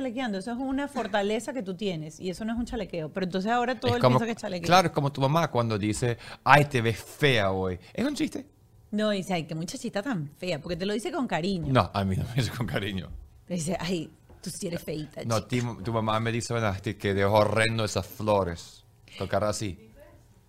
chalequeando, 0.00 0.38
eso 0.38 0.50
es 0.52 0.56
una 0.58 0.88
fortaleza 0.88 1.52
que 1.52 1.62
tú 1.62 1.74
tienes 1.74 2.18
y 2.20 2.30
eso 2.30 2.44
no 2.44 2.52
es 2.54 2.58
un 2.58 2.64
chalequeo. 2.64 3.10
Pero 3.12 3.24
entonces 3.24 3.50
ahora 3.50 3.78
todo 3.78 3.90
Es 3.92 3.96
el 3.96 4.02
como- 4.02 4.16
piensa 4.18 4.26
que 4.26 4.32
es 4.32 4.38
chalequeo. 4.38 4.66
Claro, 4.66 4.88
es 4.88 4.94
como 4.94 5.12
tu 5.12 5.20
mamá 5.20 5.50
cuando 5.50 5.78
dice, 5.78 6.16
ay, 6.44 6.64
te 6.64 6.80
ves 6.80 6.98
fea 6.98 7.50
hoy. 7.52 7.78
Es 7.92 8.04
un 8.06 8.14
chiste. 8.14 8.46
No, 8.90 9.10
dice, 9.10 9.34
ay, 9.34 9.44
qué 9.44 9.54
muchachita 9.54 10.02
tan 10.02 10.30
fea, 10.38 10.58
porque 10.60 10.76
te 10.76 10.84
lo 10.86 10.92
dice 10.94 11.12
con 11.12 11.26
cariño. 11.28 11.72
No, 11.72 11.90
a 11.92 12.04
mí 12.04 12.16
no 12.16 12.24
me 12.24 12.34
dice 12.34 12.50
con 12.56 12.66
cariño. 12.66 13.08
Te 13.46 13.54
dice, 13.54 13.76
ay, 13.78 14.10
tú 14.42 14.50
sí 14.50 14.66
eres 14.68 14.82
feita. 14.82 15.22
No, 15.24 15.46
chica". 15.46 15.48
ti- 15.76 15.82
tu 15.84 15.92
mamá 15.92 16.18
me 16.18 16.32
dice 16.32 16.52
"Bueno, 16.54 16.74
que 16.98 17.14
de 17.14 17.24
horrendo 17.24 17.84
esas 17.84 18.06
flores. 18.06 18.84
Con 19.18 19.28
cara 19.28 19.50
así. 19.50 19.86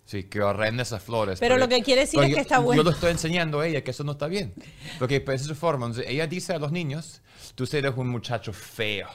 Sí, 0.04 0.24
que 0.24 0.42
horrendo 0.42 0.82
esas 0.82 1.00
flores. 1.02 1.38
Pero 1.38 1.56
lo 1.56 1.68
que 1.68 1.80
quiere 1.82 2.02
decir 2.02 2.18
es 2.18 2.24
porque 2.26 2.34
que 2.34 2.40
está 2.40 2.56
yo- 2.56 2.62
bueno. 2.62 2.80
Yo 2.82 2.84
lo 2.84 2.90
estoy 2.90 3.12
enseñando 3.12 3.60
a 3.60 3.66
ella 3.68 3.82
que 3.84 3.92
eso 3.92 4.02
no 4.02 4.12
está 4.12 4.26
bien. 4.26 4.52
Porque 4.98 5.20
pues, 5.20 5.36
esa 5.36 5.44
es 5.44 5.48
su 5.48 5.54
forma. 5.54 5.86
Entonces, 5.86 6.10
ella 6.10 6.26
dice 6.26 6.52
a 6.52 6.58
los 6.58 6.72
niños, 6.72 7.22
tú 7.54 7.64
eres 7.72 7.92
un 7.96 8.08
muchacho 8.08 8.52
feo. 8.52 9.06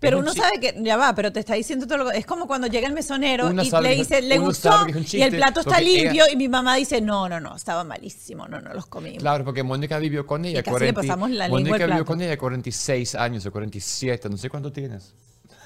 Pero 0.00 0.18
un 0.18 0.24
uno 0.24 0.32
sabe 0.34 0.60
que, 0.60 0.74
ya 0.82 0.96
va, 0.96 1.14
pero 1.14 1.32
te 1.32 1.40
está 1.40 1.54
diciendo 1.54 1.86
todo 1.86 1.98
lo 1.98 2.10
Es 2.10 2.24
como 2.26 2.46
cuando 2.46 2.66
llega 2.66 2.86
el 2.88 2.94
mesonero 2.94 3.48
Uno 3.48 3.62
y 3.62 3.70
sabe 3.70 3.88
le 3.88 3.94
que- 3.94 3.96
dice, 4.00 4.22
le 4.22 4.38
gustó 4.38 4.86
que 4.86 5.16
y 5.18 5.22
el 5.22 5.36
plato 5.36 5.60
está 5.60 5.78
ella- 5.80 6.02
limpio 6.02 6.24
y 6.32 6.36
mi 6.36 6.48
mamá 6.48 6.74
dice, 6.76 7.00
no, 7.00 7.28
no, 7.28 7.40
no, 7.40 7.56
estaba 7.56 7.84
malísimo, 7.84 8.46
no, 8.48 8.60
no 8.60 8.72
los 8.74 8.86
comimos. 8.86 9.18
Claro, 9.18 9.44
porque 9.44 9.62
Mónica 9.62 9.98
vivió 9.98 10.26
con 10.26 10.44
ella. 10.44 10.60
Y 10.60 10.62
casi 10.62 10.84
le 10.84 10.92
pasamos 10.92 11.30
la 11.30 11.44
lengua 11.48 11.60
Mónica 11.60 11.74
al 11.76 11.80
vivió 11.90 12.04
plato. 12.04 12.04
con 12.06 12.20
ella 12.22 12.36
46 12.38 13.14
años 13.14 13.44
o 13.46 13.52
47, 13.52 14.28
no 14.28 14.36
sé 14.36 14.48
cuánto 14.50 14.72
tienes. 14.72 15.12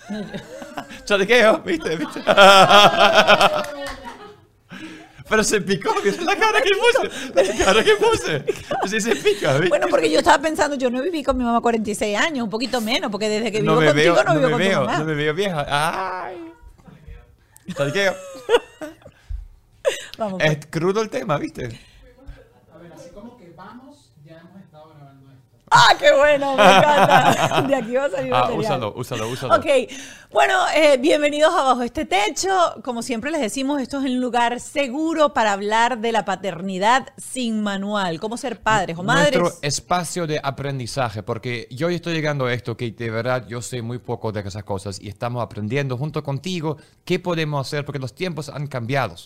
Chalequeo, 1.05 1.59
¿viste? 1.61 1.97
¿Viste? 1.97 2.21
Pero 5.33 5.45
se 5.45 5.63
picó, 5.63 5.95
¿viste 6.05 6.23
la 6.27 6.37
cara 6.37 6.61
que 6.61 6.69
puse? 6.77 7.33
La 7.35 7.65
cara 7.65 7.83
que 7.83 7.97
puse. 7.97 8.45
Sí 8.87 9.01
se 9.01 9.17
pica, 9.17 9.55
¿viste? 9.55 9.71
Bueno, 9.71 9.87
porque 9.89 10.11
yo 10.11 10.19
estaba 10.19 10.43
pensando, 10.43 10.77
yo 10.77 10.91
no 10.91 11.01
viví 11.01 11.23
con 11.23 11.39
mi 11.39 11.43
mamá 11.43 11.63
46 11.63 12.19
años, 12.19 12.45
un 12.45 12.51
poquito 12.51 12.83
menos, 12.83 13.11
porque 13.11 13.31
desde 13.31 13.51
que 13.51 13.63
vivo 13.63 13.77
no 13.77 13.81
me 13.81 13.87
contigo 13.87 14.15
veo, 14.15 14.25
no 14.25 14.35
no 14.35 14.39
vivo 14.41 14.47
me 14.49 14.53
con 14.53 14.61
tu 14.61 14.69
veo, 14.69 14.81
mamá. 14.85 14.99
no 14.99 15.05
me 15.07 15.15
veo 15.15 15.33
vieja. 15.33 15.67
Ay. 16.27 16.53
Chalequeo. 17.75 18.15
Vamos, 20.19 20.39
pues. 20.39 20.59
Es 20.59 20.67
crudo 20.67 21.01
el 21.01 21.09
tema, 21.09 21.39
¿viste? 21.39 21.81
A 22.71 22.77
ver, 22.77 22.93
así 22.93 23.09
como 23.15 23.39
que 23.39 23.55
vamos, 23.57 24.13
ya 24.27 24.37
hemos 24.39 24.61
estado 24.63 24.91
grabando 24.91 25.33
esto. 25.33 25.62
¡Ah, 25.75 25.95
qué 25.99 26.13
bueno! 26.15 26.55
Me 26.55 26.63
encanta. 26.63 27.63
De 27.69 27.75
aquí 27.75 27.95
va 27.95 28.05
a 28.05 28.11
salir 28.11 28.33
Ah, 28.35 28.51
úsalo, 28.53 28.93
úsalo, 28.95 29.29
úsalo. 29.29 29.55
Ok, 29.57 29.67
bueno, 30.31 30.55
eh, 30.75 30.99
bienvenidos 30.99 31.53
a 31.55 31.63
Bajo 31.63 31.83
este 31.83 32.05
Techo. 32.05 32.75
Como 32.85 33.03
siempre 33.03 33.31
les 33.31 33.41
decimos, 33.41 33.81
esto 33.81 33.99
es 33.99 34.05
un 34.05 34.21
lugar 34.21 34.61
seguro 34.61 35.33
para 35.33 35.53
hablar 35.53 35.99
de 35.99 36.13
la 36.13 36.27
paternidad 36.27 37.09
sin 37.17 37.63
manual. 37.63 38.21
Cómo 38.21 38.37
ser 38.37 38.61
padres 38.61 38.99
o 38.99 39.03
madres. 39.03 39.39
Nuestro 39.39 39.67
espacio 39.67 40.27
de 40.27 40.41
aprendizaje, 40.43 41.23
porque 41.23 41.69
yo 41.71 41.89
estoy 41.89 42.13
llegando 42.13 42.45
a 42.47 42.53
esto 42.53 42.77
que 42.77 42.91
de 42.91 43.11
verdad 43.11 43.47
yo 43.49 43.63
sé 43.63 43.81
muy 43.81 43.99
poco 43.99 44.31
de 44.31 44.41
esas 44.41 44.65
cosas 44.65 45.01
y 45.01 45.09
estamos 45.09 45.43
aprendiendo 45.43 45.97
junto 45.97 46.23
contigo 46.23 46.77
qué 47.07 47.19
podemos 47.19 47.67
hacer 47.67 47.87
porque 47.87 47.99
los 47.99 48.15
tiempos 48.15 48.51
han 48.51 48.67
cambiado. 48.67 49.17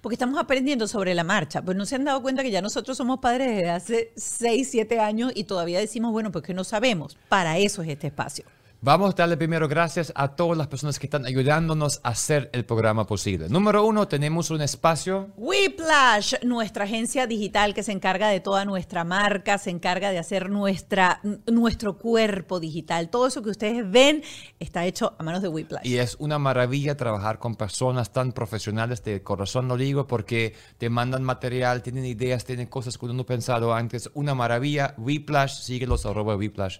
Porque 0.00 0.14
estamos 0.14 0.38
aprendiendo 0.38 0.86
sobre 0.88 1.14
la 1.14 1.24
marcha. 1.24 1.62
Pues 1.62 1.76
no 1.76 1.86
se 1.86 1.96
han 1.96 2.04
dado 2.04 2.22
cuenta 2.22 2.42
que 2.42 2.50
ya 2.50 2.62
nosotros 2.62 2.96
somos 2.96 3.20
padres 3.20 3.48
desde 3.48 3.70
hace 3.70 4.12
6, 4.16 4.68
7 4.70 5.00
años 5.00 5.32
y 5.34 5.44
todavía 5.44 5.78
decimos, 5.78 6.12
bueno, 6.12 6.32
pues 6.32 6.44
que 6.44 6.54
no 6.54 6.64
sabemos. 6.64 7.16
Para 7.28 7.58
eso 7.58 7.82
es 7.82 7.88
este 7.88 8.08
espacio. 8.08 8.44
Vamos 8.84 9.10
a 9.10 9.16
darle 9.16 9.36
primero 9.36 9.68
gracias 9.68 10.12
a 10.16 10.34
todas 10.34 10.58
las 10.58 10.66
personas 10.66 10.98
que 10.98 11.06
están 11.06 11.24
ayudándonos 11.24 12.00
a 12.02 12.08
hacer 12.08 12.50
el 12.52 12.64
programa 12.64 13.06
posible. 13.06 13.48
Número 13.48 13.86
uno, 13.86 14.08
tenemos 14.08 14.50
un 14.50 14.60
espacio 14.60 15.28
Whiplash, 15.36 16.34
nuestra 16.42 16.82
agencia 16.82 17.28
digital 17.28 17.74
que 17.74 17.84
se 17.84 17.92
encarga 17.92 18.26
de 18.26 18.40
toda 18.40 18.64
nuestra 18.64 19.04
marca, 19.04 19.56
se 19.58 19.70
encarga 19.70 20.10
de 20.10 20.18
hacer 20.18 20.50
nuestra, 20.50 21.20
nuestro 21.46 21.96
cuerpo 21.96 22.58
digital. 22.58 23.08
Todo 23.08 23.28
eso 23.28 23.40
que 23.40 23.50
ustedes 23.50 23.88
ven 23.88 24.24
está 24.58 24.84
hecho 24.84 25.14
a 25.16 25.22
manos 25.22 25.42
de 25.42 25.48
Whiplash. 25.48 25.86
y 25.86 25.98
es 25.98 26.16
una 26.18 26.40
maravilla 26.40 26.96
trabajar 26.96 27.38
con 27.38 27.54
personas 27.54 28.12
tan 28.12 28.32
profesionales 28.32 29.04
de 29.04 29.22
corazón, 29.22 29.68
lo 29.68 29.76
digo, 29.76 30.08
porque 30.08 30.56
te 30.78 30.90
mandan 30.90 31.22
material, 31.22 31.82
tienen 31.82 32.04
ideas, 32.04 32.44
tienen 32.44 32.66
cosas 32.66 32.98
que 32.98 33.04
uno 33.04 33.14
no 33.14 33.26
pensado 33.26 33.74
antes. 33.74 34.10
Una 34.14 34.34
maravilla. 34.34 34.96
Whiplash, 34.98 35.60
síguelos 35.60 36.04
arroba 36.04 36.34
Whiplash 36.34 36.78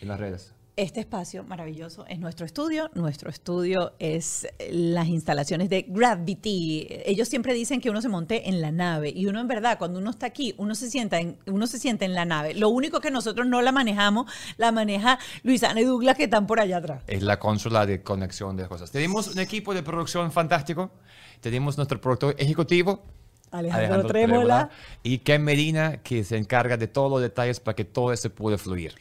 en 0.00 0.06
las 0.06 0.20
redes. 0.20 0.59
Este 0.76 1.00
espacio 1.00 1.44
maravilloso 1.44 2.06
es 2.06 2.18
nuestro 2.18 2.46
estudio. 2.46 2.90
Nuestro 2.94 3.28
estudio 3.28 3.92
es 3.98 4.46
las 4.70 5.08
instalaciones 5.08 5.68
de 5.68 5.84
Gravity. 5.88 6.86
Ellos 7.04 7.28
siempre 7.28 7.52
dicen 7.54 7.80
que 7.80 7.90
uno 7.90 8.00
se 8.00 8.08
monte 8.08 8.48
en 8.48 8.60
la 8.60 8.70
nave 8.70 9.10
y 9.14 9.26
uno 9.26 9.40
en 9.40 9.48
verdad 9.48 9.78
cuando 9.78 9.98
uno 9.98 10.10
está 10.10 10.26
aquí, 10.26 10.54
uno 10.58 10.74
se 10.74 10.88
sienta 10.88 11.18
en, 11.18 11.36
uno 11.46 11.66
se 11.66 11.78
siente 11.78 12.04
en 12.04 12.14
la 12.14 12.24
nave. 12.24 12.54
Lo 12.54 12.68
único 12.70 13.00
que 13.00 13.10
nosotros 13.10 13.46
no 13.46 13.60
la 13.62 13.72
manejamos, 13.72 14.30
la 14.56 14.72
maneja 14.72 15.18
Luisana 15.42 15.80
y 15.80 15.84
Douglas 15.84 16.16
que 16.16 16.24
están 16.24 16.46
por 16.46 16.60
allá 16.60 16.78
atrás. 16.78 17.02
es 17.06 17.22
la 17.22 17.38
consola 17.38 17.84
de 17.84 18.02
conexión 18.02 18.56
de 18.56 18.66
cosas. 18.66 18.90
Tenemos 18.90 19.28
un 19.28 19.38
equipo 19.38 19.74
de 19.74 19.82
producción 19.82 20.30
fantástico. 20.32 20.90
Tenemos 21.40 21.76
nuestro 21.76 22.00
productor 22.00 22.36
ejecutivo, 22.38 23.02
Alejandro, 23.50 24.06
Trémola. 24.06 24.70
y 25.02 25.18
Ken 25.18 25.42
Medina, 25.42 25.98
que 25.98 26.22
se 26.24 26.36
encarga 26.36 26.76
de 26.76 26.86
todos 26.86 27.10
los 27.10 27.20
detalles 27.20 27.60
para 27.60 27.74
que 27.74 27.84
todo 27.84 28.12
eso 28.12 28.30
pueda 28.30 28.56
fluir. 28.58 28.94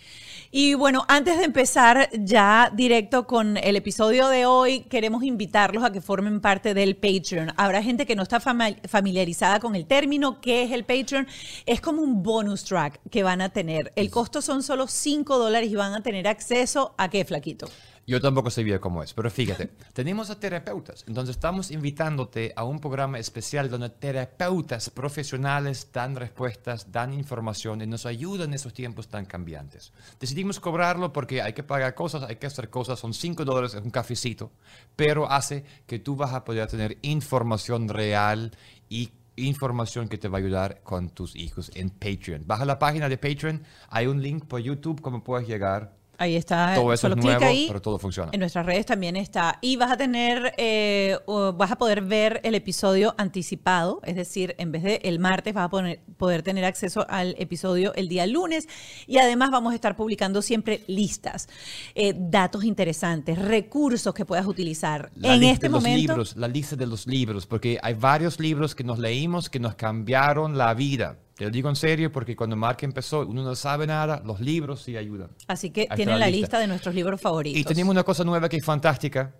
Y 0.51 0.73
bueno, 0.73 1.05
antes 1.07 1.37
de 1.37 1.43
empezar 1.43 2.09
ya 2.11 2.71
directo 2.73 3.27
con 3.27 3.55
el 3.57 3.75
episodio 3.75 4.29
de 4.29 4.47
hoy, 4.47 4.79
queremos 4.79 5.23
invitarlos 5.23 5.83
a 5.83 5.91
que 5.91 6.01
formen 6.01 6.41
parte 6.41 6.73
del 6.73 6.95
Patreon. 6.95 7.53
Habrá 7.55 7.83
gente 7.83 8.07
que 8.07 8.15
no 8.15 8.23
está 8.23 8.39
familiarizada 8.39 9.59
con 9.59 9.75
el 9.75 9.85
término. 9.85 10.41
¿Qué 10.41 10.63
es 10.63 10.71
el 10.71 10.85
Patreon? 10.85 11.27
Es 11.67 11.81
como 11.81 12.01
un 12.01 12.23
bonus 12.23 12.63
track 12.63 12.99
que 13.11 13.21
van 13.21 13.41
a 13.41 13.49
tener. 13.49 13.93
El 13.95 14.09
costo 14.09 14.41
son 14.41 14.63
solo 14.63 14.87
5 14.87 15.37
dólares 15.37 15.69
y 15.69 15.75
van 15.75 15.93
a 15.93 16.01
tener 16.01 16.27
acceso 16.27 16.95
a 16.97 17.11
qué, 17.11 17.23
Flaquito. 17.25 17.69
Yo 18.09 18.19
tampoco 18.19 18.49
sabía 18.49 18.81
cómo 18.81 19.03
es, 19.03 19.13
pero 19.13 19.29
fíjate, 19.29 19.67
tenemos 19.93 20.31
a 20.31 20.39
terapeutas, 20.39 21.05
entonces 21.07 21.35
estamos 21.35 21.69
invitándote 21.69 22.53
a 22.55 22.63
un 22.63 22.79
programa 22.79 23.19
especial 23.19 23.69
donde 23.69 23.91
terapeutas 23.91 24.89
profesionales 24.89 25.91
dan 25.93 26.15
respuestas, 26.15 26.91
dan 26.91 27.13
información 27.13 27.83
y 27.83 27.85
nos 27.85 28.07
ayudan 28.07 28.49
en 28.49 28.53
esos 28.55 28.73
tiempos 28.73 29.09
tan 29.09 29.25
cambiantes. 29.25 29.93
Decidimos 30.19 30.59
cobrarlo 30.59 31.13
porque 31.13 31.43
hay 31.43 31.53
que 31.53 31.61
pagar 31.61 31.93
cosas, 31.93 32.23
hay 32.23 32.37
que 32.37 32.47
hacer 32.47 32.71
cosas, 32.71 32.97
son 32.97 33.13
5 33.13 33.45
dólares, 33.45 33.75
es 33.75 33.83
un 33.83 33.91
cafecito, 33.91 34.53
pero 34.95 35.29
hace 35.29 35.63
que 35.85 35.99
tú 35.99 36.15
vas 36.15 36.33
a 36.33 36.43
poder 36.43 36.65
tener 36.65 36.97
información 37.03 37.89
real 37.89 38.57
y 38.89 39.11
información 39.35 40.09
que 40.09 40.17
te 40.17 40.29
va 40.29 40.39
a 40.39 40.41
ayudar 40.41 40.81
con 40.81 41.11
tus 41.11 41.35
hijos 41.35 41.69
en 41.75 41.91
Patreon. 41.91 42.47
Baja 42.47 42.65
la 42.65 42.79
página 42.79 43.07
de 43.07 43.19
Patreon, 43.19 43.61
hay 43.89 44.07
un 44.07 44.19
link 44.19 44.45
por 44.45 44.61
YouTube 44.61 44.99
cómo 44.99 45.23
puedes 45.23 45.47
llegar. 45.47 45.98
Ahí 46.19 46.35
está. 46.35 46.75
Todo 46.75 46.91
eso 46.93 47.03
solo 47.07 47.15
es 47.15 47.23
nuevo, 47.23 47.45
ahí. 47.45 47.65
pero 47.67 47.81
todo 47.81 47.97
funciona. 47.97 48.29
En 48.33 48.41
nuestras 48.41 48.65
redes 48.65 48.85
también 48.85 49.15
está. 49.15 49.57
Y 49.61 49.77
vas 49.77 49.89
a 49.91 49.97
tener, 49.97 50.53
eh, 50.57 51.17
vas 51.55 51.71
a 51.71 51.77
poder 51.77 52.01
ver 52.01 52.41
el 52.43 52.55
episodio 52.55 53.15
anticipado, 53.17 54.01
es 54.03 54.15
decir, 54.17 54.53
en 54.57 54.71
vez 54.73 54.83
de 54.83 54.95
el 55.03 55.19
martes 55.19 55.53
vas 55.53 55.65
a 55.65 55.69
poner- 55.69 56.01
poder 56.17 56.43
tener 56.43 56.65
acceso 56.65 57.05
al 57.09 57.35
episodio 57.39 57.93
el 57.95 58.09
día 58.09 58.27
lunes. 58.27 58.67
Y 59.07 59.17
además 59.17 59.49
vamos 59.49 59.71
a 59.71 59.75
estar 59.75 59.95
publicando 59.95 60.41
siempre 60.41 60.83
listas, 60.87 61.47
eh, 61.95 62.13
datos 62.15 62.65
interesantes, 62.65 63.39
recursos 63.39 64.13
que 64.13 64.25
puedas 64.25 64.45
utilizar. 64.45 65.11
La 65.15 65.33
en 65.35 65.39
lista 65.39 65.53
este 65.53 65.67
de 65.67 65.71
los 65.71 65.81
momento, 65.81 66.11
libros, 66.13 66.35
la 66.35 66.47
lista 66.49 66.75
de 66.75 66.85
los 66.85 67.07
libros, 67.07 67.45
porque 67.47 67.79
hay 67.81 67.93
varios 67.93 68.39
libros 68.41 68.75
que 68.75 68.83
nos 68.83 68.99
leímos 68.99 69.49
que 69.49 69.59
nos 69.61 69.75
cambiaron 69.75 70.57
la 70.57 70.73
vida. 70.73 71.17
Te 71.39 71.45
lo 71.45 71.51
digo 71.51 71.69
en 71.69 71.77
serio 71.77 72.11
porque 72.11 72.35
cuando 72.35 72.57
Mark 72.57 72.79
empezó, 72.81 73.21
uno 73.21 73.41
no 73.41 73.55
sabe 73.55 73.87
nada, 73.87 74.21
los 74.25 74.41
libros 74.41 74.81
sí 74.81 74.97
ayudan. 74.97 75.29
así 75.47 75.69
que 75.69 75.87
tienen 75.95 76.15
la 76.15 76.25
la 76.25 76.27
lista. 76.27 76.41
lista 76.41 76.59
de 76.59 76.67
nuestros 76.67 76.93
libros 76.93 77.21
favoritos. 77.21 77.57
Y 77.57 77.63
tenemos 77.63 77.93
una 77.93 78.03
cosa 78.03 78.25
nueva 78.25 78.49
que 78.49 78.57
es 78.57 78.65
fantástica, 78.65 79.33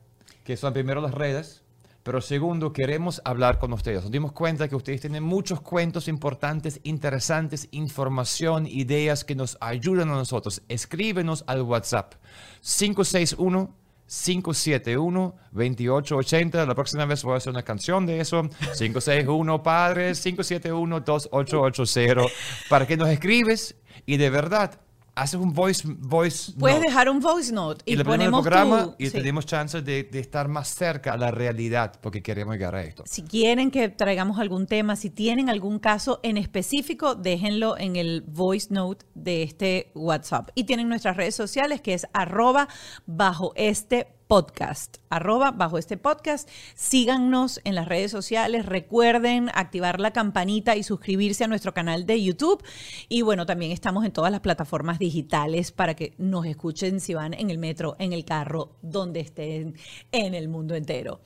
que 0.45 0.56
son 0.56 0.71
primero 0.71 1.01
las 1.01 1.13
redes, 1.13 1.62
pero 2.03 2.21
segundo, 2.21 2.71
queremos 2.71 3.21
hablar 3.25 3.59
con 3.59 3.73
ustedes. 3.73 4.01
Nos 4.03 4.12
dimos 4.12 4.31
cuenta 4.31 4.69
que 4.69 4.77
ustedes 4.77 5.01
tienen 5.01 5.23
muchos 5.23 5.59
cuentos 5.59 6.07
importantes, 6.07 6.79
interesantes, 6.83 7.68
información, 7.71 8.65
ideas 8.65 9.25
que 9.25 9.35
nos 9.35 9.57
ayudan 9.59 10.07
a 10.07 10.13
nosotros. 10.13 10.62
Escríbenos 10.69 11.44
al 11.47 11.63
WhatsApp 11.63 12.13
561 12.62 13.75
571-2880. 14.09 16.65
La 16.65 16.75
próxima 16.75 17.06
vez 17.06 17.23
voy 17.23 17.35
a 17.35 17.38
hacer 17.38 17.51
una 17.51 17.63
canción 17.63 18.06
de 18.06 18.19
eso. 18.19 18.41
561 18.77 19.63
Padres, 19.63 20.25
571-2880. 20.25 22.29
Para 22.69 22.85
que 22.88 22.97
nos 22.97 23.07
escribes 23.09 23.77
y 24.06 24.17
de 24.17 24.29
verdad 24.29 24.81
haces 25.21 25.39
un 25.39 25.54
voice, 25.54 25.83
voice 25.88 26.51
Puedes 26.57 26.77
note. 26.77 26.88
dejar 26.89 27.10
un 27.10 27.19
voice 27.19 27.51
note 27.51 27.83
y, 27.86 27.94
Y 27.94 27.95
le 27.98 28.06
ponemos 28.06 28.39
el 28.39 28.50
programa 28.51 28.83
tu- 28.86 28.95
y 28.98 29.06
sí. 29.07 29.12
tenemos 29.12 29.45
chance 29.45 29.81
de, 29.81 30.04
de 30.04 30.19
estar 30.19 30.48
más 30.48 30.68
cerca 30.69 31.13
a 31.13 31.18
la 31.18 31.31
realidad 31.31 31.94
porque 32.01 32.21
queremos 32.24 32.54
llegar 32.56 32.75
a 32.75 32.83
esto. 32.83 33.04
Si 33.06 33.24
quieren 33.24 33.71
que 33.71 33.89
traigamos 33.89 34.39
algún 34.39 34.66
tema, 34.68 34.95
si 34.95 35.10
tienen 35.10 35.50
algún 35.50 35.80
caso 35.80 36.19
en 36.24 36.38
específico, 36.38 37.16
déjenlo 37.16 37.77
en 37.77 37.95
el 37.95 38.21
voice 38.27 38.68
note 38.71 39.06
de 39.16 39.44
este 39.44 39.92
WhatsApp. 39.95 40.50
Y 40.56 40.63
tienen 40.66 40.89
nuestras 40.89 41.18
redes 41.18 41.36
sociales 41.36 41.81
que 41.81 41.94
es 41.94 42.07
arroba 42.13 42.68
bajo 43.06 43.54
este 43.56 44.07
podcast, 44.29 44.97
arroba 45.09 45.49
bajo 45.49 45.79
este 45.79 45.97
podcast. 45.97 46.47
Síganos 46.75 47.59
en 47.63 47.73
las 47.73 47.87
redes 47.87 48.11
sociales. 48.11 48.67
Recuerden 48.67 49.49
activar 49.55 49.99
la 49.99 50.11
campanita 50.11 50.75
y 50.75 50.83
suscribirse 50.83 51.45
a 51.45 51.47
nuestro 51.47 51.73
canal 51.73 52.05
de 52.05 52.23
YouTube. 52.23 52.63
Y 53.09 53.23
bueno, 53.23 53.47
también 53.47 53.71
estamos 53.71 54.05
en 54.05 54.11
todas 54.11 54.31
las 54.31 54.41
plataformas 54.41 54.99
digitales 54.99 55.71
para 55.71 55.95
que 55.95 56.13
nos 56.19 56.45
escuchen 56.45 56.99
si 56.99 57.15
van 57.15 57.33
en 57.33 57.49
el 57.49 57.57
metro, 57.57 57.95
en 57.97 58.13
el 58.13 58.23
carro, 58.23 58.77
donde 58.83 59.21
estén 59.21 59.75
en 60.11 60.35
el 60.35 60.47
mundo 60.47 60.75
entero. 60.75 61.21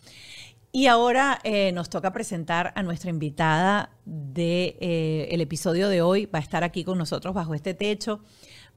Y 0.71 0.87
ahora 0.87 1.41
eh, 1.43 1.73
nos 1.73 1.89
toca 1.89 2.13
presentar 2.13 2.71
a 2.73 2.83
nuestra 2.83 3.09
invitada 3.09 3.91
del 4.05 4.33
de, 4.33 4.77
eh, 4.79 5.41
episodio 5.41 5.89
de 5.89 6.01
hoy. 6.01 6.25
Va 6.27 6.39
a 6.39 6.41
estar 6.41 6.63
aquí 6.63 6.85
con 6.85 6.97
nosotros 6.97 7.33
bajo 7.33 7.53
este 7.53 7.73
techo. 7.73 8.21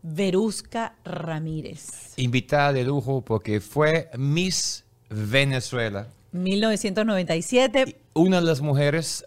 Verusca 0.02 0.94
Ramírez. 1.04 2.14
Invitada 2.16 2.72
de 2.72 2.84
lujo 2.84 3.22
porque 3.22 3.60
fue 3.60 4.10
Miss 4.16 4.84
Venezuela. 5.08 6.08
1997. 6.32 7.96
Una 8.14 8.40
de 8.40 8.46
las 8.46 8.60
mujeres 8.60 9.24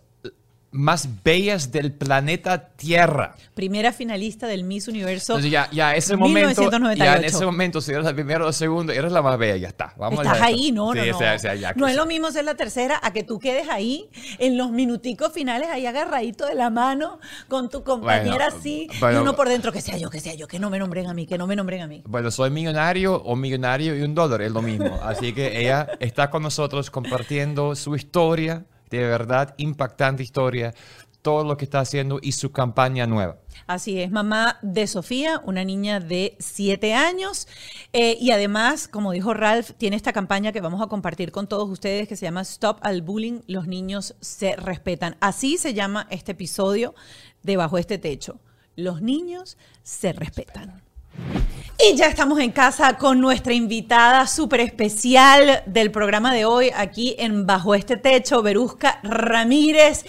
más 0.72 1.24
bellas 1.24 1.72
del 1.72 1.92
planeta 1.92 2.70
Tierra. 2.70 3.36
Primera 3.56 3.92
finalista 3.92 4.48
del 4.48 4.64
Miss 4.64 4.88
Universo. 4.88 5.34
Entonces 5.34 5.52
ya, 5.52 5.70
ya 5.72 5.96
ese 5.96 6.16
momento, 6.16 6.70
ya 6.96 7.18
en 7.18 7.26
ese 7.26 7.46
momento, 7.46 7.82
si 7.82 7.92
eres 7.92 8.06
la 8.06 8.14
primera 8.14 8.44
o 8.44 8.48
la 8.48 8.54
segunda, 8.54 8.94
eres 8.94 9.12
la 9.12 9.22
más 9.22 9.38
bella, 9.38 9.58
ya 9.58 9.68
está. 9.70 9.94
Vamos 9.98 10.20
Estás 10.20 10.42
ahí, 10.42 10.72
no, 10.72 10.94
no, 10.94 11.04
no. 11.04 11.16
O 11.16 11.20
sea, 11.20 11.36
o 11.36 11.40
sea, 11.40 11.56
ya, 11.56 11.74
no 11.74 11.88
es 11.88 11.96
lo 11.96 12.06
mismo 12.06 12.32
ser 12.32 12.46
la 12.46 12.56
tercera 12.56 13.00
a 13.02 13.12
que 13.12 13.24
tú 13.24 13.40
quedes 13.40 13.68
ahí 13.70 14.10
en 14.38 14.58
los 14.58 14.72
minuticos 14.72 15.34
finales 15.34 15.70
ahí 15.70 15.86
agarradito 15.86 16.46
de 16.46 16.56
la 16.56 16.70
mano 16.70 17.20
con 17.48 17.70
tu 17.70 17.84
compañera 17.84 18.50
bueno, 18.50 18.58
así 18.60 18.90
bueno, 19.00 19.20
y 19.20 19.22
uno 19.22 19.36
por 19.36 19.50
dentro 19.50 19.72
que 19.72 19.82
sea 19.82 19.98
yo, 19.98 20.10
que 20.10 20.20
sea 20.20 20.36
yo, 20.36 20.48
que 20.48 20.60
no 20.60 20.70
me 20.70 20.80
nombren 20.80 21.08
a 21.08 21.14
mí, 21.14 21.26
que 21.26 21.38
no 21.38 21.48
me 21.48 21.56
nombren 21.56 21.82
a 21.82 21.88
mí. 21.88 22.04
Bueno, 22.06 22.32
soy 22.32 22.52
millonario 22.52 23.16
o 23.16 23.36
millonario 23.36 23.98
y 23.98 24.02
un 24.04 24.14
dólar, 24.14 24.42
es 24.42 24.52
lo 24.52 24.62
mismo. 24.62 25.00
Así 25.04 25.34
que 25.34 25.60
ella 25.60 25.88
está 26.00 26.30
con 26.30 26.44
nosotros 26.44 26.92
compartiendo 26.92 27.76
su 27.76 27.96
historia 27.96 28.66
de 28.90 29.00
verdad 29.00 29.54
impactante 29.58 30.24
historia, 30.24 30.74
todo 31.22 31.44
lo 31.44 31.58
que 31.58 31.66
está 31.66 31.82
haciendo 31.82 32.20
y 32.22 32.32
su 32.32 32.52
campaña 32.52 33.06
nueva. 33.06 33.38
Así 33.68 34.02
es, 34.02 34.10
mamá 34.10 34.58
de 34.62 34.88
Sofía, 34.88 35.42
una 35.46 35.64
niña 35.64 36.00
de 36.00 36.36
7 36.40 36.94
años. 36.94 37.48
Eh, 37.94 38.18
y 38.20 38.32
además, 38.32 38.88
como 38.88 39.12
dijo 39.12 39.34
Ralph, 39.34 39.72
tiene 39.78 39.96
esta 39.96 40.14
campaña 40.14 40.52
que 40.52 40.62
vamos 40.62 40.82
a 40.82 40.88
compartir 40.88 41.32
con 41.32 41.48
todos 41.48 41.70
ustedes 41.70 42.08
que 42.08 42.16
se 42.16 42.26
llama 42.26 42.42
Stop 42.42 42.80
al 42.82 43.02
Bullying, 43.02 43.42
los 43.48 43.68
niños 43.68 44.16
se 44.22 44.56
respetan. 44.56 45.18
Así 45.20 45.58
se 45.58 45.74
llama 45.74 46.08
este 46.10 46.32
episodio 46.32 46.96
de 47.44 47.58
Bajo 47.58 47.78
este 47.78 47.98
Techo. 47.98 48.40
Los 48.76 49.02
niños 49.02 49.58
se 49.84 50.14
respetan. 50.14 50.82
Y 51.82 51.96
ya 51.96 52.08
estamos 52.08 52.40
en 52.40 52.52
casa 52.52 52.98
con 52.98 53.22
nuestra 53.22 53.54
invitada 53.54 54.28
súper 54.28 54.60
especial 54.60 55.64
del 55.66 55.92
programa 55.92 56.34
de 56.34 56.44
hoy, 56.44 56.72
aquí 56.76 57.16
en 57.18 57.48
Bajo 57.48 57.74
este 57.74 57.96
Techo, 57.96 58.42
Berusca 58.42 59.00
Ramírez. 59.02 60.04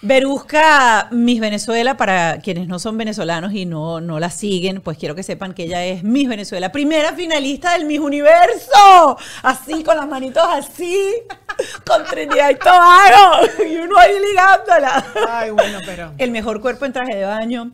Berusca 0.00 1.08
Miss 1.10 1.40
Venezuela, 1.40 1.96
para 1.96 2.38
quienes 2.38 2.68
no 2.68 2.78
son 2.78 2.96
venezolanos 2.96 3.52
y 3.52 3.66
no, 3.66 4.00
no 4.00 4.20
la 4.20 4.30
siguen, 4.30 4.80
pues 4.80 4.96
quiero 4.96 5.16
que 5.16 5.24
sepan 5.24 5.54
que 5.54 5.64
ella 5.64 5.84
es 5.84 6.04
Miss 6.04 6.28
Venezuela, 6.28 6.70
primera 6.70 7.12
finalista 7.14 7.72
del 7.72 7.84
Miss 7.84 7.98
Universo. 7.98 9.18
Así, 9.42 9.82
con 9.82 9.96
las 9.96 10.06
manitos 10.06 10.44
así, 10.48 11.14
con 11.84 12.04
Trinidad 12.04 12.50
y 12.50 12.54
Tobago. 12.54 13.48
Y 13.68 13.76
uno 13.76 13.98
ahí 13.98 14.14
ligándola. 14.20 15.04
Ay, 15.28 15.50
bueno, 15.50 15.80
pero. 15.84 16.12
El 16.16 16.30
mejor 16.30 16.60
cuerpo 16.60 16.84
en 16.84 16.92
traje 16.92 17.16
de 17.16 17.24
baño 17.24 17.72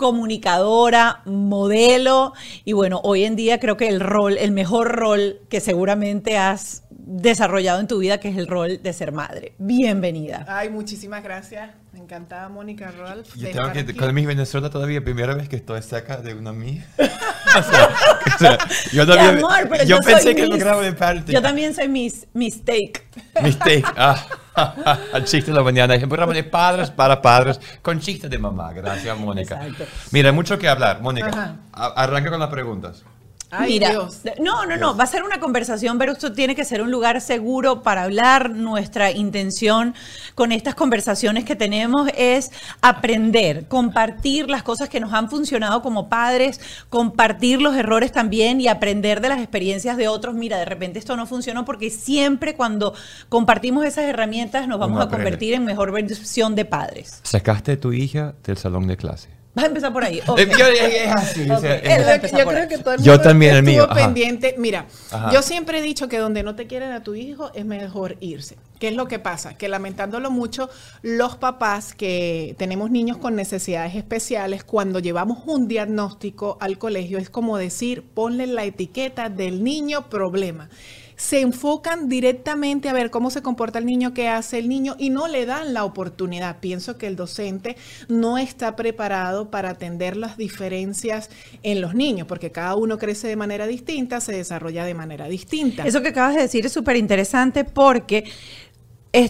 comunicadora, 0.00 1.20
modelo 1.26 2.32
y 2.64 2.72
bueno, 2.72 3.02
hoy 3.04 3.24
en 3.24 3.36
día 3.36 3.60
creo 3.60 3.76
que 3.76 3.86
el 3.86 4.00
rol, 4.00 4.38
el 4.38 4.50
mejor 4.50 4.96
rol 4.96 5.40
que 5.50 5.60
seguramente 5.60 6.38
has 6.38 6.84
desarrollado 6.88 7.80
en 7.80 7.86
tu 7.86 7.98
vida, 7.98 8.18
que 8.18 8.30
es 8.30 8.38
el 8.38 8.46
rol 8.46 8.82
de 8.82 8.92
ser 8.94 9.12
madre. 9.12 9.52
Bienvenida. 9.58 10.46
Ay, 10.48 10.70
muchísimas 10.70 11.22
gracias. 11.22 11.70
Me 12.10 12.16
encantaba 12.16 12.48
Mónica 12.48 12.90
Rolf. 12.90 13.36
Yo 13.36 13.52
tengo 13.52 13.72
que, 13.72 13.94
con 13.94 14.12
mi 14.12 14.26
Venezuela 14.26 14.68
todavía, 14.68 15.00
primera 15.00 15.32
vez 15.32 15.48
que 15.48 15.54
estoy 15.54 15.80
cerca 15.80 16.16
de 16.16 16.34
una 16.34 16.52
mía. 16.52 16.84
o 16.98 17.62
sea, 17.62 17.88
o 18.34 18.36
sea, 18.36 18.58
yo 18.92 19.06
también, 19.06 19.38
amor, 19.38 19.68
pero 19.70 19.84
yo, 19.84 19.96
yo 19.96 19.98
pensé 20.00 20.34
que 20.34 20.42
miss, 20.42 20.50
lo 20.50 20.58
grabo 20.58 20.80
de 20.80 20.92
parte. 20.92 21.32
Yo 21.32 21.40
también 21.40 21.72
soy 21.72 21.86
mis 21.86 22.26
mistake. 22.32 23.06
Mistake. 23.40 23.84
Ah, 23.96 24.98
el 25.14 25.24
chiste 25.24 25.52
de 25.52 25.56
la 25.56 25.62
mañana. 25.62 25.94
Es 25.94 26.02
un 26.02 26.08
programa 26.08 26.32
de 26.32 26.42
padres 26.42 26.90
para 26.90 27.22
padres 27.22 27.60
con 27.80 28.00
chiste 28.00 28.28
de 28.28 28.38
mamá. 28.38 28.72
Gracias, 28.72 29.16
Mónica. 29.16 29.64
Exacto. 29.64 29.84
Mira, 30.10 30.32
mucho 30.32 30.58
que 30.58 30.68
hablar. 30.68 31.00
Mónica, 31.00 31.58
arranca 31.72 32.28
con 32.28 32.40
las 32.40 32.50
preguntas. 32.50 33.04
Ay, 33.50 33.72
Mira, 33.72 33.90
Dios. 33.90 34.20
no, 34.38 34.64
no, 34.64 34.76
no, 34.76 34.96
va 34.96 35.04
a 35.04 35.06
ser 35.08 35.24
una 35.24 35.40
conversación, 35.40 35.98
pero 35.98 36.12
esto 36.12 36.32
tiene 36.32 36.54
que 36.54 36.64
ser 36.64 36.82
un 36.82 36.90
lugar 36.90 37.20
seguro 37.20 37.82
para 37.82 38.04
hablar. 38.04 38.50
Nuestra 38.50 39.10
intención 39.10 39.94
con 40.36 40.52
estas 40.52 40.76
conversaciones 40.76 41.44
que 41.44 41.56
tenemos 41.56 42.08
es 42.16 42.52
aprender, 42.80 43.66
compartir 43.66 44.48
las 44.48 44.62
cosas 44.62 44.88
que 44.88 45.00
nos 45.00 45.12
han 45.12 45.28
funcionado 45.28 45.82
como 45.82 46.08
padres, 46.08 46.60
compartir 46.88 47.60
los 47.60 47.74
errores 47.74 48.12
también 48.12 48.60
y 48.60 48.68
aprender 48.68 49.20
de 49.20 49.28
las 49.30 49.40
experiencias 49.40 49.96
de 49.96 50.06
otros. 50.06 50.34
Mira, 50.34 50.58
de 50.58 50.64
repente 50.64 51.00
esto 51.00 51.16
no 51.16 51.26
funcionó 51.26 51.64
porque 51.64 51.90
siempre 51.90 52.54
cuando 52.54 52.94
compartimos 53.28 53.84
esas 53.84 54.04
herramientas 54.04 54.68
nos 54.68 54.78
vamos 54.78 54.96
Uno 54.96 55.04
a 55.04 55.08
convertir 55.08 55.54
en 55.54 55.64
mejor 55.64 55.90
versión 55.90 56.54
de 56.54 56.64
padres. 56.64 57.20
Sacaste 57.24 57.72
a 57.72 57.80
tu 57.80 57.92
hija 57.92 58.34
del 58.44 58.56
salón 58.56 58.86
de 58.86 58.96
clase. 58.96 59.39
Vas 59.52 59.64
a 59.64 59.68
empezar 59.68 59.92
por 59.92 60.04
ahí. 60.04 60.20
Yo- 60.26 60.36
es 60.36 61.08
así, 61.08 61.50
o 61.50 61.58
sea, 61.60 61.76
yo 61.82 62.46
creo 62.46 62.62
ahí. 62.62 62.68
que 62.68 62.78
todo 62.78 62.94
el 62.94 63.02
Yo 63.02 63.12
mundo 63.12 63.22
también, 63.28 63.52
el 63.52 63.58
estuvo 63.58 63.72
mío, 63.72 63.84
ajá. 63.90 63.94
pendiente. 63.94 64.54
Mira, 64.58 64.86
Ajá. 65.10 65.32
yo 65.32 65.42
siempre 65.42 65.78
he 65.78 65.82
dicho 65.82 66.08
que 66.08 66.18
donde 66.18 66.42
no 66.44 66.54
te 66.54 66.68
quieren 66.68 66.92
a 66.92 67.02
tu 67.02 67.14
hijo 67.16 67.50
es 67.54 67.64
mejor 67.64 68.16
irse. 68.20 68.56
¿Qué 68.78 68.88
es 68.88 68.94
lo 68.94 69.08
que 69.08 69.18
pasa? 69.18 69.58
Que 69.58 69.68
lamentándolo 69.68 70.30
mucho, 70.30 70.70
los 71.02 71.36
papás 71.36 71.94
que 71.94 72.54
tenemos 72.58 72.90
niños 72.90 73.16
con 73.18 73.34
necesidades 73.34 73.94
especiales, 73.96 74.62
cuando 74.64 75.00
llevamos 75.00 75.38
un 75.46 75.66
diagnóstico 75.68 76.56
al 76.60 76.78
colegio, 76.78 77.18
es 77.18 77.28
como 77.28 77.58
decir, 77.58 78.04
ponle 78.14 78.46
la 78.46 78.64
etiqueta 78.64 79.28
del 79.28 79.64
niño 79.64 80.08
problema. 80.08 80.70
Se 81.20 81.40
enfocan 81.40 82.08
directamente 82.08 82.88
a 82.88 82.94
ver 82.94 83.10
cómo 83.10 83.28
se 83.30 83.42
comporta 83.42 83.78
el 83.78 83.84
niño, 83.84 84.14
qué 84.14 84.28
hace 84.28 84.58
el 84.58 84.70
niño 84.70 84.96
y 84.98 85.10
no 85.10 85.28
le 85.28 85.44
dan 85.44 85.74
la 85.74 85.84
oportunidad. 85.84 86.60
Pienso 86.60 86.96
que 86.96 87.06
el 87.06 87.14
docente 87.14 87.76
no 88.08 88.38
está 88.38 88.74
preparado 88.74 89.50
para 89.50 89.68
atender 89.68 90.16
las 90.16 90.38
diferencias 90.38 91.28
en 91.62 91.82
los 91.82 91.94
niños, 91.94 92.26
porque 92.26 92.50
cada 92.50 92.74
uno 92.74 92.96
crece 92.96 93.28
de 93.28 93.36
manera 93.36 93.66
distinta, 93.66 94.22
se 94.22 94.32
desarrolla 94.32 94.86
de 94.86 94.94
manera 94.94 95.28
distinta. 95.28 95.86
Eso 95.86 96.00
que 96.00 96.08
acabas 96.08 96.36
de 96.36 96.40
decir 96.40 96.64
es 96.64 96.72
súper 96.72 96.96
interesante 96.96 97.64
porque 97.64 98.24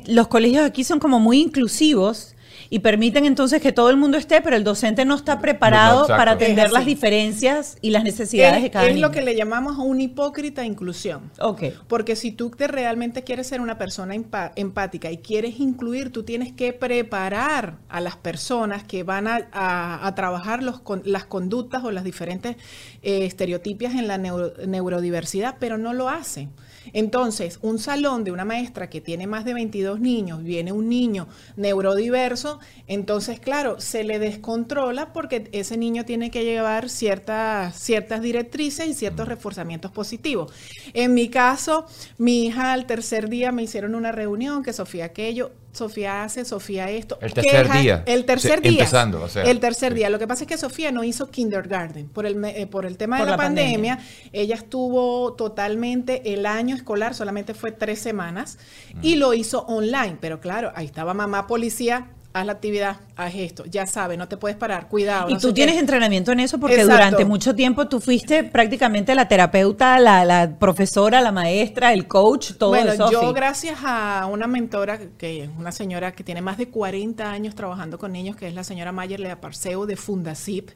los 0.07 0.29
colegios 0.29 0.65
aquí 0.65 0.85
son 0.85 1.01
como 1.01 1.19
muy 1.19 1.41
inclusivos 1.41 2.37
y 2.73 2.79
permiten 2.79 3.25
entonces 3.27 3.61
que 3.61 3.73
todo 3.73 3.91
el 3.91 3.97
mundo 3.97 4.17
esté, 4.17 4.41
pero 4.41 4.55
el 4.55 4.63
docente 4.63 5.05
no 5.05 5.17
está 5.17 5.41
preparado 5.41 6.07
para 6.07 6.31
atender 6.33 6.71
las 6.71 6.87
diferencias 6.87 7.77
y 7.83 7.91
las 7.91 8.05
necesidades 8.05 8.59
es, 8.59 8.63
de 8.63 8.71
cada 8.71 8.87
es 8.87 8.95
niño. 8.95 9.09
lo 9.09 9.13
que 9.13 9.23
le 9.23 9.35
llamamos 9.35 9.77
una 9.79 10.03
hipócrita 10.03 10.65
inclusión. 10.65 11.33
Ok. 11.41 11.65
Porque 11.89 12.15
si 12.15 12.31
tú 12.31 12.51
te 12.51 12.69
realmente 12.69 13.25
quieres 13.25 13.49
ser 13.49 13.61
una 13.61 13.77
persona 13.77 14.15
empática 14.15 15.11
y 15.11 15.19
quieres 15.19 15.59
incluir, 15.59 16.13
tú 16.13 16.23
tienes 16.23 16.53
que 16.53 16.73
preparar 16.73 17.79
a 17.89 18.01
las 18.01 18.17
personas 18.17 18.85
que 18.85 19.03
van 19.03 19.27
a, 19.27 19.49
a- 19.53 20.07
a 20.07 20.15
trabajar 20.15 20.63
los 20.63 20.79
con- 20.81 21.03
las 21.05 21.25
conductas 21.25 21.83
o 21.83 21.91
las 21.91 22.05
diferentes 22.05 22.55
eh, 23.03 23.25
estereotipias 23.27 23.95
en 23.95 24.07
la 24.07 24.17
neuro- 24.17 24.53
neurodiversidad, 24.67 25.57
pero 25.59 25.77
no 25.77 25.93
lo 25.93 26.09
hacen. 26.09 26.51
Entonces, 26.93 27.59
un 27.63 27.79
salón 27.79 28.25
de 28.25 28.33
una 28.33 28.45
maestra 28.45 28.91
que 28.91 29.01
tiene 29.01 29.27
más 29.27 29.45
de 29.45 29.55
22 29.55 30.01
niños, 30.01 30.43
viene 30.43 30.73
un 30.73 30.89
niño 30.89 31.29
neurodiverso, 31.57 32.61
entonces, 32.87 33.41
claro, 33.41 33.81
se 33.81 34.05
le 34.05 34.19
descontrola 34.19 35.13
porque 35.13 35.49
ese 35.53 35.77
niño 35.77 36.05
tiene 36.05 36.31
que 36.31 36.45
llevar 36.45 36.89
ciertas, 36.89 37.77
ciertas 37.77 38.23
directrices 38.23 38.89
y 38.89 38.95
ciertos 38.95 39.29
reforzamientos 39.29 39.91
positivos. 39.91 40.53
En 40.95 41.15
mi 41.15 41.29
caso, 41.29 41.87
mi 42.19 42.47
hija 42.47 42.73
al 42.73 42.87
tercer 42.87 43.29
día 43.29 43.53
me 43.53 43.63
hicieron 43.63 43.95
una 43.95 44.13
reunión 44.13 44.63
que 44.63 44.73
Sofía 44.73 45.07
aquello, 45.07 45.53
Sofía 45.73 46.25
hace, 46.25 46.45
Sofía 46.45 46.91
esto. 46.91 47.17
El 47.21 47.33
tercer 47.33 47.67
queja- 47.67 47.81
día. 47.81 48.03
El 48.07 48.25
tercer 48.25 48.57
Sí, 48.63 48.69
día. 48.71 48.79
empezando, 48.81 49.23
o 49.23 49.29
sea, 49.29 49.45
el 49.45 49.61
tercer 49.61 49.93
sí. 49.93 49.99
día. 49.99 50.11
Lo 50.11 50.19
que 50.19 50.27
pasa 50.27 50.45
es 50.45 50.49
que 50.49 50.59
Sofía 50.59 50.91
no 50.91 51.05
hizo 51.05 51.31
kindergarten 51.31 52.09
por 52.09 52.27
el, 52.27 52.45
eh, 52.45 52.67
por 52.67 52.87
el 52.87 52.97
tema 52.97 53.19
Por 53.19 53.27
de 53.27 53.31
la, 53.31 53.37
la 53.37 53.43
pandemia. 53.43 53.97
pandemia. 53.97 54.31
Ella 54.33 54.57
estuvo 54.57 55.33
totalmente 55.35 56.33
el 56.35 56.45
año 56.47 56.75
escolar, 56.75 57.15
solamente 57.15 57.55
fue 57.55 57.71
tres 57.73 58.01
semanas, 58.01 58.59
y 59.03 59.15
lo 59.17 59.33
hizo 59.35 59.61
online. 59.67 60.17
Pero 60.21 60.41
claro, 60.41 60.73
ahí 60.75 60.87
estaba 60.87 61.15
mamá 61.15 61.47
policía, 61.47 62.09
haz 62.33 62.47
la 62.47 62.53
actividad, 62.53 62.97
haz 63.17 63.35
esto, 63.35 63.65
ya 63.67 63.87
sabes, 63.87 64.17
no 64.17 64.29
te 64.29 64.37
puedes 64.37 64.57
parar, 64.57 64.89
cuidado. 64.89 65.31
Y 65.31 65.35
no 65.35 65.41
tú 65.41 65.53
tienes 65.53 65.75
qué. 65.75 65.81
entrenamiento 65.81 66.33
en 66.33 66.41
eso 66.41 66.59
porque 66.59 66.77
Exacto. 66.77 66.93
durante 66.93 67.25
mucho 67.25 67.55
tiempo 67.55 67.89
tú 67.89 68.01
fuiste 68.01 68.45
prácticamente 68.45 69.15
la 69.15 69.27
terapeuta, 69.27 69.99
la, 69.99 70.25
la 70.25 70.57
profesora, 70.59 71.21
la 71.21 71.33
maestra, 71.33 71.93
el 71.93 72.07
coach, 72.07 72.53
todo 72.59 72.71
bueno, 72.71 72.93
eso. 72.93 73.11
yo 73.11 73.33
gracias 73.33 73.79
a 73.83 74.29
una 74.31 74.47
mentora, 74.47 74.99
que 75.19 75.45
es 75.45 75.51
una 75.59 75.73
señora 75.73 76.13
que 76.13 76.23
tiene 76.23 76.41
más 76.41 76.57
de 76.57 76.69
40 76.69 77.31
años 77.31 77.55
trabajando 77.55 77.99
con 77.99 78.13
niños, 78.13 78.37
que 78.37 78.47
es 78.47 78.55
la 78.55 78.65
señora 78.65 78.93
Mayer 78.93 79.19
Lea 79.19 79.41
Parceo 79.41 79.87
de 79.87 79.97
Fundacip, 79.97 80.71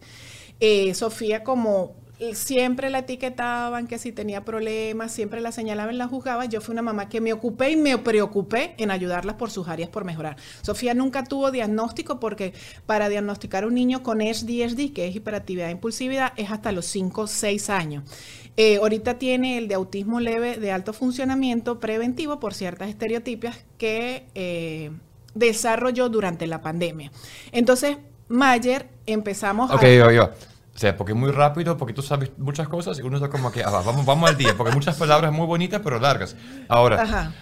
eh, 0.60 0.92
Sofía 0.94 1.44
como 1.44 2.03
siempre 2.34 2.90
la 2.90 3.00
etiquetaban, 3.00 3.86
que 3.86 3.98
si 3.98 4.12
tenía 4.12 4.44
problemas, 4.44 5.12
siempre 5.12 5.40
la 5.40 5.52
señalaban, 5.52 5.98
la 5.98 6.06
juzgaban. 6.06 6.50
Yo 6.50 6.60
fui 6.60 6.72
una 6.72 6.82
mamá 6.82 7.08
que 7.08 7.20
me 7.20 7.32
ocupé 7.32 7.70
y 7.70 7.76
me 7.76 7.98
preocupé 7.98 8.74
en 8.78 8.90
ayudarlas 8.90 9.36
por 9.36 9.50
sus 9.50 9.68
áreas 9.68 9.90
por 9.90 10.04
mejorar. 10.04 10.36
Sofía 10.62 10.94
nunca 10.94 11.24
tuvo 11.24 11.50
diagnóstico 11.50 12.20
porque 12.20 12.52
para 12.86 13.08
diagnosticar 13.08 13.64
a 13.64 13.66
un 13.66 13.74
niño 13.74 14.02
con 14.02 14.20
SDSD, 14.20 14.92
que 14.92 15.08
es 15.08 15.16
hiperactividad 15.16 15.68
e 15.68 15.72
impulsividad, 15.72 16.32
es 16.36 16.50
hasta 16.50 16.72
los 16.72 16.86
5 16.86 17.22
o 17.22 17.26
6 17.26 17.70
años. 17.70 18.04
Eh, 18.56 18.76
ahorita 18.76 19.18
tiene 19.18 19.58
el 19.58 19.66
de 19.66 19.74
autismo 19.74 20.20
leve 20.20 20.58
de 20.58 20.70
alto 20.70 20.92
funcionamiento 20.92 21.80
preventivo 21.80 22.38
por 22.38 22.54
ciertas 22.54 22.88
estereotipias 22.88 23.64
que 23.78 24.26
eh, 24.36 24.92
desarrolló 25.34 26.08
durante 26.08 26.46
la 26.46 26.62
pandemia. 26.62 27.10
Entonces, 27.50 27.96
Mayer 28.28 28.88
empezamos 29.06 29.72
a... 29.72 29.74
Ok, 29.74 29.82
yo, 29.82 30.10
yo. 30.12 30.30
O 30.74 30.78
sea, 30.78 30.96
porque 30.96 31.12
es 31.12 31.18
muy 31.18 31.30
rápido, 31.30 31.76
porque 31.76 31.94
tú 31.94 32.02
sabes 32.02 32.32
muchas 32.36 32.68
cosas 32.68 32.98
y 32.98 33.02
uno 33.02 33.16
está 33.16 33.28
como 33.28 33.52
que, 33.52 33.62
ah, 33.62 33.70
vamos, 33.70 34.04
vamos 34.04 34.28
al 34.28 34.36
día, 34.36 34.56
porque 34.56 34.74
muchas 34.74 34.96
palabras 34.96 35.32
muy 35.32 35.46
bonitas 35.46 35.80
pero 35.84 36.00
largas. 36.00 36.36
Ahora, 36.68 37.32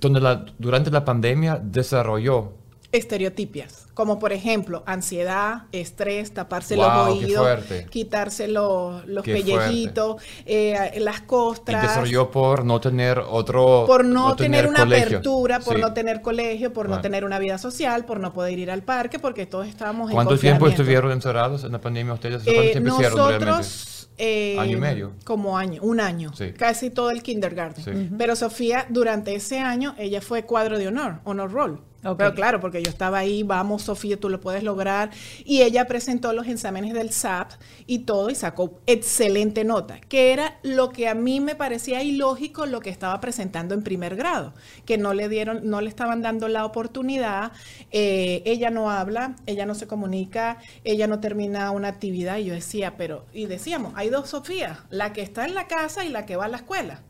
donde 0.00 0.20
la, 0.20 0.44
durante 0.58 0.90
la 0.90 1.04
pandemia 1.04 1.60
desarrolló 1.60 2.52
estereotipias, 2.92 3.86
como 3.94 4.18
por 4.18 4.32
ejemplo 4.32 4.82
ansiedad, 4.86 5.64
estrés, 5.72 6.32
taparse 6.32 6.76
los 6.76 6.88
oídos, 7.08 7.64
quitarse 7.90 8.48
los, 8.48 9.02
pellejitos, 9.24 10.22
eh, 10.44 10.98
las 10.98 11.20
costras. 11.22 11.84
Y 11.84 11.86
desarrolló 11.86 12.30
por 12.30 12.64
no 12.64 12.80
tener 12.80 13.18
otro... 13.18 13.84
Por 13.86 14.04
no, 14.04 14.36
tener, 14.36 14.66
una 14.66 14.82
apertura, 14.82 15.60
por 15.60 15.78
no 15.78 15.92
tener 15.92 16.22
colegio, 16.22 16.72
por 16.72 16.88
no 16.88 17.00
tener 17.00 17.24
una 17.24 17.38
vida 17.38 17.58
social, 17.58 18.04
por 18.04 18.20
no 18.20 18.32
poder 18.32 18.58
ir 18.58 18.70
al 18.70 18.82
parque, 18.82 19.18
porque 19.18 19.46
todos 19.46 19.66
estábamos 19.66 20.10
en 20.10 20.14
¿Cuánto 20.14 20.38
tiempo 20.38 20.68
estuvieron 20.68 21.12
encerrados 21.12 21.64
en 21.64 21.72
la 21.72 21.80
pandemia 21.80 22.14
ustedes? 22.14 22.42
Eh, 22.46 22.80
nosotros, 22.80 24.08
eh, 24.18 24.58
año 24.58 24.76
y 24.76 24.80
medio. 24.80 25.12
Como 25.24 25.58
año, 25.58 25.82
un 25.82 26.00
año. 26.00 26.32
Casi 26.56 26.90
todo 26.90 27.10
el 27.10 27.22
kindergarten. 27.22 28.14
Pero 28.16 28.36
Sofía, 28.36 28.86
durante 28.88 29.34
ese 29.34 29.58
año, 29.58 29.94
ella 29.98 30.20
fue 30.20 30.44
cuadro 30.44 30.78
de 30.78 30.88
honor, 30.88 31.20
honor 31.24 31.52
roll. 31.52 31.80
Pero 32.14 32.34
claro, 32.34 32.60
porque 32.60 32.82
yo 32.82 32.90
estaba 32.90 33.18
ahí, 33.18 33.42
vamos 33.42 33.82
Sofía, 33.82 34.18
tú 34.18 34.28
lo 34.28 34.40
puedes 34.40 34.62
lograr. 34.62 35.10
Y 35.44 35.62
ella 35.62 35.86
presentó 35.86 36.32
los 36.32 36.46
exámenes 36.46 36.94
del 36.94 37.10
SAP 37.10 37.52
y 37.86 38.00
todo 38.00 38.30
y 38.30 38.34
sacó 38.34 38.78
excelente 38.86 39.64
nota, 39.64 39.98
que 40.00 40.32
era 40.32 40.58
lo 40.62 40.90
que 40.90 41.08
a 41.08 41.14
mí 41.14 41.40
me 41.40 41.54
parecía 41.54 42.02
ilógico 42.02 42.66
lo 42.66 42.80
que 42.80 42.90
estaba 42.90 43.20
presentando 43.20 43.74
en 43.74 43.82
primer 43.82 44.16
grado, 44.16 44.52
que 44.84 44.98
no 44.98 45.14
le 45.14 45.28
dieron, 45.28 45.68
no 45.68 45.80
le 45.80 45.88
estaban 45.88 46.22
dando 46.22 46.48
la 46.48 46.64
oportunidad. 46.64 47.52
Eh, 47.90 48.42
ella 48.44 48.70
no 48.70 48.90
habla, 48.90 49.36
ella 49.46 49.66
no 49.66 49.74
se 49.74 49.86
comunica, 49.86 50.58
ella 50.84 51.06
no 51.06 51.20
termina 51.20 51.70
una 51.70 51.88
actividad. 51.88 52.38
Y 52.38 52.44
yo 52.44 52.54
decía, 52.54 52.96
pero, 52.96 53.24
y 53.32 53.46
decíamos, 53.46 53.92
hay 53.96 54.10
dos 54.10 54.28
Sofías, 54.28 54.78
la 54.90 55.12
que 55.12 55.22
está 55.22 55.44
en 55.44 55.54
la 55.54 55.66
casa 55.66 56.04
y 56.04 56.08
la 56.08 56.26
que 56.26 56.36
va 56.36 56.46
a 56.46 56.48
la 56.48 56.58
escuela. 56.58 57.02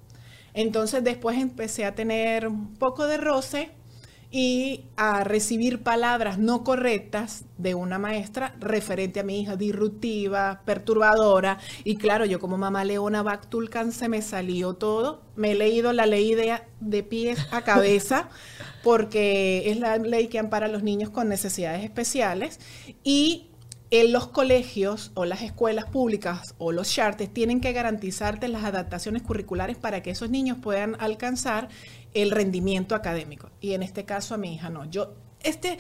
Entonces 0.55 1.05
después 1.05 1.39
empecé 1.39 1.85
a 1.85 1.95
tener 1.95 2.49
un 2.49 2.75
poco 2.75 3.07
de 3.07 3.19
roce 3.19 3.71
y 4.31 4.85
a 4.97 5.25
recibir 5.25 5.83
palabras 5.83 6.39
no 6.39 6.65
correctas 6.65 7.45
de 7.59 7.75
una 7.75 7.99
maestra 7.99 8.55
referente 8.59 9.21
a 9.21 9.23
mi 9.23 9.41
hija, 9.41 9.57
disruptiva, 9.57 10.63
perturbadora. 10.65 11.59
Y 11.85 11.97
claro, 11.97 12.25
yo 12.25 12.41
como 12.41 12.59
mamá 12.59 12.85
Leona 12.85 13.23
Bactulcan 13.23 13.93
se 13.93 14.09
me 14.09 14.23
salió 14.23 14.75
todo. 14.75 15.23
Me 15.37 15.53
he 15.53 15.55
leído 15.55 15.93
la 15.93 16.07
ley 16.07 16.35
de, 16.35 16.61
de 16.81 17.03
pies 17.03 17.47
a 17.53 17.63
cabeza 17.63 18.29
porque 18.83 19.71
es 19.71 19.79
la 19.79 19.97
ley 19.99 20.29
que 20.29 20.39
ampara 20.39 20.67
a 20.67 20.71
los 20.71 20.83
niños 20.83 21.11
con 21.11 21.29
necesidades 21.29 21.85
especiales. 21.85 22.59
Y 23.05 23.49
en 23.91 24.13
los 24.13 24.27
colegios 24.27 25.13
o 25.15 25.25
las 25.25 25.43
escuelas 25.43 25.85
públicas 25.87 26.55
o 26.59 26.73
los 26.73 26.91
charters 26.91 27.33
tienen 27.33 27.61
que 27.61 27.73
garantizarte 27.73 28.49
las 28.49 28.65
adaptaciones 28.65 29.23
curriculares 29.23 29.77
para 29.77 30.03
que 30.03 30.11
esos 30.11 30.29
niños 30.29 30.59
puedan 30.61 30.97
alcanzar 30.99 31.69
el 32.23 32.31
rendimiento 32.31 32.95
académico. 32.95 33.51
Y 33.61 33.75
en 33.75 33.83
este 33.83 34.05
caso 34.05 34.35
a 34.35 34.39
mi 34.39 34.55
hija 34.55 34.71
no. 34.71 34.85
Yo, 34.87 35.15
este 35.43 35.79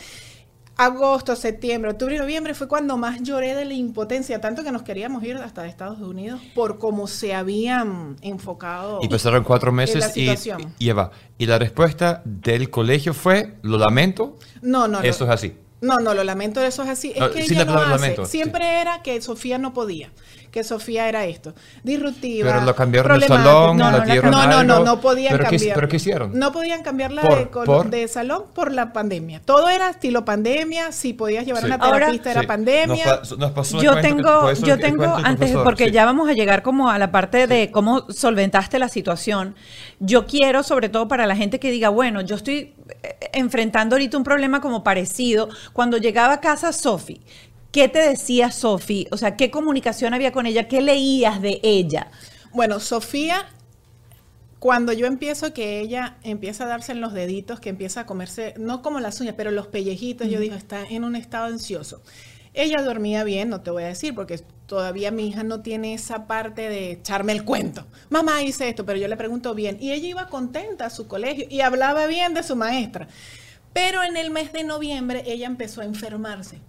agosto, 0.76 1.34
septiembre, 1.34 1.90
octubre 1.90 2.16
y 2.16 2.18
noviembre 2.18 2.54
fue 2.54 2.68
cuando 2.68 2.98
más 2.98 3.22
lloré 3.22 3.54
de 3.54 3.64
la 3.64 3.72
impotencia, 3.72 4.40
tanto 4.40 4.62
que 4.62 4.70
nos 4.70 4.82
queríamos 4.82 5.24
ir 5.24 5.36
hasta 5.36 5.66
Estados 5.66 6.00
Unidos 6.00 6.40
por 6.54 6.78
cómo 6.78 7.06
se 7.06 7.34
habían 7.34 8.16
enfocado. 8.20 9.00
Y 9.02 9.08
pasaron 9.08 9.42
cuatro 9.42 9.72
meses 9.72 10.14
y, 10.16 10.28
y, 10.78 10.88
Eva, 10.90 11.10
y 11.38 11.46
la 11.46 11.58
respuesta 11.58 12.22
del 12.24 12.68
colegio 12.68 13.14
fue, 13.14 13.54
lo 13.62 13.78
lamento. 13.78 14.36
No, 14.60 14.86
no, 14.86 15.00
Eso 15.00 15.24
es 15.24 15.30
así. 15.30 15.56
No, 15.80 15.98
no, 15.98 16.14
lo 16.14 16.24
lamento, 16.24 16.62
eso 16.62 16.82
es 16.82 16.88
así. 16.88 17.12
Es 17.14 17.28
que 17.28 17.42
ella 17.42 17.64
no 17.64 17.78
hace. 17.78 18.24
Siempre 18.26 18.80
era 18.80 19.02
que 19.02 19.20
Sofía 19.20 19.58
no 19.58 19.72
podía 19.72 20.10
que 20.56 20.64
Sofía 20.64 21.06
era 21.06 21.26
esto, 21.26 21.52
disruptiva. 21.82 22.50
Pero 22.50 22.64
lo 22.64 22.74
cambiaron 22.74 23.20
de 23.20 23.26
salón, 23.26 23.76
no, 23.76 23.90
no, 23.90 23.98
no, 23.98 24.46
no, 24.46 24.64
no, 24.64 24.84
no, 24.84 25.00
podían 25.02 25.36
cambiar. 25.36 25.74
¿Pero 25.74 25.86
qué 25.86 25.96
hicieron? 25.96 26.30
No 26.32 26.50
podían 26.50 26.82
cambiarla 26.82 27.20
de, 27.22 27.90
de, 27.90 28.08
salón 28.08 28.44
por 28.54 28.72
la 28.72 28.94
pandemia. 28.94 29.42
Todo 29.44 29.68
era 29.68 29.90
estilo 29.90 30.24
pandemia, 30.24 30.92
si 30.92 31.12
podías 31.12 31.44
llevar 31.44 31.66
una 31.66 31.78
terapista 31.78 32.30
era 32.30 32.44
pandemia. 32.44 33.20
yo 33.82 34.00
tengo, 34.00 34.50
yo 34.54 34.78
tengo 34.78 35.04
antes, 35.22 35.54
porque 35.62 35.90
ya 35.90 36.06
vamos 36.06 36.26
a 36.30 36.32
llegar 36.32 36.62
como 36.62 36.88
a 36.88 36.98
la 36.98 37.12
parte 37.12 37.46
de 37.46 37.70
cómo 37.70 38.10
solventaste 38.10 38.78
la 38.78 38.88
situación. 38.88 39.56
Yo 40.00 40.26
quiero, 40.26 40.62
sobre 40.62 40.88
todo 40.88 41.06
para 41.06 41.26
la 41.26 41.36
gente 41.36 41.60
que 41.60 41.70
diga, 41.70 41.90
bueno, 41.90 42.22
yo 42.22 42.36
estoy 42.36 42.72
eh, 43.02 43.30
enfrentando 43.34 43.96
ahorita 43.96 44.16
un 44.16 44.24
problema 44.24 44.62
como 44.62 44.82
parecido. 44.82 45.50
Cuando 45.74 45.98
llegaba 45.98 46.34
a 46.34 46.40
casa 46.40 46.72
Sofi, 46.72 47.20
¿Qué 47.76 47.88
te 47.88 47.98
decía 47.98 48.50
Sofi? 48.50 49.06
O 49.10 49.18
sea, 49.18 49.36
¿qué 49.36 49.50
comunicación 49.50 50.14
había 50.14 50.32
con 50.32 50.46
ella? 50.46 50.66
¿Qué 50.66 50.80
leías 50.80 51.42
de 51.42 51.60
ella? 51.62 52.10
Bueno, 52.54 52.80
Sofía, 52.80 53.50
cuando 54.58 54.94
yo 54.94 55.04
empiezo 55.04 55.52
que 55.52 55.80
ella 55.80 56.16
empieza 56.22 56.64
a 56.64 56.68
darse 56.68 56.92
en 56.92 57.02
los 57.02 57.12
deditos, 57.12 57.60
que 57.60 57.68
empieza 57.68 58.00
a 58.00 58.06
comerse, 58.06 58.54
no 58.56 58.80
como 58.80 58.98
las 58.98 59.20
uñas, 59.20 59.34
pero 59.36 59.50
los 59.50 59.66
pellejitos, 59.66 60.30
yo 60.30 60.40
digo, 60.40 60.54
está 60.54 60.86
en 60.86 61.04
un 61.04 61.16
estado 61.16 61.48
ansioso. 61.48 62.00
Ella 62.54 62.80
dormía 62.82 63.24
bien, 63.24 63.50
no 63.50 63.60
te 63.60 63.70
voy 63.70 63.82
a 63.82 63.88
decir, 63.88 64.14
porque 64.14 64.38
todavía 64.64 65.10
mi 65.10 65.28
hija 65.28 65.42
no 65.42 65.60
tiene 65.60 65.92
esa 65.92 66.26
parte 66.26 66.70
de 66.70 66.92
echarme 66.92 67.32
el 67.32 67.44
cuento. 67.44 67.86
Mamá 68.08 68.42
hice 68.42 68.70
esto, 68.70 68.86
pero 68.86 68.98
yo 68.98 69.06
le 69.06 69.18
pregunto 69.18 69.54
bien. 69.54 69.76
Y 69.82 69.92
ella 69.92 70.08
iba 70.08 70.28
contenta 70.28 70.86
a 70.86 70.90
su 70.90 71.08
colegio 71.08 71.44
y 71.50 71.60
hablaba 71.60 72.06
bien 72.06 72.32
de 72.32 72.42
su 72.42 72.56
maestra. 72.56 73.06
Pero 73.74 74.02
en 74.02 74.16
el 74.16 74.30
mes 74.30 74.54
de 74.54 74.64
noviembre 74.64 75.24
ella 75.26 75.46
empezó 75.46 75.82
a 75.82 75.84
enfermarse 75.84 76.62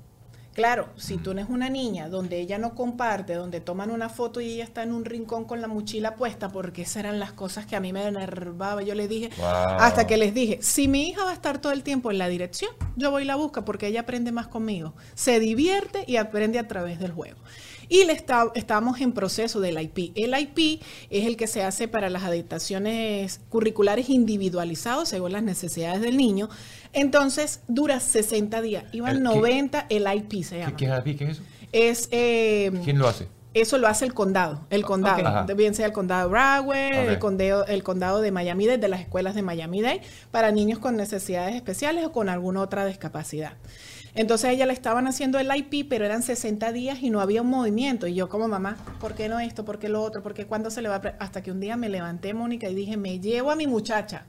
Claro, 0.57 0.89
si 0.95 1.17
tú 1.17 1.33
eres 1.33 1.49
una 1.49 1.69
niña 1.69 2.09
donde 2.09 2.39
ella 2.39 2.57
no 2.57 2.73
comparte, 2.73 3.35
donde 3.35 3.61
toman 3.61 3.91
una 3.91 4.09
foto 4.09 4.41
y 4.41 4.53
ella 4.53 4.63
está 4.63 4.81
en 4.81 4.91
un 4.91 5.05
rincón 5.05 5.45
con 5.45 5.61
la 5.61 5.67
mochila 5.67 6.15
puesta, 6.15 6.49
porque 6.49 6.81
esas 6.81 6.97
eran 6.97 7.19
las 7.19 7.31
cosas 7.31 7.67
que 7.67 7.75
a 7.75 7.79
mí 7.79 7.93
me 7.93 8.03
enervaba. 8.03 8.81
Yo 8.81 8.95
le 8.95 9.07
dije, 9.07 9.29
hasta 9.39 10.07
que 10.07 10.17
les 10.17 10.33
dije, 10.33 10.57
si 10.63 10.87
mi 10.87 11.09
hija 11.09 11.23
va 11.25 11.29
a 11.29 11.33
estar 11.35 11.61
todo 11.61 11.73
el 11.73 11.83
tiempo 11.83 12.09
en 12.09 12.17
la 12.17 12.27
dirección, 12.27 12.71
yo 12.95 13.11
voy 13.11 13.21
y 13.21 13.25
la 13.25 13.35
busca 13.35 13.65
porque 13.65 13.85
ella 13.85 13.99
aprende 13.99 14.31
más 14.31 14.47
conmigo. 14.47 14.95
Se 15.13 15.39
divierte 15.39 16.03
y 16.07 16.15
aprende 16.15 16.57
a 16.57 16.67
través 16.67 16.97
del 16.97 17.11
juego. 17.11 17.37
Y 17.89 18.05
le 18.05 18.13
está, 18.13 18.51
estamos 18.55 18.99
en 19.01 19.13
proceso 19.13 19.59
del 19.59 19.79
IP. 19.81 20.11
El 20.15 20.37
IP 20.37 20.81
es 21.09 21.25
el 21.25 21.37
que 21.37 21.47
se 21.47 21.63
hace 21.63 21.87
para 21.87 22.09
las 22.09 22.23
adaptaciones 22.23 23.39
curriculares 23.49 24.09
individualizados 24.09 25.09
según 25.09 25.31
las 25.31 25.43
necesidades 25.43 26.01
del 26.01 26.17
niño. 26.17 26.49
Entonces 26.93 27.61
dura 27.67 27.99
60 27.99 28.61
días. 28.61 28.85
Iban 28.91 29.23
90, 29.23 29.87
el 29.89 30.05
IP 30.13 30.43
se 30.43 30.59
llama. 30.59 30.75
¿Qué, 30.75 30.85
IP? 30.85 31.17
¿Qué 31.17 31.23
es 31.25 31.29
eso? 31.31 31.43
Es, 31.71 32.09
eh, 32.11 32.71
¿Quién 32.83 32.97
lo 32.97 33.07
hace? 33.07 33.27
Eso 33.53 33.79
lo 33.79 33.87
hace 33.87 34.05
el 34.05 34.13
condado, 34.13 34.61
el 34.69 34.85
condado, 34.85 35.55
bien 35.55 35.73
sea 35.73 35.87
el 35.87 35.91
condado 35.91 36.27
de 36.27 36.31
Broward, 36.31 37.09
el, 37.09 37.17
condado, 37.17 37.65
el 37.65 37.81
condado 37.81 38.21
de 38.21 38.31
Miami-Dade, 38.31 38.77
de 38.77 38.87
las 38.87 38.99
escuelas 38.99 39.33
de 39.33 39.41
Miami-Dade, 39.41 40.01
para 40.29 40.51
niños 40.51 40.77
con 40.77 40.95
necesidades 40.95 41.55
especiales 41.55 42.05
o 42.05 42.11
con 42.11 42.29
alguna 42.29 42.61
otra 42.61 42.85
discapacidad. 42.85 43.53
Entonces 44.17 44.49
a 44.49 44.51
ella 44.51 44.65
le 44.65 44.73
estaban 44.73 45.07
haciendo 45.07 45.37
el 45.37 45.55
IP, 45.55 45.87
pero 45.87 46.03
eran 46.03 46.23
60 46.23 46.71
días 46.71 46.97
y 47.01 47.11
no 47.11 47.21
había 47.21 47.43
un 47.43 47.49
movimiento. 47.49 48.07
Y 48.07 48.15
yo 48.15 48.29
como 48.29 48.47
mamá, 48.47 48.75
¿por 48.99 49.13
qué 49.13 49.29
no 49.29 49.39
esto? 49.39 49.63
¿Por 49.63 49.77
qué 49.77 49.89
lo 49.89 50.01
otro? 50.01 50.23
¿Por 50.23 50.33
qué 50.33 50.47
cuándo 50.47 50.71
se 50.71 50.81
le 50.81 50.89
va 50.89 50.95
a... 50.95 51.15
Hasta 51.19 51.43
que 51.43 51.51
un 51.51 51.59
día 51.59 51.77
me 51.77 51.87
levanté, 51.87 52.33
Mónica, 52.33 52.67
y 52.67 52.73
dije, 52.73 52.97
me 52.97 53.19
llevo 53.19 53.51
a 53.51 53.55
mi 53.55 53.67
muchacha. 53.67 54.25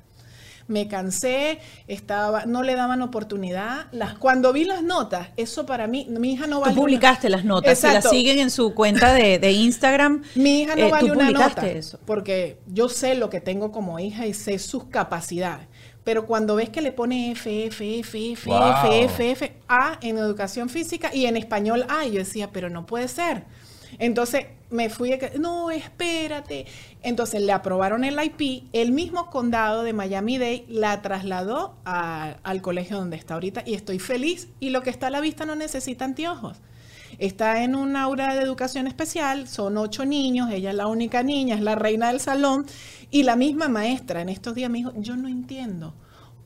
Me 0.67 0.87
cansé, 0.87 1.61
estaba, 1.87 2.45
no 2.45 2.63
le 2.63 2.75
daban 2.75 3.01
oportunidad. 3.01 3.87
Las, 3.91 4.19
cuando 4.19 4.53
vi 4.53 4.65
las 4.65 4.83
notas, 4.83 5.29
eso 5.39 5.65
para 5.65 5.87
mí, 5.87 6.07
mi 6.11 6.35
hija 6.35 6.47
no 6.47 6.61
vale. 6.61 6.75
Tú 6.75 6.81
publicaste 6.83 7.31
las 7.31 7.47
notas, 7.47 7.79
si 7.79 7.87
las 7.87 8.11
siguen 8.11 8.39
en 8.39 8.51
su 8.51 8.75
cuenta 8.75 9.15
de, 9.15 9.51
Instagram. 9.51 10.23
Mi 10.35 10.61
hija 10.61 10.77
no 10.77 10.89
eh, 10.89 10.91
vale 10.91 11.11
una 11.11 11.31
nota. 11.31 11.67
Eso. 11.67 11.99
Porque 12.05 12.59
yo 12.67 12.91
sé 12.91 13.15
lo 13.15 13.31
que 13.31 13.41
tengo 13.41 13.73
como 13.73 13.99
hija 13.99 14.27
y 14.27 14.35
sé 14.35 14.59
sus 14.59 14.85
capacidades 14.85 15.67
pero 16.09 16.25
cuando 16.25 16.57
ves 16.57 16.71
que 16.71 16.81
le 16.81 16.91
pone 16.91 17.33
F, 17.33 17.67
F, 17.67 17.99
F, 17.99 18.33
F, 18.33 18.51
F, 18.51 19.05
F, 19.05 19.31
F, 19.31 19.53
A 19.69 19.99
en 20.01 20.17
educación 20.17 20.71
física 20.71 21.15
y 21.15 21.27
en 21.27 21.37
español 21.37 21.85
A, 21.91 22.07
yo 22.07 22.15
decía, 22.15 22.51
pero 22.51 22.71
no 22.71 22.87
puede 22.87 23.09
ser. 23.09 23.45
Entonces 23.99 24.47
me 24.71 24.89
fui 24.89 25.13
a 25.13 25.19
que, 25.19 25.39
no, 25.39 25.71
espérate. 25.71 26.65
Entonces 27.03 27.43
le 27.43 27.53
aprobaron 27.53 28.05
el 28.05 28.19
IP, 28.25 28.71
el 28.73 28.93
mismo 28.93 29.29
condado 29.29 29.83
de 29.83 29.93
Miami-Dade 29.93 30.65
la 30.71 31.03
trasladó 31.03 31.77
al 31.85 32.63
colegio 32.63 32.97
donde 32.97 33.19
está 33.19 33.35
ahorita 33.35 33.63
y 33.67 33.75
estoy 33.75 33.99
feliz 33.99 34.49
y 34.61 34.71
lo 34.71 34.81
que 34.81 34.89
está 34.89 35.09
a 35.09 35.11
la 35.11 35.21
vista 35.21 35.45
no 35.45 35.57
necesita 35.57 36.07
anteojos. 36.07 36.57
Está 37.19 37.65
en 37.65 37.75
un 37.75 37.97
aula 37.97 38.35
de 38.35 38.43
educación 38.43 38.87
especial, 38.87 39.49
son 39.49 39.77
ocho 39.77 40.05
niños, 40.05 40.51
ella 40.51 40.71
es 40.71 40.77
la 40.77 40.87
única 40.87 41.23
niña, 41.23 41.55
es 41.57 41.61
la 41.61 41.75
reina 41.75 42.09
del 42.09 42.21
salón, 42.21 42.67
y 43.11 43.25
la 43.25 43.37
misma 43.37 43.69
maestra 43.69 44.21
en 44.21 44.29
estos 44.29 44.55
días 44.55 44.71
me 44.71 44.79
dijo, 44.79 44.93
yo 44.97 45.17
no 45.17 45.29
entiendo 45.29 45.95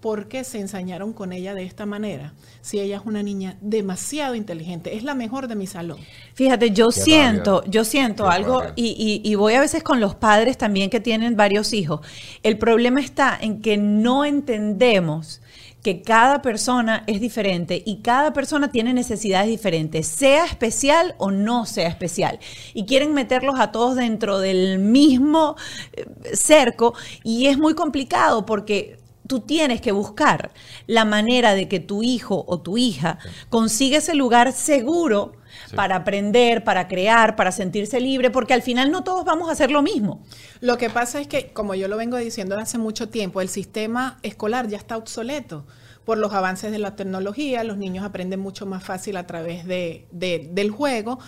por 0.00 0.26
qué 0.26 0.42
se 0.42 0.58
ensañaron 0.58 1.12
con 1.12 1.32
ella 1.32 1.54
de 1.54 1.62
esta 1.62 1.86
manera, 1.86 2.34
si 2.60 2.80
ella 2.80 2.96
es 2.96 3.02
una 3.04 3.22
niña 3.22 3.56
demasiado 3.60 4.34
inteligente, 4.34 4.96
es 4.96 5.04
la 5.04 5.14
mejor 5.14 5.46
de 5.46 5.54
mi 5.54 5.68
salón. 5.68 5.98
Fíjate, 6.34 6.72
yo 6.72 6.90
siento, 6.90 7.62
yo 7.66 7.84
siento 7.84 8.28
algo, 8.28 8.62
y, 8.74 9.20
y, 9.22 9.34
voy 9.36 9.54
a 9.54 9.60
veces 9.60 9.84
con 9.84 10.00
los 10.00 10.16
padres 10.16 10.58
también 10.58 10.90
que 10.90 10.98
tienen 10.98 11.36
varios 11.36 11.72
hijos. 11.72 12.00
El 12.42 12.58
problema 12.58 13.00
está 13.00 13.38
en 13.40 13.60
que 13.60 13.76
no 13.76 14.24
entendemos 14.24 15.41
que 15.82 16.02
cada 16.02 16.42
persona 16.42 17.02
es 17.06 17.20
diferente 17.20 17.82
y 17.84 18.02
cada 18.02 18.32
persona 18.32 18.70
tiene 18.70 18.94
necesidades 18.94 19.48
diferentes, 19.48 20.06
sea 20.06 20.44
especial 20.44 21.14
o 21.18 21.30
no 21.30 21.66
sea 21.66 21.88
especial. 21.88 22.38
Y 22.72 22.86
quieren 22.86 23.14
meterlos 23.14 23.58
a 23.58 23.72
todos 23.72 23.96
dentro 23.96 24.38
del 24.38 24.78
mismo 24.78 25.56
eh, 25.92 26.06
cerco 26.34 26.94
y 27.24 27.46
es 27.46 27.58
muy 27.58 27.74
complicado 27.74 28.46
porque 28.46 28.98
tú 29.26 29.40
tienes 29.40 29.80
que 29.80 29.92
buscar 29.92 30.52
la 30.86 31.04
manera 31.04 31.54
de 31.54 31.68
que 31.68 31.80
tu 31.80 32.02
hijo 32.02 32.44
o 32.46 32.60
tu 32.60 32.78
hija 32.78 33.18
consiga 33.48 33.98
ese 33.98 34.14
lugar 34.14 34.52
seguro 34.52 35.32
para 35.74 35.96
aprender, 35.96 36.64
para 36.64 36.88
crear, 36.88 37.36
para 37.36 37.52
sentirse 37.52 38.00
libre, 38.00 38.30
porque 38.30 38.54
al 38.54 38.62
final 38.62 38.90
no 38.90 39.04
todos 39.04 39.24
vamos 39.24 39.48
a 39.48 39.52
hacer 39.52 39.70
lo 39.70 39.82
mismo. 39.82 40.22
Lo 40.60 40.78
que 40.78 40.90
pasa 40.90 41.20
es 41.20 41.26
que, 41.26 41.52
como 41.52 41.74
yo 41.74 41.88
lo 41.88 41.96
vengo 41.96 42.16
diciendo 42.16 42.58
hace 42.58 42.78
mucho 42.78 43.08
tiempo, 43.08 43.40
el 43.40 43.48
sistema 43.48 44.18
escolar 44.22 44.68
ya 44.68 44.78
está 44.78 44.96
obsoleto 44.96 45.64
por 46.04 46.18
los 46.18 46.32
avances 46.32 46.72
de 46.72 46.78
la 46.78 46.96
tecnología, 46.96 47.64
los 47.64 47.76
niños 47.76 48.04
aprenden 48.04 48.40
mucho 48.40 48.66
más 48.66 48.82
fácil 48.82 49.16
a 49.16 49.26
través 49.26 49.66
de, 49.66 50.06
del 50.10 50.70
juego 50.70 51.18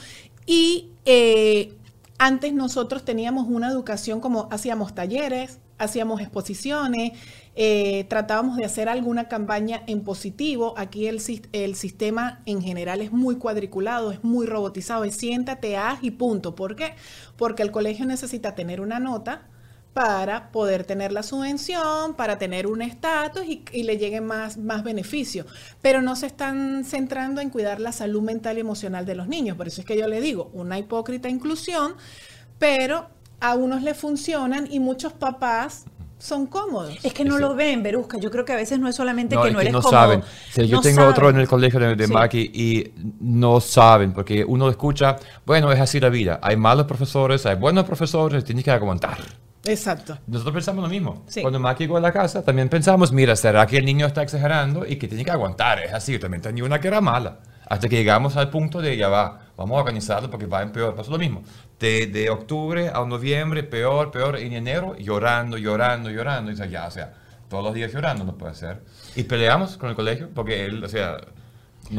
y 0.47 0.91
eh, 1.05 1.75
antes 2.19 2.53
nosotros 2.53 3.05
teníamos 3.05 3.47
una 3.49 3.69
educación 3.69 4.21
como 4.21 4.49
hacíamos 4.51 4.95
talleres, 4.95 5.59
hacíamos 5.79 6.21
exposiciones, 6.21 7.13
eh, 7.57 8.05
tratábamos 8.09 8.57
de 8.57 8.65
hacer 8.65 8.89
alguna 8.89 9.29
campaña 9.29 9.83
en 9.87 10.03
positivo. 10.03 10.75
Aquí 10.77 11.07
el, 11.07 11.21
sistema 11.21 12.43
en 12.47 12.63
general 12.63 13.01
es 13.01 13.13
muy 13.13 13.37
cuadriculado, 13.37 14.11
es 14.11 14.25
muy 14.25 14.47
robotizado, 14.47 15.05
es 15.05 15.17
siéntate, 15.17 15.77
haz 15.77 16.03
y 16.03 16.11
punto. 16.13 16.55
¿Por 16.55 16.75
qué? 16.75 16.95
Porque 17.37 17.63
el 17.63 17.71
colegio 17.71 18.07
necesita 18.07 18.55
tener 18.55 18.81
una 18.81 18.99
nota 18.99 19.49
para 19.93 20.51
poder 20.51 20.83
tener 20.83 21.13
la 21.13 21.23
subvención, 21.23 22.15
para 22.15 22.37
tener 22.37 22.67
un 22.67 22.83
estatus 22.83 23.45
y, 23.47 23.65
y, 23.71 23.85
le 23.85 23.99
lleguen 23.99 24.27
más, 24.27 24.57
más 24.57 24.83
beneficios. 24.83 25.47
Pero 25.81 26.03
no 26.03 26.17
se 26.17 26.27
están 26.27 26.85
centrando 26.85 27.41
en 27.41 27.51
cuidar 27.51 27.79
la 27.79 27.93
salud 27.93 28.21
mental 28.21 28.57
y 28.57 28.61
emocional 28.61 29.07
de 29.07 29.15
los 29.15 29.29
niños. 29.29 29.57
Por 29.57 29.69
eso 29.69 29.81
es 29.83 29.87
que 29.87 29.97
yo 29.97 30.09
le 30.09 30.21
digo, 30.21 30.51
una 30.53 30.81
hipócrita 30.81 31.29
inclusión, 31.29 31.95
pero 32.59 33.09
a 33.39 33.55
unos 33.55 33.83
le 33.83 33.95
funcionan 33.95 34.67
y 34.69 34.81
muchos 34.81 35.13
papás 35.13 35.85
son 36.25 36.47
cómodos. 36.47 36.97
Es 37.03 37.13
que 37.13 37.25
no 37.25 37.39
lo 37.39 37.55
ven, 37.55 37.83
Berusca. 37.83 38.19
Yo 38.19 38.31
creo 38.31 38.45
que 38.45 38.55
a 38.55 38.57
veces 38.57 38.79
no 38.79 38.89
es 38.89 38.97
solamente 38.97 39.37
que 39.37 39.51
no 39.51 39.61
eres 39.61 39.73
no 39.73 39.83
cómodo. 39.83 40.01
Saben. 40.01 40.23
yo 40.67 40.81
tengo 40.81 41.07
otro 41.07 41.29
en 41.29 41.37
el 41.37 41.47
colegio 41.47 41.79
de, 41.95 42.07
Maki 42.07 42.51
y 42.55 42.93
no 43.21 43.61
saben, 43.61 44.13
porque 44.13 44.45
uno 44.45 44.71
escucha, 44.71 45.17
bueno, 45.45 45.71
es 45.71 45.81
así 45.81 46.01
la 46.01 46.09
vida. 46.09 46.41
Hay 46.43 46.57
malos 46.57 46.87
profesores, 46.87 47.45
hay 47.45 47.57
buenos 47.57 47.85
profesores, 47.85 48.43
tienes 48.43 48.65
que 48.65 48.71
aguantar. 48.71 49.19
Exacto. 49.67 50.19
Nosotros 50.27 50.55
pensamos 50.55 50.83
lo 50.83 50.89
mismo. 50.89 51.25
Cuando 51.43 51.61
Maki 51.61 51.85
llegó 51.85 51.99
a 51.99 52.01
la 52.01 52.13
casa, 52.13 52.43
también 52.43 52.69
pensamos, 52.69 53.13
mira, 53.13 53.37
¿será 53.37 53.67
que 53.67 53.77
el 53.77 53.85
niño 53.85 54.07
está 54.07 54.23
exagerando 54.23 54.87
y 54.87 54.97
que 54.97 55.09
tiene 55.09 55.25
que 55.25 55.31
aguantar? 55.31 55.81
Es 55.81 55.93
así. 55.93 56.13
Yo 56.13 56.21
también 56.21 56.43
tenía 56.43 56.65
una 56.65 56.81
que 56.81 56.89
era 56.89 57.01
mala. 57.03 57.39
Hasta 57.69 57.89
que 57.89 57.97
llegamos 57.97 58.37
al 58.37 58.51
punto 58.51 58.81
de, 58.81 58.97
ya 58.97 59.09
va, 59.09 59.41
vamos 59.57 59.77
a 59.77 59.81
organizarlo 59.81 60.31
porque 60.31 60.47
va 60.47 60.63
en 60.63 60.73
peor. 60.73 60.95
Pasó 60.95 61.11
lo 61.11 61.19
mismo 61.19 61.43
de, 61.79 62.31
octubre 62.31 62.89
a 62.89 63.05
noviembre, 63.05 63.63
peor, 63.63 64.11
peor, 64.11 64.37
en 64.37 64.53
enero, 64.53 64.97
llorando, 64.99 65.59
llorando, 65.59 66.11
llorando. 66.11 66.51
Y 66.51 66.57
ya, 66.57 66.87
o 66.87 66.91
sea, 66.91 67.13
todos 67.49 67.65
los 67.65 67.75
días 67.75 67.93
llorando 67.93 68.25
no 68.25 68.37
puede 68.37 68.55
ser. 68.55 68.83
Y 69.17 69.25
peleamos 69.25 69.77
con 69.77 69.91
el 69.91 69.97
colegio 69.97 70.31
porque 70.35 70.65
él, 70.65 70.83
o 70.83 70.89
sea... 70.89 71.19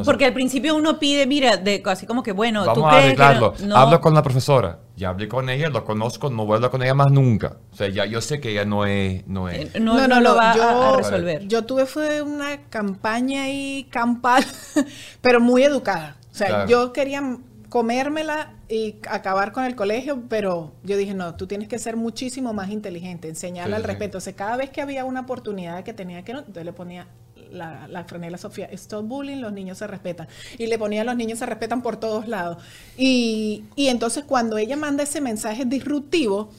porque 0.04 0.26
al 0.26 0.34
principio 0.34 0.76
uno 0.76 1.00
pide, 1.00 1.28
mira, 1.28 1.58
de, 1.58 1.82
así 1.86 2.06
como 2.06 2.24
que, 2.24 2.32
bueno, 2.32 2.65
Vamos 2.65 2.91
a 2.91 2.98
arreglarlo. 2.98 3.54
Hablo 3.74 4.02
con 4.02 4.13
la 4.13 4.24
profesora. 4.24 4.80
Ya 4.95 5.10
hablé 5.10 5.28
con 5.28 5.50
ella, 5.50 5.69
lo 5.69 5.84
conozco, 5.84 6.30
no 6.30 6.45
vuelvo 6.45 6.69
con 6.71 6.82
ella 6.82 6.93
más 6.93 7.12
nunca. 7.12 7.58
O 7.71 7.76
sea, 7.76 7.89
ya 7.89 8.06
yo 8.06 8.21
sé 8.21 8.39
que 8.39 8.52
ella 8.52 8.65
no 8.65 8.86
es... 8.86 9.28
No, 9.28 9.50
es, 9.50 9.76
eh, 9.76 9.80
no, 9.80 10.08
no, 10.08 10.21
lo 10.21 10.36
va 10.36 10.52
a, 10.52 10.98
resolver. 10.98 11.48
Yo 11.48 11.65
tuve 11.65 11.86
fue 11.86 12.21
una 12.21 12.62
campaña 12.69 13.43
ahí 13.43 13.88
campal, 13.91 14.43
pero 15.21 15.39
muy 15.39 15.63
educada. 15.63 16.17
O 16.32 16.36
sea, 16.36 16.65
yo 16.65 16.93
quería 16.93 17.38
comérmela 17.69 18.54
y 18.69 18.95
acabar 19.10 19.52
con 19.52 19.65
el 19.65 19.76
colegio, 19.76 20.24
pero 20.30 20.71
yo 20.84 20.95
dije, 20.98 21.13
no, 21.13 21.36
tú 21.36 21.45
tienes 21.45 21.67
que 21.67 21.78
ser 21.78 21.98
muchísimo 21.98 22.54
más 22.54 22.69
inteligente, 22.69 23.28
enseñarle 23.28 23.76
al 23.76 23.84
respeto. 23.84 24.17
O 24.17 24.21
sea, 24.21 24.34
cada 24.34 24.56
vez 24.56 24.69
que 24.69 24.82
había 24.82 25.04
una 25.04 25.21
oportunidad 25.21 25.84
que 25.84 25.93
tenía 25.93 26.24
que, 26.24 26.32
entonces 26.32 26.63
le 26.63 26.74
ponía 26.74 27.08
la, 27.51 27.88
la 27.88 28.03
franela 28.03 28.38
Sofía, 28.38 28.67
stop 28.71 29.05
bullying, 29.05 29.38
los 29.38 29.53
niños 29.53 29.77
se 29.77 29.88
respetan. 29.88 30.27
Y 30.58 30.67
le 30.67 30.77
ponía 30.77 31.03
los 31.03 31.15
niños 31.15 31.39
se 31.39 31.45
respetan 31.45 31.81
por 31.81 31.97
todos 31.97 32.27
lados. 32.27 32.63
Y, 32.97 33.65
y 33.75 33.88
entonces 33.88 34.23
cuando 34.23 34.58
ella 34.58 34.77
manda 34.77 35.03
ese 35.03 35.21
mensaje 35.21 35.65
disruptivo, 35.65 36.49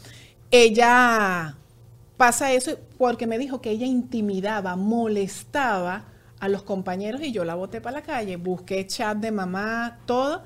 ella 0.50 1.56
pasa 2.16 2.52
eso 2.52 2.78
porque 2.98 3.26
me 3.26 3.38
dijo 3.38 3.60
que 3.60 3.70
ella 3.70 3.86
intimidaba, 3.86 4.76
molestaba 4.76 6.04
a 6.40 6.48
los 6.48 6.62
compañeros 6.62 7.22
y 7.22 7.32
yo 7.32 7.44
la 7.44 7.54
boté 7.54 7.80
para 7.80 7.98
la 7.98 8.02
calle, 8.02 8.36
busqué 8.36 8.86
chat 8.86 9.16
de 9.18 9.30
mamá, 9.30 9.98
todo 10.06 10.42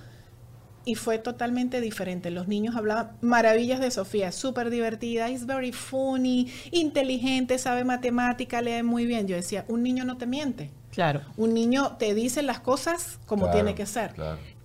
y 0.84 0.94
fue 0.94 1.18
totalmente 1.18 1.80
diferente. 1.80 2.30
Los 2.30 2.48
niños 2.48 2.76
hablaban 2.76 3.12
maravillas 3.20 3.80
de 3.80 3.90
Sofía, 3.90 4.32
súper 4.32 4.70
divertida, 4.70 5.30
is 5.30 5.46
very 5.46 5.72
funny, 5.72 6.52
inteligente, 6.70 7.58
sabe 7.58 7.84
matemática, 7.84 8.62
lee 8.62 8.82
muy 8.82 9.06
bien. 9.06 9.26
Yo 9.26 9.36
decía, 9.36 9.64
un 9.68 9.82
niño 9.82 10.04
no 10.04 10.16
te 10.16 10.26
miente. 10.26 10.70
Claro. 10.90 11.20
Un 11.36 11.54
niño 11.54 11.96
te 11.98 12.14
dice 12.14 12.42
las 12.42 12.60
cosas 12.60 13.20
como 13.26 13.50
tiene 13.50 13.74
que 13.74 13.86
ser. 13.86 14.12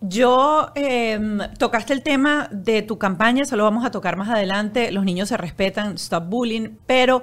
Yo 0.02 0.72
em, 0.74 1.40
tocaste 1.60 1.94
el 1.94 2.02
tema 2.02 2.50
de 2.52 2.82
tu 2.82 2.98
campaña, 2.98 3.44
eso 3.44 3.56
lo 3.56 3.64
vamos 3.64 3.86
a 3.86 3.92
tocar 3.92 4.18
más 4.18 4.30
adelante. 4.30 4.92
Los 4.92 5.04
niños 5.04 5.30
se 5.30 5.38
respetan, 5.38 5.96
stop 5.96 6.28
bullying, 6.28 6.78
pero 6.88 7.22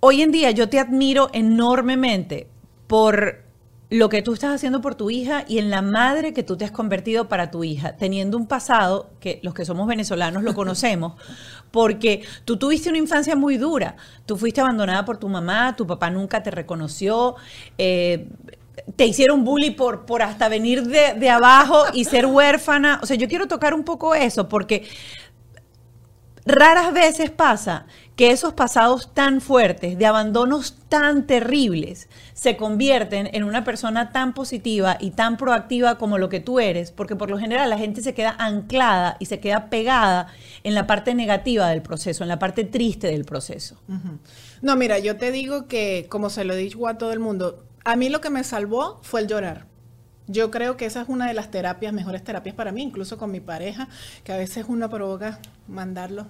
hoy 0.00 0.22
en 0.22 0.32
día 0.32 0.50
yo 0.52 0.68
te 0.68 0.78
admiro 0.78 1.28
enormemente 1.32 2.48
por 2.86 3.49
lo 3.90 4.08
que 4.08 4.22
tú 4.22 4.32
estás 4.32 4.54
haciendo 4.54 4.80
por 4.80 4.94
tu 4.94 5.10
hija 5.10 5.44
y 5.48 5.58
en 5.58 5.68
la 5.68 5.82
madre 5.82 6.32
que 6.32 6.44
tú 6.44 6.56
te 6.56 6.64
has 6.64 6.70
convertido 6.70 7.28
para 7.28 7.50
tu 7.50 7.64
hija, 7.64 7.96
teniendo 7.96 8.36
un 8.36 8.46
pasado 8.46 9.10
que 9.18 9.40
los 9.42 9.52
que 9.52 9.64
somos 9.64 9.88
venezolanos 9.88 10.44
lo 10.44 10.54
conocemos, 10.54 11.14
porque 11.72 12.22
tú 12.44 12.56
tuviste 12.56 12.88
una 12.88 12.98
infancia 12.98 13.34
muy 13.34 13.56
dura, 13.56 13.96
tú 14.26 14.36
fuiste 14.36 14.60
abandonada 14.60 15.04
por 15.04 15.18
tu 15.18 15.28
mamá, 15.28 15.74
tu 15.74 15.86
papá 15.86 16.08
nunca 16.08 16.42
te 16.42 16.52
reconoció, 16.52 17.34
eh, 17.78 18.28
te 18.94 19.06
hicieron 19.06 19.44
bully 19.44 19.72
por, 19.72 20.06
por 20.06 20.22
hasta 20.22 20.48
venir 20.48 20.84
de, 20.84 21.14
de 21.14 21.28
abajo 21.28 21.82
y 21.92 22.04
ser 22.04 22.26
huérfana, 22.26 23.00
o 23.02 23.06
sea, 23.06 23.16
yo 23.16 23.28
quiero 23.28 23.48
tocar 23.48 23.74
un 23.74 23.82
poco 23.82 24.14
eso, 24.14 24.48
porque 24.48 24.88
raras 26.46 26.92
veces 26.92 27.30
pasa 27.32 27.86
que 28.14 28.30
esos 28.30 28.54
pasados 28.54 29.12
tan 29.14 29.40
fuertes, 29.40 29.98
de 29.98 30.06
abandonos 30.06 30.76
tan 30.88 31.26
terribles, 31.26 32.08
se 32.40 32.56
convierten 32.56 33.28
en 33.34 33.44
una 33.44 33.64
persona 33.64 34.12
tan 34.12 34.32
positiva 34.32 34.96
y 34.98 35.10
tan 35.10 35.36
proactiva 35.36 35.98
como 35.98 36.16
lo 36.16 36.30
que 36.30 36.40
tú 36.40 36.58
eres, 36.58 36.90
porque 36.90 37.14
por 37.14 37.28
lo 37.28 37.38
general 37.38 37.68
la 37.68 37.76
gente 37.76 38.00
se 38.00 38.14
queda 38.14 38.34
anclada 38.38 39.18
y 39.18 39.26
se 39.26 39.40
queda 39.40 39.68
pegada 39.68 40.28
en 40.64 40.74
la 40.74 40.86
parte 40.86 41.14
negativa 41.14 41.68
del 41.68 41.82
proceso, 41.82 42.24
en 42.24 42.30
la 42.30 42.38
parte 42.38 42.64
triste 42.64 43.08
del 43.08 43.26
proceso. 43.26 43.76
No, 44.62 44.74
mira, 44.76 44.98
yo 44.98 45.18
te 45.18 45.32
digo 45.32 45.66
que, 45.66 46.06
como 46.08 46.30
se 46.30 46.44
lo 46.44 46.56
dicho 46.56 46.88
a 46.88 46.96
todo 46.96 47.12
el 47.12 47.18
mundo, 47.18 47.62
a 47.84 47.96
mí 47.96 48.08
lo 48.08 48.22
que 48.22 48.30
me 48.30 48.42
salvó 48.42 49.00
fue 49.02 49.20
el 49.20 49.26
llorar. 49.26 49.66
Yo 50.30 50.52
creo 50.52 50.76
que 50.76 50.86
esa 50.86 51.02
es 51.02 51.08
una 51.08 51.26
de 51.26 51.34
las 51.34 51.50
terapias, 51.50 51.92
mejores 51.92 52.22
terapias 52.22 52.54
para 52.54 52.70
mí, 52.70 52.82
incluso 52.82 53.18
con 53.18 53.32
mi 53.32 53.40
pareja, 53.40 53.88
que 54.22 54.32
a 54.32 54.36
veces 54.36 54.66
uno 54.68 54.88
provoca 54.88 55.40
mandarlo. 55.66 56.26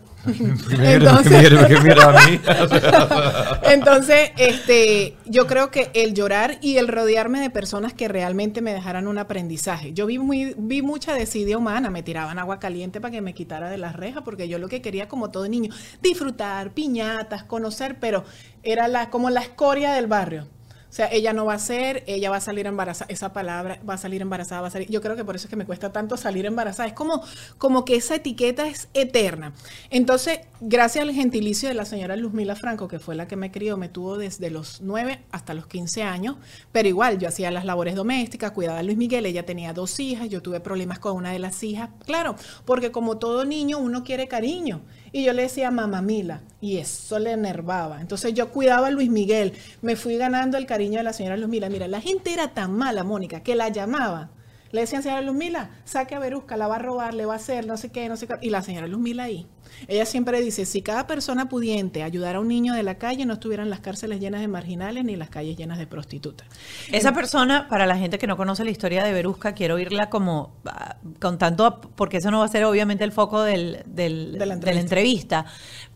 entonces, 3.64 4.30
este, 4.38 5.16
yo 5.26 5.46
creo 5.46 5.70
que 5.70 5.90
el 5.92 6.14
llorar 6.14 6.56
y 6.62 6.78
el 6.78 6.88
rodearme 6.88 7.40
de 7.40 7.50
personas 7.50 7.92
que 7.92 8.08
realmente 8.08 8.62
me 8.62 8.72
dejaran 8.72 9.06
un 9.06 9.18
aprendizaje. 9.18 9.92
Yo 9.92 10.06
vi 10.06 10.18
muy, 10.18 10.54
vi 10.56 10.80
mucha 10.80 11.12
desidia 11.12 11.58
humana, 11.58 11.90
me 11.90 12.02
tiraban 12.02 12.38
agua 12.38 12.58
caliente 12.58 13.02
para 13.02 13.12
que 13.12 13.20
me 13.20 13.34
quitara 13.34 13.68
de 13.68 13.76
las 13.76 13.96
rejas, 13.96 14.22
porque 14.24 14.48
yo 14.48 14.58
lo 14.58 14.68
que 14.68 14.80
quería, 14.80 15.08
como 15.08 15.30
todo 15.30 15.46
niño, 15.46 15.74
disfrutar, 16.00 16.70
piñatas, 16.70 17.44
conocer, 17.44 17.98
pero 18.00 18.24
era 18.62 18.88
la, 18.88 19.10
como 19.10 19.28
la 19.28 19.40
escoria 19.40 19.92
del 19.92 20.06
barrio. 20.06 20.46
O 20.90 20.92
sea, 20.92 21.08
ella 21.12 21.32
no 21.32 21.44
va 21.44 21.54
a 21.54 21.58
ser, 21.60 22.02
ella 22.08 22.30
va 22.30 22.36
a 22.36 22.40
salir 22.40 22.66
embarazada, 22.66 23.06
esa 23.12 23.32
palabra 23.32 23.78
va 23.88 23.94
a 23.94 23.98
salir 23.98 24.22
embarazada, 24.22 24.60
va 24.60 24.66
a 24.66 24.70
salir. 24.70 24.90
Yo 24.90 25.00
creo 25.00 25.14
que 25.14 25.24
por 25.24 25.36
eso 25.36 25.46
es 25.46 25.50
que 25.50 25.54
me 25.54 25.64
cuesta 25.64 25.92
tanto 25.92 26.16
salir 26.16 26.46
embarazada. 26.46 26.88
Es 26.88 26.94
como, 26.94 27.22
como 27.58 27.84
que 27.84 27.94
esa 27.94 28.16
etiqueta 28.16 28.66
es 28.66 28.88
eterna. 28.92 29.52
Entonces, 29.90 30.40
gracias 30.60 31.02
al 31.02 31.12
gentilicio 31.12 31.68
de 31.68 31.76
la 31.76 31.84
señora 31.84 32.16
Luzmila 32.16 32.56
Franco, 32.56 32.88
que 32.88 32.98
fue 32.98 33.14
la 33.14 33.28
que 33.28 33.36
me 33.36 33.52
crió, 33.52 33.76
me 33.76 33.88
tuvo 33.88 34.18
desde 34.18 34.50
los 34.50 34.80
9 34.80 35.20
hasta 35.30 35.54
los 35.54 35.68
15 35.68 36.02
años, 36.02 36.36
pero 36.72 36.88
igual 36.88 37.18
yo 37.18 37.28
hacía 37.28 37.52
las 37.52 37.64
labores 37.64 37.94
domésticas, 37.94 38.50
cuidaba 38.50 38.80
a 38.80 38.82
Luis 38.82 38.96
Miguel, 38.96 39.26
ella 39.26 39.46
tenía 39.46 39.72
dos 39.72 40.00
hijas, 40.00 40.28
yo 40.28 40.42
tuve 40.42 40.58
problemas 40.58 40.98
con 40.98 41.16
una 41.16 41.30
de 41.30 41.38
las 41.38 41.62
hijas, 41.62 41.90
claro, 42.04 42.34
porque 42.64 42.90
como 42.90 43.18
todo 43.18 43.44
niño 43.44 43.78
uno 43.78 44.02
quiere 44.02 44.26
cariño. 44.26 44.80
Y 45.12 45.24
yo 45.24 45.32
le 45.32 45.42
decía 45.42 45.70
mamá 45.70 46.02
Mila, 46.02 46.40
y 46.60 46.76
eso 46.76 47.18
le 47.18 47.32
enervaba. 47.32 48.00
Entonces 48.00 48.32
yo 48.32 48.50
cuidaba 48.50 48.88
a 48.88 48.90
Luis 48.90 49.10
Miguel, 49.10 49.54
me 49.82 49.96
fui 49.96 50.16
ganando 50.16 50.56
el 50.56 50.66
cariño 50.66 50.98
de 50.98 51.04
la 51.04 51.12
señora 51.12 51.36
Luz 51.36 51.48
Mila. 51.48 51.68
Mira, 51.68 51.88
la 51.88 52.00
gente 52.00 52.32
era 52.32 52.48
tan 52.54 52.72
mala, 52.72 53.02
Mónica, 53.02 53.42
que 53.42 53.56
la 53.56 53.68
llamaba. 53.68 54.30
Le 54.70 54.82
decían, 54.82 55.02
señora 55.02 55.22
Luz 55.22 55.34
Mila, 55.34 55.70
saque 55.84 56.14
a 56.14 56.20
Berusca, 56.20 56.56
la 56.56 56.68
va 56.68 56.76
a 56.76 56.78
robar, 56.78 57.14
le 57.14 57.26
va 57.26 57.32
a 57.32 57.36
hacer, 57.36 57.66
no 57.66 57.76
sé 57.76 57.90
qué, 57.90 58.08
no 58.08 58.16
sé 58.16 58.28
qué. 58.28 58.34
Y 58.40 58.50
la 58.50 58.62
señora 58.62 58.86
Luz 58.86 59.00
Mila 59.00 59.24
ahí. 59.24 59.48
Ella 59.88 60.04
siempre 60.06 60.40
dice, 60.40 60.64
si 60.66 60.82
cada 60.82 61.06
persona 61.06 61.48
pudiente 61.48 62.02
ayudara 62.02 62.38
a 62.38 62.40
un 62.40 62.48
niño 62.48 62.74
de 62.74 62.82
la 62.82 62.96
calle, 62.96 63.24
no 63.26 63.34
estuvieran 63.34 63.70
las 63.70 63.80
cárceles 63.80 64.20
llenas 64.20 64.40
de 64.40 64.48
marginales 64.48 65.04
ni 65.04 65.16
las 65.16 65.30
calles 65.30 65.56
llenas 65.56 65.78
de 65.78 65.86
prostitutas. 65.86 66.46
Esa 66.92 67.12
persona, 67.12 67.68
para 67.68 67.86
la 67.86 67.96
gente 67.96 68.18
que 68.18 68.26
no 68.26 68.36
conoce 68.36 68.64
la 68.64 68.70
historia 68.70 69.04
de 69.04 69.12
Berusca, 69.12 69.54
quiero 69.54 69.76
oírla 69.76 70.10
como 70.10 70.54
ah, 70.66 70.96
contando, 71.20 71.80
porque 71.96 72.18
eso 72.18 72.30
no 72.30 72.40
va 72.40 72.44
a 72.44 72.48
ser 72.48 72.64
obviamente 72.64 73.04
el 73.04 73.12
foco 73.12 73.42
del, 73.42 73.82
del- 73.86 74.32
De 74.38 74.46
la 74.46 74.56
de 74.56 74.74
la 74.74 74.80
entrevista. 74.80 75.46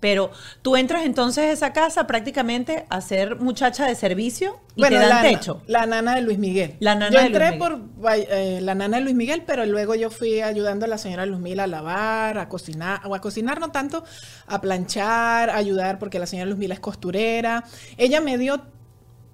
Pero 0.00 0.30
tú 0.62 0.76
entras 0.76 1.04
entonces 1.06 1.44
a 1.44 1.52
esa 1.52 1.72
casa 1.72 2.06
prácticamente 2.06 2.84
a 2.90 3.00
ser 3.00 3.36
muchacha 3.36 3.86
de 3.86 3.94
servicio 3.94 4.60
y 4.76 4.82
te 4.82 4.94
dan 4.94 5.08
la, 5.08 5.22
techo. 5.22 5.62
la 5.66 5.86
nana 5.86 6.14
de 6.14 6.20
Luis 6.22 6.38
Miguel. 6.38 6.74
La 6.80 6.94
nana 6.94 7.10
yo 7.10 7.18
de 7.22 7.28
Luis 7.30 7.36
entré 7.40 7.52
Miguel. 7.58 7.58
por 8.02 8.12
eh, 8.14 8.58
la 8.62 8.74
nana 8.74 8.98
de 8.98 9.02
Luis 9.04 9.14
Miguel, 9.16 9.42
pero 9.46 9.64
luego 9.64 9.94
yo 9.94 10.10
fui 10.10 10.40
ayudando 10.40 10.84
a 10.84 10.88
la 10.88 10.98
señora 10.98 11.24
Luz 11.26 11.40
Mila 11.40 11.64
a 11.64 11.66
lavar, 11.66 12.38
a 12.38 12.48
cocinar, 12.48 13.00
o 13.06 13.14
a 13.14 13.20
cocinar 13.20 13.60
tanto, 13.72 14.04
a 14.46 14.60
planchar, 14.60 15.50
ayudar, 15.50 15.98
porque 15.98 16.18
la 16.18 16.26
señora 16.26 16.50
Luz 16.50 16.58
Mila 16.58 16.74
es 16.74 16.80
costurera. 16.80 17.64
Ella 17.96 18.20
me 18.20 18.38
dio 18.38 18.62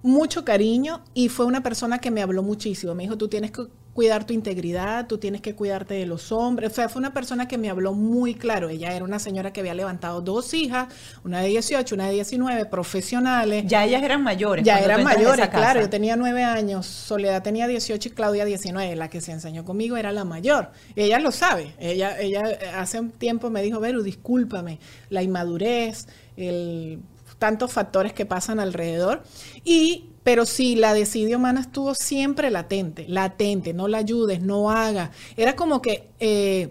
mucho 0.03 0.45
cariño 0.45 1.03
y 1.15 1.29
fue 1.29 1.47
una 1.47 1.63
persona 1.63 1.99
que 1.99 2.11
me 2.11 2.23
habló 2.23 2.43
muchísimo. 2.43 2.95
Me 2.95 3.05
dijo, 3.05 3.19
tú 3.19 3.29
tienes 3.29 3.51
que 3.51 3.67
cuidar 3.95 4.25
tu 4.25 4.33
integridad, 4.33 5.07
tú 5.07 5.19
tienes 5.19 5.41
que 5.41 5.55
cuidarte 5.55 5.95
de 5.95 6.07
los 6.07 6.33
hombres. 6.33 6.73
O 6.73 6.75
sea, 6.75 6.89
fue 6.89 7.01
una 7.01 7.13
persona 7.13 7.49
que 7.49 7.59
me 7.59 7.71
habló 7.71 7.93
muy 7.93 8.35
claro. 8.35 8.69
Ella 8.69 8.95
era 8.95 9.05
una 9.05 9.19
señora 9.19 9.53
que 9.53 9.61
había 9.61 9.75
levantado 9.75 10.21
dos 10.21 10.55
hijas, 10.55 10.89
una 11.25 11.41
de 11.41 11.49
18, 11.49 11.95
una 11.95 12.07
de 12.07 12.15
19, 12.15 12.67
profesionales. 12.67 13.65
Ya 13.67 13.85
ellas 13.85 14.03
eran 14.03 14.23
mayores. 14.23 14.65
Ya 14.65 14.79
eran 14.79 15.03
mayores, 15.03 15.49
claro. 15.49 15.81
Yo 15.81 15.91
tenía 15.91 16.17
nueve 16.17 16.45
años, 16.45 16.87
Soledad 16.87 17.43
tenía 17.43 17.67
18 17.67 18.09
y 18.09 18.13
Claudia 18.13 18.45
19. 18.45 18.97
La 18.97 19.11
que 19.11 19.21
se 19.21 19.33
enseñó 19.33 19.65
conmigo 19.65 19.97
era 19.97 20.13
la 20.13 20.25
mayor. 20.25 20.71
Ella 20.95 21.19
lo 21.19 21.33
sabe. 21.33 21.75
Ella, 21.79 22.19
ella 22.21 22.43
hace 22.77 23.01
un 23.01 23.11
tiempo 23.11 23.51
me 23.51 23.63
dijo, 23.63 23.81
Veru, 23.81 24.03
discúlpame, 24.03 24.79
la 25.09 25.23
inmadurez, 25.23 26.07
el, 26.37 27.01
tantos 27.41 27.73
factores 27.73 28.13
que 28.13 28.25
pasan 28.25 28.61
alrededor. 28.61 29.25
Y, 29.65 30.11
pero 30.23 30.45
sí, 30.45 30.77
la 30.77 30.93
desidia 30.93 31.37
humana 31.37 31.61
estuvo 31.61 31.95
siempre 31.95 32.51
latente, 32.51 33.07
latente, 33.09 33.73
no 33.73 33.89
la 33.89 33.99
ayudes, 33.99 34.43
no 34.43 34.71
haga. 34.71 35.11
Era 35.37 35.57
como 35.57 35.81
que 35.81 36.11
eh, 36.21 36.71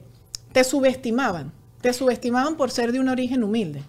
te 0.51 0.63
subestimaban, 0.63 1.51
te 1.81 1.93
subestimaban 1.93 2.57
por 2.57 2.71
ser 2.71 2.91
de 2.91 2.99
un 2.99 3.09
origen 3.09 3.43
humilde. 3.43 3.81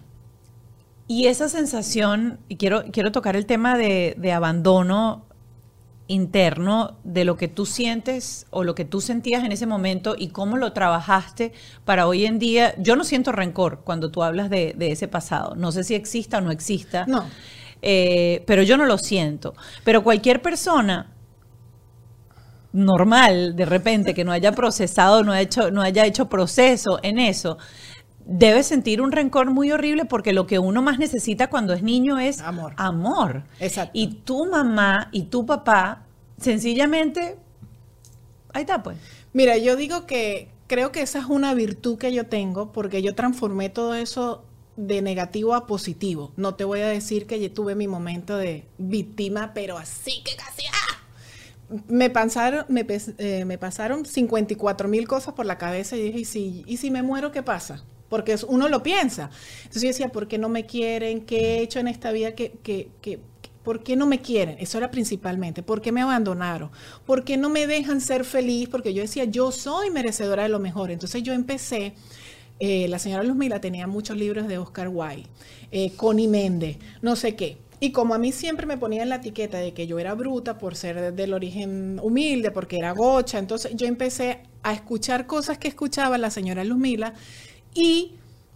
Y 1.07 1.27
esa 1.27 1.49
sensación, 1.49 2.39
y 2.47 2.55
quiero, 2.55 2.85
quiero 2.91 3.11
tocar 3.11 3.35
el 3.35 3.45
tema 3.45 3.77
de, 3.77 4.15
de 4.17 4.31
abandono 4.31 5.25
interno 6.07 6.97
de 7.03 7.23
lo 7.23 7.37
que 7.37 7.47
tú 7.47 7.65
sientes 7.65 8.47
o 8.49 8.63
lo 8.63 8.75
que 8.75 8.83
tú 8.83 8.99
sentías 8.99 9.43
en 9.43 9.51
ese 9.51 9.65
momento 9.65 10.15
y 10.17 10.29
cómo 10.29 10.57
lo 10.57 10.73
trabajaste 10.73 11.53
para 11.85 12.07
hoy 12.07 12.25
en 12.25 12.39
día. 12.39 12.75
Yo 12.77 12.95
no 12.95 13.03
siento 13.03 13.31
rencor 13.31 13.81
cuando 13.83 14.11
tú 14.11 14.23
hablas 14.23 14.49
de, 14.49 14.73
de 14.75 14.91
ese 14.91 15.07
pasado. 15.07 15.55
No 15.55 15.71
sé 15.71 15.83
si 15.83 15.95
exista 15.95 16.39
o 16.39 16.41
no 16.41 16.51
exista. 16.51 17.05
No. 17.07 17.25
Eh, 17.81 18.43
pero 18.45 18.63
yo 18.63 18.77
no 18.77 18.85
lo 18.85 18.97
siento. 18.97 19.53
Pero 19.83 20.03
cualquier 20.03 20.41
persona 20.41 21.11
normal, 22.73 23.55
de 23.55 23.65
repente, 23.65 24.13
que 24.13 24.23
no 24.23 24.31
haya 24.31 24.51
procesado, 24.53 25.23
no, 25.23 25.31
ha 25.31 25.41
hecho, 25.41 25.71
no 25.71 25.81
haya 25.81 26.05
hecho 26.05 26.29
proceso 26.29 26.99
en 27.03 27.19
eso, 27.19 27.57
debe 28.25 28.63
sentir 28.63 29.01
un 29.01 29.11
rencor 29.11 29.49
muy 29.51 29.71
horrible 29.71 30.05
porque 30.05 30.31
lo 30.31 30.47
que 30.47 30.59
uno 30.59 30.81
más 30.81 30.99
necesita 30.99 31.49
cuando 31.49 31.73
es 31.73 31.83
niño 31.83 32.19
es 32.19 32.39
Amor. 32.41 32.73
amor. 32.77 33.43
Exacto. 33.59 33.91
Y 33.93 34.21
tu 34.23 34.45
mamá 34.45 35.09
y 35.11 35.23
tu 35.23 35.45
papá, 35.45 36.03
sencillamente, 36.37 37.37
ahí 38.53 38.61
está 38.61 38.81
pues. 38.83 38.97
Mira, 39.33 39.57
yo 39.57 39.75
digo 39.75 40.05
que 40.05 40.49
creo 40.67 40.91
que 40.91 41.01
esa 41.01 41.19
es 41.19 41.25
una 41.25 41.53
virtud 41.53 41.97
que 41.97 42.13
yo 42.13 42.27
tengo 42.27 42.71
porque 42.71 43.01
yo 43.01 43.15
transformé 43.15 43.69
todo 43.69 43.95
eso 43.95 44.45
de 44.87 45.01
negativo 45.01 45.53
a 45.53 45.67
positivo. 45.67 46.31
No 46.37 46.55
te 46.55 46.63
voy 46.63 46.81
a 46.81 46.87
decir 46.87 47.27
que 47.27 47.39
yo 47.39 47.51
tuve 47.51 47.75
mi 47.75 47.87
momento 47.87 48.37
de 48.37 48.65
víctima, 48.77 49.53
pero 49.53 49.77
así 49.77 50.23
que 50.23 50.35
casi... 50.35 50.63
¡ah! 50.67 50.97
Me 51.87 52.09
pasaron, 52.09 52.65
me, 52.67 52.85
eh, 53.17 53.45
me 53.45 53.57
pasaron 53.57 54.05
54 54.05 54.89
mil 54.89 55.07
cosas 55.07 55.33
por 55.35 55.45
la 55.45 55.57
cabeza 55.57 55.95
y 55.95 56.01
dije, 56.01 56.19
¿y 56.19 56.25
si, 56.25 56.63
¿y 56.67 56.77
si 56.77 56.91
me 56.91 57.01
muero 57.01 57.31
qué 57.31 57.43
pasa? 57.43 57.85
Porque 58.09 58.35
uno 58.47 58.67
lo 58.67 58.83
piensa. 58.83 59.29
Entonces 59.59 59.83
yo 59.83 59.87
decía, 59.87 60.09
¿por 60.09 60.27
qué 60.27 60.37
no 60.37 60.49
me 60.49 60.65
quieren? 60.65 61.21
¿Qué 61.21 61.37
he 61.39 61.61
hecho 61.61 61.79
en 61.79 61.87
esta 61.87 62.11
vida 62.11 62.35
que, 62.35 62.51
que, 62.63 63.19
¿Por 63.63 63.83
qué 63.83 63.95
no 63.95 64.07
me 64.07 64.19
quieren? 64.19 64.57
Eso 64.59 64.79
era 64.79 64.89
principalmente. 64.89 65.61
¿Por 65.61 65.81
qué 65.81 65.91
me 65.91 66.01
abandonaron? 66.01 66.71
¿Por 67.05 67.23
qué 67.23 67.37
no 67.37 67.49
me 67.49 67.67
dejan 67.67 68.01
ser 68.01 68.25
feliz? 68.25 68.67
Porque 68.67 68.93
yo 68.93 69.03
decía, 69.03 69.25
yo 69.25 69.51
soy 69.51 69.91
merecedora 69.91 70.43
de 70.43 70.49
lo 70.49 70.59
mejor. 70.59 70.89
Entonces 70.89 71.21
yo 71.21 71.31
empecé, 71.31 71.93
eh, 72.63 72.87
la 72.87 72.99
señora 72.99 73.23
Luzmila 73.23 73.59
tenía 73.59 73.87
muchos 73.87 74.15
libros 74.15 74.47
de 74.47 74.59
Oscar 74.59 74.87
Wilde, 74.87 75.27
eh, 75.71 75.93
Connie 75.95 76.27
Méndez, 76.27 76.77
no 77.01 77.15
sé 77.15 77.35
qué. 77.35 77.57
Y 77.79 77.91
como 77.91 78.13
a 78.13 78.19
mí 78.19 78.31
siempre 78.31 78.67
me 78.67 78.77
ponían 78.77 79.09
la 79.09 79.15
etiqueta 79.15 79.57
de 79.57 79.73
que 79.73 79.87
yo 79.87 79.97
era 79.97 80.13
bruta 80.13 80.59
por 80.59 80.75
ser 80.75 81.15
del 81.15 81.33
origen 81.33 81.99
humilde, 82.03 82.51
porque 82.51 82.77
era 82.77 82.91
gocha, 82.91 83.39
entonces 83.39 83.71
yo 83.75 83.87
empecé 83.87 84.41
a 84.61 84.73
escuchar 84.73 85.25
cosas 85.25 85.57
que 85.57 85.69
escuchaba 85.69 86.19
la 86.19 86.29
señora 86.29 86.63
Luzmila 86.63 87.15
y 87.73 88.11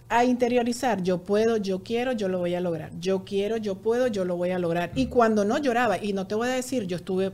a 0.08 0.24
interiorizar, 0.24 1.02
yo 1.02 1.24
puedo, 1.24 1.58
yo 1.58 1.82
quiero, 1.82 2.12
yo 2.12 2.28
lo 2.28 2.38
voy 2.38 2.54
a 2.54 2.60
lograr, 2.60 2.92
yo 3.00 3.26
quiero, 3.26 3.58
yo 3.58 3.74
puedo, 3.74 4.06
yo 4.06 4.24
lo 4.24 4.38
voy 4.38 4.52
a 4.52 4.60
lograr. 4.60 4.92
Y 4.94 5.08
cuando 5.08 5.46
no 5.46 5.58
lloraba, 5.58 5.98
y 5.98 6.14
no 6.14 6.28
te 6.28 6.36
voy 6.36 6.50
a 6.50 6.52
decir, 6.52 6.86
yo 6.86 6.98
estuve 6.98 7.32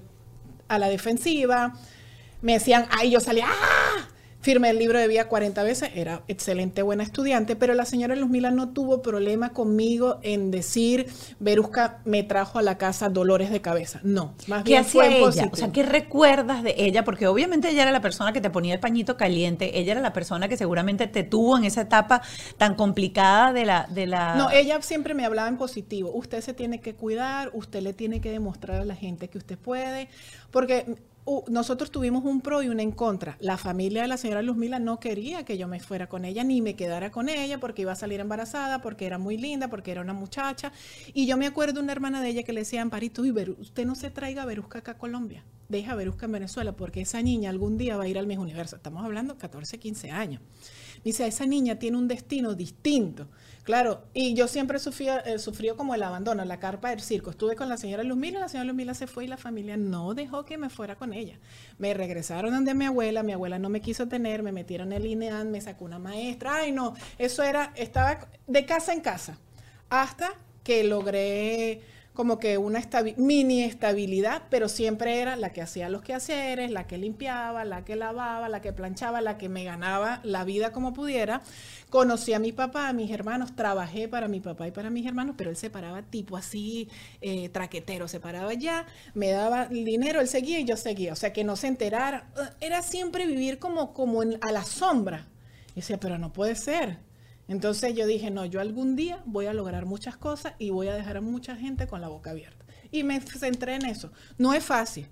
a 0.70 0.80
la 0.80 0.88
defensiva, 0.88 1.74
me 2.42 2.54
decían, 2.54 2.86
ay, 2.92 3.12
yo 3.12 3.20
salía, 3.20 3.48
¡ah! 3.50 4.08
Firmé 4.42 4.72
el 4.72 4.80
libro 4.80 5.00
de 5.00 5.08
vida 5.08 5.28
40 5.28 5.62
veces, 5.64 5.92
era 5.94 6.24
excelente, 6.28 6.82
buena 6.82 7.04
estudiante, 7.04 7.56
pero 7.56 7.76
la 7.76 7.86
señora 7.86 8.16
Luzmila 8.16 8.50
no 8.50 8.70
tuvo 8.70 9.02
problema 9.02 9.54
conmigo 9.54 10.20
en 10.24 10.50
decir, 10.50 11.08
Berusca 11.40 12.02
me 12.06 12.24
trajo 12.24 12.58
a 12.58 12.64
la 12.64 12.78
casa 12.80 13.10
dolores 13.10 13.52
de 13.52 13.62
cabeza. 13.62 14.00
No, 14.04 14.34
más 14.48 14.64
¿Qué 14.64 14.72
bien 14.72 14.82
hacía 14.82 14.92
fue 14.92 15.08
ella? 15.18 15.26
positivo. 15.26 15.52
O 15.54 15.56
sea, 15.56 15.72
¿qué 15.72 15.84
recuerdas 15.84 16.64
de 16.64 16.74
ella? 16.78 17.04
Porque 17.04 17.28
obviamente 17.28 17.70
ella 17.70 17.84
era 17.84 17.92
la 17.92 18.02
persona 18.02 18.34
que 18.34 18.42
te 18.42 18.50
ponía 18.50 18.74
el 18.74 18.80
pañito 18.80 19.16
caliente, 19.16 19.80
ella 19.80 19.92
era 19.92 20.02
la 20.02 20.14
persona 20.14 20.48
que 20.48 20.58
seguramente 20.58 21.06
te 21.06 21.24
tuvo 21.24 21.58
en 21.58 21.66
esa 21.66 21.82
etapa 21.82 22.24
tan 22.58 22.74
complicada 22.76 23.54
de 23.54 23.66
la... 23.66 23.88
De 23.92 24.08
la... 24.08 24.36
No, 24.36 24.50
ella 24.50 24.82
siempre 24.82 25.14
me 25.14 25.24
hablaba 25.24 25.50
en 25.50 25.58
positivo. 25.58 26.12
Usted 26.14 26.42
se 26.42 26.54
tiene 26.54 26.82
que 26.82 26.96
cuidar, 26.96 27.52
usted 27.54 27.82
le 27.82 27.94
tiene 27.94 28.22
que 28.22 28.32
demostrar 28.32 28.82
a 28.82 28.86
la 28.86 28.96
gente 28.96 29.28
que 29.28 29.38
usted 29.38 29.58
puede, 29.58 30.10
porque 30.50 30.96
uh, 31.26 31.44
nosotros 31.50 31.92
tuvimos 31.92 32.24
un 32.26 32.42
pro 32.42 32.62
y 32.64 32.70
un 32.70 32.80
en 32.80 32.92
contra. 32.92 33.38
La 33.40 33.58
familia 33.58 34.02
de 34.04 34.08
la 34.08 34.18
señora 34.18 34.42
Luzmila 34.42 34.80
no 34.80 35.00
quería 35.00 35.44
que 35.46 35.58
yo 35.58 35.68
me 35.68 35.80
fuera 35.80 36.08
con 36.08 36.26
ella 36.26 36.44
ni 36.44 36.62
me 36.62 36.76
quedara 36.76 37.12
con 37.12 37.30
ella 37.30 37.60
porque 37.60 37.84
iba 37.84 37.92
a 37.92 37.96
salir 37.96 38.20
embarazada, 38.20 38.82
porque 38.82 39.06
era 39.06 39.18
muy 39.18 39.38
linda, 39.38 39.68
porque 39.70 39.92
era 39.92 40.02
una 40.02 40.14
muchacha. 40.14 40.72
Y 41.14 41.26
yo 41.26 41.38
me 41.38 41.48
acuerdo 41.48 41.82
una 41.82 41.92
hermana 41.92 42.22
de 42.22 42.30
ella 42.30 42.44
que 42.44 42.54
le 42.54 42.62
decía, 42.62 42.82
Amparito, 42.82 43.22
"Uy, 43.22 43.32
Beru- 43.32 43.58
usted 43.60 43.86
no 43.86 43.96
se 43.96 44.10
traiga 44.10 44.44
a 44.44 44.46
Berusca 44.46 44.80
acá 44.80 44.92
a 44.94 44.98
Colombia, 44.98 45.44
deja 45.70 45.94
a 45.94 45.96
Berusca 45.96 46.26
en 46.26 46.34
Venezuela, 46.34 46.72
porque 46.74 47.02
esa 47.02 47.22
niña 47.22 47.50
algún 47.50 47.78
día 47.78 47.98
va 47.98 48.04
a 48.04 48.08
ir 48.08 48.18
al 48.18 48.28
Miss 48.28 48.38
Universo. 48.40 48.76
Estamos 48.76 49.04
hablando 49.06 49.34
de 49.36 49.40
14, 49.40 49.78
15 49.80 50.12
años. 50.12 50.42
Dice, 51.04 51.26
esa 51.26 51.46
niña 51.46 51.80
tiene 51.80 51.98
un 51.98 52.08
destino 52.08 52.54
distinto. 52.54 53.28
Claro, 53.72 54.04
y 54.14 54.34
yo 54.34 54.50
siempre 54.50 54.80
sufría, 54.80 55.20
eh, 55.20 55.40
sufrió 55.40 55.78
como 55.78 55.96
el 55.96 56.04
abandono, 56.04 56.44
la 56.44 56.60
carpa 56.60 56.90
del 56.90 57.00
circo. 57.00 57.30
Estuve 57.30 57.56
con 57.56 57.70
la 57.70 57.78
señora 57.78 58.04
Luzmila, 58.04 58.42
la 58.42 58.50
señora 58.50 58.68
Luzmila 58.68 58.94
se 58.94 59.08
fue 59.08 59.24
y 59.24 59.28
la 59.28 59.38
familia 59.38 59.78
no 59.78 60.14
dejó 60.14 60.44
que 60.44 60.58
me 60.58 60.70
fuera 60.70 60.98
con 60.98 61.14
ella. 61.14 61.40
Me 61.78 61.94
regresaron 61.94 62.52
donde 62.52 62.74
mi 62.74 62.84
abuela, 62.84 63.24
mi 63.24 63.32
abuela 63.32 63.60
no 63.60 63.70
me 63.70 63.80
quiso 63.80 64.10
tener, 64.10 64.44
me 64.44 64.52
metieron 64.52 64.92
en 64.92 64.98
el 64.98 65.06
INEAN, 65.06 65.52
me 65.52 65.62
sacó 65.62 65.86
una 65.86 66.00
maestra. 66.00 66.56
Ay, 66.56 66.74
no, 66.74 66.96
eso 67.18 67.44
era, 67.44 67.72
estaba 67.78 68.28
de 68.46 68.66
casa 68.66 68.92
en 68.92 69.00
casa. 69.00 69.38
Hasta 69.90 70.34
que 70.66 70.84
logré 70.84 71.82
como 72.14 72.40
que 72.40 72.58
una 72.58 72.82
mini 73.18 73.64
estabilidad, 73.64 74.44
pero 74.50 74.68
siempre 74.68 75.22
era 75.22 75.38
la 75.38 75.54
que 75.54 75.62
hacía 75.62 75.90
los 75.90 76.02
quehaceres, 76.02 76.70
la 76.70 76.86
que 76.86 76.98
limpiaba, 76.98 77.64
la 77.64 77.86
que 77.86 77.96
lavaba, 77.96 78.50
la 78.50 78.62
que 78.62 78.74
planchaba, 78.74 79.22
la 79.22 79.38
que 79.38 79.48
me 79.48 79.64
ganaba 79.64 80.20
la 80.24 80.44
vida 80.44 80.74
como 80.74 80.94
pudiera. 80.94 81.42
Conocí 81.90 82.34
a 82.34 82.40
mi 82.40 82.52
papá, 82.52 82.90
a 82.90 82.94
mis 82.94 83.12
hermanos, 83.12 83.56
trabajé 83.56 84.10
para 84.10 84.28
mi 84.28 84.42
papá 84.42 84.68
y 84.68 84.72
para 84.72 84.90
mis 84.90 85.06
hermanos, 85.06 85.36
pero 85.38 85.50
él 85.50 85.56
se 85.56 85.70
paraba 85.70 86.02
tipo 86.02 86.36
así, 86.36 86.90
eh, 87.22 87.50
traquetero, 87.50 88.08
se 88.08 88.20
paraba 88.20 88.54
ya, 88.54 88.86
me 89.14 89.32
daba 89.32 89.68
dinero, 89.68 90.20
él 90.20 90.28
seguía 90.28 90.60
y 90.60 90.66
yo 90.66 90.76
seguía, 90.76 91.14
o 91.14 91.16
sea, 91.16 91.32
que 91.32 91.44
no 91.46 91.56
se 91.56 91.68
enterara. 91.68 92.30
Era 92.60 92.82
siempre 92.82 93.26
vivir 93.26 93.58
como, 93.58 93.94
como 93.94 94.22
a 94.22 94.52
la 94.52 94.64
sombra. 94.64 95.28
Y 95.72 95.76
decía, 95.76 95.98
pero 95.98 96.18
no 96.18 96.34
puede 96.34 96.56
ser 96.56 97.11
entonces 97.52 97.94
yo 97.94 98.08
dije, 98.08 98.32
no, 98.32 98.46
yo 98.46 98.62
algún 98.62 98.96
día 98.96 99.22
voy 99.26 99.48
a 99.48 99.54
lograr 99.54 99.86
muchas 99.86 100.16
cosas 100.16 100.54
y 100.58 100.70
voy 100.70 100.88
a 100.88 100.96
dejar 100.96 101.18
a 101.18 101.22
mucha 101.22 101.58
gente 101.58 101.86
con 101.86 102.00
la 102.00 102.08
boca 102.08 102.32
abierta. 102.32 102.66
Y 102.92 103.04
me 103.04 103.20
centré 103.20 103.76
en 103.76 103.86
eso. 103.86 104.10
No 104.38 104.54
es 104.54 104.64
fácil, 104.64 105.08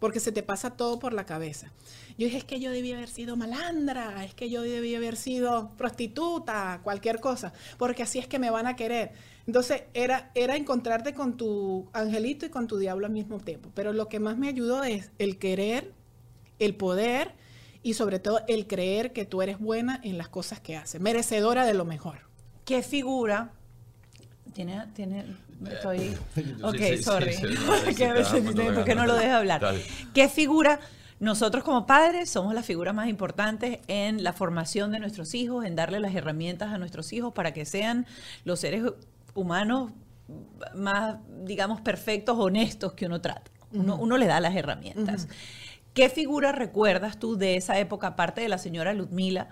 porque 0.00 0.18
se 0.18 0.32
te 0.32 0.42
pasa 0.42 0.70
todo 0.70 0.98
por 0.98 1.12
la 1.12 1.24
cabeza. 1.24 1.70
Yo 2.18 2.26
dije, 2.26 2.38
es 2.38 2.44
que 2.44 2.58
yo 2.58 2.72
debía 2.72 2.96
haber 2.96 3.08
sido 3.08 3.36
malandra, 3.36 4.24
es 4.24 4.34
que 4.34 4.50
yo 4.50 4.62
debía 4.62 4.98
haber 4.98 5.14
sido 5.14 5.70
prostituta, 5.76 6.80
cualquier 6.82 7.20
cosa, 7.20 7.52
porque 7.78 8.02
así 8.02 8.18
es 8.18 8.26
que 8.26 8.40
me 8.40 8.50
van 8.50 8.66
a 8.66 8.74
querer. 8.74 9.12
Entonces 9.46 9.84
era, 9.94 10.32
era 10.34 10.56
encontrarte 10.56 11.14
con 11.14 11.36
tu 11.36 11.88
angelito 11.92 12.44
y 12.44 12.48
con 12.48 12.66
tu 12.66 12.76
diablo 12.76 13.06
al 13.06 13.12
mismo 13.12 13.38
tiempo. 13.38 13.70
Pero 13.72 13.92
lo 13.92 14.08
que 14.08 14.18
más 14.18 14.36
me 14.36 14.48
ayudó 14.48 14.82
es 14.82 15.12
el 15.18 15.38
querer, 15.38 15.92
el 16.58 16.74
poder 16.74 17.36
y 17.84 17.94
sobre 17.94 18.18
todo 18.18 18.40
el 18.48 18.66
creer 18.66 19.12
que 19.12 19.26
tú 19.26 19.42
eres 19.42 19.60
buena 19.60 20.00
en 20.02 20.18
las 20.18 20.28
cosas 20.28 20.58
que 20.58 20.76
haces, 20.76 21.00
merecedora 21.00 21.66
de 21.66 21.74
lo 21.74 21.84
mejor. 21.84 22.20
¿Qué 22.64 22.82
figura? 22.82 23.52
Tiene, 24.54 24.86
tiene, 24.94 25.26
estoy, 25.70 26.16
ok, 26.62 27.02
sorry, 27.02 27.36
¿por 28.74 28.84
qué 28.84 28.94
no 28.94 29.06
lo 29.06 29.14
dejas 29.14 29.34
hablar? 29.34 29.74
¿Qué 30.14 30.28
figura? 30.28 30.80
Nosotros 31.20 31.62
como 31.62 31.86
padres 31.86 32.30
somos 32.30 32.54
las 32.54 32.64
figuras 32.64 32.94
más 32.94 33.08
importantes 33.08 33.80
en 33.86 34.24
la 34.24 34.32
formación 34.32 34.90
de 34.90 34.98
nuestros 34.98 35.34
hijos, 35.34 35.64
en 35.64 35.76
darle 35.76 36.00
las 36.00 36.14
herramientas 36.14 36.72
a 36.72 36.78
nuestros 36.78 37.12
hijos 37.12 37.34
para 37.34 37.52
que 37.52 37.66
sean 37.66 38.06
los 38.44 38.60
seres 38.60 38.82
humanos 39.34 39.92
más, 40.74 41.16
digamos, 41.44 41.82
perfectos, 41.82 42.36
honestos 42.38 42.94
que 42.94 43.06
uno 43.06 43.20
trata. 43.20 43.50
Uno, 43.72 43.96
uno 43.96 44.16
le 44.16 44.26
da 44.26 44.40
las 44.40 44.54
herramientas. 44.56 45.28
¿Qué 45.94 46.08
figura 46.08 46.50
recuerdas 46.50 47.20
tú 47.20 47.36
de 47.36 47.54
esa 47.56 47.78
época, 47.78 48.08
aparte 48.08 48.40
de 48.40 48.48
la 48.48 48.58
señora 48.58 48.92
Ludmila, 48.94 49.48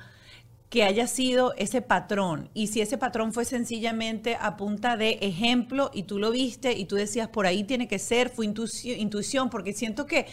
que 0.70 0.83
haya 0.83 1.07
sido 1.07 1.55
ese 1.57 1.83
patrón? 1.83 2.50
Y 2.52 2.66
si 2.66 2.81
ese 2.81 2.98
patrón 2.98 3.33
fue 3.33 3.44
sencillamente 3.44 4.37
a 4.40 4.57
punta 4.57 4.96
de 4.96 5.18
ejemplo 5.20 5.92
y 5.94 6.02
tú 6.02 6.18
lo 6.18 6.33
viste 6.33 6.72
y 6.72 6.87
tú 6.87 6.96
decías, 6.96 7.28
por 7.28 7.46
ahí 7.46 7.62
tiene 7.62 7.87
que 7.87 8.00
ser, 8.00 8.28
fue 8.28 8.46
intuición, 8.46 9.50
porque 9.50 9.72
siento 9.72 10.07
que 10.07 10.26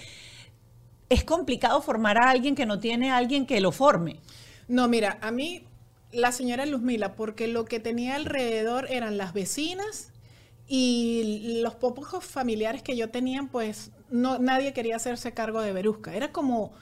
es 1.09 1.23
complicado 1.23 1.79
formar 1.79 2.17
a 2.17 2.31
alguien 2.31 2.55
que 2.55 2.65
no 2.65 2.79
tiene 2.79 3.11
a 3.11 3.17
alguien 3.17 3.45
que 3.45 3.61
lo 3.61 3.71
forme. 3.71 4.19
No, 4.67 4.87
mira, 4.87 5.19
a 5.21 5.29
mí 5.29 5.63
la 6.11 6.31
señora 6.31 6.65
Luzmila, 6.65 7.13
porque 7.13 7.47
lo 7.47 7.65
que 7.65 7.79
tenía 7.79 8.15
alrededor 8.15 8.87
eran 8.89 9.17
las 9.17 9.33
vecinas 9.33 10.11
y 10.67 11.59
los 11.61 11.75
pocos 11.75 12.25
familiares 12.25 12.81
que 12.81 12.97
yo 12.97 13.11
tenía, 13.11 13.47
pues 13.51 13.91
no, 14.11 14.39
nadie 14.39 14.73
quería 14.73 14.95
hacerse 14.95 15.33
cargo 15.33 15.61
de 15.61 15.73
Berusca. 15.73 16.15
Era 16.15 16.31
como 16.31 16.73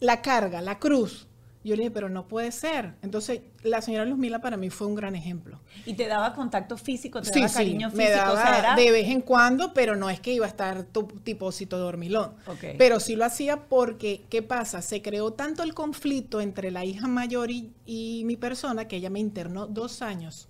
la 0.00 0.22
carga, 0.22 0.60
la 0.60 0.78
cruz. 0.78 1.26
Yo 1.64 1.76
le 1.76 1.82
dije, 1.82 1.90
pero 1.92 2.08
no 2.08 2.26
puede 2.26 2.50
ser. 2.50 2.94
Entonces, 3.02 3.42
la 3.62 3.80
señora 3.80 4.04
Luzmila 4.04 4.40
para 4.40 4.56
mí 4.56 4.68
fue 4.68 4.88
un 4.88 4.96
gran 4.96 5.14
ejemplo. 5.14 5.60
¿Y 5.86 5.94
te 5.94 6.08
daba 6.08 6.34
contacto 6.34 6.76
físico? 6.76 7.22
¿Te 7.22 7.30
daba 7.30 7.52
cariño 7.52 7.88
físico? 7.88 8.04
Me 8.04 8.10
daba 8.10 8.74
de 8.74 8.90
vez 8.90 9.08
en 9.08 9.20
cuando, 9.20 9.72
pero 9.72 9.94
no 9.94 10.10
es 10.10 10.18
que 10.18 10.32
iba 10.32 10.44
a 10.44 10.48
estar 10.48 10.86
tipósito 11.22 11.78
dormilón. 11.78 12.34
Pero 12.78 12.98
sí 12.98 13.14
lo 13.14 13.24
hacía 13.24 13.68
porque, 13.68 14.22
¿qué 14.28 14.42
pasa? 14.42 14.82
Se 14.82 15.02
creó 15.02 15.34
tanto 15.34 15.62
el 15.62 15.72
conflicto 15.72 16.40
entre 16.40 16.72
la 16.72 16.84
hija 16.84 17.06
mayor 17.06 17.52
y, 17.52 17.70
y 17.86 18.22
mi 18.24 18.36
persona 18.36 18.88
que 18.88 18.96
ella 18.96 19.10
me 19.10 19.20
internó 19.20 19.68
dos 19.68 20.02
años. 20.02 20.48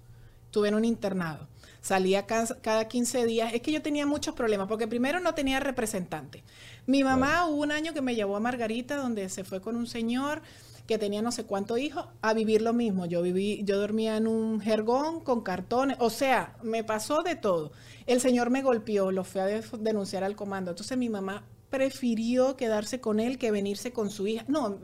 Tuve 0.51 0.69
en 0.69 0.75
un 0.75 0.87
internado 0.87 1.47
salía 1.83 2.27
cada 2.27 2.89
15 2.89 3.27
días. 3.27 3.53
Es 3.53 3.61
que 3.61 3.73
yo 3.73 3.83
tenía 3.83 4.07
muchos 4.07 4.35
problemas, 4.35 4.69
porque 4.69 4.89
primero 4.89 5.21
no 5.21 5.35
tenía 5.35 5.61
representante. 5.61 6.43
Mi 6.87 7.05
mamá 7.05 7.47
hubo 7.47 7.61
un 7.61 7.73
año 7.73 7.93
que 7.93 8.01
me 8.01 8.15
llevó 8.15 8.37
a 8.37 8.41
Margarita, 8.41 8.97
donde 8.97 9.29
se 9.29 9.45
fue 9.45 9.61
con 9.61 9.77
un 9.77 9.87
señor 9.87 10.41
que 10.87 10.99
tenía 10.99 11.23
no 11.23 11.31
sé 11.31 11.45
cuántos 11.45 11.79
hijos, 11.79 12.07
a 12.23 12.35
vivir 12.35 12.63
lo 12.63 12.73
mismo. 12.73 13.07
Yo 13.07 13.23
viví, 13.23 13.63
yo 13.65 13.79
dormía 13.79 14.17
en 14.17 14.27
un 14.27 14.61
jergón 14.61 15.21
con 15.21 15.43
cartones, 15.43 15.97
o 16.01 16.11
sea, 16.11 16.57
me 16.63 16.83
pasó 16.83 17.23
de 17.23 17.37
todo. 17.37 17.73
El 18.07 18.21
señor 18.21 18.51
me 18.51 18.63
golpeó, 18.63 19.13
lo 19.13 19.25
fue 19.25 19.43
a 19.43 19.61
denunciar 19.79 20.25
al 20.25 20.35
comando. 20.35 20.71
Entonces 20.71 20.99
mi 20.99 21.09
mamá 21.09 21.45
prefirió 21.71 22.57
quedarse 22.57 23.01
con 23.01 23.21
él 23.21 23.39
que 23.39 23.51
venirse 23.51 23.93
con 23.93 24.11
su 24.11 24.27
hija. 24.27 24.45
No, 24.49 24.79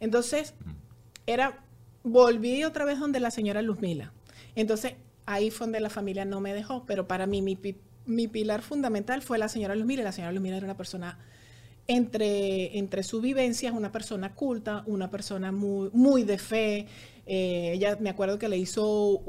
entonces 0.00 0.54
era, 1.26 1.64
volví 2.02 2.64
otra 2.64 2.84
vez 2.84 2.98
donde 2.98 3.20
la 3.20 3.30
señora 3.30 3.62
Luzmila. 3.62 4.12
Entonces 4.54 4.94
ahí 5.26 5.50
fue 5.50 5.66
donde 5.66 5.80
la 5.80 5.90
familia 5.90 6.24
no 6.24 6.40
me 6.40 6.54
dejó, 6.54 6.84
pero 6.86 7.06
para 7.06 7.26
mí 7.26 7.42
mi, 7.42 8.28
pilar 8.28 8.62
fundamental 8.62 9.22
fue 9.22 9.38
la 9.38 9.48
señora 9.48 9.74
Luzmila. 9.74 10.02
La 10.02 10.12
señora 10.12 10.32
Luzmila 10.32 10.56
era 10.56 10.66
una 10.66 10.76
persona 10.76 11.18
entre, 11.86 12.78
entre 12.78 13.02
su 13.02 13.20
vivencia, 13.20 13.72
una 13.72 13.92
persona 13.92 14.34
culta, 14.34 14.82
una 14.86 15.10
persona 15.10 15.52
muy, 15.52 15.90
muy 15.92 16.24
de 16.24 16.38
fe. 16.38 16.86
Eh, 17.26 17.72
ella 17.74 17.96
me 18.00 18.10
acuerdo 18.10 18.38
que 18.38 18.48
le 18.48 18.58
hizo 18.58 19.20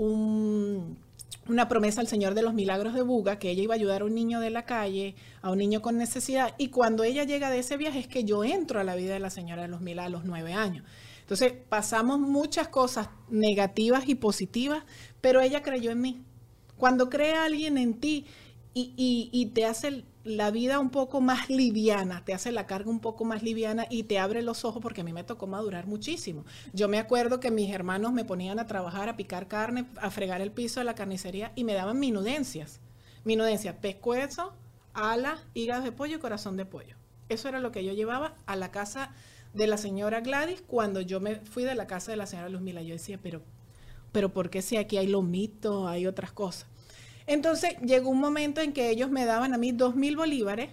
una 1.48 1.68
promesa 1.68 2.02
al 2.02 2.08
Señor 2.08 2.34
de 2.34 2.42
los 2.42 2.54
Milagros 2.54 2.94
de 2.94 3.02
Buga, 3.02 3.38
que 3.38 3.52
ella 3.52 3.64
iba 3.64 3.74
a 3.74 3.78
ayudar 3.78 4.02
a 4.02 4.06
un 4.06 4.16
niño 4.16 4.40
de 4.40 4.50
la 4.50 4.66
calle, 4.66 5.16
a 5.42 5.52
un 5.52 5.58
niño 5.60 5.82
con 5.82 5.98
necesidad. 5.98 6.56
Y 6.58 6.70
cuando 6.70 7.04
ella 7.04 7.24
llega 7.24 7.50
de 7.50 7.60
ese 7.60 7.78
viaje 7.78 8.00
es 8.00 8.08
que 8.08 8.24
yo 8.24 8.44
entro 8.44 8.80
a 8.80 8.84
la 8.84 8.96
vida 8.96 9.14
de 9.14 9.20
la 9.20 9.30
señora 9.30 9.62
de 9.64 9.68
los 9.68 9.82
Milagros 9.82 10.14
a 10.14 10.18
los 10.18 10.26
nueve 10.26 10.54
años. 10.54 10.84
Entonces 11.24 11.54
pasamos 11.70 12.20
muchas 12.20 12.68
cosas 12.68 13.08
negativas 13.30 14.10
y 14.10 14.16
positivas, 14.16 14.84
pero 15.24 15.40
ella 15.40 15.64
creyó 15.64 15.90
en 15.90 16.02
mí. 16.02 16.22
Cuando 16.76 17.10
cree 17.10 17.34
alguien 17.34 17.78
en 17.78 17.94
ti 17.94 18.26
y, 18.74 19.52
te 19.54 19.64
hace 19.64 20.04
la 20.26 20.52
vida 20.52 20.80
un 20.80 20.90
poco 20.90 21.22
más 21.22 21.50
liviana, 21.50 22.26
te 22.26 22.34
hace 22.34 22.52
la 22.52 22.68
carga 22.68 22.90
un 22.90 23.00
poco 23.00 23.24
más 23.24 23.42
liviana 23.42 23.88
y 23.90 24.04
te 24.04 24.20
abre 24.20 24.42
los 24.42 24.66
ojos 24.66 24.82
porque 24.82 25.00
a 25.00 25.04
mí 25.06 25.14
me 25.14 25.24
tocó 25.24 25.48
madurar 25.48 25.88
muchísimo. 25.88 26.44
Yo 26.74 26.90
me 26.90 27.00
acuerdo 27.00 27.40
que 27.40 27.52
mis 27.52 27.74
hermanos 27.74 28.12
me 28.12 28.26
ponían 28.26 28.60
a 28.60 28.68
trabajar, 28.68 29.08
a 29.08 29.16
picar 29.16 29.48
carne, 29.48 29.86
a 29.96 30.12
fregar 30.12 30.42
el 30.42 30.52
piso 30.52 30.82
de 30.82 30.84
la 30.84 30.94
carnicería 30.94 31.54
y 31.56 31.64
me 31.64 31.74
daban 31.74 32.02
minudencias. 32.02 32.82
Minudencias, 33.24 33.76
pescuezo, 33.76 34.54
ala, 34.94 35.38
hígado 35.54 35.84
de 35.84 35.94
pollo 35.94 36.18
y 36.18 36.20
corazón 36.20 36.58
de 36.58 36.66
pollo. 36.66 36.98
Eso 37.30 37.48
era 37.48 37.62
lo 37.62 37.72
que 37.72 37.86
yo 37.86 37.94
llevaba 37.94 38.36
a 38.46 38.58
la 38.58 38.72
casa 38.72 39.12
de 39.54 39.68
la 39.68 39.78
señora 39.78 40.20
Gladys 40.20 40.62
cuando 40.68 41.00
yo 41.00 41.22
me 41.22 41.38
fui 41.38 41.64
de 41.64 41.76
la 41.76 41.88
casa 41.88 42.12
de 42.12 42.18
la 42.18 42.26
señora 42.26 42.50
Luzmila. 42.50 42.82
Yo 42.82 42.94
decía, 42.94 43.22
pero 43.24 43.42
pero 44.14 44.32
¿por 44.32 44.50
qué 44.50 44.62
si 44.62 44.78
aquí 44.78 44.96
hay 44.96 45.08
lomitos, 45.08 45.88
hay 45.88 46.08
otras 46.08 46.32
cosas? 46.32 46.68
Entonces 47.26 47.76
llegó 47.82 48.10
un 48.10 48.20
momento 48.20 48.62
en 48.62 48.72
que 48.72 48.90
ellos 48.90 49.10
me 49.10 49.26
daban 49.26 49.54
a 49.54 49.58
mí 49.58 49.74
dos 49.74 49.96
mil 49.96 50.16
bolívares 50.16 50.70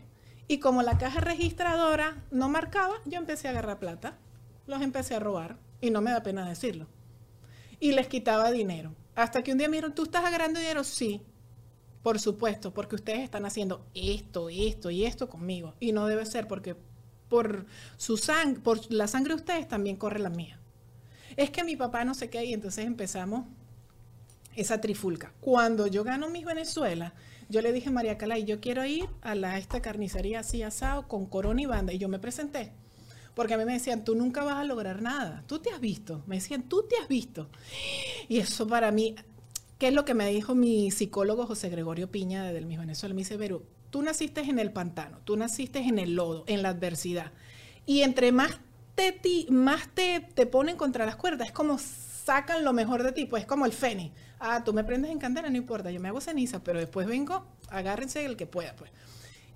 y 0.47 0.59
como 0.59 0.83
la 0.83 0.99
caja 0.99 1.21
registradora 1.21 2.23
no 2.31 2.49
marcaba, 2.49 2.95
yo 3.07 3.19
empecé 3.19 3.49
a 3.49 3.53
agarrar 3.53 3.79
plata, 3.79 4.19
los 4.67 4.83
empecé 4.83 5.15
a 5.15 5.21
robar 5.21 5.57
y 5.81 5.91
no 5.91 6.03
me 6.03 6.11
da 6.11 6.23
pena 6.23 6.49
decirlo. 6.49 6.87
Y 7.81 7.93
les 7.93 8.09
quitaba 8.09 8.51
dinero. 8.51 8.95
Hasta 9.15 9.43
que 9.43 9.53
un 9.53 9.59
día 9.59 9.69
me 9.69 9.77
dijeron, 9.77 9.95
¿tú 9.95 10.03
estás 10.05 10.25
agarrando 10.25 10.61
dinero? 10.61 10.85
Sí, 10.85 11.23
por 12.03 12.19
supuesto, 12.19 12.75
porque 12.75 12.97
ustedes 12.97 13.21
están 13.21 13.47
haciendo 13.47 13.87
esto, 13.95 14.49
esto 14.51 14.91
y 14.91 15.05
esto 15.05 15.29
conmigo. 15.29 15.75
Y 15.81 15.93
no 15.93 16.07
debe 16.07 16.27
ser 16.27 16.47
porque 16.47 16.77
por 17.29 17.65
su 17.97 18.17
sangre, 18.17 18.61
por 18.61 18.93
la 18.93 19.07
sangre 19.07 19.35
de 19.35 19.41
ustedes 19.41 19.69
también 19.69 19.97
corre 19.97 20.19
la 20.19 20.31
mía 20.31 20.60
es 21.41 21.51
que 21.51 21.65
mi 21.65 21.75
papá 21.75 22.05
no 22.05 22.13
sé 22.13 22.29
qué, 22.29 22.45
y 22.45 22.53
entonces 22.53 22.85
empezamos 22.85 23.47
esa 24.57 24.81
trifulca. 24.81 25.33
Cuando 25.41 25.87
yo 25.87 26.05
gano 26.05 26.29
mis 26.29 26.45
Venezuela, 26.45 27.15
yo 27.49 27.63
le 27.63 27.73
dije 27.73 27.89
a 27.89 27.93
María 27.93 28.19
Calay, 28.19 28.45
yo 28.45 28.61
quiero 28.61 28.85
ir 28.85 29.09
a 29.23 29.35
la, 29.35 29.57
esta 29.57 29.81
carnicería 29.81 30.41
así 30.41 30.63
asado 30.63 31.09
con 31.09 31.25
corona 31.25 31.63
y 31.63 31.67
banda, 31.67 31.95
y 31.95 31.99
yo 31.99 32.11
me 32.11 32.19
presenté. 32.19 32.73
Porque 33.35 33.55
a 33.55 33.57
mí 33.59 33.65
me 33.65 33.73
decían, 33.73 34.05
tú 34.05 34.15
nunca 34.15 34.45
vas 34.45 34.57
a 34.57 34.65
lograr 34.65 35.01
nada, 35.01 35.43
tú 35.47 35.61
te 35.61 35.71
has 35.71 35.81
visto. 35.81 36.23
Me 36.27 36.35
decían, 36.35 36.65
tú 36.65 36.85
te 36.87 36.97
has 36.99 37.09
visto. 37.09 37.49
Y 38.29 38.39
eso 38.39 38.67
para 38.67 38.91
mí, 38.91 39.15
¿qué 39.79 39.89
es 39.89 39.95
lo 39.95 40.05
que 40.05 40.13
me 40.13 40.29
dijo 40.29 40.55
mi 40.55 40.91
psicólogo 40.91 41.47
José 41.47 41.71
Gregorio 41.71 42.11
Piña 42.11 42.45
de 42.45 42.53
Del 42.53 42.67
Mis 42.67 42.79
Venezuela? 42.79 43.15
Me 43.15 43.23
dice, 43.23 43.39
pero 43.39 43.63
tú 43.89 44.03
naciste 44.03 44.43
en 44.43 44.59
el 44.59 44.73
pantano, 44.73 45.21
tú 45.25 45.39
naciste 45.39 45.79
en 45.79 45.99
el 45.99 46.17
lodo, 46.17 46.45
en 46.49 46.61
la 46.63 46.69
adversidad. 46.69 47.33
Y 47.87 48.03
entre 48.03 48.31
más 48.31 48.61
te, 48.95 49.47
más 49.51 49.89
te, 49.95 50.21
te 50.21 50.47
ponen 50.47 50.77
contra 50.77 51.07
las 51.07 51.17
cuerdas. 51.17 51.49
Es 51.49 51.53
como 51.53 51.79
sacan 51.79 52.65
lo 52.65 52.73
mejor 52.73 53.03
de 53.03 53.13
ti, 53.13 53.27
pues 53.27 53.43
es 53.43 53.47
como 53.47 53.67
el 53.67 53.73
fénix. 53.73 54.15
Ah, 54.39 54.63
tú 54.65 54.73
me 54.73 54.85
prendes 54.85 55.11
en 55.11 55.19
candela, 55.19 55.51
no 55.51 55.57
importa, 55.57 55.91
yo 55.91 56.01
me 56.01 56.09
hago 56.09 56.21
ceniza, 56.21 56.63
pero 56.63 56.79
después 56.79 57.07
vengo, 57.07 57.47
agárrense 57.69 58.25
el 58.25 58.37
que 58.37 58.47
pueda, 58.47 58.75
pues. 58.77 58.91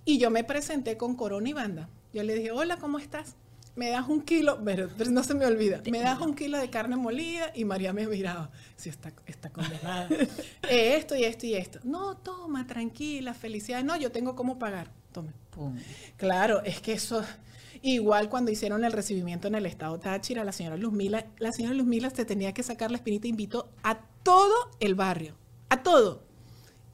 Y 0.05 0.19
yo 0.19 0.31
me 0.31 0.45
presenté 0.45 0.97
con 0.97 1.17
Corona 1.17 1.49
y 1.49 1.53
Banda. 1.53 1.89
Yo 2.13 2.23
le 2.23 2.35
dije, 2.35 2.51
hola, 2.51 2.77
¿cómo 2.77 2.99
estás? 2.99 3.37
me 3.77 3.91
das 3.91 4.09
un 4.09 4.23
kilo, 4.23 4.61
pero, 4.65 4.89
pero 4.97 5.11
no 5.11 5.23
se 5.25 5.35
me 5.35 5.47
olvida, 5.47 5.81
me 5.91 6.01
das 6.01 6.21
un 6.21 6.35
kilo 6.35 6.59
de 6.59 6.71
carne 6.71 6.97
molida 6.97 7.51
y 7.55 7.65
María 7.65 7.93
me 7.93 8.07
miraba, 8.07 8.51
si 8.77 8.89
está, 8.89 9.13
está 9.27 9.51
condenada, 9.51 10.09
Eh, 10.71 10.97
esto 10.97 11.17
y 11.17 11.25
esto 11.25 11.47
y 11.47 11.55
esto. 11.55 11.81
No, 11.83 12.17
toma, 12.17 12.67
tranquila, 12.67 13.35
felicidad. 13.35 13.83
No, 13.83 13.97
yo 13.97 14.11
tengo 14.11 14.35
cómo 14.35 14.59
pagar. 14.59 14.91
Tome. 15.13 15.33
Pum. 15.51 15.77
Claro, 16.17 16.63
es 16.65 16.81
que 16.81 16.93
eso, 16.93 17.23
igual 17.93 18.31
cuando 18.31 18.51
hicieron 18.51 18.83
el 18.85 18.93
recibimiento 18.93 19.47
en 19.47 19.55
el 19.55 19.67
estado 19.67 19.99
Táchira, 20.01 20.43
la 20.43 20.53
señora 20.53 20.77
Luzmila, 20.77 21.27
la 21.39 21.53
señora 21.53 21.75
Luzmila 21.75 22.09
se 22.11 22.25
tenía 22.25 22.55
que 22.55 22.63
sacar 22.63 22.91
la 22.91 22.97
espinita, 22.97 23.29
invitó 23.29 23.69
a 23.83 23.99
todo 24.23 24.55
el 24.81 24.95
barrio, 24.95 25.35
a 25.69 25.83
todo. 25.83 26.23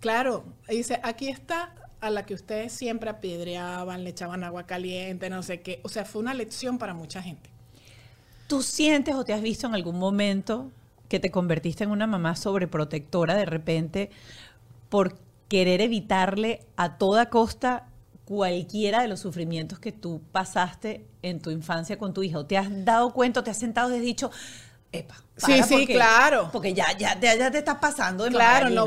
Claro, 0.01 0.45
dice, 0.69 0.99
aquí 1.05 1.29
está 1.29 1.75
a 2.01 2.11
la 2.11 2.27
que 2.27 2.35
ustedes 2.35 2.73
siempre 2.73 3.09
apedreaban, 3.09 4.03
le 4.03 4.11
echaban 4.11 4.43
agua 4.43 4.67
caliente, 4.67 5.31
no 5.31 5.45
sé 5.45 5.61
qué. 5.61 5.81
O 5.85 5.89
sea, 5.89 6.05
fue 6.05 6.23
una 6.23 6.35
lección 6.35 6.79
para 6.79 6.93
mucha 6.93 7.23
gente. 7.23 7.51
¿Tú 8.49 8.63
sientes 8.63 9.15
o 9.15 9.25
te 9.25 9.33
has 9.33 9.43
visto 9.43 9.69
en 9.69 9.75
algún 9.75 9.99
momento 9.99 10.73
que 11.09 11.21
te 11.21 11.31
convertiste 11.31 11.85
en 11.85 11.91
una 11.91 12.09
mamá 12.09 12.35
sobreprotectora 12.35 13.37
de 13.37 13.45
repente 13.45 14.11
por 14.89 15.19
querer 15.49 15.81
evitarle 15.83 16.67
a 16.77 16.99
toda 16.99 17.31
costa 17.31 17.90
cualquiera 18.31 19.03
de 19.03 19.09
los 19.09 19.19
sufrimientos 19.19 19.81
que 19.81 19.91
tú 19.91 20.23
pasaste 20.31 21.05
en 21.21 21.41
tu 21.41 21.51
infancia 21.51 21.99
con 21.99 22.15
tu 22.15 22.23
hija? 22.23 22.39
¿O 22.39 22.47
te 22.47 22.57
has 22.57 22.69
dado 22.85 23.13
cuenta, 23.13 23.41
o 23.41 23.43
te 23.43 23.51
has 23.51 23.59
sentado 23.59 23.91
y 23.93 23.97
has 23.97 24.03
dicho, 24.03 24.31
epa, 24.93 25.17
Sí, 25.37 25.51
para 25.51 25.63
sí, 25.65 25.75
porque- 25.79 25.95
claro. 25.95 26.49
Porque 26.53 26.73
ya, 26.73 26.97
ya, 26.97 27.19
ya, 27.19 27.35
ya 27.35 27.51
te 27.51 27.59
estás 27.59 27.79
pasando 27.81 28.23
de 28.23 28.31
Claro, 28.31 28.71
no, 28.71 28.87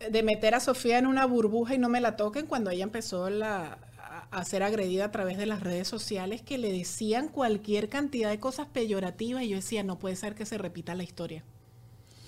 eh, 0.00 0.10
de 0.10 0.22
meter 0.24 0.56
a 0.56 0.58
Sofía 0.58 0.98
en 0.98 1.06
una 1.06 1.26
burbuja 1.26 1.76
y 1.76 1.78
no 1.78 1.88
me 1.88 2.00
la 2.00 2.16
toquen 2.16 2.46
cuando 2.46 2.70
ella 2.70 2.82
empezó 2.82 3.30
la, 3.30 3.78
a, 4.00 4.26
a 4.32 4.44
ser 4.44 4.64
agredida 4.64 5.04
a 5.04 5.10
través 5.12 5.38
de 5.38 5.46
las 5.46 5.60
redes 5.60 5.86
sociales 5.86 6.42
que 6.42 6.58
le 6.58 6.72
decían 6.72 7.28
cualquier 7.28 7.88
cantidad 7.88 8.30
de 8.30 8.40
cosas 8.40 8.66
peyorativas 8.66 9.44
y 9.44 9.50
yo 9.50 9.56
decía, 9.58 9.84
no 9.84 10.00
puede 10.00 10.16
ser 10.16 10.34
que 10.34 10.44
se 10.44 10.58
repita 10.58 10.96
la 10.96 11.04
historia. 11.04 11.44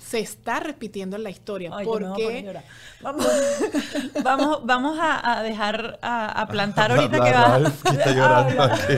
Se 0.08 0.20
está 0.20 0.58
repitiendo 0.60 1.18
la 1.18 1.28
historia. 1.28 1.70
Ay, 1.74 1.84
porque 1.84 2.42
llorar. 2.42 2.64
Vamos, 3.02 3.26
vamos, 4.24 4.60
vamos 4.64 4.98
a, 4.98 5.38
a 5.38 5.42
dejar 5.42 5.98
a, 6.00 6.40
a 6.40 6.46
plantar 6.48 6.92
ahorita 6.92 7.18
La 7.18 7.24
que 7.24 7.32
va. 7.32 7.58
Está 7.92 8.12
llorando 8.12 8.62
aquí. 8.62 8.94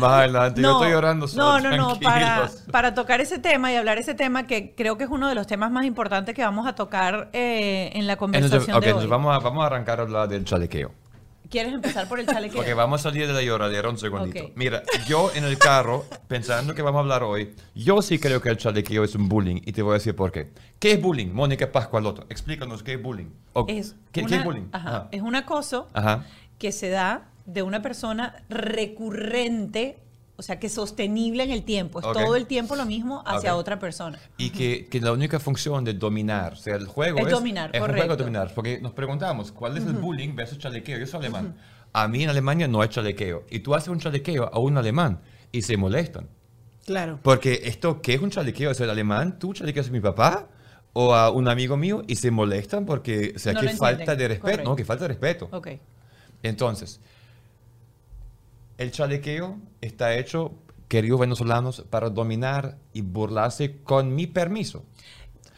Más 0.00 0.12
adelante. 0.12 0.60
yo 0.62 0.72
estoy 0.72 0.90
llorando 0.90 1.26
No, 1.26 1.28
solo, 1.28 1.70
no, 1.70 1.76
no, 1.76 2.00
para, 2.00 2.34
tranquilos. 2.36 2.64
para 2.72 2.94
tocar 2.94 3.20
ese 3.20 3.38
tema 3.38 3.72
y 3.72 3.76
hablar 3.76 3.98
ese 3.98 4.14
tema 4.14 4.46
que 4.48 4.74
creo 4.74 4.98
que 4.98 5.04
es 5.04 5.10
uno 5.10 5.28
de 5.28 5.34
los 5.36 5.46
temas 5.46 5.70
más 5.70 5.84
importantes 5.84 6.34
que 6.34 6.42
vamos 6.42 6.66
a 6.66 6.74
tocar 6.74 7.30
eh, 7.32 7.90
en 7.94 8.06
la 8.08 8.14
Entonces, 8.14 8.18
conversación 8.18 8.76
ok, 8.76 8.82
de 8.82 8.86
hoy. 8.86 8.90
entonces 8.90 9.10
vamos 9.10 9.34
a, 9.34 9.38
vamos 9.38 9.62
a 9.62 9.66
arrancar 9.66 10.00
a 10.00 10.02
hablar 10.02 10.28
del 10.28 10.44
chalequeo. 10.44 10.92
¿Quieres 11.50 11.72
empezar 11.74 12.08
por 12.08 12.18
el 12.18 12.26
chalequeo? 12.26 12.60
Ok, 12.60 12.66
vamos 12.74 13.00
a 13.00 13.02
salir 13.04 13.26
de 13.26 13.32
la 13.32 13.42
lloradera 13.42 13.88
un 13.88 13.98
segundito. 13.98 14.44
Ok. 14.46 14.52
Mira, 14.56 14.82
yo 15.06 15.30
en 15.34 15.44
el 15.44 15.58
carro, 15.58 16.04
pensando 16.28 16.74
que 16.74 16.82
vamos 16.82 16.98
a 16.98 17.02
hablar 17.02 17.22
hoy, 17.22 17.54
yo 17.74 18.02
sí 18.02 18.18
creo 18.18 18.40
que 18.40 18.48
el 18.48 18.56
chalequeo 18.56 19.04
es 19.04 19.14
un 19.14 19.28
bullying 19.28 19.60
y 19.64 19.72
te 19.72 19.82
voy 19.82 19.92
a 19.92 19.94
decir 19.94 20.16
por 20.16 20.32
qué. 20.32 20.50
¿Qué 20.78 20.92
es 20.92 21.00
bullying? 21.02 21.28
Mónica 21.32 21.70
Pascualoto, 21.70 22.24
explícanos 22.28 22.82
qué 22.82 22.94
es 22.94 23.02
bullying. 23.02 23.26
O- 23.52 23.66
es, 23.68 23.94
¿qué, 24.12 24.20
qué 24.22 24.26
una- 24.26 24.36
es 24.38 24.44
bullying? 24.44 24.64
ajá, 24.72 24.88
Ajá. 24.88 25.08
es 25.12 25.22
un 25.22 25.36
acoso 25.36 25.88
Ajá. 25.92 26.24
que 26.58 26.72
se 26.72 26.88
da 26.90 27.28
de 27.46 27.62
una 27.62 27.80
persona 27.82 28.42
recurrente, 28.48 29.98
o 30.36 30.42
sea, 30.42 30.58
que 30.58 30.68
sostenible 30.68 31.42
en 31.44 31.50
el 31.50 31.62
tiempo. 31.64 32.00
Es 32.00 32.06
Ok. 32.06 32.12
todo 32.14 32.36
el 32.36 32.46
tiempo 32.46 32.76
lo 32.76 32.84
mismo 32.84 33.22
hacia 33.26 33.54
Ok. 33.54 33.60
otra 33.60 33.78
persona. 33.78 34.18
Y 34.36 34.50
que, 34.50 34.86
que 34.86 35.00
la 35.00 35.12
única 35.12 35.40
función 35.40 35.82
de 35.84 35.94
dominar, 35.94 36.52
o 36.52 36.56
sea, 36.56 36.76
el 36.76 36.86
juego 36.86 37.18
Es 37.20 37.26
es, 37.26 37.32
dominar, 37.32 37.70
es 37.72 37.80
un 37.80 37.86
juego 37.88 38.00
correcto. 38.02 38.24
dominar. 38.24 38.52
Porque 38.54 38.80
nos 38.80 38.92
preguntamos, 38.92 39.50
¿cuál 39.52 39.76
es 39.78 39.84
el 39.86 39.94
bullying 39.94 40.34
versus 40.34 40.58
chalequeo? 40.58 40.98
Yo 40.98 41.06
soy 41.06 41.20
alemán. 41.20 41.56
A 41.92 42.06
mí 42.08 42.22
en 42.22 42.28
Alemania 42.28 42.68
no 42.68 42.82
hay 42.82 42.88
chalequeo. 42.90 43.44
Y 43.50 43.60
tú 43.60 43.74
haces 43.74 43.88
un 43.88 43.98
chalequeo 43.98 44.50
a 44.52 44.58
un 44.58 44.76
alemán 44.76 45.20
y 45.52 45.62
se 45.62 45.76
molestan. 45.76 46.28
claro. 46.84 47.18
Porque 47.22 47.62
esto, 47.64 48.00
¿qué 48.02 48.14
es 48.14 48.20
un 48.20 48.30
chalequeo? 48.30 48.70
¿Es 48.70 48.80
el 48.80 48.90
alemán? 48.90 49.38
¿Tú 49.38 49.54
chalequeas 49.54 49.88
a 49.88 49.90
mi 49.90 50.00
papá? 50.00 50.48
¿O 50.92 51.14
a 51.14 51.30
un 51.30 51.48
amigo 51.48 51.76
mío? 51.76 52.02
Y 52.06 52.16
se 52.16 52.30
molestan 52.30 52.84
porque, 52.86 53.32
o 53.34 53.38
sea, 53.38 53.52
No 53.54 53.60
que 53.60 53.70
falta 53.70 54.14
de 54.14 54.28
respeto. 54.28 54.42
Correcto. 54.42 54.70
No, 54.70 54.76
que 54.76 54.84
falta 54.84 55.04
de 55.04 55.08
respeto. 55.08 55.48
Ok. 55.52 55.68
Entonces, 56.42 57.00
el 58.78 58.90
chalequeo 58.90 59.58
está 59.80 60.14
hecho, 60.16 60.52
queridos 60.88 61.20
venezolanos, 61.20 61.84
para 61.90 62.10
dominar 62.10 62.78
y 62.92 63.00
burlarse 63.02 63.78
con 63.82 64.14
mi 64.14 64.26
permiso. 64.26 64.84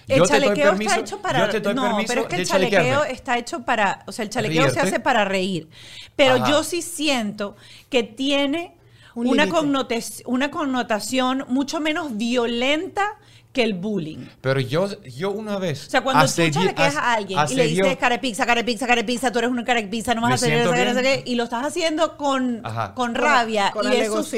El 0.06 0.18
Yo 0.18 0.24
te 0.24 0.32
doy 0.34 0.40
chalequeo 0.40 0.70
permiso- 0.70 0.90
está 0.90 1.00
hecho 1.00 1.20
para. 1.22 1.38
yo 1.46 1.50
te 1.50 1.60
doy 1.60 1.74
no, 1.74 1.82
permiso 1.82 2.06
pero 2.08 2.20
es 2.22 2.28
que 2.28 2.36
el 2.36 2.46
chalequeo 2.46 3.04
está 3.04 3.36
hecho 3.36 3.64
para. 3.64 4.04
O 4.06 4.12
sea, 4.12 4.22
el 4.22 4.30
chalequeo 4.30 4.70
se 4.70 4.80
hace 4.80 5.00
para 5.00 5.24
reír. 5.26 5.68
Pero 6.16 6.36
Ajá. 6.36 6.48
yo 6.50 6.64
sí 6.64 6.80
siento 6.80 7.56
que 7.90 8.02
tiene 8.04 8.76
Un 9.14 9.26
una 9.28 10.50
connotación 10.50 11.44
mucho 11.48 11.80
menos 11.80 12.16
violenta 12.16 13.18
que 13.58 13.64
el 13.64 13.74
bullying. 13.74 14.26
Pero 14.40 14.60
yo, 14.60 14.88
yo 15.02 15.32
una 15.32 15.58
vez... 15.58 15.88
O 15.88 15.90
sea, 15.90 16.00
cuando 16.02 16.22
hace 16.22 16.46
tú 16.46 16.60
chalequeas 16.60 16.94
hace- 16.94 16.98
a 16.98 17.12
alguien 17.14 17.40
y 17.50 17.54
le 17.56 17.66
dices 17.66 17.96
carepizza, 17.96 18.46
carepizza, 18.46 18.86
carepizza, 18.86 19.32
tú 19.32 19.40
eres 19.40 19.50
una 19.50 19.64
carepizza, 19.64 20.14
no 20.14 20.22
vas 20.22 20.30
a 20.30 20.34
hacer 20.34 20.52
eso, 20.52 20.70
no 20.72 20.94
sé 20.94 21.02
qué, 21.02 21.22
y 21.26 21.34
lo 21.34 21.42
estás 21.42 21.64
haciendo 21.66 22.16
con, 22.16 22.60
Ajá. 22.64 22.94
con 22.94 23.12
Con- 23.12 23.14
rabia 23.16 23.72
con 23.72 23.92
y, 23.92 23.96
es, 23.96 24.32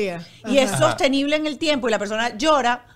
y 0.47 0.57
es 0.59 0.73
Ajá. 0.73 0.79
sostenible 0.79 1.37
en 1.37 1.47
el 1.47 1.59
tiempo 1.59 1.87
y 1.89 1.91
la 1.91 1.99
persona 1.99 2.37
llora. 2.39 2.87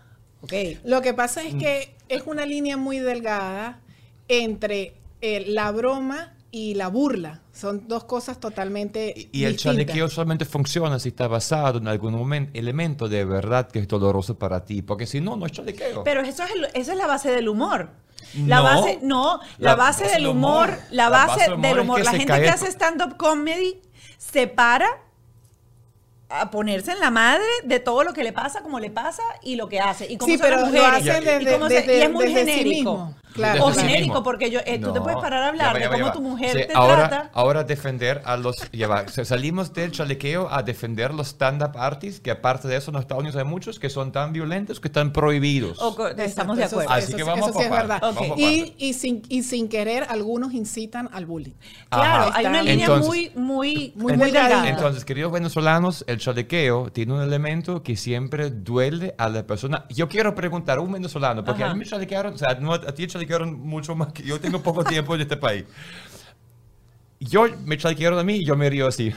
Ok. 0.40 0.52
Lo 0.84 1.02
que 1.02 1.12
pasa 1.12 1.42
es 1.42 1.54
que 1.56 1.94
es 2.08 2.22
una 2.26 2.46
línea 2.46 2.76
muy 2.78 2.98
delgada 3.00 3.80
entre 4.28 4.94
eh, 5.20 5.44
la 5.48 5.70
broma 5.72 6.33
y 6.56 6.74
la 6.74 6.86
burla. 6.86 7.40
Son 7.52 7.88
dos 7.88 8.04
cosas 8.04 8.38
totalmente 8.38 9.12
Y 9.32 9.40
y 9.40 9.44
el 9.44 9.56
chalequeo 9.56 10.08
solamente 10.08 10.44
funciona 10.44 11.00
si 11.00 11.08
está 11.08 11.26
basado 11.26 11.78
en 11.78 11.88
algún 11.88 12.14
momen- 12.14 12.50
elemento 12.54 13.08
de 13.08 13.24
verdad 13.24 13.68
que 13.68 13.80
es 13.80 13.88
doloroso 13.88 14.38
para 14.38 14.64
ti. 14.64 14.80
Porque 14.80 15.04
si 15.06 15.20
no, 15.20 15.34
no 15.34 15.46
es 15.46 15.52
chalequeo. 15.52 16.04
Pero 16.04 16.20
eso 16.20 16.44
es 16.44 16.52
el- 16.52 16.68
esa 16.74 16.92
es 16.92 16.98
la 16.98 17.08
base 17.08 17.32
del 17.32 17.48
humor. 17.48 17.90
La 18.46 18.58
No. 18.58 18.62
base, 18.62 18.98
no, 19.02 19.40
la, 19.58 19.70
La 19.70 19.74
base 19.74 20.04
base 20.04 20.14
del 20.14 20.28
humor, 20.28 20.68
humor. 20.68 20.78
la 20.92 21.08
base, 21.08 21.40
del 21.42 21.52
humor 21.54 21.62
del 21.68 21.76
es 21.78 21.82
humor. 21.82 21.96
que 21.98 22.04
La 22.04 22.10
gente 22.12 22.26
cae 22.26 22.42
que 22.42 22.48
hace 22.50 22.66
stand-up 22.70 23.16
comedy 23.16 23.80
se 24.16 24.46
para 24.46 24.86
a 26.28 26.50
ponerse 26.52 26.92
en 26.92 27.00
la 27.00 27.10
madre 27.10 27.44
de 27.64 27.80
todo 27.80 28.02
lo 28.04 28.12
que 28.12 28.22
le 28.24 28.32
pasa, 28.32 28.62
como 28.62 28.78
le 28.78 28.90
pasa 28.90 29.22
y 29.42 29.56
lo 29.56 29.68
que 29.68 29.80
hace. 29.80 30.10
Y 30.10 30.16
cómo 30.18 30.32
Sí, 30.32 30.38
pero 30.40 30.56
lo 30.60 30.66
mujeres. 30.66 30.86
hace 30.88 31.00
y 31.00 31.04
desde- 31.24 31.58
se- 31.58 31.68
desde- 31.68 31.98
y 31.98 32.02
es 32.02 32.10
muy 32.12 32.26
desde 32.26 32.44
sí 32.44 32.50
genérico. 32.52 32.92
mismo. 32.92 33.16
Claro, 33.34 33.64
o 33.66 33.72
genérico, 33.72 34.22
porque 34.22 34.50
yo, 34.50 34.60
eh, 34.64 34.78
tú 34.78 34.92
te 34.92 35.00
puedes 35.00 35.18
parar 35.20 35.42
a 35.42 35.44
ya 35.46 35.48
hablar 35.50 35.68
va, 35.68 35.74
de 35.74 35.80
ya 35.80 35.90
va, 35.90 35.98
cómo 35.98 36.12
tu 36.12 36.20
mujer 36.22 36.50
Sí, 36.52 36.66
te 36.68 36.72
ahora, 36.74 37.08
trata. 37.08 37.30
Ahora 37.34 37.64
defender 37.64 38.22
a 38.24 38.36
los... 38.36 38.56
Ya 38.72 38.86
va, 38.88 39.06
salimos 39.08 39.72
del 39.74 39.90
chalequeo 39.92 40.48
a 40.50 40.62
defender 40.62 41.12
los 41.12 41.28
stand-up 41.28 41.72
artists, 41.76 42.20
que 42.20 42.30
aparte 42.30 42.68
de 42.68 42.76
eso 42.76 42.90
en 42.92 42.96
Estados 42.98 43.22
Unidos 43.22 43.36
hay 43.36 43.44
muchos 43.44 43.78
que 43.80 43.90
son 43.90 44.12
tan 44.12 44.32
violentos 44.32 44.78
que 44.80 44.88
están 44.88 45.12
prohibidos. 45.12 45.78
O 45.80 45.90
estamos 46.08 46.16
Exacto, 46.18 46.54
de 46.54 46.62
eso- 46.62 46.76
acuerdo. 46.80 46.92
Así 46.92 47.04
eso 47.08 47.16
que 47.16 47.22
sí- 47.24 47.28
vamos 47.28 47.48
eso 47.50 47.58
sí 47.58 47.64
es 47.64 47.70
verdad. 47.70 47.98
vamos 48.00 48.16
Ok. 48.22 48.28
por 48.28 48.38
Y, 48.38 48.74
y, 48.78 48.92
sin, 48.94 49.22
y 49.28 49.42
sin 49.42 49.68
querer, 49.68 50.06
algunos 50.08 50.52
incitan 50.54 51.10
al 51.12 51.26
bullying. 51.26 51.54
Claro, 51.90 52.24
Ajá. 52.28 52.38
hay 52.38 52.46
una 52.46 52.62
línea 52.62 52.86
Entonces- 52.86 53.06
muy, 53.08 53.30
muy, 53.34 53.92
Muy 53.96 54.12
muy, 54.16 54.26
delgada. 54.30 54.68
Entonces, 54.68 55.04
queridos 55.04 55.32
venezolanos, 55.32 56.04
el 56.06 56.18
chalequeo 56.18 56.90
tiene 56.92 57.12
un 57.14 57.20
elemento 57.22 57.82
que 57.82 57.96
siempre 57.96 58.50
duele 58.50 59.14
a 59.18 59.28
la 59.28 59.44
persona. 59.44 59.86
Yo 59.88 60.08
quiero 60.08 60.34
preguntar 60.36 60.78
a 60.78 60.80
un 60.80 60.92
venezolano, 60.92 61.44
porque 61.44 61.62
Ajá. 61.64 61.72
a 61.72 61.74
mí 61.74 61.80
me 61.80 61.86
chalequearon, 61.86 62.34
o 62.34 62.38
sea, 62.38 62.54
no, 62.60 62.74
a 62.74 62.78
ti 62.78 63.06
chalequearon 63.06 63.23
mucho 63.56 63.94
más 63.94 64.12
que 64.12 64.22
yo 64.22 64.40
tengo 64.40 64.62
poco 64.62 64.84
tiempo 64.84 65.14
en 65.14 65.20
este 65.22 65.36
país. 65.36 65.64
Yo 67.20 67.46
me 67.64 67.78
chalequearon 67.78 68.18
a 68.18 68.24
mí 68.24 68.36
y 68.36 68.44
yo 68.44 68.56
me 68.56 68.68
río 68.68 68.86
así. 68.88 69.12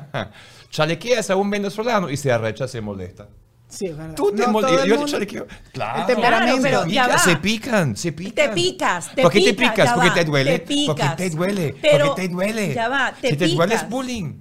Chalequeas 0.70 1.30
a 1.30 1.36
un 1.36 1.50
venezolano 1.50 2.10
y 2.10 2.16
se 2.16 2.32
arrecha, 2.32 2.66
se 2.66 2.80
molesta. 2.80 3.28
Sí, 3.68 3.86
es 3.86 3.96
verdad. 3.96 4.14
Tú 4.14 4.32
te 4.32 4.42
No, 4.42 4.48
mol- 4.48 4.60
todo 4.66 4.82
el 4.82 4.88
yo 4.88 5.04
te 5.04 5.10
chalequeo. 5.10 5.46
Claro. 5.72 6.00
El 6.00 6.06
temperamento. 6.06 6.60
Claro, 6.68 6.82
pero 6.84 6.92
ya 6.92 7.08
va. 7.08 7.18
Se 7.18 7.36
pican, 7.36 7.96
se 7.96 8.12
pican. 8.12 8.34
Te 8.34 8.48
picas, 8.54 9.14
te 9.14 9.22
¿Por 9.22 9.32
qué 9.32 9.40
te 9.40 9.54
picas, 9.54 9.70
picas? 9.72 9.92
Porque 9.94 10.08
va, 10.10 10.14
te 10.14 10.24
duele. 10.24 10.58
te 10.58 10.66
picas. 10.66 10.94
Porque 10.94 11.16
te 11.16 11.30
duele. 11.36 11.74
Pero, 11.80 12.06
porque 12.08 12.22
te 12.22 12.28
duele. 12.28 12.74
ya 12.74 12.88
va, 12.88 13.12
te 13.18 13.30
si 13.30 13.36
te 13.36 13.48
duele 13.48 13.74
es 13.74 13.80
picas. 13.80 13.90
bullying. 13.90 14.40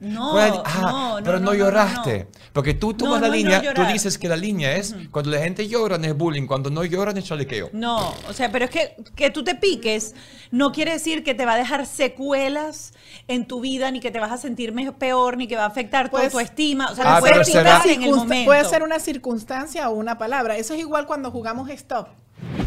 No, 0.00 0.32
Puede- 0.32 0.62
ah, 0.64 0.78
no, 0.80 1.18
no, 1.20 1.24
pero 1.24 1.38
no, 1.38 1.44
no, 1.46 1.52
no, 1.52 1.58
lloraste. 1.58 2.24
no. 2.32 2.40
Porque 2.54 2.72
tú 2.72 2.94
tomas 2.94 3.20
No, 3.20 3.20
la 3.20 3.26
no, 3.28 3.28
no 3.28 3.36
línea, 3.36 3.74
tú 3.74 3.82
dices 3.84 4.16
que 4.18 4.28
la 4.28 4.36
línea 4.36 4.74
es 4.76 4.94
cuando 5.10 5.30
la 5.30 5.38
gente 5.40 5.68
llora 5.68 5.98
no 5.98 6.06
es 6.06 6.16
bullying, 6.16 6.46
cuando 6.46 6.70
no 6.70 6.82
lloran 6.84 7.18
es 7.18 7.24
chalequeo. 7.26 7.68
No, 7.74 8.14
o 8.28 8.32
sea, 8.32 8.50
pero 8.50 8.64
es 8.64 8.70
que 8.70 8.96
que 9.14 9.30
tú 9.30 9.44
te 9.44 9.54
piques 9.54 10.14
no 10.50 10.72
quiere 10.72 10.92
decir 10.92 11.22
que 11.22 11.34
te 11.34 11.44
va 11.44 11.52
a 11.52 11.56
dejar 11.56 11.84
secuelas 11.86 12.92
en 13.28 13.46
tu 13.46 13.60
vida, 13.60 13.90
ni 13.90 14.00
que 14.00 14.10
te 14.10 14.20
vas 14.20 14.32
a 14.32 14.38
sentir 14.38 14.72
peor, 14.98 15.36
ni 15.36 15.46
que 15.46 15.56
va 15.56 15.64
a 15.64 15.66
afectar 15.66 16.06
tu 16.06 16.12
Pues- 16.12 16.24
autoestima. 16.26 16.90
O 16.90 16.94
sea, 16.94 17.16
Ah, 17.16 17.20
puede 17.20 17.44
picar 17.44 17.86
en 17.86 18.02
el 18.02 18.10
momento. 18.10 18.46
Puede 18.48 18.64
ser 18.64 18.82
una 18.82 18.98
circunstancia 19.00 19.88
o 19.90 19.94
una 19.94 20.16
palabra. 20.18 20.56
Eso 20.56 20.74
es 20.74 20.80
igual 20.80 21.06
cuando 21.06 21.30
jugamos 21.30 21.68
stop. 21.70 22.08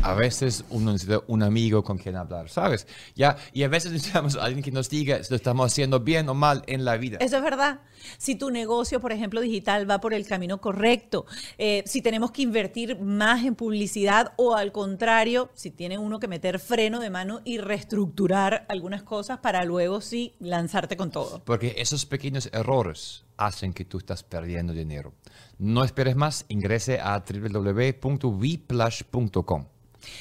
A 0.04 0.16
veces 0.16 0.66
uno 0.70 0.92
necesita 0.92 1.22
un 1.28 1.44
amigo 1.44 1.82
con 1.82 1.98
quien 1.98 2.18
hablar, 2.18 2.50
¿sabes? 2.50 2.88
Ya, 3.16 3.38
y 3.54 3.64
a 3.64 3.70
veces 3.70 3.90
necesitamos 3.94 4.36
a 4.36 4.44
alguien 4.44 4.62
que 4.62 4.72
nos 4.72 4.90
diga 4.90 5.24
si 5.24 5.30
lo 5.30 5.38
estamos 5.38 5.72
haciendo 5.72 6.02
bien 6.02 6.28
o 6.28 6.34
mal 6.34 6.62
en 6.68 6.84
la 6.84 6.98
vida. 6.98 7.20
Eso 7.22 7.38
es 7.38 7.44
verdad. 7.44 7.80
Si 8.18 8.36
tu 8.36 8.52
negocio, 8.52 9.00
por 9.00 9.14
ejemplo, 9.14 9.40
digital 9.40 9.90
va 9.90 10.02
por 10.02 10.14
el 10.14 10.28
camino 10.28 10.60
correcto, 10.60 11.26
eh, 11.58 11.84
si 11.86 12.02
tenemos 12.02 12.32
que 12.32 12.42
invertir 12.42 13.00
más 13.00 13.46
en 13.46 13.56
publicidad 13.56 14.34
o 14.36 14.56
al 14.56 14.74
contrario, 14.74 15.52
si 15.54 15.72
tiene 15.72 15.98
uno 15.98 16.20
que 16.20 16.28
meter 16.28 16.60
freno 16.60 17.00
de 17.00 17.10
mano 17.10 17.40
y 17.46 17.60
reestructurar 17.60 18.66
algunas 18.68 19.04
cosas 19.04 19.40
para 19.40 19.64
luego 19.64 20.02
sí 20.02 20.34
lanzarte 20.40 20.98
con 20.98 21.12
todo. 21.12 21.42
Porque 21.46 21.76
esos 21.78 22.06
pequeños 22.06 22.50
errores 22.52 23.24
hacen 23.38 23.72
que 23.72 23.86
tú 23.86 24.00
estás 24.00 24.22
perdiendo 24.22 24.74
dinero. 24.74 25.14
No 25.58 25.86
esperes 25.86 26.18
más, 26.18 26.44
ingrese 26.50 27.00
a 27.00 27.24
www.vplash.com. 27.26 29.68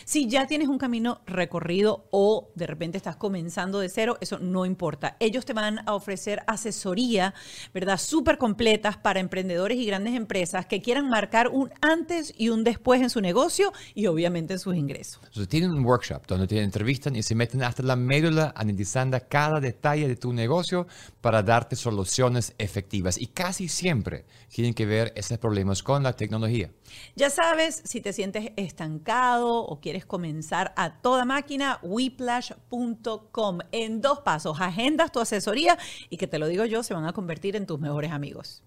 Si 0.05 0.29
ya 0.29 0.47
tienes 0.47 0.69
un 0.69 0.79
camino 0.79 1.21
recorrido 1.27 2.07
o 2.11 2.51
de 2.55 2.67
repente 2.67 2.97
estás 2.97 3.17
comenzando 3.17 3.81
de 3.81 3.89
cero, 3.89 4.19
eso 4.21 4.39
no 4.39 4.67
importa. 4.67 5.17
Ellos 5.21 5.45
te 5.45 5.53
van 5.53 5.81
a 5.87 5.95
ofrecer 5.95 6.43
asesoría, 6.47 7.35
¿verdad? 7.73 7.99
Súper 7.99 8.39
completas 8.39 8.97
para 8.97 9.21
emprendedores 9.21 9.79
y 9.79 9.87
grandes 9.87 10.15
empresas 10.15 10.67
que 10.67 10.81
quieran 10.81 11.09
marcar 11.09 11.49
un 11.49 11.71
antes 11.81 12.35
y 12.37 12.49
un 12.49 12.65
después 12.65 13.01
en 13.01 13.11
su 13.11 13.21
negocio 13.21 13.73
y 13.95 14.07
obviamente 14.07 14.55
en 14.55 14.59
sus 14.59 14.77
ingresos. 14.77 15.21
Entonces, 15.25 15.49
tienen 15.49 15.71
un 15.71 15.85
workshop 15.85 16.27
donde 16.27 16.47
te 16.47 16.63
entrevistan 16.63 17.17
y 17.17 17.23
se 17.23 17.35
meten 17.35 17.63
hasta 17.63 17.83
la 17.83 17.97
médula 17.97 18.53
analizando 18.57 19.19
cada 19.29 19.61
detalle 19.61 20.09
de 20.09 20.17
tu 20.17 20.33
negocio 20.33 20.87
para 21.21 21.43
darte 21.43 21.77
soluciones 21.77 22.55
efectivas. 22.59 23.21
Y 23.21 23.27
casi 23.29 23.69
siempre 23.69 24.25
tienen 24.49 24.75
que 24.75 24.87
ver 24.87 25.13
esos 25.17 25.39
problemas 25.39 25.83
con 25.83 26.03
la 26.03 26.13
tecnología. 26.13 26.71
Ya 27.15 27.31
sabes, 27.31 27.83
si 27.85 28.01
te 28.01 28.13
sientes 28.13 28.53
estancado 28.57 29.59
o 29.65 29.81
quieres 29.81 30.07
comenzar 30.07 30.73
a 30.77 31.01
toda 31.01 31.25
máquina, 31.25 31.79
whiplash.com. 31.83 33.59
En 33.73 34.01
dos 34.01 34.21
pasos, 34.21 34.61
agendas 34.61 35.13
tu 35.13 35.21
asesoría 35.21 35.79
y 36.11 36.17
que 36.17 36.27
te 36.27 36.39
lo 36.39 36.47
digo 36.47 36.65
yo, 36.65 36.83
se 36.83 36.95
van 36.95 37.07
a 37.07 37.13
convertir 37.13 37.57
en 37.57 37.67
tus 37.67 37.81
mejores 37.81 38.13
amigos. 38.13 38.63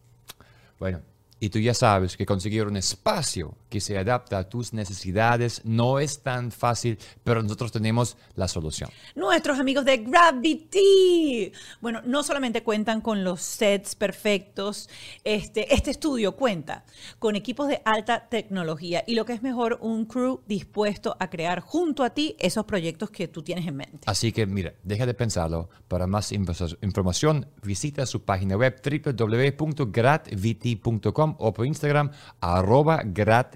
Bueno, 0.80 1.01
y 1.39 1.49
tú 1.49 1.59
ya 1.59 1.73
sabes 1.73 2.17
que 2.17 2.26
conseguir 2.26 2.67
un 2.67 2.78
espacio 2.78 3.55
que 3.76 3.82
se 3.82 3.97
adapta 3.97 4.38
a 4.38 4.47
tus 4.47 4.71
necesidades 4.71 5.59
no 5.65 5.99
es 5.99 6.23
tan 6.23 6.49
fácil, 6.49 6.97
pero 7.26 7.43
nosotros 7.43 7.73
tenemos 7.73 8.15
la 8.38 8.47
solución. 8.47 8.89
Nuestros 9.15 9.59
amigos 9.59 9.84
de 9.84 9.97
Gravity. 9.97 11.51
Bueno, 11.82 12.01
no 12.05 12.23
solamente 12.23 12.63
cuentan 12.63 13.01
con 13.01 13.26
los 13.26 13.41
sets 13.41 13.95
perfectos, 13.95 14.89
este, 15.26 15.76
este 15.76 15.91
estudio 15.91 16.38
cuenta 16.38 16.86
con 17.19 17.36
equipos 17.36 17.67
de 17.67 17.82
alta 17.84 18.30
tecnología 18.30 19.03
y 19.05 19.15
lo 19.15 19.26
que 19.26 19.34
es 19.34 19.43
mejor, 19.43 19.78
un 19.82 20.05
crew 20.05 20.39
dispuesto 20.47 21.17
a 21.19 21.30
crear 21.30 21.59
junto 21.59 22.05
a 22.05 22.11
ti 22.11 22.38
esos 22.39 22.63
proyectos 22.63 23.09
que 23.09 23.28
tú 23.28 23.43
tienes 23.43 23.67
en 23.67 23.76
mente. 23.76 23.99
Así 24.05 24.32
que 24.32 24.45
mira, 24.45 24.76
deja 24.84 25.05
de 25.05 25.13
pensarlo. 25.13 25.67
Para 25.89 26.07
más 26.07 26.32
información, 26.32 27.49
visita 27.61 28.05
su 28.05 28.23
página 28.23 28.55
web 28.55 28.82
www.gratvt.com 28.82 31.36
o 31.39 31.53
por 31.53 31.65
Instagram 31.65 32.11
arroba 32.39 33.03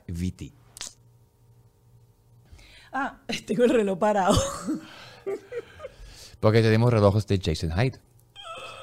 gratviti. 0.10 0.54
Ah, 2.92 3.18
tengo 3.46 3.64
el 3.64 3.70
reloj 3.70 4.00
parado. 4.00 4.38
Porque 6.40 6.62
tenemos 6.62 6.92
relojes 6.92 7.28
de 7.28 7.40
Jason 7.44 7.72
Hyde. 7.72 8.00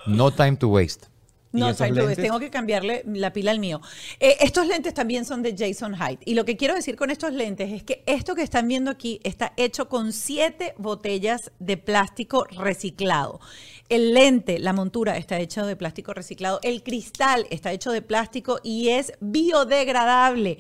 No 0.07 0.31
time 0.31 0.57
to 0.57 0.69
waste. 0.69 1.09
No, 1.57 1.75
tengo 1.75 2.39
que 2.39 2.51
cambiarle 2.51 3.03
la 3.07 3.33
pila 3.33 3.51
al 3.51 3.59
mío. 3.59 3.81
Eh, 4.21 4.37
estos 4.41 4.67
lentes 4.67 4.95
también 4.95 5.25
son 5.25 5.43
de 5.43 5.55
Jason 5.57 5.95
Hyde. 5.95 6.19
Y 6.25 6.35
lo 6.35 6.45
que 6.45 6.57
quiero 6.57 6.75
decir 6.75 6.97
con 6.97 7.11
estos 7.11 7.33
lentes 7.33 7.73
es 7.73 7.83
que 7.83 8.03
esto 8.07 8.35
que 8.35 8.43
están 8.43 8.69
viendo 8.69 8.91
aquí 8.91 9.21
está 9.25 9.53
hecho 9.57 9.89
con 9.89 10.13
siete 10.13 10.75
botellas 10.79 11.53
de 11.59 11.77
plástico 11.77 12.45
reciclado. 12.45 13.41
El 13.89 14.15
lente, 14.15 14.59
la 14.59 14.73
montura 14.73 15.17
está 15.17 15.39
hecho 15.39 15.65
de 15.65 15.77
plástico 15.77 16.13
reciclado. 16.13 16.59
El 16.63 16.83
cristal 16.83 17.47
está 17.51 17.73
hecho 17.73 17.93
de 17.93 18.03
plástico 18.03 18.59
y 18.65 18.89
es 18.89 19.13
biodegradable. 19.21 20.59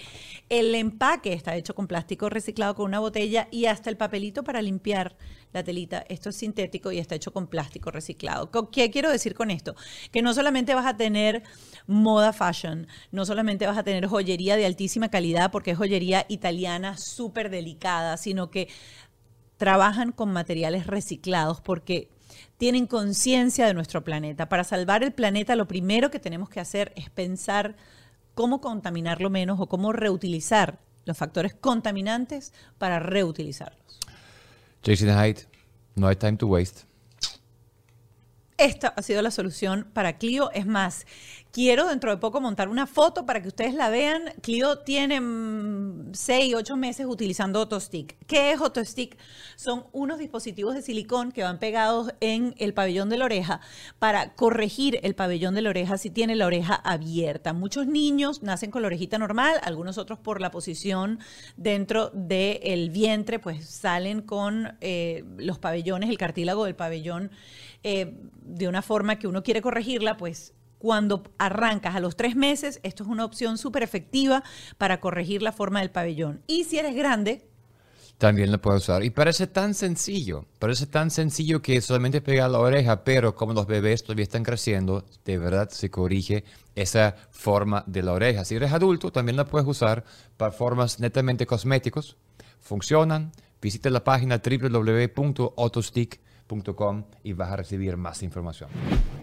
El 0.49 0.74
empaque 0.74 1.32
está 1.32 1.57
hecho 1.57 1.74
con 1.74 1.88
plástico 1.88 2.28
reciclado 2.28 2.76
con 2.76 2.86
una 2.86 3.01
botella 3.01 3.49
y 3.51 3.66
hasta 3.66 3.90
el 3.90 3.97
papelito 3.97 4.44
para 4.44 4.62
limpiar 4.62 5.16
la 5.57 5.64
telita. 5.64 6.04
Esto 6.09 6.28
es 6.28 6.36
sintético 6.36 6.92
y 6.92 6.98
está 6.98 7.14
hecho 7.14 7.32
con 7.32 7.46
plástico 7.46 7.90
reciclado. 7.90 8.50
¿Qué 8.70 8.90
quiero 8.90 9.11
decir 9.11 9.34
con 9.34 9.50
esto? 9.50 9.74
Que 10.12 10.22
no 10.22 10.34
solamente 10.34 10.74
vas 10.74 10.86
a 10.86 10.96
tener 10.96 11.42
moda 11.86 12.32
fashion, 12.32 12.86
no 13.11 13.24
solamente 13.24 13.66
vas 13.66 13.78
a 13.78 13.82
tener 13.82 14.07
joyería 14.07 14.57
de 14.57 14.66
altísima 14.66 15.09
calidad 15.09 15.50
porque 15.50 15.72
es 15.72 15.78
joyería 15.78 16.26
italiana 16.28 16.96
súper 16.98 17.50
delicada, 17.50 18.16
sino 18.16 18.50
que 18.50 18.68
trabajan 19.57 20.12
con 20.12 20.32
materiales 20.32 20.86
reciclados 20.86 21.61
porque 21.62 22.11
tienen 22.59 22.86
conciencia 22.86 23.66
de 23.66 23.74
nuestro 23.74 24.04
planeta. 24.04 24.48
Para 24.48 24.64
salvar 24.64 25.02
el 25.02 25.12
planeta 25.12 25.57
lo 25.57 25.66
primero 25.66 26.11
que 26.11 26.18
tenemos 26.18 26.50
que 26.50 26.61
hacer 26.61 26.92
es 26.96 27.09
pensar 27.09 27.76
cómo 28.34 28.61
contaminarlo 28.61 29.30
menos 29.30 29.59
o 29.59 29.68
cómo 29.68 29.92
reutilizar 29.92 30.78
los 31.07 31.16
factores 31.16 31.54
contaminantes 31.54 32.52
para 32.76 32.98
reutilizarlos. 32.98 34.00
Jason 34.87 35.09
Hyde, 35.09 35.43
no 35.97 36.07
hay 36.07 36.14
time 36.14 36.37
to 36.37 36.47
waste. 36.47 36.82
Esta 38.57 38.89
ha 38.89 39.03
sido 39.03 39.20
la 39.20 39.30
solución 39.32 39.91
para 39.93 40.16
Clio. 40.16 40.51
Es 40.53 40.64
más, 40.64 41.07
quiero 41.57 41.88
dentro 41.88 42.11
de 42.11 42.18
poco 42.18 42.38
montar 42.42 42.68
una 42.68 42.86
foto 42.86 43.24
para 43.24 43.40
que 43.40 43.48
ustedes 43.48 43.72
la 43.72 43.88
vean. 43.88 44.24
Clio 44.42 44.80
tiene 44.80 45.14
6, 46.12 46.52
mm, 46.52 46.54
8 46.54 46.76
meses 46.76 47.07
utilizando 47.09 47.61
Autostick. 47.61 48.18
¿Qué 48.26 48.52
es 48.52 48.61
Autostick? 48.61 49.16
Son 49.57 49.86
unos 49.92 50.18
dispositivos 50.18 50.74
de 50.74 50.82
silicón 50.82 51.32
que 51.32 51.44
van 51.44 51.59
pegados 51.59 52.12
en 52.20 52.54
el 52.59 52.74
pabellón 52.74 53.09
de 53.09 53.16
la 53.16 53.24
oreja 53.24 53.62
para 53.98 54.34
corregir 54.34 55.00
el 55.02 55.14
pabellón 55.14 55.54
de 55.54 55.62
la 55.62 55.70
oreja 55.70 55.96
si 55.96 56.11
tiene 56.11 56.36
la 56.36 56.44
oreja 56.44 56.74
abierta. 56.74 57.54
Muchos 57.54 57.86
niños 57.86 58.42
nacen 58.42 58.70
con 58.70 58.82
la 58.82 58.88
orejita 58.88 59.16
normal, 59.16 59.59
algunos 59.62 59.96
otros 59.96 60.18
por 60.18 60.42
la 60.42 60.50
posición 60.50 61.20
dentro 61.57 62.11
del 62.11 62.90
vientre, 62.90 63.38
pues 63.38 63.66
salen 63.66 64.20
con 64.20 64.76
eh, 64.82 65.24
los 65.38 65.59
pabellones, 65.59 66.11
el 66.11 66.18
cartílago 66.18 66.66
del 66.66 66.76
pabellón. 66.76 67.30
Eh, 67.82 68.14
de 68.42 68.68
una 68.68 68.82
forma 68.82 69.18
que 69.18 69.26
uno 69.26 69.42
quiere 69.42 69.61
corregirla, 69.61 70.16
pues 70.16 70.55
cuando 70.79 71.24
arrancas 71.39 71.95
a 71.95 72.01
los 72.01 72.16
tres 72.16 72.37
meses, 72.37 72.81
esto 72.83 73.03
es 73.03 73.09
una 73.09 73.24
opción 73.24 73.59
súper 73.59 73.83
efectiva 73.83 74.43
para 74.79 75.01
corregir 75.01 75.43
la 75.43 75.53
forma 75.53 75.81
del 75.81 75.91
pabellón. 75.91 76.43
Y 76.47 76.64
si 76.64 76.79
eres 76.79 76.95
grande, 76.95 77.49
también 78.18 78.51
lo 78.51 78.61
puedes 78.61 78.83
usar. 78.83 79.05
Y 79.05 79.11
parece 79.11 79.47
tan 79.47 79.74
sencillo, 79.74 80.47
parece 80.59 80.87
tan 80.87 81.11
sencillo 81.11 81.61
que 81.61 81.81
solamente 81.83 82.20
pegar 82.22 82.51
la 82.51 82.61
oreja, 82.61 83.05
pero 83.05 83.35
como 83.35 83.53
los 83.53 83.66
bebés 83.66 84.03
todavía 84.03 84.22
están 84.22 84.43
creciendo, 84.43 85.05
de 85.24 85.39
verdad 85.39 85.68
se 85.70 85.91
corrige 85.91 86.45
esa 86.74 87.16
forma 87.31 87.85
de 87.87 88.03
la 88.03 88.12
oreja. 88.12 88.45
Si 88.45 88.55
eres 88.55 88.72
adulto, 88.72 89.12
también 89.12 89.37
la 89.37 89.45
puedes 89.45 89.68
usar 89.68 90.05
para 90.37 90.53
formas 90.53 90.99
netamente 91.01 91.47
cosméticos. 91.47 92.16
Funcionan. 92.61 93.33
Visita 93.61 93.91
la 93.91 94.05
página 94.05 94.41
www.autostick.com 94.45 96.26
y 97.22 97.32
vas 97.32 97.51
a 97.51 97.57
recibir 97.57 97.97
más 97.97 98.22
información. 98.22 98.70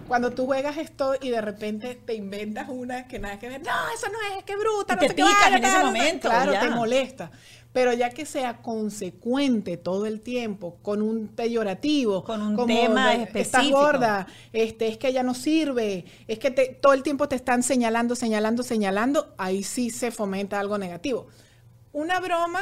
Cuando 0.07 0.31
tú 0.31 0.45
juegas 0.45 0.77
esto 0.77 1.15
y 1.21 1.29
de 1.29 1.41
repente 1.41 1.95
te 1.95 2.13
inventas 2.13 2.67
una 2.69 3.07
que 3.07 3.17
nada 3.17 3.39
que 3.39 3.47
ver, 3.47 3.61
no, 3.61 3.71
eso 3.95 4.07
no 4.11 4.37
es, 4.37 4.43
qué 4.43 4.55
bruta, 4.57 4.95
no 4.95 5.01
te 5.01 5.13
picas 5.13 5.51
en 5.51 5.63
ese 5.63 5.79
momento. 5.79 6.29
Claro, 6.29 6.51
te 6.59 6.69
molesta. 6.69 7.31
Pero 7.71 7.91
ya 7.91 8.11
que 8.11 8.27
sea 8.27 8.61
consecuente 8.61 9.77
todo 9.77 10.05
el 10.05 10.21
tiempo 10.21 10.77
con 10.83 11.01
un 11.01 11.29
peyorativo, 11.29 12.23
con 12.23 12.41
un 12.41 12.67
tema 12.67 13.15
específico. 13.15 13.39
Estás 13.39 13.71
gorda, 13.71 14.27
este, 14.51 14.89
es 14.89 14.97
que 14.97 15.11
ya 15.11 15.23
no 15.23 15.33
sirve, 15.33 16.05
es 16.27 16.37
que 16.37 16.51
todo 16.51 16.93
el 16.93 17.01
tiempo 17.01 17.27
te 17.27 17.35
están 17.35 17.63
señalando, 17.63 18.15
señalando, 18.15 18.61
señalando, 18.61 19.33
ahí 19.39 19.63
sí 19.63 19.89
se 19.89 20.11
fomenta 20.11 20.59
algo 20.59 20.77
negativo. 20.77 21.27
Una 21.93 22.19
broma 22.19 22.61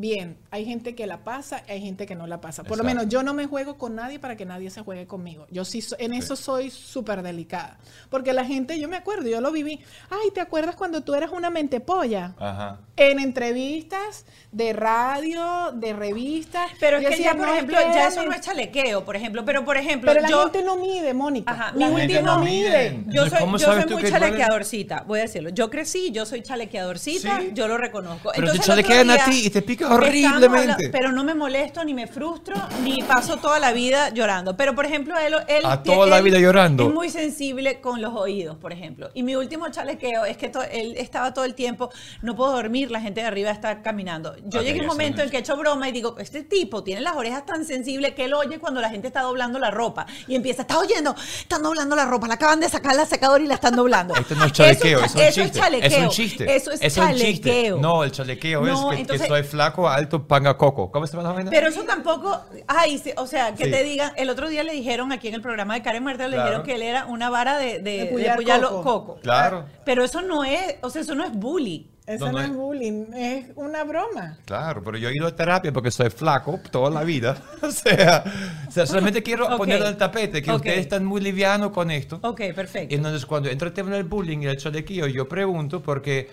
bien, 0.00 0.38
hay 0.50 0.64
gente 0.64 0.94
que 0.94 1.06
la 1.06 1.24
pasa, 1.24 1.62
hay 1.68 1.80
gente 1.80 2.06
que 2.06 2.14
no 2.14 2.26
la 2.26 2.40
pasa. 2.40 2.62
Por 2.62 2.78
lo 2.78 2.84
menos 2.84 3.08
yo 3.08 3.22
no 3.22 3.34
me 3.34 3.46
juego 3.46 3.76
con 3.76 3.94
nadie 3.94 4.18
para 4.18 4.36
que 4.36 4.46
nadie 4.46 4.70
se 4.70 4.82
juegue 4.82 5.06
conmigo. 5.06 5.46
Yo 5.50 5.64
sí, 5.64 5.84
en 5.98 6.12
eso 6.12 6.36
soy 6.36 6.70
súper 6.70 7.22
delicada. 7.22 7.78
Porque 8.08 8.32
la 8.32 8.44
gente, 8.44 8.78
yo 8.78 8.88
me 8.88 8.96
acuerdo, 8.96 9.28
yo 9.28 9.40
lo 9.40 9.50
viví. 9.50 9.80
Ay, 10.10 10.30
¿te 10.32 10.40
acuerdas 10.40 10.76
cuando 10.76 11.02
tú 11.02 11.14
eras 11.14 11.30
una 11.32 11.50
mente 11.50 11.80
polla? 11.80 12.34
Ajá. 12.38 12.80
En 12.96 13.18
entrevistas 13.18 14.24
de 14.52 14.72
radio, 14.72 15.72
de 15.72 15.92
revistas. 15.92 16.70
Pero 16.80 16.98
es 16.98 17.16
que 17.16 17.22
ya, 17.22 17.34
por 17.34 17.48
ejemplo, 17.48 17.76
ya 17.80 18.08
eso 18.08 18.24
no 18.24 18.32
es 18.32 18.40
chalequeo, 18.40 19.04
por 19.04 19.16
ejemplo. 19.16 19.44
Pero, 19.44 19.64
por 19.64 19.76
ejemplo, 19.76 20.12
Pero 20.12 20.26
la 20.26 20.42
gente 20.42 20.62
no 20.62 20.76
mide, 20.76 21.14
Mónica. 21.14 21.50
Ajá, 21.50 21.72
la 21.74 21.88
gente 21.90 22.22
no 22.22 22.40
mide. 22.40 23.04
Yo 23.06 23.28
soy, 23.28 23.40
yo 23.40 23.58
soy 23.58 23.86
muy 23.86 24.02
chalequeadorcita, 24.04 25.04
voy 25.06 25.20
a 25.20 25.22
decirlo. 25.22 25.50
Yo 25.50 25.70
crecí, 25.70 26.10
yo 26.10 26.24
soy 26.24 26.42
chalequeadorcita, 26.42 27.42
yo 27.52 27.68
lo 27.68 27.78
reconozco. 27.78 28.30
Pero 28.34 28.52
te 28.52 28.58
chalequean 28.60 29.10
a 29.10 29.24
ti 29.24 29.46
y 29.46 29.50
te 29.50 29.62
pica 29.62 29.87
horriblemente. 29.90 30.88
Pero 30.90 31.12
no 31.12 31.24
me 31.24 31.34
molesto, 31.34 31.84
ni 31.84 31.94
me 31.94 32.06
frustro, 32.06 32.56
ni 32.82 33.02
paso 33.02 33.36
toda 33.36 33.58
la 33.58 33.72
vida 33.72 34.10
llorando. 34.10 34.56
Pero, 34.56 34.74
por 34.74 34.86
ejemplo, 34.86 35.16
él... 35.18 35.34
él 35.48 35.64
a 35.64 35.82
toda 35.82 36.06
la 36.06 36.20
vida 36.20 36.38
llorando. 36.38 36.88
Es 36.88 36.94
muy 36.94 37.10
sensible 37.10 37.80
con 37.80 38.00
los 38.02 38.14
oídos, 38.14 38.56
por 38.56 38.72
ejemplo. 38.72 39.10
Y 39.14 39.22
mi 39.22 39.36
último 39.36 39.68
chalequeo 39.68 40.24
es 40.24 40.36
que 40.36 40.50
él 40.70 40.94
estaba 40.96 41.32
todo 41.34 41.44
el 41.44 41.54
tiempo, 41.54 41.90
no 42.22 42.34
puedo 42.36 42.52
dormir, 42.52 42.90
la 42.90 43.00
gente 43.00 43.20
de 43.20 43.26
arriba 43.26 43.50
está 43.50 43.82
caminando. 43.82 44.34
Yo 44.44 44.62
llegué 44.62 44.80
a 44.80 44.82
un 44.82 44.88
momento 44.88 45.22
en 45.22 45.30
que 45.30 45.36
he 45.38 45.40
hecho 45.40 45.56
broma 45.56 45.88
y 45.88 45.92
digo, 45.92 46.16
este 46.18 46.42
tipo 46.42 46.82
tiene 46.82 47.00
las 47.00 47.16
orejas 47.16 47.44
tan 47.46 47.64
sensibles 47.64 48.14
que 48.14 48.24
él 48.24 48.34
oye 48.34 48.58
cuando 48.58 48.80
la 48.80 48.90
gente 48.90 49.08
está 49.08 49.22
doblando 49.22 49.58
la 49.58 49.70
ropa. 49.70 50.06
Y 50.26 50.34
empieza, 50.34 50.62
está 50.62 50.78
oyendo, 50.78 51.14
están 51.38 51.62
doblando 51.62 51.96
la 51.96 52.04
ropa, 52.04 52.28
la 52.28 52.34
acaban 52.34 52.60
de 52.60 52.68
sacar 52.68 52.94
la 52.96 53.06
secador 53.06 53.40
y 53.40 53.46
la 53.46 53.54
están 53.54 53.76
doblando. 53.76 54.14
Esto 54.18 54.34
no 54.34 54.44
es 54.44 54.52
chalequeo, 54.52 55.04
eso, 55.04 55.18
es, 55.18 55.36
un 55.36 55.50
chiste. 55.50 55.86
Es, 55.86 55.96
un 55.98 56.08
chiste. 56.08 56.56
Eso 56.56 56.70
es, 56.72 56.94
chalequeo. 56.94 57.78
No, 57.78 58.04
el 58.04 58.12
chalequeo 58.12 58.92
es 58.92 59.06
que, 59.06 59.18
que 59.18 59.26
soy 59.26 59.42
flaco 59.42 59.67
flaco, 59.68 59.88
alto, 59.88 60.26
panga 60.26 60.56
coco. 60.56 60.90
¿Cómo 60.90 61.06
se 61.06 61.16
llama 61.16 61.28
la 61.28 61.34
vaina? 61.34 61.50
Pero 61.50 61.68
eso 61.68 61.82
tampoco, 61.84 62.40
ay, 62.66 62.98
sí, 62.98 63.12
o 63.16 63.26
sea, 63.26 63.54
que 63.54 63.66
Sí. 63.66 63.70
te 63.70 63.82
digan, 63.84 64.12
el 64.16 64.30
otro 64.30 64.48
día 64.48 64.62
le 64.64 64.72
dijeron 64.72 65.12
aquí 65.12 65.28
en 65.28 65.34
el 65.34 65.42
programa 65.42 65.74
de 65.74 65.82
Karen 65.82 66.02
Muerta, 66.02 66.24
le 66.26 66.34
Claro. 66.36 66.44
dijeron 66.48 66.66
que 66.66 66.74
él 66.74 66.82
era 66.82 67.06
una 67.06 67.30
vara 67.30 67.58
de, 67.58 67.78
de, 67.80 68.06
De 68.06 68.16
de 68.16 68.60
coco. 68.62 68.82
coco. 68.82 69.20
Claro. 69.22 69.64
Pero 69.84 70.04
eso 70.04 70.22
no 70.22 70.44
es, 70.44 70.76
o 70.82 70.90
sea, 70.90 71.02
eso 71.02 71.14
no 71.14 71.24
es 71.24 71.32
bully. 71.32 71.90
Eso 72.06 72.24
No, 72.24 72.32
no, 72.32 72.38
no 72.38 72.44
es 72.44 72.50
es- 72.50 72.56
bullying, 72.56 73.12
es 73.14 73.46
una 73.54 73.84
broma. 73.84 74.38
Claro, 74.46 74.82
pero 74.82 74.96
yo 74.96 75.10
he 75.10 75.14
ido 75.14 75.26
a 75.26 75.36
terapia 75.36 75.70
porque 75.74 75.90
soy 75.90 76.08
flaco 76.08 76.58
toda 76.70 76.88
la 76.88 77.04
vida. 77.04 77.36
o, 77.62 77.70
sea, 77.70 78.24
o 78.66 78.70
sea, 78.70 78.86
solamente 78.86 79.22
quiero 79.22 79.44
Ok. 79.46 79.58
ponerlo 79.58 79.84
en 79.84 79.90
el 79.92 79.98
tapete, 79.98 80.40
que 80.40 80.50
Ok. 80.50 80.56
ustedes 80.56 80.78
están 80.78 81.04
muy 81.04 81.20
livianos 81.20 81.70
con 81.70 81.90
esto. 81.90 82.18
Ok, 82.22 82.40
perfecto. 82.54 82.94
Entonces, 82.94 83.26
cuando 83.26 83.50
entra 83.50 83.68
el 83.68 83.74
tema 83.74 83.90
del 83.90 84.04
bullying 84.04 84.38
y 84.38 84.46
el 84.46 84.56
chalequillo, 84.56 85.06
yo 85.06 85.28
pregunto 85.28 85.82
porque 85.82 86.30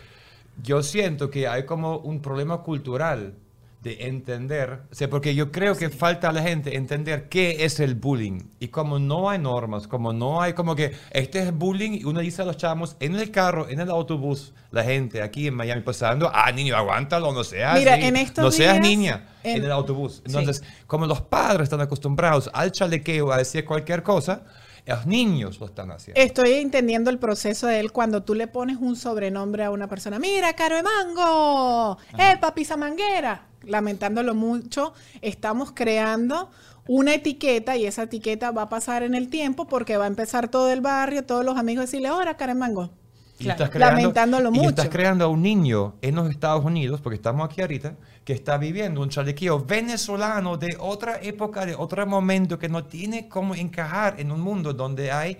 yo 0.63 0.83
siento 0.83 1.29
que 1.29 1.47
hay 1.47 1.65
como 1.65 1.97
un 1.97 2.21
problema 2.21 2.61
cultural 2.63 3.35
de 3.81 4.07
entender, 4.07 4.79
o 4.91 4.95
sea, 4.95 5.07
porque 5.11 5.35
yo 5.35 5.51
creo 5.51 5.75
que 5.77 5.91
falta 5.91 6.29
a 6.29 6.31
la 6.31 6.41
gente 6.41 6.75
entender 6.75 7.29
qué 7.29 7.65
es 7.65 7.79
el 7.79 7.93
bullying 7.93 8.39
y 8.59 8.69
como 8.69 8.97
no 8.97 9.29
hay 9.29 9.37
normas, 9.37 9.87
como 9.87 10.11
no 10.11 10.41
hay 10.41 10.53
como 10.53 10.75
que 10.75 10.93
este 11.11 11.37
es 11.43 11.53
bullying 11.55 11.91
y 11.99 12.03
uno 12.03 12.19
dice 12.21 12.41
a 12.41 12.45
los 12.45 12.57
chamos 12.57 12.95
en 12.99 13.13
el 13.15 13.29
carro, 13.29 13.69
en 13.69 13.79
el 13.79 13.91
autobús, 13.91 14.53
la 14.71 14.83
gente 14.83 15.21
aquí 15.21 15.45
en 15.45 15.53
Miami 15.53 15.83
pasando, 15.83 16.31
ah, 16.33 16.51
niño, 16.51 16.75
aguántalo, 16.75 17.31
no 17.31 17.43
seas 17.43 17.77
Mira, 17.77 17.95
en 17.99 18.15
estos 18.15 18.43
no 18.43 18.49
seas 18.49 18.73
días, 18.73 18.87
niña 18.87 19.27
en, 19.43 19.57
en- 19.57 19.63
el 19.65 19.71
autobús. 19.71 20.23
Entonces, 20.25 20.63
como 20.87 21.05
los 21.05 21.21
padres 21.21 21.63
están 21.65 21.81
acostumbrados 21.81 22.49
al 22.55 22.71
chalequeo, 22.71 23.31
a 23.31 23.37
decir 23.37 23.65
cualquier 23.65 24.01
cosa, 24.01 24.45
los 24.85 25.05
niños 25.05 25.59
lo 25.59 25.65
están 25.65 25.91
haciendo. 25.91 26.21
Estoy 26.21 26.53
entendiendo 26.53 27.09
el 27.09 27.17
proceso 27.17 27.67
de 27.67 27.79
él 27.79 27.91
cuando 27.91 28.23
tú 28.23 28.35
le 28.35 28.47
pones 28.47 28.77
un 28.77 28.95
sobrenombre 28.95 29.63
a 29.63 29.71
una 29.71 29.87
persona. 29.87 30.19
Mira, 30.19 30.53
Caro 30.53 30.75
de 30.75 30.83
Mango, 30.83 31.97
eh, 32.17 32.37
papisa 32.39 32.77
manguera. 32.77 33.47
Lamentándolo 33.63 34.35
mucho, 34.35 34.93
estamos 35.21 35.71
creando 35.71 36.51
una 36.87 37.15
etiqueta 37.15 37.75
y 37.77 37.85
esa 37.85 38.03
etiqueta 38.03 38.51
va 38.51 38.63
a 38.63 38.69
pasar 38.69 39.01
en 39.01 39.15
el 39.15 39.29
tiempo 39.29 39.65
porque 39.67 39.97
va 39.97 40.03
a 40.03 40.07
empezar 40.07 40.49
todo 40.49 40.71
el 40.71 40.81
barrio, 40.81 41.25
todos 41.25 41.43
los 41.43 41.57
amigos 41.57 41.81
a 41.81 41.85
decirle, 41.85 42.09
ahora, 42.09 42.37
Caro 42.37 42.53
de 42.53 42.59
Mango. 42.59 42.91
Y 43.37 43.43
Claro. 43.45 43.65
estás 43.65 43.79
Lamentándolo 43.79 44.49
y 44.49 44.51
mucho. 44.53 44.69
estás 44.69 44.89
creando 44.89 45.25
a 45.25 45.27
un 45.27 45.41
niño 45.41 45.95
en 46.01 46.15
los 46.15 46.29
Estados 46.29 46.63
Unidos, 46.63 47.01
porque 47.01 47.15
estamos 47.17 47.45
aquí 47.49 47.61
ahorita, 47.61 47.95
que 48.23 48.31
está 48.33 48.57
viviendo 48.57 49.01
un 49.01 49.09
chalequeo 49.09 49.59
venezolano 49.65 50.55
de 50.57 50.77
otra 50.79 51.19
época, 51.21 51.65
de 51.65 51.75
otro 51.75 52.05
momento, 52.07 52.57
que 52.57 52.69
no 52.69 52.85
tiene 52.85 53.27
cómo 53.27 53.53
encajar 53.53 54.19
en 54.19 54.31
un 54.31 54.39
mundo 54.41 54.73
donde 54.73 55.11
hay 55.11 55.37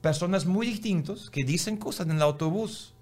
personas 0.00 0.46
muy 0.46 0.66
distintos 0.66 1.28
que 1.30 1.44
dicen 1.44 1.76
cosas 1.76 2.06
en 2.06 2.12
el 2.16 2.22
autobús. 2.22 2.94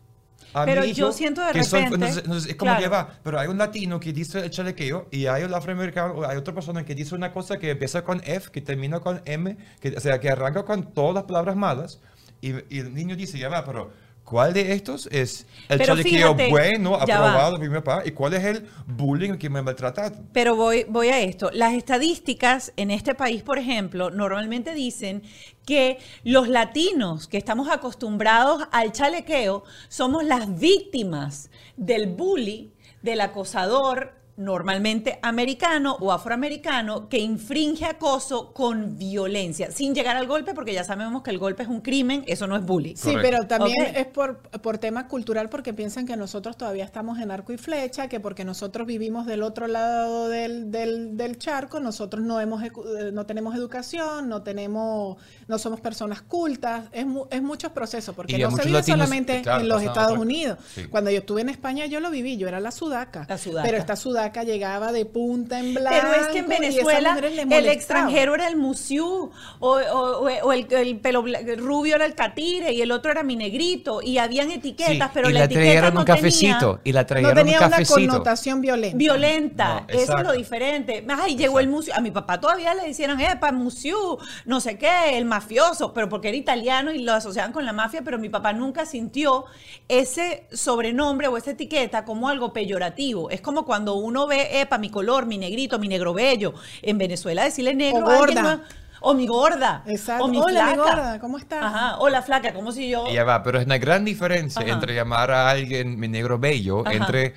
A 0.52 0.64
Pero 0.64 0.84
yo 0.84 1.12
siento 1.12 1.44
de 1.44 1.52
que 1.52 1.64
son- 1.64 1.80
repente- 1.82 1.94
entonces- 1.96 2.24
entonces 2.24 2.50
es 2.50 2.56
como 2.56 2.70
claro. 2.72 2.82
que 2.82 2.88
va, 2.88 3.18
pero 3.24 3.40
hay 3.40 3.48
un 3.48 3.58
latino 3.58 3.98
que 3.98 4.12
dice 4.12 4.38
el 4.40 4.50
chalequeo 4.50 5.08
y 5.10 5.26
hay 5.26 5.42
un 5.42 5.52
afroamericano, 5.52 6.24
hay 6.24 6.36
otra 6.36 6.54
persona 6.54 6.84
que 6.84 6.94
dice 6.94 7.14
una 7.14 7.32
cosa 7.32 7.58
que 7.58 7.70
empieza 7.70 8.04
con 8.04 8.20
F, 8.24 8.50
que 8.52 8.60
termina 8.60 9.00
con 9.00 9.20
M, 9.24 9.56
que, 9.80 9.96
o 9.96 10.00
sea, 10.00 10.20
que 10.20 10.30
arranca 10.30 10.64
con 10.64 10.92
todas 10.92 11.14
las 11.14 11.24
palabras 11.24 11.56
malas 11.56 12.00
y, 12.40 12.50
y 12.72 12.78
el 12.78 12.94
niño 12.94 13.16
dice, 13.16 13.36
ya 13.38 13.48
va, 13.48 13.64
pero 13.64 13.90
¿cuál 14.24 14.52
de 14.52 14.72
estos 14.72 15.08
es 15.12 15.46
el 15.68 15.78
Pero 15.78 15.94
chalequeo 15.94 16.34
fíjate, 16.34 16.50
bueno, 16.50 16.94
aprobado 16.94 17.56
por 17.56 17.60
mi 17.60 17.74
papá 17.74 18.02
y 18.04 18.10
cuál 18.10 18.34
es 18.34 18.44
el 18.44 18.66
bullying 18.86 19.36
que 19.36 19.50
me 19.50 19.62
maltrata? 19.62 20.12
Pero 20.32 20.56
voy, 20.56 20.84
voy 20.88 21.08
a 21.08 21.20
esto. 21.20 21.50
Las 21.52 21.74
estadísticas 21.74 22.72
en 22.76 22.90
este 22.90 23.14
país, 23.14 23.42
por 23.42 23.58
ejemplo, 23.58 24.10
normalmente 24.10 24.74
dicen 24.74 25.22
que 25.66 25.98
los 26.24 26.48
latinos 26.48 27.28
que 27.28 27.36
estamos 27.36 27.68
acostumbrados 27.70 28.66
al 28.72 28.92
chalequeo 28.92 29.64
somos 29.88 30.24
las 30.24 30.58
víctimas 30.58 31.50
del 31.76 32.08
bully, 32.08 32.72
del 33.02 33.20
acosador 33.20 34.23
normalmente 34.36 35.18
americano 35.22 35.96
o 36.00 36.10
afroamericano 36.10 37.08
que 37.08 37.18
infringe 37.18 37.84
acoso 37.84 38.52
con 38.52 38.98
violencia, 38.98 39.70
sin 39.70 39.94
llegar 39.94 40.16
al 40.16 40.26
golpe, 40.26 40.54
porque 40.54 40.72
ya 40.74 40.82
sabemos 40.82 41.22
que 41.22 41.30
el 41.30 41.38
golpe 41.38 41.62
es 41.62 41.68
un 41.68 41.80
crimen, 41.80 42.24
eso 42.26 42.46
no 42.48 42.56
es 42.56 42.64
bully. 42.64 42.96
Sí, 42.96 43.12
Correcto. 43.12 43.22
pero 43.22 43.46
también 43.46 43.94
es 43.94 44.06
por, 44.06 44.38
por 44.38 44.78
tema 44.78 45.06
cultural 45.06 45.48
porque 45.48 45.72
piensan 45.72 46.04
que 46.04 46.16
nosotros 46.16 46.56
todavía 46.56 46.84
estamos 46.84 47.20
en 47.20 47.30
arco 47.30 47.52
y 47.52 47.58
flecha, 47.58 48.08
que 48.08 48.18
porque 48.18 48.44
nosotros 48.44 48.86
vivimos 48.88 49.24
del 49.26 49.42
otro 49.42 49.68
lado 49.68 50.28
del, 50.28 50.72
del, 50.72 51.16
del 51.16 51.38
charco, 51.38 51.78
nosotros 51.78 52.22
no 52.24 52.40
hemos 52.40 52.62
eh, 52.64 52.72
no 53.12 53.26
tenemos 53.26 53.54
educación, 53.54 54.28
no 54.28 54.42
tenemos, 54.42 55.16
no 55.46 55.58
somos 55.58 55.80
personas 55.80 56.22
cultas, 56.22 56.86
es, 56.90 57.06
mu- 57.06 57.26
es 57.30 57.40
muchos 57.42 57.70
procesos, 57.70 58.14
porque 58.16 58.36
no 58.38 58.50
se 58.50 58.62
vive 58.64 58.72
latinos, 58.78 58.86
solamente 58.98 59.42
claro, 59.42 59.60
en 59.60 59.68
los 59.68 59.82
Estados 59.82 60.18
Unidos. 60.18 60.58
Sí. 60.74 60.84
Cuando 60.88 61.10
yo 61.12 61.18
estuve 61.18 61.42
en 61.42 61.50
España 61.50 61.86
yo 61.86 62.00
lo 62.00 62.10
viví, 62.10 62.36
yo 62.36 62.48
era 62.48 62.58
la 62.58 62.72
sudaca. 62.72 63.26
La 63.28 63.38
sudaca. 63.38 63.64
Pero 63.66 63.78
esta 63.78 63.94
sudaca 63.94 64.23
llegaba 64.32 64.92
de 64.92 65.04
punta 65.06 65.58
en 65.60 65.74
blanco. 65.74 65.90
Pero 66.00 66.14
es 66.14 66.26
que 66.28 66.38
en 66.38 66.48
Venezuela 66.48 67.18
el 67.50 67.68
extranjero 67.68 68.34
era 68.34 68.48
el 68.48 68.56
musiú, 68.56 69.30
o, 69.60 69.68
o- 69.68 69.78
o- 69.78 70.28
o 70.42 70.52
el, 70.52 70.66
el 70.70 70.98
pelo 71.00 71.24
el 71.26 71.58
rubio 71.58 71.94
era 71.96 72.04
el 72.06 72.14
catire 72.14 72.72
y 72.72 72.82
el 72.82 72.90
otro 72.92 73.10
era 73.10 73.22
mi 73.22 73.36
negrito, 73.36 74.00
y 74.02 74.18
habían 74.18 74.50
etiquetas, 74.50 75.08
Sí, 75.08 75.10
pero 75.14 75.30
y 75.30 75.32
la 75.32 75.40
la 75.40 75.44
etiqueta 75.46 75.90
no 75.90 76.00
un 76.00 76.04
cafecito, 76.06 76.78
tenía 76.78 76.80
y 76.84 76.92
la 76.92 77.00
No 77.02 77.06
tenía 77.34 77.58
un 77.58 77.66
una 77.66 77.70
cafecito. 77.70 77.94
connotación 78.00 78.60
violenta. 78.60 78.96
violenta, 78.98 79.80
No, 79.80 79.86
eso 79.88 80.18
es 80.18 80.24
lo 80.24 80.32
diferente. 80.32 81.04
Ay, 81.08 81.36
llegó 81.36 81.60
el 81.60 81.68
musiú, 81.68 81.92
a 81.94 82.00
mi 82.00 82.10
papá 82.10 82.40
todavía 82.40 82.74
le 82.74 82.86
decían, 82.88 83.18
epa, 83.20 83.52
musiú, 83.52 84.18
no 84.46 84.60
sé 84.60 84.78
qué, 84.78 85.16
el 85.16 85.24
mafioso, 85.24 85.92
pero 85.92 86.08
porque 86.08 86.28
era 86.28 86.36
italiano 86.36 86.92
y 86.92 86.98
lo 87.02 87.12
asociaban 87.12 87.52
con 87.52 87.64
la 87.64 87.72
mafia, 87.72 88.02
pero 88.04 88.18
mi 88.18 88.28
papá 88.28 88.52
nunca 88.52 88.86
sintió 88.86 89.44
ese 89.88 90.46
sobrenombre 90.52 91.28
o 91.28 91.36
esa 91.36 91.52
etiqueta 91.52 92.04
como 92.04 92.28
algo 92.28 92.52
peyorativo. 92.52 93.30
Es 93.30 93.40
como 93.40 93.64
cuando 93.64 93.94
uno 93.94 94.13
ve, 94.26 94.60
epa, 94.60 94.78
mi 94.78 94.90
color, 94.90 95.26
mi 95.26 95.38
negrito, 95.38 95.78
mi 95.78 95.88
negro 95.88 96.14
bello. 96.14 96.54
En 96.82 96.98
Venezuela 96.98 97.44
decirle 97.44 97.74
negro 97.74 98.06
O 98.06 98.10
a 98.10 98.18
alguien 98.18 98.42
gorda. 98.42 98.64
O 99.04 99.14
mi 99.14 99.26
gorda. 99.26 99.82
Exacto. 99.86 100.24
O 100.24 100.28
mi 100.28 100.38
Hola, 100.38 100.66
mi 100.66 100.72
flaca. 100.74 100.90
gorda, 100.90 101.18
¿cómo 101.20 101.38
estás? 101.38 101.62
Ajá, 101.62 101.98
o 101.98 102.08
la 102.08 102.22
flaca, 102.22 102.52
como 102.52 102.72
si 102.72 102.88
yo... 102.90 103.06
Ya 103.12 103.24
va, 103.24 103.42
pero 103.42 103.58
es 103.60 103.66
una 103.66 103.78
gran 103.78 104.04
diferencia 104.04 104.62
Ajá. 104.62 104.72
entre 104.72 104.94
llamar 104.94 105.30
a 105.30 105.48
alguien 105.50 105.98
mi 105.98 106.08
negro 106.08 106.38
bello, 106.38 106.80
Ajá. 106.86 106.92
entre 106.94 107.34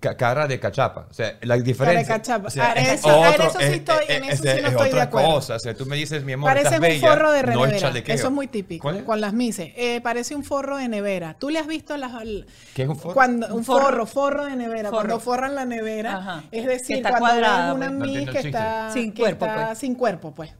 ca- 0.00 0.16
cara 0.16 0.46
de 0.46 0.58
cachapa. 0.58 1.06
O 1.10 1.14
sea, 1.14 1.36
la 1.42 1.56
diferencia. 1.56 2.16
cachapa. 2.16 2.48
o 2.48 2.50
sea, 2.50 2.70
Ah, 2.70 2.72
es 2.74 2.88
eso- 3.00 3.08
en 3.08 3.14
otro- 3.34 3.44
eso 3.48 3.58
sí 3.58 3.64
es- 3.64 3.72
estoy- 3.74 4.04
es- 4.08 4.16
en 4.16 4.24
eso 4.24 4.32
es- 4.32 4.38
sí 4.38 4.46
no 4.62 4.68
es 4.68 4.72
estoy 4.74 4.90
de 4.90 5.00
acuerdo. 5.00 5.28
cosa. 5.34 5.54
O 5.56 5.58
sea, 5.58 5.74
tú 5.74 5.86
me 5.86 5.96
dices, 5.96 6.24
mi 6.24 6.32
amor, 6.32 6.50
Parece 6.50 6.74
un 6.76 6.80
bella, 6.80 7.08
forro 7.10 7.32
de 7.32 7.42
no. 7.44 7.64
Eso 7.66 8.26
es 8.26 8.30
muy 8.30 8.46
típico. 8.46 8.82
¿Cuál 8.82 8.96
es? 8.98 9.02
Con 9.04 9.20
las 9.20 9.32
mises. 9.32 9.72
Eh, 9.76 10.00
parece 10.02 10.34
un 10.34 10.44
forro 10.44 10.76
de 10.76 10.88
nevera. 10.88 11.34
¿Tú 11.38 11.50
le 11.50 11.58
has 11.58 11.66
visto 11.66 11.96
las, 11.96 12.20
el- 12.22 12.46
¿Qué 12.74 12.82
es 12.82 12.88
un 12.88 12.96
forro? 12.96 13.14
Cuando, 13.14 13.46
Un 13.48 13.52
un 13.54 13.64
forro. 13.64 13.84
forro, 13.84 14.06
forro 14.06 14.44
de 14.46 14.56
nevera. 14.56 14.90
Forro. 14.90 14.96
Cuando 14.98 15.20
forran 15.20 15.54
la 15.54 15.64
nevera. 15.64 16.16
Ajá. 16.16 16.42
Es 16.50 16.66
decir, 16.66 16.96
está 16.98 17.10
cuando 17.18 17.26
cuadrada, 17.40 17.66
ves 17.66 17.74
una 17.74 17.86
pues. 17.86 17.98
No 17.98 18.04
mis 18.06 18.14
que 18.14 18.18
el 18.20 18.26
chiste. 18.32 18.48
está, 18.48 18.90
Sin 18.92 19.12
que 19.12 19.20
cuerpo, 19.22 19.46
está 19.46 19.66
pues. 19.66 19.78
sin 19.78 19.94
cuerpo, 19.94 20.34
pues. 20.34 20.50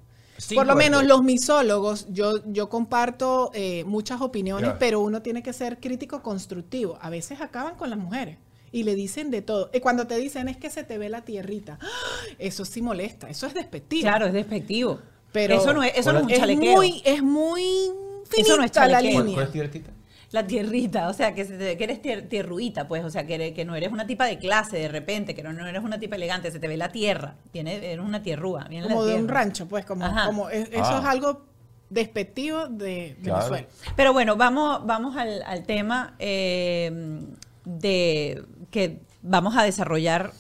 Por 0.55 0.67
lo 0.67 0.77
menos 0.77 1.05
los 1.05 1.23
misólogos, 1.23 2.07
yo, 2.11 2.41
yo 2.47 2.69
comparto 2.69 3.51
eh, 3.55 3.85
muchas 3.85 4.21
opiniones, 4.21 4.73
pero 4.79 5.01
uno 5.01 5.21
tiene 5.23 5.43
que 5.43 5.53
ser 5.53 5.79
crítico 5.81 6.23
constructivo. 6.23 6.99
A 7.01 7.11
veces 7.11 7.41
acaban 7.41 7.75
con 7.75 7.91
las 7.91 7.99
mujeres 7.99 8.39
y 8.71 8.85
le 8.85 8.95
dicen 8.95 9.31
de 9.31 9.43
todo. 9.43 9.71
Y 9.73 9.81
cuando 9.81 10.07
te 10.07 10.17
dicen 10.17 10.49
es 10.49 10.57
que 10.57 10.71
se 10.71 10.85
te 10.85 10.99
ve 10.99 11.09
la 11.09 11.23
tierrita, 11.23 11.79
¡ah! 11.81 11.87
eso 12.39 12.65
sí 12.65 12.83
molesta, 12.83 13.29
eso 13.29 13.47
es 13.47 13.55
despectivo. 13.55 14.03
Claro, 14.03 14.27
es 14.27 14.33
despectivo. 14.33 15.01
Pero 15.33 15.55
eso 15.55 15.73
no 15.73 15.83
es, 15.83 15.93
eso 15.97 16.13
no 16.13 16.21
es 16.21 16.25
un 16.25 16.31
es 16.31 16.39
chalequeo. 16.39 16.77
muy, 16.77 17.03
es 17.05 17.23
muy 17.23 17.91
finita 18.29 18.49
Eso 18.49 18.57
no 18.57 18.65
es 18.65 18.71
la 18.77 18.81
chalequeo. 18.81 19.13
¿Cuál, 19.13 19.25
línea. 19.25 19.35
cuál 19.35 19.47
es 19.47 19.53
tiertita? 19.53 19.91
La 20.31 20.47
tierrita, 20.47 21.09
o 21.09 21.15
sea, 21.15 21.35
que, 21.35 21.45
se 21.47 21.57
te- 21.57 21.77
que 21.79 21.85
eres 21.85 22.03
tier- 22.03 22.29
tierruita, 22.29 22.87
pues, 22.87 23.03
o 23.03 23.09
sea, 23.11 23.27
que, 23.27 23.35
eres- 23.37 23.55
que 23.55 23.65
no 23.65 23.75
eres 23.75 23.91
una 23.91 24.07
tipa 24.07 24.27
de 24.27 24.39
clase 24.39 24.77
de 24.77 24.89
repente, 24.89 25.35
que 25.35 25.43
no, 25.43 25.53
no 25.55 25.67
eres 25.67 25.83
una 25.83 25.99
tipa 25.99 26.17
elegante, 26.17 26.51
se 26.51 26.61
te 26.61 26.69
ve 26.69 26.77
la 26.77 26.91
tierra, 26.91 27.37
tiene, 27.51 27.77
eres 27.77 28.05
una 28.05 28.23
tierrúa. 28.23 28.65
viene 28.69 28.87
la 28.87 28.93
como 28.93 29.07
de 29.07 29.15
un 29.15 29.27
rancho, 29.29 29.67
pues, 29.67 29.87
como, 29.87 30.05
Ajá. 30.05 30.27
como 30.27 30.51
es- 30.51 30.69
eso 30.71 30.83
Ah. 30.85 30.99
es 31.01 31.05
algo 31.07 31.47
despectivo 31.89 32.67
de 32.69 33.17
Claro. 33.23 33.39
Venezuela. 33.51 33.69
Pero 33.97 34.13
bueno, 34.13 34.37
vamos, 34.37 34.85
vamos 34.87 35.17
al, 35.17 35.43
al 35.45 35.65
tema 35.65 36.15
eh, 36.19 37.21
de 37.65 38.43
que 38.71 39.01
vamos 39.23 39.57
a 39.57 39.63
desarrollar 39.63 40.33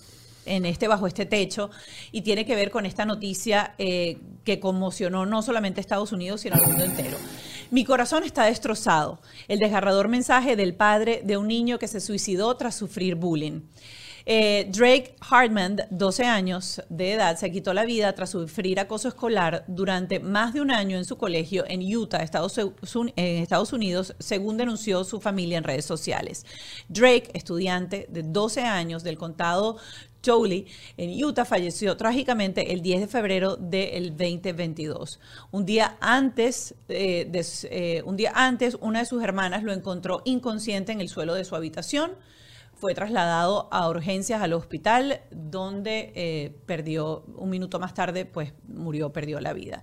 en 0.45 0.67
este 0.67 0.89
bajo 0.89 1.07
este 1.07 1.25
techo 1.27 1.71
y 2.13 2.23
tiene 2.23 2.45
que 2.47 2.55
ver 2.55 2.71
con 2.71 2.85
esta 2.87 3.05
noticia 3.05 3.75
eh, 3.79 4.19
que 4.45 4.61
conmocionó 4.61 5.27
no 5.27 5.43
solamente 5.43 5.81
a 5.81 5.83
Estados 5.83 6.13
Unidos 6.13 6.43
sino 6.43 6.57
al 6.57 6.67
mundo 6.67 6.85
entero. 6.85 7.17
Mi 7.71 7.85
corazón 7.85 8.25
está 8.25 8.45
destrozado. 8.45 9.21
El 9.47 9.59
desgarrador 9.59 10.09
mensaje 10.09 10.57
del 10.57 10.75
padre 10.75 11.21
de 11.23 11.37
un 11.37 11.49
niño 11.49 11.79
que 11.79 11.87
se 11.87 12.01
suicidó 12.01 12.57
tras 12.57 12.75
sufrir 12.75 13.15
bullying. 13.15 13.61
Eh, 14.31 14.69
Drake 14.71 15.17
Hartman, 15.21 15.81
12 15.91 16.25
años 16.25 16.83
de 16.91 17.15
edad, 17.15 17.39
se 17.39 17.51
quitó 17.51 17.73
la 17.73 17.87
vida 17.87 18.15
tras 18.15 18.31
sufrir 18.31 18.79
acoso 18.79 19.09
escolar 19.09 19.65
durante 19.69 20.21
más 20.21 20.53
de 20.53 20.61
un 20.61 20.71
año 20.71 20.99
en 20.99 21.07
su 21.07 21.17
colegio 21.17 21.65
en 21.67 21.81
Utah, 21.97 22.23
Estados, 22.23 22.59
en 22.59 23.43
Estados 23.43 23.73
Unidos, 23.73 24.15
según 24.19 24.59
denunció 24.59 25.05
su 25.05 25.21
familia 25.21 25.57
en 25.57 25.65
redes 25.65 25.87
sociales. 25.87 26.45
Drake, 26.89 27.31
estudiante 27.33 28.07
de 28.11 28.23
12 28.23 28.63
años 28.63 29.03
del 29.03 29.17
condado 29.17 29.79
Jolie, 30.25 30.67
en 30.97 31.25
Utah, 31.25 31.45
falleció 31.45 31.97
trágicamente 31.97 32.73
el 32.73 32.83
10 32.83 33.01
de 33.03 33.07
febrero 33.07 33.57
del 33.57 34.11
2022. 34.11 35.21
Un 35.51 35.65
día 35.65 35.97
antes, 36.01 36.75
eh, 36.89 37.27
de 37.31 37.47
eh, 37.71 38.03
un 38.05 38.17
día 38.17 38.33
antes, 38.35 38.77
una 38.81 39.01
de 39.01 39.07
sus 39.07 39.23
hermanas 39.23 39.63
lo 39.63 39.73
encontró 39.73 40.23
inconsciente 40.25 40.93
en 40.93 41.01
el 41.01 41.09
suelo 41.09 41.35
de 41.35 41.45
su 41.45 41.57
habitación. 41.57 42.13
fue 42.75 42.95
trasladado 42.95 43.69
a 43.73 43.89
urgencias 43.89 44.41
al 44.41 44.53
hospital, 44.53 45.23
donde 45.33 46.13
eh, 46.15 46.55
perdió, 46.65 47.25
un 47.37 47.51
minuto 47.51 47.81
más 47.81 47.93
tarde, 47.93 48.25
pues 48.25 48.53
murió, 48.69 49.13
perdió 49.13 49.41
la 49.41 49.53
vida. 49.53 49.83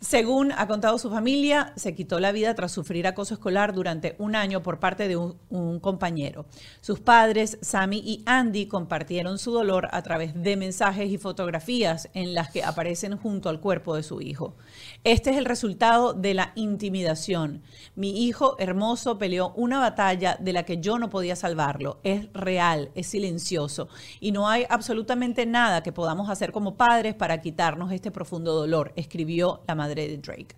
Según 0.00 0.52
ha 0.52 0.68
contado 0.68 0.98
su 0.98 1.08
familia, 1.08 1.72
se 1.76 1.94
quitó 1.94 2.20
la 2.20 2.30
vida 2.30 2.54
tras 2.54 2.70
sufrir 2.70 3.06
acoso 3.06 3.32
escolar 3.32 3.72
durante 3.72 4.14
un 4.18 4.36
año 4.36 4.62
por 4.62 4.78
parte 4.78 5.08
de 5.08 5.16
un, 5.16 5.80
compañero. 5.80 6.44
Sus 6.82 7.00
padres, 7.00 7.58
Sammy 7.62 8.02
y 8.04 8.22
Andy, 8.26 8.66
compartieron 8.66 9.38
su 9.38 9.52
dolor 9.52 9.88
a 9.92 10.02
través 10.02 10.34
de 10.42 10.56
mensajes 10.56 11.10
y 11.10 11.16
fotografías 11.16 12.10
en 12.12 12.34
las 12.34 12.50
que 12.50 12.62
aparecen 12.62 13.16
junto 13.16 13.48
al 13.48 13.60
cuerpo 13.60 13.96
de 13.96 14.02
su 14.02 14.20
hijo. 14.20 14.54
Este 15.02 15.30
es 15.30 15.38
el 15.38 15.46
resultado 15.46 16.12
de 16.12 16.34
la 16.34 16.52
intimidación. 16.56 17.62
Mi 17.94 18.26
hijo 18.26 18.56
hermoso 18.58 19.16
peleó 19.16 19.52
una 19.56 19.80
batalla 19.80 20.36
de 20.38 20.52
la 20.52 20.64
que 20.64 20.78
yo 20.78 20.98
no 20.98 21.08
podía 21.08 21.36
salvarlo. 21.36 22.00
Es 22.04 22.30
real, 22.34 22.90
es 22.94 23.06
silencioso 23.06 23.88
y 24.20 24.32
no 24.32 24.48
hay 24.48 24.66
absolutamente 24.68 25.46
nada 25.46 25.82
que 25.82 25.92
podamos 25.92 26.28
hacer 26.28 26.52
como 26.52 26.76
padres 26.76 27.14
para 27.14 27.40
quitarnos 27.40 27.92
este 27.92 28.10
profundo 28.10 28.54
dolor, 28.54 28.92
escribió 28.96 29.62
la 29.66 29.74
madre 29.74 29.85
de 29.88 30.16
Drake. 30.18 30.56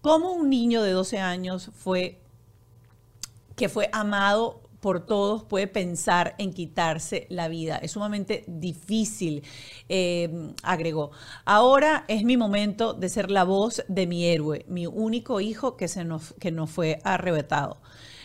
¿Cómo 0.00 0.32
un 0.32 0.48
niño 0.48 0.82
de 0.82 0.92
12 0.92 1.18
años 1.18 1.70
fue 1.74 2.20
que 3.56 3.68
fue 3.68 3.90
amado 3.92 4.62
por 4.80 5.04
todos 5.04 5.44
puede 5.44 5.66
pensar 5.66 6.34
en 6.38 6.52
quitarse 6.52 7.26
la 7.30 7.48
vida. 7.48 7.78
Es 7.78 7.92
sumamente 7.92 8.44
difícil, 8.46 9.42
eh, 9.88 10.52
agregó. 10.62 11.10
Ahora 11.44 12.04
es 12.08 12.24
mi 12.24 12.36
momento 12.36 12.94
de 12.94 13.08
ser 13.08 13.30
la 13.30 13.44
voz 13.44 13.82
de 13.88 14.06
mi 14.06 14.24
héroe, 14.24 14.64
mi 14.68 14.86
único 14.86 15.40
hijo 15.40 15.76
que, 15.76 15.88
se 15.88 16.04
nos, 16.04 16.34
que 16.38 16.50
nos 16.50 16.70
fue 16.70 17.00
arrebatado. 17.04 17.78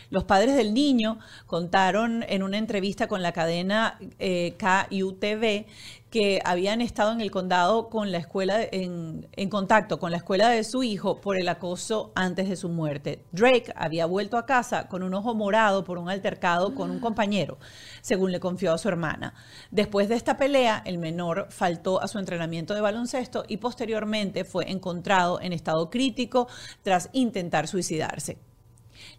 Los 0.09 0.25
padres 0.25 0.55
del 0.55 0.75
niño 0.75 1.17
contaron 1.47 2.23
en 2.29 2.43
una 2.43 2.59
entrevista 2.59 3.07
con 3.07 3.23
la 3.23 3.31
cadena 3.31 3.97
eh, 4.19 4.55
KUTV 4.59 5.65
que 6.13 6.43
habían 6.45 6.79
estado 6.79 7.11
en 7.11 7.21
el 7.21 7.31
condado 7.31 7.89
con 7.89 8.11
la 8.11 8.19
escuela, 8.19 8.61
en, 8.61 9.27
en, 9.31 9.49
contacto 9.49 9.97
con 9.97 10.11
la 10.11 10.17
escuela 10.17 10.47
de 10.49 10.63
su 10.63 10.83
hijo 10.83 11.19
por 11.19 11.37
el 11.37 11.49
acoso 11.49 12.11
antes 12.13 12.47
de 12.47 12.55
su 12.55 12.69
muerte. 12.69 13.25
Drake 13.31 13.73
había 13.75 14.05
vuelto 14.05 14.37
a 14.37 14.45
casa 14.45 14.87
con 14.87 15.01
un 15.01 15.15
ojo 15.15 15.33
morado 15.33 15.83
por 15.83 15.97
un 15.97 16.11
altercado 16.11 16.75
con 16.75 16.91
un 16.91 16.99
compañero, 16.99 17.57
según 18.01 18.31
le 18.31 18.39
confió 18.39 18.73
a 18.73 18.77
su 18.77 18.89
hermana. 18.89 19.33
Después 19.71 20.07
de 20.07 20.13
esta 20.13 20.37
pelea, 20.37 20.83
el 20.85 20.99
menor 20.99 21.47
faltó 21.49 21.99
a 21.99 22.07
su 22.07 22.19
entrenamiento 22.19 22.75
de 22.75 22.81
baloncesto 22.81 23.43
y 23.47 23.57
posteriormente 23.57 24.45
fue 24.45 24.69
encontrado 24.69 25.41
en 25.41 25.51
estado 25.51 25.89
crítico 25.89 26.47
tras 26.83 27.09
intentar 27.13 27.67
suicidarse. 27.67 28.37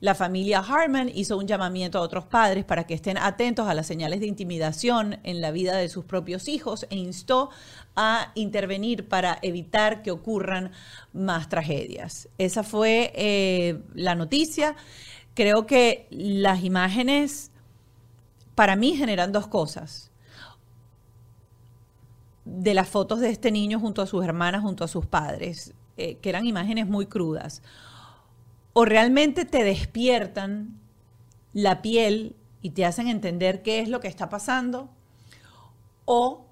La 0.04 0.14
familia 0.14 0.58
Harman 0.58 1.10
hizo 1.14 1.38
un 1.38 1.46
llamamiento 1.46 1.96
a 1.96 2.02
otros 2.02 2.26
padres 2.26 2.66
para 2.66 2.84
que 2.84 2.92
estén 2.92 3.16
atentos 3.16 3.66
a 3.66 3.72
las 3.72 3.86
señales 3.86 4.20
de 4.20 4.26
intimidación 4.26 5.18
en 5.22 5.40
la 5.40 5.50
vida 5.50 5.78
de 5.78 5.88
sus 5.88 6.04
propios 6.04 6.46
hijos 6.46 6.84
e 6.90 6.96
instó 6.96 7.48
a 7.96 8.30
intervenir 8.34 9.08
para 9.08 9.38
evitar 9.40 10.02
que 10.02 10.10
ocurran 10.10 10.72
más 11.14 11.48
tragedias. 11.48 12.28
Esa 12.36 12.62
fue 12.62 13.14
eh, 13.14 13.80
la 13.94 14.14
noticia. 14.14 14.76
Creo 15.32 15.64
que 15.64 16.06
las 16.10 16.64
imágenes 16.64 17.50
para 18.54 18.76
mí 18.76 18.98
generan 18.98 19.32
dos 19.32 19.46
cosas. 19.46 20.10
De 22.44 22.74
las 22.74 22.90
fotos 22.90 23.20
de 23.20 23.30
este 23.30 23.50
niño 23.50 23.80
junto 23.80 24.02
a 24.02 24.06
sus 24.06 24.22
hermanas, 24.22 24.60
junto 24.60 24.84
a 24.84 24.88
sus 24.88 25.06
padres, 25.06 25.72
eh, 25.96 26.16
que 26.16 26.28
eran 26.28 26.44
imágenes 26.44 26.86
muy 26.86 27.06
crudas 27.06 27.62
o 28.74 28.84
realmente 28.84 29.46
te 29.46 29.64
despiertan 29.64 30.78
la 31.54 31.80
piel 31.80 32.36
y 32.60 32.70
te 32.70 32.84
hacen 32.84 33.08
entender 33.08 33.62
qué 33.62 33.80
es 33.80 33.88
lo 33.88 34.00
que 34.00 34.08
está 34.08 34.28
pasando, 34.28 34.90
o 36.04 36.44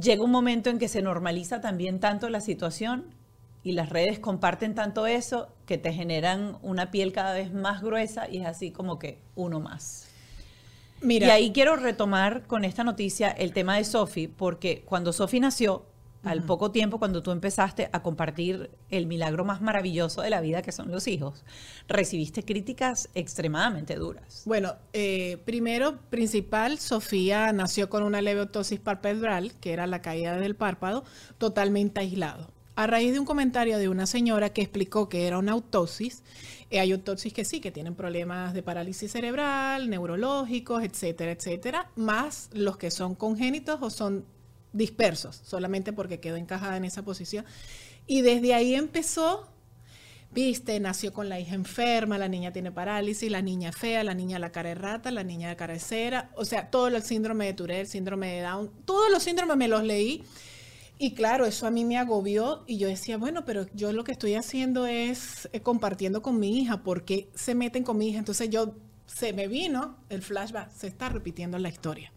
llega 0.00 0.22
un 0.22 0.30
momento 0.30 0.70
en 0.70 0.78
que 0.78 0.88
se 0.88 1.02
normaliza 1.02 1.60
también 1.60 2.00
tanto 2.00 2.30
la 2.30 2.40
situación 2.40 3.14
y 3.62 3.72
las 3.72 3.88
redes 3.88 4.18
comparten 4.20 4.74
tanto 4.74 5.06
eso 5.06 5.48
que 5.66 5.76
te 5.76 5.92
generan 5.92 6.56
una 6.62 6.90
piel 6.90 7.12
cada 7.12 7.34
vez 7.34 7.52
más 7.52 7.82
gruesa 7.82 8.28
y 8.28 8.38
es 8.38 8.46
así 8.46 8.70
como 8.70 8.98
que 8.98 9.18
uno 9.34 9.60
más. 9.60 10.08
Mira. 11.00 11.26
Y 11.26 11.30
ahí 11.30 11.52
quiero 11.52 11.76
retomar 11.76 12.46
con 12.46 12.64
esta 12.64 12.84
noticia 12.84 13.28
el 13.28 13.52
tema 13.52 13.76
de 13.76 13.84
Sophie, 13.84 14.28
porque 14.28 14.82
cuando 14.84 15.12
Sophie 15.12 15.40
nació, 15.40 15.84
al 16.28 16.42
poco 16.42 16.70
tiempo 16.70 16.98
cuando 16.98 17.22
tú 17.22 17.30
empezaste 17.30 17.88
a 17.90 18.02
compartir 18.02 18.70
el 18.90 19.06
milagro 19.06 19.46
más 19.46 19.62
maravilloso 19.62 20.20
de 20.20 20.28
la 20.28 20.42
vida 20.42 20.60
que 20.60 20.72
son 20.72 20.90
los 20.90 21.08
hijos, 21.08 21.42
recibiste 21.88 22.42
críticas 22.42 23.08
extremadamente 23.14 23.94
duras. 23.94 24.42
Bueno, 24.44 24.74
eh, 24.92 25.38
primero, 25.46 25.96
principal, 26.10 26.78
Sofía 26.78 27.50
nació 27.54 27.88
con 27.88 28.02
una 28.02 28.20
leve 28.20 28.42
otosis 28.42 28.78
palpebral, 28.78 29.54
que 29.54 29.72
era 29.72 29.86
la 29.86 30.02
caída 30.02 30.36
del 30.36 30.54
párpado, 30.54 31.02
totalmente 31.38 32.00
aislado. 32.00 32.50
A 32.76 32.86
raíz 32.86 33.12
de 33.12 33.18
un 33.18 33.26
comentario 33.26 33.78
de 33.78 33.88
una 33.88 34.06
señora 34.06 34.50
que 34.50 34.60
explicó 34.60 35.08
que 35.08 35.26
era 35.26 35.38
una 35.38 35.52
autosis, 35.52 36.22
eh, 36.70 36.78
hay 36.78 36.92
autosis 36.92 37.32
que 37.32 37.46
sí, 37.46 37.60
que 37.60 37.72
tienen 37.72 37.94
problemas 37.94 38.52
de 38.52 38.62
parálisis 38.62 39.10
cerebral, 39.10 39.88
neurológicos, 39.88 40.84
etcétera, 40.84 41.32
etcétera, 41.32 41.90
más 41.96 42.50
los 42.52 42.76
que 42.76 42.90
son 42.90 43.14
congénitos 43.14 43.78
o 43.80 43.88
son 43.88 44.26
dispersos, 44.72 45.40
solamente 45.44 45.92
porque 45.92 46.20
quedó 46.20 46.36
encajada 46.36 46.76
en 46.76 46.84
esa 46.84 47.02
posición. 47.02 47.44
Y 48.06 48.22
desde 48.22 48.54
ahí 48.54 48.74
empezó, 48.74 49.48
viste, 50.32 50.78
nació 50.80 51.12
con 51.12 51.28
la 51.28 51.40
hija 51.40 51.54
enferma, 51.54 52.18
la 52.18 52.28
niña 52.28 52.52
tiene 52.52 52.72
parálisis, 52.72 53.30
la 53.30 53.42
niña 53.42 53.72
fea, 53.72 54.04
la 54.04 54.14
niña 54.14 54.38
la 54.38 54.52
cara 54.52 54.70
de 54.70 54.74
rata, 54.74 55.10
la 55.10 55.24
niña 55.24 55.48
de 55.48 55.56
cara 55.56 55.78
cera, 55.78 56.30
o 56.36 56.44
sea, 56.44 56.70
todo 56.70 56.88
el 56.88 57.02
síndrome 57.02 57.46
de 57.46 57.54
Tourette, 57.54 57.88
síndrome 57.88 58.34
de 58.34 58.42
Down, 58.42 58.70
todos 58.84 59.10
los 59.10 59.22
síndromes 59.22 59.56
me 59.56 59.68
los 59.68 59.82
leí. 59.82 60.24
Y 61.00 61.14
claro, 61.14 61.46
eso 61.46 61.66
a 61.66 61.70
mí 61.70 61.84
me 61.84 61.96
agobió 61.96 62.64
y 62.66 62.78
yo 62.78 62.88
decía, 62.88 63.18
bueno, 63.18 63.44
pero 63.44 63.66
yo 63.72 63.92
lo 63.92 64.02
que 64.02 64.10
estoy 64.10 64.34
haciendo 64.34 64.86
es 64.86 65.48
eh, 65.52 65.60
compartiendo 65.60 66.22
con 66.22 66.40
mi 66.40 66.58
hija, 66.58 66.82
porque 66.82 67.28
se 67.36 67.54
meten 67.54 67.84
con 67.84 67.98
mi 67.98 68.08
hija? 68.08 68.18
Entonces 68.18 68.50
yo, 68.50 68.74
se 69.06 69.32
me 69.32 69.46
vino 69.46 69.96
el 70.08 70.22
flashback, 70.22 70.72
se 70.72 70.88
está 70.88 71.08
repitiendo 71.08 71.56
la 71.58 71.68
historia. 71.68 72.12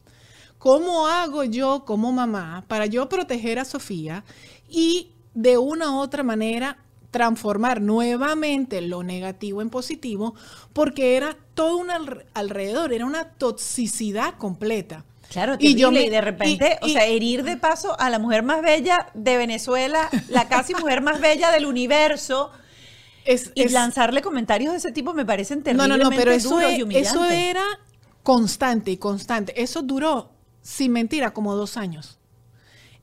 ¿Cómo 0.62 1.08
hago 1.08 1.44
yo 1.44 1.86
como 1.86 2.12
mamá 2.12 2.66
para 2.68 2.86
yo 2.86 3.10
proteger 3.10 3.58
a 3.58 3.66
Sofía 3.66 4.24
y 4.70 5.10
de 5.34 5.58
una 5.58 5.90
u 5.90 5.98
otra 5.98 6.22
manera 6.22 6.78
transformar 7.10 7.82
nuevamente 7.82 8.80
lo 8.82 9.02
negativo 9.02 9.64
en 9.64 9.72
positivo? 9.72 10.36
Porque 10.72 11.18
era 11.18 11.36
todo 11.56 11.78
un 11.78 11.88
alrededor, 12.36 12.94
era 12.94 13.08
una 13.08 13.30
toxicidad 13.30 14.36
completa. 14.36 15.04
Claro, 15.32 15.56
y, 15.58 15.74
yo 15.74 15.92
me, 15.92 16.04
y 16.04 16.10
de 16.10 16.22
repente, 16.22 16.78
o 16.84 16.90
sea, 16.90 17.08
herir 17.08 17.44
de 17.44 17.58
paso 17.58 18.00
a 18.00 18.12
la 18.12 18.20
mujer 18.20 18.44
más 18.44 18.62
bella 18.62 19.08
de 19.16 19.38
Venezuela, 19.38 20.12
la 20.30 20.48
casi 20.48 20.76
mujer 20.76 21.02
más 21.02 21.20
bella 21.20 21.50
del 21.50 21.66
universo. 21.66 22.52
y 23.56 23.68
lanzarle 23.70 24.22
comentarios 24.22 24.74
de 24.74 24.78
ese 24.78 24.92
tipo 24.92 25.16
me 25.16 25.26
parecen 25.26 25.64
terriblemente 25.64 25.98
no, 25.98 26.04
no, 26.04 26.12
no, 26.12 26.16
pero 26.16 26.32
eso, 26.32 26.62
y 26.62 26.98
eso 26.98 27.26
era 27.26 27.64
constante 28.22 28.92
y 28.92 28.98
constante. 28.98 29.60
Eso 29.60 29.82
duró 29.82 30.41
sin 30.62 30.92
mentira, 30.92 31.34
como 31.34 31.56
dos 31.56 31.78
años. 31.78 32.18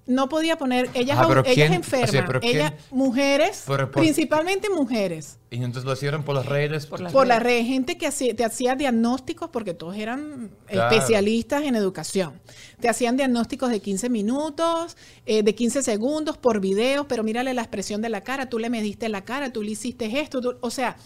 No 0.07 0.31
podía 0.31 0.57
poner, 0.57 0.89
ellas, 0.95 1.19
ah, 1.21 1.43
ellas 1.45 1.71
enfermas, 1.71 2.41
ellas 2.41 2.73
mujeres, 2.91 3.67
principalmente 3.93 4.71
mujeres. 4.71 5.39
Y 5.51 5.57
entonces 5.57 5.85
lo 5.85 5.93
hicieron 5.93 6.23
por 6.23 6.35
las 6.35 6.47
redes. 6.47 6.87
Por 6.87 7.01
las, 7.01 7.43
redes. 7.43 7.67
gente 7.67 7.99
que 7.99 8.07
hacía, 8.07 8.35
te 8.35 8.43
hacía 8.43 8.75
diagnósticos, 8.75 9.51
porque 9.51 9.75
todos 9.75 9.97
eran 9.97 10.51
especialistas 10.67 11.65
en 11.65 11.75
educación. 11.75 12.41
Te 12.81 12.89
hacían 12.89 13.19
diagnósticos 13.19 13.69
de 13.71 13.81
15 13.81 14.09
minutos, 14.09 14.97
eh, 15.27 15.43
de 15.43 15.55
15 15.55 15.83
segundos 15.83 16.39
por 16.39 16.59
video, 16.59 17.07
pero 17.07 17.23
mírale 17.23 17.53
la 17.53 17.61
expresión 17.61 18.01
de 18.01 18.09
la 18.09 18.23
cara, 18.23 18.49
tú 18.49 18.59
le 18.59 18.71
mediste 18.71 19.11
la 19.11 19.27
cara, 19.27 19.53
tú 19.53 19.63
le 19.63 19.73
hiciste 19.73 20.21
esto, 20.21 20.41
o 20.63 20.71
sea, 20.71 20.97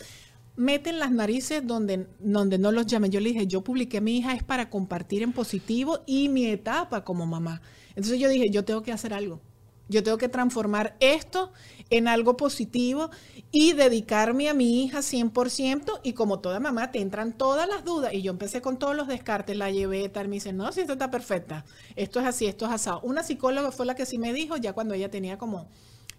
meten 0.56 0.98
las 0.98 1.10
narices 1.10 1.66
donde, 1.66 2.06
donde 2.18 2.58
no 2.58 2.72
los 2.72 2.86
llamen. 2.86 3.10
Yo 3.10 3.20
le 3.20 3.30
dije, 3.30 3.46
yo 3.46 3.62
publiqué 3.62 4.00
mi 4.00 4.18
hija 4.18 4.34
es 4.34 4.42
para 4.42 4.70
compartir 4.70 5.22
en 5.22 5.32
positivo 5.32 6.00
y 6.06 6.28
mi 6.28 6.46
etapa 6.46 7.04
como 7.04 7.26
mamá. 7.26 7.62
Entonces 7.90 8.18
yo 8.18 8.28
dije, 8.28 8.50
yo 8.50 8.64
tengo 8.64 8.82
que 8.82 8.92
hacer 8.92 9.14
algo. 9.14 9.40
Yo 9.88 10.02
tengo 10.02 10.16
que 10.16 10.28
transformar 10.28 10.96
esto 11.00 11.52
en 11.90 12.08
algo 12.08 12.36
positivo 12.36 13.10
y 13.50 13.74
dedicarme 13.74 14.48
a 14.48 14.54
mi 14.54 14.84
hija 14.84 15.00
100% 15.00 16.00
y 16.02 16.14
como 16.14 16.38
toda 16.38 16.60
mamá 16.60 16.90
te 16.90 17.00
entran 17.00 17.36
todas 17.36 17.68
las 17.68 17.84
dudas 17.84 18.14
y 18.14 18.22
yo 18.22 18.30
empecé 18.30 18.62
con 18.62 18.78
todos 18.78 18.96
los 18.96 19.08
descartes, 19.08 19.56
la 19.56 19.70
llevé, 19.70 20.08
tal, 20.08 20.28
me 20.28 20.36
dice, 20.36 20.52
no, 20.52 20.72
si 20.72 20.80
esto 20.80 20.94
está 20.94 21.10
perfecta, 21.10 21.66
esto 21.96 22.20
es 22.20 22.26
así, 22.26 22.46
esto 22.46 22.64
es 22.64 22.72
asado. 22.72 23.00
Una 23.02 23.22
psicóloga 23.22 23.70
fue 23.72 23.84
la 23.84 23.94
que 23.94 24.06
sí 24.06 24.16
me 24.16 24.32
dijo, 24.32 24.56
ya 24.56 24.72
cuando 24.72 24.94
ella 24.94 25.10
tenía 25.10 25.36
como, 25.36 25.68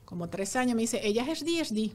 como 0.06 0.30
tres 0.30 0.56
años, 0.56 0.76
me 0.76 0.82
dice, 0.82 1.00
ella 1.04 1.26
es 1.32 1.44
DSD, 1.44 1.94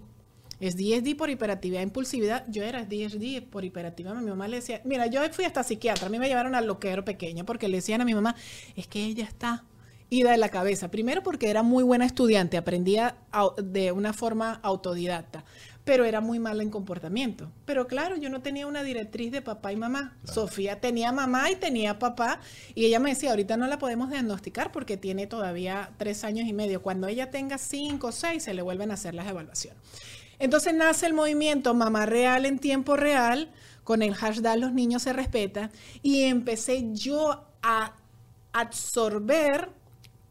es 0.61 0.77
DSD 0.77 1.17
por 1.17 1.31
hiperactividad 1.31 1.81
e 1.81 1.85
impulsividad. 1.85 2.45
Yo 2.49 2.63
era 2.63 2.85
DSD 2.85 3.43
por 3.51 3.65
hiperactividad. 3.65 4.15
Mi 4.17 4.31
mamá 4.31 4.49
le 4.49 4.57
decía, 4.57 4.81
mira, 4.85 5.07
yo 5.07 5.21
fui 5.33 5.45
hasta 5.45 5.63
psiquiatra. 5.63 6.07
A 6.07 6.11
mí 6.11 6.19
me 6.19 6.29
llevaron 6.29 6.55
al 6.55 6.67
loquero 6.67 7.05
pequeño 7.05 7.45
porque 7.45 7.69
le 7.69 7.77
decían 7.77 8.01
a 8.01 8.05
mi 8.05 8.15
mamá, 8.15 8.35
es 8.77 8.87
que 8.87 9.05
ella 9.05 9.25
está 9.25 9.65
ida 10.11 10.31
de 10.31 10.39
la 10.39 10.49
cabeza. 10.49 10.91
Primero 10.91 11.23
porque 11.23 11.51
era 11.51 11.63
muy 11.63 11.85
buena 11.85 12.07
estudiante, 12.07 12.57
aprendía 12.57 13.17
de 13.63 13.93
una 13.93 14.13
forma 14.13 14.59
autodidacta. 14.63 15.45
pero 15.89 16.05
era 16.05 16.21
muy 16.21 16.39
mala 16.39 16.63
en 16.63 16.69
comportamiento. 16.69 17.51
Pero 17.65 17.87
claro, 17.87 18.15
yo 18.19 18.29
no 18.29 18.43
tenía 18.43 18.67
una 18.67 18.83
directriz 18.83 19.33
de 19.33 19.41
papá 19.41 19.73
y 19.73 19.77
mamá. 19.77 20.19
Sofía 20.23 20.81
tenía 20.83 21.13
mamá 21.13 21.51
y 21.51 21.57
tenía 21.57 21.99
papá, 21.99 22.41
y 22.75 22.85
ella 22.85 23.01
me 23.01 23.09
decía, 23.09 23.31
ahorita 23.31 23.57
no 23.57 23.67
la 23.67 23.79
podemos 23.79 24.11
diagnosticar 24.11 24.71
porque 24.71 24.99
tiene 24.99 25.27
todavía 25.27 25.93
tres 25.97 26.25
años 26.25 26.47
y 26.47 26.53
medio. 26.53 26.83
Cuando 26.83 27.07
ella 27.07 27.31
tenga 27.31 27.57
cinco 27.57 28.09
o 28.09 28.13
seis, 28.13 28.43
se 28.43 28.53
le 28.53 28.61
vuelven 28.61 28.91
a 28.91 28.95
hacer 28.95 29.15
las 29.15 29.29
evaluaciones. 29.29 29.81
Entonces 30.39 30.75
nace 30.75 31.07
el 31.07 31.15
movimiento 31.15 31.75
Mamá 31.75 32.07
Real 32.07 32.47
en 32.47 32.59
tiempo 32.59 32.97
real, 32.97 33.51
con 33.85 34.03
el 34.03 34.15
hashtag 34.15 34.59
Los 34.59 34.73
niños 34.73 35.03
se 35.03 35.13
respetan, 35.13 35.71
y 36.03 36.23
empecé 36.23 36.93
yo 36.93 37.45
a 37.63 37.95
absorber 38.53 39.71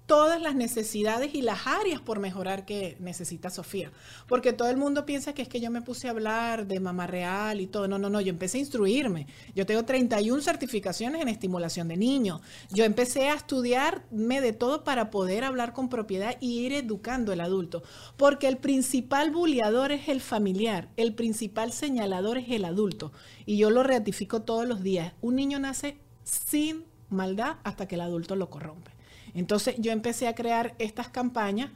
todas 0.07 0.41
las 0.41 0.55
necesidades 0.55 1.35
y 1.35 1.41
las 1.41 1.67
áreas 1.67 1.99
por 1.99 2.19
mejorar 2.19 2.65
que 2.65 2.95
necesita 2.99 3.49
Sofía. 3.49 3.91
Porque 4.25 4.53
todo 4.53 4.69
el 4.69 4.77
mundo 4.77 5.05
piensa 5.05 5.33
que 5.33 5.41
es 5.41 5.49
que 5.49 5.59
yo 5.59 5.69
me 5.69 5.81
puse 5.81 6.07
a 6.07 6.11
hablar 6.11 6.65
de 6.65 6.79
mamá 6.79 7.07
real 7.07 7.59
y 7.59 7.67
todo. 7.67 7.87
No, 7.89 7.99
no, 7.99 8.09
no, 8.09 8.21
yo 8.21 8.29
empecé 8.29 8.57
a 8.57 8.61
instruirme. 8.61 9.27
Yo 9.53 9.65
tengo 9.65 9.83
31 9.83 10.41
certificaciones 10.41 11.21
en 11.21 11.27
estimulación 11.27 11.89
de 11.89 11.97
niños. 11.97 12.41
Yo 12.71 12.85
empecé 12.85 13.27
a 13.27 13.35
estudiarme 13.35 14.39
de 14.39 14.53
todo 14.53 14.85
para 14.85 15.11
poder 15.11 15.43
hablar 15.43 15.73
con 15.73 15.89
propiedad 15.89 16.37
y 16.39 16.59
ir 16.59 16.73
educando 16.73 17.33
al 17.33 17.41
adulto. 17.41 17.83
Porque 18.15 18.47
el 18.47 18.57
principal 18.57 19.29
bulliador 19.31 19.91
es 19.91 20.07
el 20.07 20.21
familiar, 20.21 20.87
el 20.95 21.13
principal 21.13 21.73
señalador 21.73 22.37
es 22.37 22.49
el 22.49 22.63
adulto. 22.63 23.11
Y 23.45 23.57
yo 23.57 23.69
lo 23.69 23.83
ratifico 23.83 24.41
todos 24.41 24.65
los 24.65 24.81
días. 24.81 25.13
Un 25.21 25.35
niño 25.35 25.59
nace 25.59 25.97
sin 26.23 26.85
maldad 27.09 27.57
hasta 27.65 27.89
que 27.89 27.95
el 27.95 28.01
adulto 28.01 28.37
lo 28.37 28.49
corrompe. 28.49 28.96
Entonces 29.37 29.75
yo 29.77 29.91
empecé 29.91 30.27
a 30.27 30.35
crear 30.35 30.73
estas 30.79 31.09
campañas 31.09 31.69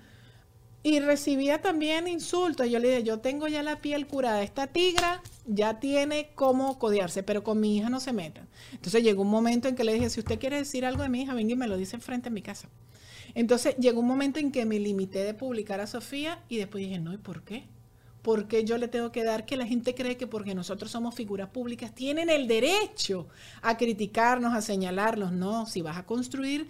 y 0.84 0.99
recibía 0.99 1.62
también 1.62 2.07
insultos. 2.07 2.68
Yo 2.68 2.80
le 2.80 2.89
dije, 2.89 3.03
yo 3.03 3.20
tengo 3.20 3.47
ya 3.47 3.62
la 3.62 3.82
piel 3.82 4.07
curada. 4.07 4.41
Esta 4.41 4.66
tigra 4.66 5.22
ya 5.45 5.80
tiene 5.80 6.32
cómo 6.34 6.80
codearse, 6.80 7.22
pero 7.22 7.43
con 7.43 7.59
mi 7.59 7.78
hija 7.78 7.89
no 7.89 7.99
se 7.99 8.14
metan. 8.14 8.47
Entonces 8.72 9.03
llegó 9.03 9.22
un 9.22 9.30
momento 9.30 9.68
en 9.68 9.76
que 9.76 9.84
le 9.84 9.93
dije, 9.93 10.09
si 10.09 10.20
usted 10.20 10.39
quiere 10.39 10.57
decir 10.57 10.86
algo 10.86 11.03
de 11.03 11.09
mi 11.09 11.22
hija, 11.22 11.36
venga 11.36 11.53
y 11.53 11.55
me 11.55 11.68
lo 11.68 11.78
dice 11.78 11.99
frente 11.99 12.30
a 12.30 12.32
mi 12.32 12.41
casa. 12.41 12.68
Entonces 13.36 13.76
llegó 13.78 13.99
un 13.99 14.07
momento 14.07 14.39
en 14.39 14.51
que 14.51 14.66
me 14.66 14.80
limité 14.80 15.24
de 15.24 15.36
publicar 15.36 15.80
a 15.82 15.88
Sofía 15.88 16.43
y 16.49 16.57
después 16.57 16.84
dije, 16.84 16.99
no, 16.99 17.14
¿y 17.14 17.18
por 17.18 17.43
qué? 17.43 17.66
¿Por 18.24 18.47
qué 18.47 18.64
yo 18.64 18.78
le 18.78 18.88
tengo 18.88 19.12
que 19.12 19.24
dar 19.24 19.45
que 19.45 19.57
la 19.57 19.68
gente 19.68 19.95
cree 19.95 20.18
que 20.18 20.28
porque 20.28 20.53
nosotros 20.55 20.91
somos 20.91 21.14
figuras 21.16 21.49
públicas 21.49 21.93
tienen 21.93 22.30
el 22.30 22.47
derecho 22.47 23.28
a 23.62 23.78
criticarnos, 23.78 24.53
a 24.53 24.62
señalarnos? 24.62 25.32
No, 25.32 25.68
si 25.68 25.82
vas 25.82 25.97
a 25.97 26.05
construir 26.05 26.68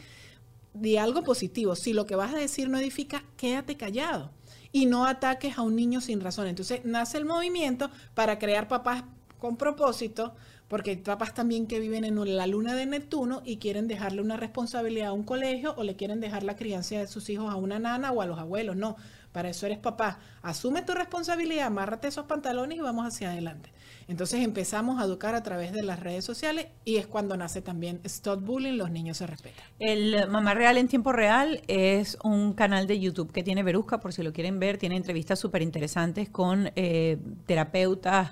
de 0.74 1.00
algo 1.00 1.24
positivo. 1.24 1.76
Si 1.76 1.94
lo 1.94 2.06
que 2.06 2.16
vas 2.16 2.34
a 2.34 2.38
decir 2.38 2.70
no 2.70 2.78
edifica, 2.78 3.24
quédate 3.38 3.78
callado 3.78 4.32
y 4.72 4.86
no 4.86 5.06
ataques 5.06 5.58
a 5.58 5.62
un 5.62 5.76
niño 5.76 6.02
sin 6.02 6.22
razón. 6.22 6.48
Entonces 6.48 6.86
nace 6.86 7.18
el 7.18 7.26
movimiento 7.26 7.90
para 8.14 8.40
crear 8.40 8.68
papás 8.68 9.04
con 9.40 9.58
propósito, 9.58 10.34
porque 10.68 10.92
hay 10.92 10.98
papás 10.98 11.34
también 11.34 11.68
que 11.68 11.80
viven 11.80 12.06
en 12.06 12.38
la 12.38 12.48
luna 12.48 12.76
de 12.76 12.86
Neptuno 12.86 13.42
y 13.44 13.58
quieren 13.58 13.88
dejarle 13.88 14.22
una 14.22 14.38
responsabilidad 14.38 15.10
a 15.10 15.14
un 15.14 15.24
colegio 15.24 15.74
o 15.78 15.84
le 15.84 15.96
quieren 15.96 16.22
dejar 16.22 16.44
la 16.44 16.56
crianza 16.56 16.96
de 16.96 17.08
sus 17.08 17.30
hijos 17.30 17.52
a 17.52 17.58
una 17.58 17.80
nana 17.80 18.12
o 18.12 18.22
a 18.22 18.26
los 18.26 18.40
abuelos. 18.40 18.78
No, 18.78 18.96
para 19.34 19.50
eso 19.50 19.66
eres 19.66 19.80
papá. 19.80 20.20
Asume 20.42 20.84
tu 20.84 20.94
responsabilidad, 20.94 21.68
amárrate 21.68 22.08
esos 22.08 22.26
pantalones 22.26 22.78
y 22.78 22.82
vamos 22.82 23.06
hacia 23.06 23.32
adelante. 23.32 23.72
Entonces 24.08 24.42
empezamos 24.42 25.02
a 25.02 25.06
educar 25.06 25.36
a 25.36 25.44
través 25.44 25.74
de 25.74 25.84
las 25.84 26.00
redes 26.00 26.26
sociales 26.26 26.68
y 26.86 26.98
es 26.98 27.08
cuando 27.08 27.38
nace 27.38 27.62
también 27.62 28.00
Stop 28.04 28.44
Bullying, 28.44 28.74
los 28.74 28.92
niños 28.92 29.18
se 29.18 29.28
respetan. 29.28 29.64
El 29.80 30.30
Mamá 30.30 30.54
Real 30.54 30.78
en 30.78 30.88
tiempo 30.88 31.12
real 31.12 31.62
es 31.68 32.18
un 32.24 32.54
canal 32.54 32.88
de 32.88 33.00
YouTube 33.00 33.32
que 33.32 33.44
tiene 33.44 33.64
Verusca, 33.64 34.00
por 34.00 34.14
si 34.14 34.24
lo 34.24 34.34
quieren 34.34 34.60
ver, 34.60 34.78
tiene 34.78 34.96
entrevistas 34.96 35.40
súper 35.40 35.62
interesantes 35.62 36.30
con 36.30 36.72
eh, 36.76 37.18
terapeutas. 37.46 38.32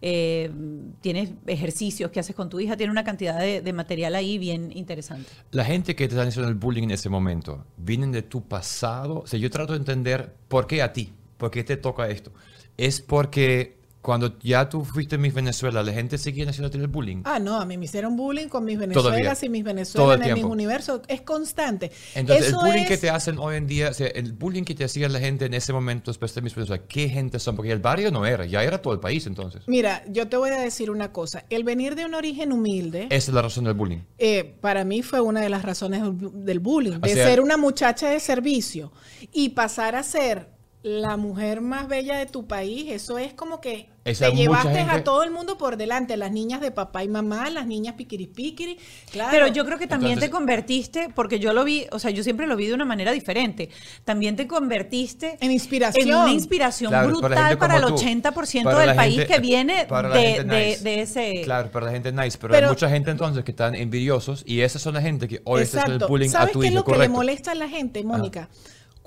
Eh, 0.00 0.52
tienes 1.00 1.30
ejercicios 1.46 2.10
que 2.12 2.20
haces 2.20 2.36
con 2.36 2.48
tu 2.48 2.60
hija, 2.60 2.76
tiene 2.76 2.92
una 2.92 3.02
cantidad 3.02 3.38
de, 3.38 3.72
material 3.72 4.14
ahí 4.14 4.38
bien 4.38 4.70
interesante. 4.76 5.28
La 5.50 5.64
gente 5.64 5.96
que 5.96 6.06
te 6.06 6.14
está 6.14 6.22
haciendo 6.22 6.48
el 6.48 6.54
bullying 6.54 6.84
en 6.84 6.92
ese 6.92 7.08
momento, 7.08 7.64
¿vienen 7.76 8.12
de 8.12 8.22
tu 8.22 8.42
pasado? 8.42 9.20
O 9.20 9.26
sea, 9.26 9.38
yo 9.40 9.50
trato 9.50 9.72
de 9.72 9.80
entender 9.80 10.34
por 10.46 10.66
qué 10.68 10.82
a 10.82 10.92
ti, 10.92 11.12
por 11.36 11.50
qué 11.50 11.64
te 11.64 11.76
toca 11.76 12.08
esto. 12.08 12.32
Es 12.76 13.00
porque 13.00 13.77
cuando 14.02 14.38
ya 14.38 14.68
tú 14.68 14.84
fuiste 14.84 15.16
en 15.16 15.22
Miss 15.22 15.34
Venezuela, 15.34 15.82
¿la 15.82 15.92
gente 15.92 16.18
seguía 16.18 16.48
haciendo 16.48 16.76
el 16.76 16.86
bullying? 16.86 17.22
Ah, 17.24 17.38
no, 17.38 17.60
a 17.60 17.64
mí 17.64 17.76
me 17.76 17.86
hicieron 17.86 18.16
bullying 18.16 18.48
con 18.48 18.64
mis 18.64 18.78
Venezuelas 18.78 19.42
y 19.42 19.48
mis 19.48 19.64
Venezuelas 19.64 20.26
en 20.26 20.34
mis 20.34 20.44
universos. 20.44 21.00
Es 21.08 21.22
constante. 21.22 21.90
Entonces, 22.14 22.48
el 22.48 22.54
bullying 22.54 22.86
que 22.86 22.96
te 22.96 23.10
hacen 23.10 23.38
hoy 23.38 23.56
en 23.56 23.66
día, 23.66 23.90
o 23.90 23.94
sea, 23.94 24.06
el 24.08 24.32
bullying 24.32 24.64
que 24.64 24.74
te 24.74 24.84
hacía 24.84 25.08
la 25.08 25.18
gente 25.18 25.46
en 25.46 25.54
ese 25.54 25.72
momento 25.72 26.10
después 26.10 26.34
de 26.34 26.42
Miss 26.42 26.54
Venezuela, 26.54 26.82
¿qué 26.88 27.08
gente 27.08 27.38
son? 27.38 27.56
Porque 27.56 27.72
el 27.72 27.80
barrio 27.80 28.10
no 28.10 28.24
era, 28.24 28.46
ya 28.46 28.62
era 28.62 28.80
todo 28.80 28.94
el 28.94 29.00
país 29.00 29.26
entonces. 29.26 29.62
Mira, 29.66 30.04
yo 30.08 30.28
te 30.28 30.36
voy 30.36 30.50
a 30.50 30.60
decir 30.60 30.90
una 30.90 31.12
cosa. 31.12 31.44
El 31.50 31.64
venir 31.64 31.94
de 31.94 32.04
un 32.04 32.14
origen 32.14 32.52
humilde. 32.52 33.06
Esa 33.10 33.30
es 33.30 33.34
la 33.34 33.42
razón 33.42 33.64
del 33.64 33.74
bullying. 33.74 33.98
Eh, 34.18 34.56
para 34.60 34.84
mí 34.84 35.02
fue 35.02 35.20
una 35.20 35.40
de 35.40 35.48
las 35.48 35.62
razones 35.64 36.02
del 36.02 36.60
bullying. 36.60 37.00
De 37.00 37.14
ser 37.14 37.40
una 37.40 37.56
muchacha 37.56 38.08
de 38.08 38.20
servicio 38.20 38.92
y 39.32 39.50
pasar 39.50 39.96
a 39.96 40.02
ser 40.02 40.57
la 40.82 41.16
mujer 41.16 41.60
más 41.60 41.88
bella 41.88 42.16
de 42.16 42.26
tu 42.26 42.46
país, 42.46 42.90
eso 42.90 43.18
es 43.18 43.34
como 43.34 43.60
que 43.60 43.88
te 44.04 44.32
llevaste 44.32 44.80
a 44.80 45.04
todo 45.04 45.22
el 45.22 45.30
mundo 45.30 45.58
por 45.58 45.76
delante, 45.76 46.16
las 46.16 46.30
niñas 46.30 46.60
de 46.60 46.70
papá 46.70 47.04
y 47.04 47.08
mamá, 47.08 47.50
las 47.50 47.66
niñas 47.66 47.94
piquiri 47.94 48.78
claro. 49.10 49.30
Pero 49.30 49.46
yo 49.48 49.64
creo 49.66 49.78
que 49.78 49.86
también 49.86 50.18
te 50.18 50.30
convertiste, 50.30 51.08
porque 51.14 51.40
yo 51.40 51.52
lo 51.52 51.64
vi, 51.64 51.86
o 51.90 51.98
sea, 51.98 52.10
yo 52.10 52.22
siempre 52.22 52.46
lo 52.46 52.56
vi 52.56 52.68
de 52.68 52.74
una 52.74 52.84
manera 52.84 53.12
diferente, 53.12 53.70
también 54.04 54.36
te 54.36 54.46
convertiste 54.46 55.36
en 55.40 55.50
inspiración. 55.50 56.08
En 56.08 56.14
una 56.14 56.30
inspiración 56.30 56.92
brutal 57.06 57.58
para, 57.58 57.76
el 57.76 57.84
80% 57.84 58.78
del 58.78 58.94
país 58.94 59.24
que 59.24 59.40
viene 59.40 59.86
de, 59.86 61.00
ese... 61.02 61.42
Claro, 61.42 61.70
para 61.70 61.86
la 61.86 61.92
gente 61.92 62.12
nice, 62.12 62.38
pero, 62.38 62.54
hay 62.54 62.66
mucha 62.66 62.88
gente 62.88 63.10
entonces 63.10 63.44
que 63.44 63.50
están 63.50 63.74
envidiosos 63.74 64.42
y 64.46 64.60
esas 64.60 64.80
son 64.80 64.94
la 64.94 65.02
gente 65.02 65.28
que 65.28 65.42
hoy 65.44 65.62
está 65.62 65.84
el 65.84 65.98
bullying 65.98 66.30
a 66.34 66.46
tu 66.46 66.60
qué 66.60 66.68
es 66.68 66.72
lo 66.72 66.84
que 66.84 66.96
le 66.96 67.08
molesta 67.08 67.52
a 67.52 67.54
la 67.56 67.68
gente, 67.68 68.02
Mónica? 68.04 68.48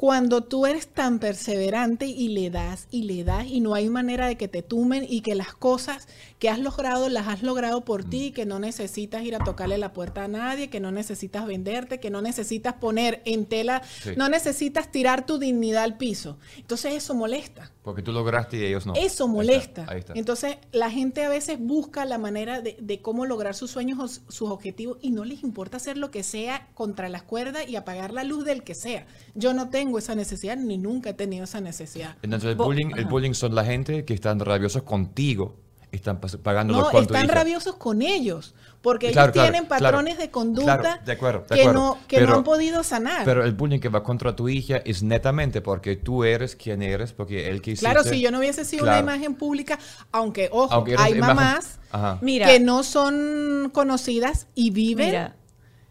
Cuando 0.02 0.42
tú 0.42 0.66
eres 0.66 0.88
tan 0.88 1.20
perseverante 1.20 2.08
y 2.08 2.30
le 2.30 2.50
das 2.50 2.88
y 2.90 3.04
le 3.04 3.24
das 3.24 3.46
y 3.46 3.60
no 3.60 3.76
hay 3.76 3.88
manera 3.88 4.26
de 4.26 4.36
que 4.36 4.48
te 4.48 4.64
tumen 4.64 5.06
y 5.08 5.22
que 5.22 5.36
las 5.36 5.54
cosas 5.54 6.08
que 6.42 6.50
has 6.50 6.58
logrado 6.58 7.08
las 7.08 7.28
has 7.28 7.44
logrado 7.44 7.86
por 7.86 8.04
ti, 8.04 8.32
que 8.32 8.48
no 8.48 8.58
necesitas 8.58 9.22
ir 9.22 9.36
a 9.36 9.44
tocarle 9.44 9.78
la 9.78 9.94
puerta 9.94 10.24
a 10.24 10.28
nadie, 10.28 10.72
que 10.72 10.80
no 10.80 10.92
necesitas 10.92 11.46
venderte, 11.46 12.00
que 12.00 12.10
no 12.10 12.24
necesitas 12.24 12.74
poner 12.74 13.22
en 13.26 13.46
tela, 13.46 13.84
no 14.18 14.28
necesitas 14.28 14.92
tirar 14.92 15.24
tu 15.28 15.38
dignidad 15.38 15.84
al 15.84 15.98
piso. 15.98 16.40
Entonces 16.58 16.96
eso 16.96 17.14
molesta. 17.14 17.72
Porque 17.84 18.02
tú 18.02 18.12
lograste 18.12 18.58
y 18.58 18.66
ellos 18.66 18.88
no. 18.88 18.96
Eso 18.96 19.28
molesta. 19.28 19.86
Entonces 20.16 20.58
la 20.72 20.90
gente 20.90 21.24
a 21.24 21.30
veces 21.30 21.60
busca 21.60 22.06
la 22.06 22.18
manera 22.18 22.60
de, 22.60 22.76
de 22.82 23.02
cómo 23.04 23.28
lograr 23.28 23.54
sus 23.54 23.70
sueños 23.70 24.00
o 24.00 24.08
sus 24.08 24.50
objetivos 24.50 24.98
y 25.00 25.12
no 25.12 25.26
les 25.26 25.44
importa 25.44 25.78
hacer 25.78 25.96
lo 25.96 26.10
que 26.10 26.24
sea 26.24 26.70
contra 26.74 27.08
las 27.08 27.22
cuerdas 27.22 27.70
y 27.70 27.76
apagar 27.76 28.14
la 28.14 28.24
luz 28.24 28.46
del 28.46 28.64
que 28.64 28.74
sea. 28.74 29.06
Yo 29.36 29.54
no 29.54 29.70
tengo 29.70 30.00
esa 30.00 30.16
necesidad 30.16 30.58
ni 30.58 30.80
nunca 30.80 31.12
he 31.12 31.14
tenido 31.14 31.44
esa 31.44 31.62
necesidad. 31.62 32.18
Entonces 32.24 32.50
el 32.50 32.56
bullying, 32.56 32.94
el 32.98 33.06
bullying 33.06 33.34
son 33.34 33.54
la 33.54 33.64
gente 33.64 34.06
que 34.06 34.16
están 34.16 34.40
rabiosos 34.40 34.82
contigo 34.82 35.62
están 35.92 36.20
pagando 36.20 36.74
no, 36.74 37.00
están 37.00 37.28
rabiosos 37.28 37.76
con 37.76 38.02
ellos, 38.02 38.56
porque 38.82 39.10
ellos 39.10 39.32
tienen 39.32 39.68
patrones 39.68 40.18
de 40.18 40.32
conducta 40.32 41.02
que, 41.50 41.66
no, 41.66 41.98
que 42.08 42.22
no 42.22 42.36
han 42.36 42.44
podido 42.44 42.84
sanar. 42.84 43.26
Pero 43.26 43.44
el 43.44 43.54
bullying 43.54 43.80
que 43.80 43.90
va 43.90 44.04
contra 44.04 44.36
tu 44.36 44.48
hija 44.48 44.78
es 44.86 45.04
netamente 45.04 45.62
porque 45.62 45.98
tú 45.98 46.24
eres 46.24 46.56
quien 46.56 46.82
eres, 46.82 47.12
porque 47.12 47.50
él 47.50 47.62
quisiste... 47.62 47.86
Claro, 47.86 48.04
si 48.04 48.22
yo 48.22 48.32
no 48.32 48.40
hubiese 48.40 48.64
sido 48.64 48.84
una 48.84 49.00
imagen 49.00 49.36
pública, 49.36 49.78
aunque, 50.12 50.50
ojo, 50.52 50.86
hay 50.98 51.16
mamás 51.16 51.80
que 52.20 52.60
no 52.60 52.84
son 52.84 53.70
conocidas 53.74 54.48
y 54.56 54.72
viven... 54.72 55.34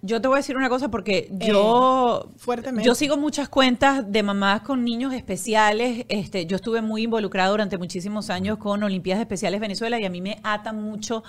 Yo 0.03 0.21
te 0.21 0.29
voy 0.29 0.37
a 0.37 0.39
decir 0.39 0.57
una 0.57 0.69
cosa 0.69 0.91
porque 0.91 1.29
eh, 1.31 1.47
yo, 1.47 2.31
yo 2.83 2.95
sigo 2.95 3.19
muchas 3.19 3.49
cuentas 3.51 4.11
de 4.11 4.23
mamás 4.23 4.63
con 4.63 4.83
niños 4.83 5.13
especiales. 5.13 6.07
Este, 6.09 6.47
yo 6.47 6.57
estuve 6.57 6.81
muy 6.81 7.03
involucrada 7.03 7.51
durante 7.51 7.77
muchísimos 7.77 8.31
años 8.31 8.57
con 8.59 8.83
Olimpiadas 8.83 9.21
Especiales 9.21 9.61
Venezuela 9.61 10.01
y 10.01 10.05
a 10.07 10.11
mí 10.11 10.23
me 10.23 10.41
ata 10.43 10.73
mucho 10.73 11.23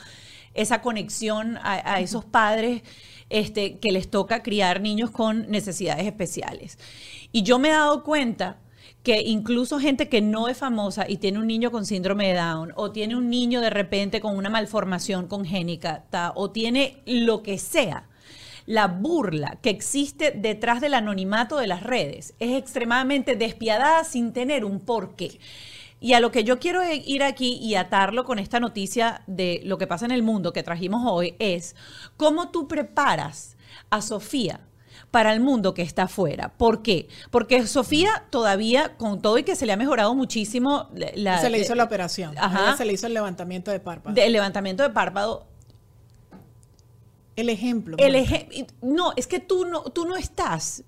esa 0.53 0.81
conexión 0.81 1.57
a, 1.61 1.99
esos 1.99 2.25
padres 2.25 2.83
este, 3.29 3.77
que 3.79 3.91
les 3.91 4.09
toca 4.09 4.43
criar 4.43 4.81
niños 4.81 5.11
con 5.11 5.49
necesidades 5.49 6.05
especiales. 6.05 6.77
Y 7.31 7.43
yo 7.43 7.59
me 7.59 7.69
he 7.69 7.71
dado 7.71 8.03
cuenta 8.03 8.57
que 9.03 9.21
incluso 9.21 9.79
gente 9.79 10.09
que 10.09 10.21
no 10.21 10.47
es 10.47 10.57
famosa 10.57 11.05
y 11.09 11.17
tiene 11.17 11.39
un 11.39 11.47
niño 11.47 11.71
con 11.71 11.85
síndrome 11.85 12.27
de 12.27 12.35
Down 12.35 12.73
o 12.75 12.91
tiene 12.91 13.15
un 13.15 13.29
niño 13.29 13.59
de 13.61 13.69
repente 13.69 14.21
con 14.21 14.37
una 14.37 14.49
malformación 14.49 15.27
congénica 15.27 16.05
o 16.35 16.51
tiene 16.51 17.01
lo 17.05 17.41
que 17.41 17.57
sea, 17.57 18.07
la 18.65 18.87
burla 18.87 19.57
que 19.61 19.69
existe 19.69 20.31
detrás 20.31 20.81
del 20.81 20.93
anonimato 20.93 21.57
de 21.57 21.67
las 21.67 21.83
redes 21.83 22.33
es 22.39 22.57
extremadamente 22.57 23.35
despiadada 23.35 24.03
sin 24.03 24.33
tener 24.33 24.65
un 24.65 24.79
porqué. 24.79 25.39
Y 25.99 26.13
a 26.13 26.19
lo 26.19 26.31
que 26.31 26.43
yo 26.43 26.59
quiero 26.59 26.81
ir 26.91 27.21
aquí 27.21 27.59
y 27.61 27.75
atarlo 27.75 28.25
con 28.25 28.39
esta 28.39 28.59
noticia 28.59 29.21
de 29.27 29.61
lo 29.65 29.77
que 29.77 29.85
pasa 29.85 30.05
en 30.05 30.11
el 30.11 30.23
mundo 30.23 30.51
que 30.51 30.63
trajimos 30.63 31.03
hoy 31.05 31.35
es 31.37 31.75
cómo 32.17 32.49
tú 32.49 32.67
preparas 32.67 33.55
a 33.91 34.01
Sofía 34.01 34.61
para 35.11 35.33
el 35.33 35.41
mundo 35.41 35.73
que 35.73 35.83
está 35.83 36.03
afuera. 36.03 36.53
¿Por 36.57 36.81
qué? 36.81 37.07
Porque 37.29 37.67
Sofía 37.67 38.23
todavía, 38.31 38.97
con 38.97 39.21
todo 39.21 39.37
y 39.37 39.43
que 39.43 39.55
se 39.55 39.65
le 39.65 39.73
ha 39.73 39.77
mejorado 39.77 40.15
muchísimo... 40.15 40.89
La, 40.93 41.39
se 41.39 41.49
le 41.49 41.59
hizo 41.59 41.75
la 41.75 41.83
operación. 41.83 42.35
Ajá. 42.37 42.75
se 42.77 42.85
le 42.85 42.93
hizo 42.93 43.07
el 43.07 43.13
levantamiento 43.13 43.69
de 43.69 43.79
párpado. 43.79 44.19
el 44.19 44.33
levantamiento 44.33 44.83
de 44.83 44.89
párpado. 44.89 45.50
El 47.35 47.49
ejemplo. 47.49 47.97
El 47.99 48.27
no, 48.81 49.13
es 49.15 49.27
que 49.27 49.39
tú 49.39 49.65
no, 49.65 49.83
tú 49.83 50.05
no 50.05 50.15
estás 50.15 50.83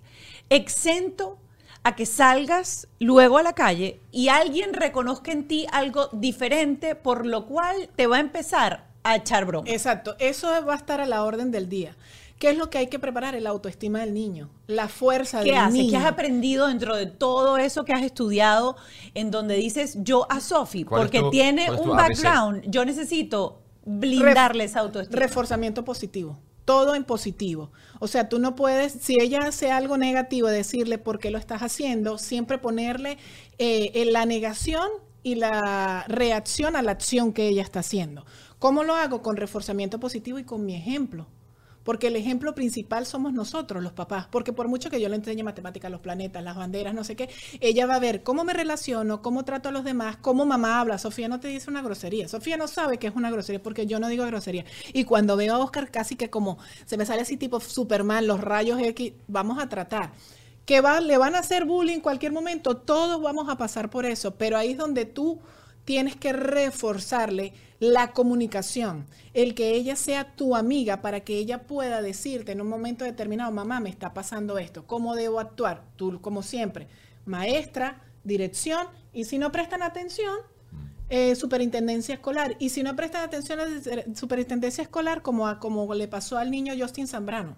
exento 0.49 1.39
a 1.83 1.95
que 1.95 2.05
salgas 2.05 2.87
luego 2.99 3.37
a 3.37 3.43
la 3.43 3.53
calle 3.53 3.99
y 4.11 4.29
alguien 4.29 4.73
reconozca 4.73 5.31
en 5.31 5.47
ti 5.47 5.67
algo 5.71 6.09
diferente, 6.13 6.95
por 6.95 7.25
lo 7.25 7.45
cual 7.45 7.89
te 7.95 8.07
va 8.07 8.17
a 8.17 8.19
empezar 8.21 8.87
a 9.03 9.17
echar 9.17 9.45
broma. 9.45 9.69
Exacto, 9.69 10.15
eso 10.19 10.47
va 10.65 10.73
a 10.73 10.77
estar 10.77 11.01
a 11.01 11.05
la 11.05 11.23
orden 11.23 11.51
del 11.51 11.67
día. 11.67 11.95
¿Qué 12.39 12.49
es 12.49 12.57
lo 12.57 12.69
que 12.69 12.77
hay 12.77 12.87
que 12.87 12.99
preparar? 12.99 13.39
La 13.41 13.51
autoestima 13.51 13.99
del 13.99 14.13
niño, 14.13 14.49
la 14.67 14.89
fuerza 14.89 15.41
del 15.41 15.55
niño. 15.71 15.91
¿Qué 15.91 15.97
has 15.97 16.05
aprendido 16.05 16.67
dentro 16.67 16.95
de 16.95 17.05
todo 17.05 17.57
eso 17.57 17.85
que 17.85 17.93
has 17.93 18.01
estudiado 18.01 18.75
en 19.13 19.31
donde 19.31 19.55
dices 19.55 19.97
yo 20.01 20.25
a 20.29 20.41
Sofi, 20.41 20.83
porque 20.83 21.23
tiene 21.31 21.71
un 21.71 21.89
background, 21.89 22.63
yo 22.67 22.83
necesito 22.83 23.62
blindarle 23.85 24.65
esa 24.65 24.79
autoestima? 24.81 25.19
Reforzamiento 25.19 25.83
positivo 25.83 26.39
todo 26.65 26.95
en 26.95 27.03
positivo. 27.03 27.71
O 27.99 28.07
sea, 28.07 28.29
tú 28.29 28.39
no 28.39 28.55
puedes, 28.55 28.93
si 28.93 29.19
ella 29.19 29.41
hace 29.41 29.71
algo 29.71 29.97
negativo, 29.97 30.47
decirle 30.47 30.97
por 30.97 31.19
qué 31.19 31.29
lo 31.29 31.37
estás 31.37 31.61
haciendo, 31.61 32.17
siempre 32.17 32.57
ponerle 32.57 33.17
eh, 33.57 34.05
la 34.11 34.25
negación 34.25 34.87
y 35.23 35.35
la 35.35 36.05
reacción 36.07 36.75
a 36.75 36.81
la 36.81 36.91
acción 36.91 37.33
que 37.33 37.47
ella 37.47 37.61
está 37.61 37.79
haciendo. 37.79 38.25
¿Cómo 38.59 38.83
lo 38.83 38.95
hago? 38.95 39.21
Con 39.21 39.35
reforzamiento 39.35 39.99
positivo 39.99 40.39
y 40.39 40.45
con 40.45 40.65
mi 40.65 40.75
ejemplo 40.75 41.27
porque 41.83 42.07
el 42.07 42.15
ejemplo 42.15 42.55
principal 42.55 43.05
somos 43.05 43.33
nosotros, 43.33 43.83
los 43.83 43.93
papás, 43.93 44.27
porque 44.29 44.53
por 44.53 44.67
mucho 44.67 44.89
que 44.89 45.01
yo 45.01 45.09
le 45.09 45.15
enseñe 45.15 45.43
matemáticas, 45.43 45.91
los 45.91 46.01
planetas, 46.01 46.43
las 46.43 46.55
banderas, 46.55 46.93
no 46.93 47.03
sé 47.03 47.15
qué, 47.15 47.29
ella 47.59 47.85
va 47.85 47.95
a 47.95 47.99
ver 47.99 48.23
cómo 48.23 48.43
me 48.43 48.53
relaciono, 48.53 49.21
cómo 49.21 49.45
trato 49.45 49.69
a 49.69 49.71
los 49.71 49.83
demás, 49.83 50.17
cómo 50.17 50.45
mamá 50.45 50.79
habla. 50.79 50.97
Sofía 50.97 51.27
no 51.27 51.39
te 51.39 51.47
dice 51.47 51.69
una 51.69 51.81
grosería, 51.81 52.27
Sofía 52.27 52.57
no 52.57 52.67
sabe 52.67 52.97
que 52.97 53.07
es 53.07 53.15
una 53.15 53.31
grosería 53.31 53.61
porque 53.61 53.85
yo 53.85 53.99
no 53.99 54.07
digo 54.07 54.25
grosería. 54.25 54.65
Y 54.93 55.03
cuando 55.03 55.35
veo 55.35 55.55
a 55.55 55.59
Oscar 55.59 55.91
casi 55.91 56.15
que 56.15 56.29
como 56.29 56.57
se 56.85 56.97
me 56.97 57.05
sale 57.05 57.21
así 57.21 57.37
tipo 57.37 57.59
Superman, 57.59 58.27
los 58.27 58.41
rayos 58.41 58.79
X, 58.79 59.13
vamos 59.27 59.61
a 59.61 59.69
tratar 59.69 60.11
que 60.65 60.81
va, 60.81 61.01
le 61.01 61.17
van 61.17 61.35
a 61.35 61.39
hacer 61.39 61.65
bullying 61.65 61.95
en 61.95 62.01
cualquier 62.01 62.31
momento, 62.31 62.77
todos 62.77 63.21
vamos 63.21 63.49
a 63.49 63.57
pasar 63.57 63.89
por 63.89 64.05
eso, 64.05 64.35
pero 64.35 64.57
ahí 64.57 64.71
es 64.71 64.77
donde 64.77 65.05
tú 65.05 65.39
tienes 65.85 66.15
que 66.15 66.33
reforzarle 66.33 67.53
la 67.79 68.13
comunicación, 68.13 69.05
el 69.33 69.55
que 69.55 69.71
ella 69.71 69.95
sea 69.95 70.35
tu 70.35 70.55
amiga 70.55 71.01
para 71.01 71.21
que 71.21 71.37
ella 71.37 71.63
pueda 71.63 72.01
decirte 72.01 72.53
en 72.53 72.61
un 72.61 72.67
momento 72.69 73.03
determinado, 73.03 73.51
mamá, 73.51 73.79
me 73.79 73.89
está 73.89 74.13
pasando 74.13 74.57
esto, 74.57 74.87
¿cómo 74.87 75.15
debo 75.15 75.39
actuar? 75.39 75.83
Tú, 75.97 76.21
como 76.21 76.43
siempre, 76.43 76.87
maestra, 77.25 78.01
dirección, 78.23 78.87
y 79.11 79.25
si 79.25 79.37
no 79.37 79.51
prestan 79.51 79.83
atención, 79.83 80.35
eh, 81.09 81.35
superintendencia 81.35 82.15
escolar. 82.15 82.55
Y 82.57 82.69
si 82.69 82.81
no 82.81 82.95
prestan 82.95 83.23
atención 83.23 83.59
a 83.59 83.65
la 83.65 84.15
superintendencia 84.15 84.81
escolar, 84.81 85.21
como, 85.21 85.47
a, 85.47 85.59
como 85.59 85.93
le 85.93 86.07
pasó 86.07 86.37
al 86.37 86.49
niño 86.49 86.73
Justin 86.77 87.07
Zambrano. 87.07 87.57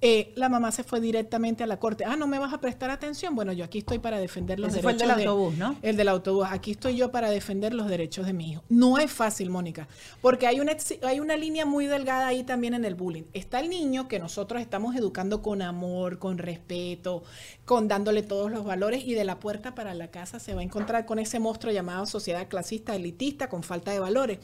Eh, 0.00 0.32
la 0.36 0.48
mamá 0.48 0.70
se 0.70 0.84
fue 0.84 1.00
directamente 1.00 1.64
a 1.64 1.66
la 1.66 1.80
corte. 1.80 2.04
Ah, 2.04 2.14
no 2.14 2.28
me 2.28 2.38
vas 2.38 2.52
a 2.52 2.60
prestar 2.60 2.90
atención. 2.90 3.34
Bueno, 3.34 3.52
yo 3.52 3.64
aquí 3.64 3.78
estoy 3.78 3.98
para 3.98 4.20
defender 4.20 4.60
los 4.60 4.72
derechos. 4.72 4.82
Fue 4.82 4.92
el 4.92 4.98
del 4.98 5.10
autobús, 5.10 5.56
¿no? 5.56 5.76
El 5.82 5.96
del 5.96 6.08
autobús. 6.08 6.46
Aquí 6.48 6.70
estoy 6.70 6.96
yo 6.96 7.10
para 7.10 7.30
defender 7.30 7.74
los 7.74 7.88
derechos 7.88 8.24
de 8.24 8.32
mi 8.32 8.52
hijo. 8.52 8.62
No 8.68 8.98
es 8.98 9.10
fácil, 9.10 9.50
Mónica, 9.50 9.88
porque 10.22 10.46
hay 10.46 10.60
una, 10.60 10.76
hay 11.02 11.18
una 11.18 11.36
línea 11.36 11.66
muy 11.66 11.86
delgada 11.86 12.28
ahí 12.28 12.44
también 12.44 12.74
en 12.74 12.84
el 12.84 12.94
bullying. 12.94 13.24
Está 13.32 13.58
el 13.58 13.70
niño 13.70 14.06
que 14.06 14.20
nosotros 14.20 14.62
estamos 14.62 14.94
educando 14.94 15.42
con 15.42 15.62
amor, 15.62 16.20
con 16.20 16.38
respeto, 16.38 17.24
con 17.64 17.88
dándole 17.88 18.22
todos 18.22 18.52
los 18.52 18.64
valores 18.64 19.02
y 19.04 19.14
de 19.14 19.24
la 19.24 19.40
puerta 19.40 19.74
para 19.74 19.94
la 19.94 20.12
casa 20.12 20.38
se 20.38 20.54
va 20.54 20.60
a 20.60 20.64
encontrar 20.64 21.06
con 21.06 21.18
ese 21.18 21.40
monstruo 21.40 21.72
llamado 21.72 22.06
sociedad 22.06 22.46
clasista, 22.46 22.94
elitista, 22.94 23.48
con 23.48 23.64
falta 23.64 23.90
de 23.90 23.98
valores. 23.98 24.38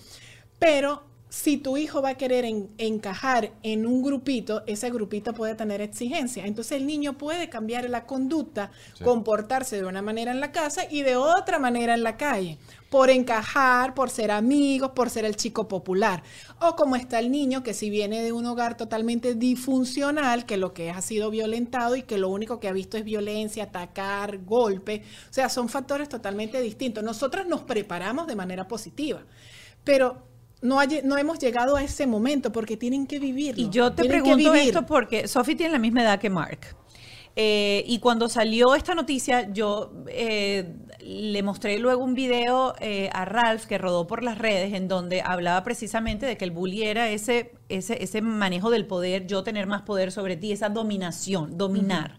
Pero 0.59 1.14
si 1.35 1.57
tu 1.57 1.77
hijo 1.77 2.01
va 2.01 2.11
a 2.11 2.15
querer 2.15 2.45
encajar 2.79 3.51
en 3.65 3.87
un 3.87 4.05
grupito, 4.05 4.63
ese 4.69 4.89
grupito 4.91 5.35
puede 5.35 5.57
tener 5.57 5.81
exigencia. 5.81 6.47
Entonces 6.47 6.79
el 6.79 6.87
niño 6.87 7.19
puede 7.19 7.49
cambiar 7.49 7.91
la 7.91 8.07
conducta, 8.07 8.71
comportarse 9.03 9.77
de 9.77 9.85
una 9.85 10.01
manera 10.01 10.31
en 10.31 10.39
la 10.39 10.53
casa 10.53 10.83
y 10.89 11.03
de 11.03 11.17
otra 11.17 11.59
manera 11.59 11.95
en 11.95 12.05
la 12.05 12.17
calle, 12.17 12.59
por 12.89 13.11
encajar, 13.11 13.95
por 13.95 14.11
ser 14.11 14.31
amigos, 14.31 14.93
por 14.93 15.11
ser 15.11 15.25
el 15.25 15.35
chico 15.35 15.67
popular. 15.67 16.23
O 16.61 16.77
como 16.77 16.95
está 16.95 17.19
el 17.19 17.33
niño 17.33 17.65
que 17.65 17.75
si 17.75 17.91
viene 17.91 18.23
de 18.23 18.31
un 18.31 18.47
hogar 18.47 18.77
totalmente 18.77 19.35
disfuncional, 19.35 20.47
que 20.47 20.57
lo 20.57 20.73
que 20.73 20.93
ha 20.93 21.03
sido 21.03 21.31
violentado 21.31 21.97
y 21.97 22.05
que 22.05 22.17
lo 22.17 22.29
único 22.29 22.61
que 22.61 22.69
ha 22.69 22.73
visto 22.73 22.97
es 22.97 23.03
violencia, 23.03 23.65
atacar, 23.65 24.45
golpe. 24.45 25.03
O 25.31 25.33
sea, 25.33 25.49
son 25.49 25.69
factores 25.69 26.09
totalmente 26.09 26.61
distintos. 26.61 27.03
Nosotros 27.03 27.45
nos 27.49 27.63
preparamos 27.63 28.29
de 28.29 28.37
manera 28.37 28.69
positiva, 28.69 29.25
pero 29.83 30.33
no, 30.65 30.79
no 31.05 31.19
hemos 31.19 31.39
llegado 31.39 31.77
a 31.77 31.85
ese 31.85 32.07
momento 32.07 32.51
porque 32.51 32.79
tienen 32.79 33.07
que 33.07 33.19
vivirlo. 33.19 33.63
Y 33.63 33.69
yo 33.69 33.93
te 33.93 34.05
pregunto 34.05 34.55
esto 34.55 34.87
porque 34.87 35.29
Sophie 35.29 35.55
tiene 35.57 35.73
la 35.73 35.79
misma 35.79 36.03
edad 36.03 36.19
que 36.19 36.31
Mark. 36.31 36.75
Eh, 37.37 37.85
y 37.87 37.99
cuando 37.99 38.29
salió 38.31 38.75
esta 38.75 38.95
noticia, 38.95 39.53
yo 39.53 39.93
eh, 40.09 40.73
le 41.01 41.43
mostré 41.43 41.79
luego 41.79 42.03
un 42.03 42.15
video 42.15 42.75
eh, 42.81 43.11
a 43.13 43.27
Ralph 43.27 43.67
que 43.67 43.77
rodó 43.77 44.07
por 44.07 44.23
las 44.23 44.39
redes 44.39 44.73
en 44.73 44.89
donde 44.89 45.21
hablaba 45.21 45.63
precisamente 45.65 46.25
de 46.25 46.39
que 46.39 46.47
el 46.47 46.51
bully 46.51 46.85
era 46.85 47.11
ese, 47.11 47.53
ese, 47.69 48.03
ese 48.03 48.23
manejo 48.23 48.71
del 48.71 48.87
poder, 48.87 49.27
yo 49.27 49.43
tener 49.43 49.67
más 49.67 49.83
poder 49.83 50.13
sobre 50.13 50.37
ti, 50.37 50.53
esa 50.53 50.71
dominación, 50.71 51.59
dominar. 51.59 52.19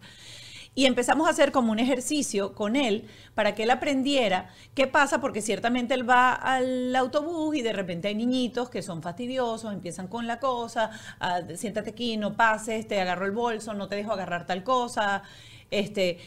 Y 0.78 0.86
empezamos 0.86 1.26
a 1.28 1.32
hacer 1.32 1.54
como 1.54 1.72
un 1.72 1.80
ejercicio 1.80 2.54
con 2.54 2.76
él 2.76 3.08
para 3.34 3.56
que 3.56 3.64
él 3.64 3.72
aprendiera 3.72 4.50
qué 4.74 4.88
pasa, 4.88 5.22
porque 5.22 5.42
ciertamente 5.42 5.94
él 5.94 6.08
va 6.08 6.34
al 6.34 6.94
autobús 6.98 7.56
y 7.56 7.62
de 7.62 7.72
repente 7.72 8.10
hay 8.10 8.16
niñitos 8.16 8.70
que 8.70 8.82
son 8.82 9.02
fastidiosos, 9.02 9.72
empiezan 9.72 10.10
con 10.10 10.28
la 10.28 10.40
cosa, 10.40 10.92
ah, 11.22 11.40
siéntate 11.56 11.92
aquí, 11.92 12.18
no 12.18 12.36
pases, 12.36 12.88
te 12.90 13.00
agarro 13.00 13.26
el 13.26 13.32
bolso, 13.32 13.74
no 13.74 13.88
te 13.88 13.96
dejo 13.96 14.12
agarrar 14.12 14.46
tal 14.46 14.64
cosa. 14.66 15.24
Este, 15.72 16.20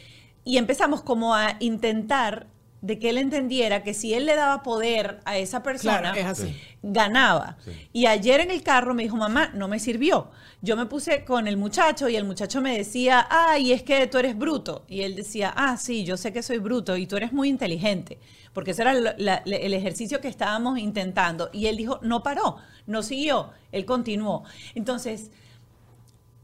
y 0.43 0.57
empezamos 0.57 1.03
como 1.03 1.35
a 1.35 1.55
intentar 1.59 2.47
de 2.81 2.97
que 2.97 3.09
él 3.09 3.17
entendiera 3.17 3.83
que 3.83 3.93
si 3.93 4.13
él 4.13 4.25
le 4.25 4.35
daba 4.35 4.63
poder 4.63 5.19
a 5.25 5.37
esa 5.37 5.63
persona, 5.63 6.13
ganaba. 6.81 7.57
Y 7.91 8.05
ayer 8.05 8.39
en 8.39 8.51
el 8.51 8.63
carro 8.63 8.93
me 8.93 9.03
dijo, 9.03 9.17
mamá, 9.17 9.51
no 9.53 9.67
me 9.67 9.79
sirvió. 9.79 10.31
Yo 10.61 10.75
me 10.77 10.85
puse 10.85 11.25
con 11.25 11.47
el 11.47 11.57
muchacho 11.57 12.09
y 12.09 12.15
el 12.15 12.23
muchacho 12.23 12.61
me 12.61 12.77
decía, 12.77 13.27
ay, 13.29 13.73
es 13.73 13.83
que 13.83 14.07
tú 14.07 14.17
eres 14.17 14.37
bruto. 14.37 14.85
Y 14.87 15.01
él 15.01 15.15
decía, 15.15 15.53
ah, 15.55 15.77
sí, 15.77 16.03
yo 16.03 16.17
sé 16.17 16.31
que 16.31 16.43
soy 16.43 16.59
bruto 16.59 16.95
y 16.95 17.07
tú 17.07 17.17
eres 17.17 17.33
muy 17.33 17.49
inteligente. 17.49 18.17
Porque 18.53 18.71
ese 18.71 18.81
era 18.81 18.91
el 18.93 19.73
ejercicio 19.73 20.21
que 20.21 20.27
estábamos 20.27 20.79
intentando. 20.79 21.49
Y 21.53 21.67
él 21.67 21.77
dijo, 21.77 21.99
no 22.01 22.23
paró, 22.23 22.57
no 22.87 23.03
siguió, 23.03 23.51
él 23.71 23.85
continuó. 23.85 24.43
Entonces, 24.73 25.31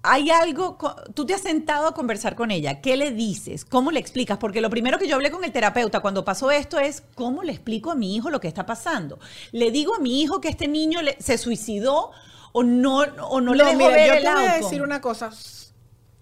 hay 0.06 0.30
algo, 0.30 0.78
tú 1.14 1.26
te 1.26 1.34
has 1.34 1.42
sentado 1.42 1.88
a 1.88 1.94
conversar 1.94 2.36
con 2.36 2.52
ella, 2.52 2.82
¿qué 2.82 2.96
le 2.96 3.12
dices? 3.12 3.66
¿Cómo 3.66 3.92
le 3.92 4.00
explicas? 4.00 4.38
Porque 4.38 4.62
lo 4.62 4.70
primero 4.70 5.00
que 5.00 5.08
yo 5.08 5.16
hablé 5.16 5.32
con 5.32 5.44
el 5.44 5.52
terapeuta 5.52 6.00
cuando 6.00 6.24
pasó 6.24 6.52
esto 6.52 6.80
es, 6.80 7.04
¿cómo 7.16 7.44
le 7.44 7.52
explico 7.52 7.92
a 7.92 7.96
mi 7.96 8.16
hijo 8.16 8.30
lo 8.30 8.40
que 8.40 8.48
está 8.48 8.66
pasando? 8.66 9.20
¿Le 9.52 9.72
digo 9.72 9.96
a 9.96 10.00
mi 10.00 10.22
hijo 10.22 10.42
que 10.42 10.50
este 10.50 10.68
niño 10.68 11.00
se 11.20 11.38
suicidó 11.38 12.12
o 12.52 12.64
no, 12.64 13.00
o 13.00 13.42
no, 13.42 13.54
le 13.54 13.66
dejo 13.66 13.78
ver 13.88 14.24
yo 14.24 14.30
te 14.30 14.36
voy 14.36 14.46
a 14.46 14.58
decir 14.58 14.82
una 14.82 15.02
cosa, 15.02 15.32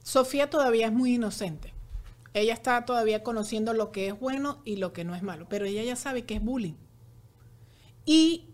Sofía 0.02 0.50
todavía 0.50 0.88
es 0.88 0.94
muy 0.94 1.16
inocente. 1.16 1.74
Ella 2.34 2.54
está 2.54 2.86
todavía 2.86 3.22
conociendo 3.22 3.74
lo 3.74 3.92
que 3.92 4.08
es 4.08 4.20
bueno 4.20 4.62
y 4.66 4.78
lo 4.78 4.94
que 4.94 5.04
no 5.04 5.14
es 5.14 5.22
malo, 5.22 5.48
pero 5.50 5.66
ella 5.66 5.84
ya 5.84 5.96
sabe 5.96 6.24
que 6.24 6.36
es 6.36 6.44
bullying. 6.44 6.74
Y 8.06 8.48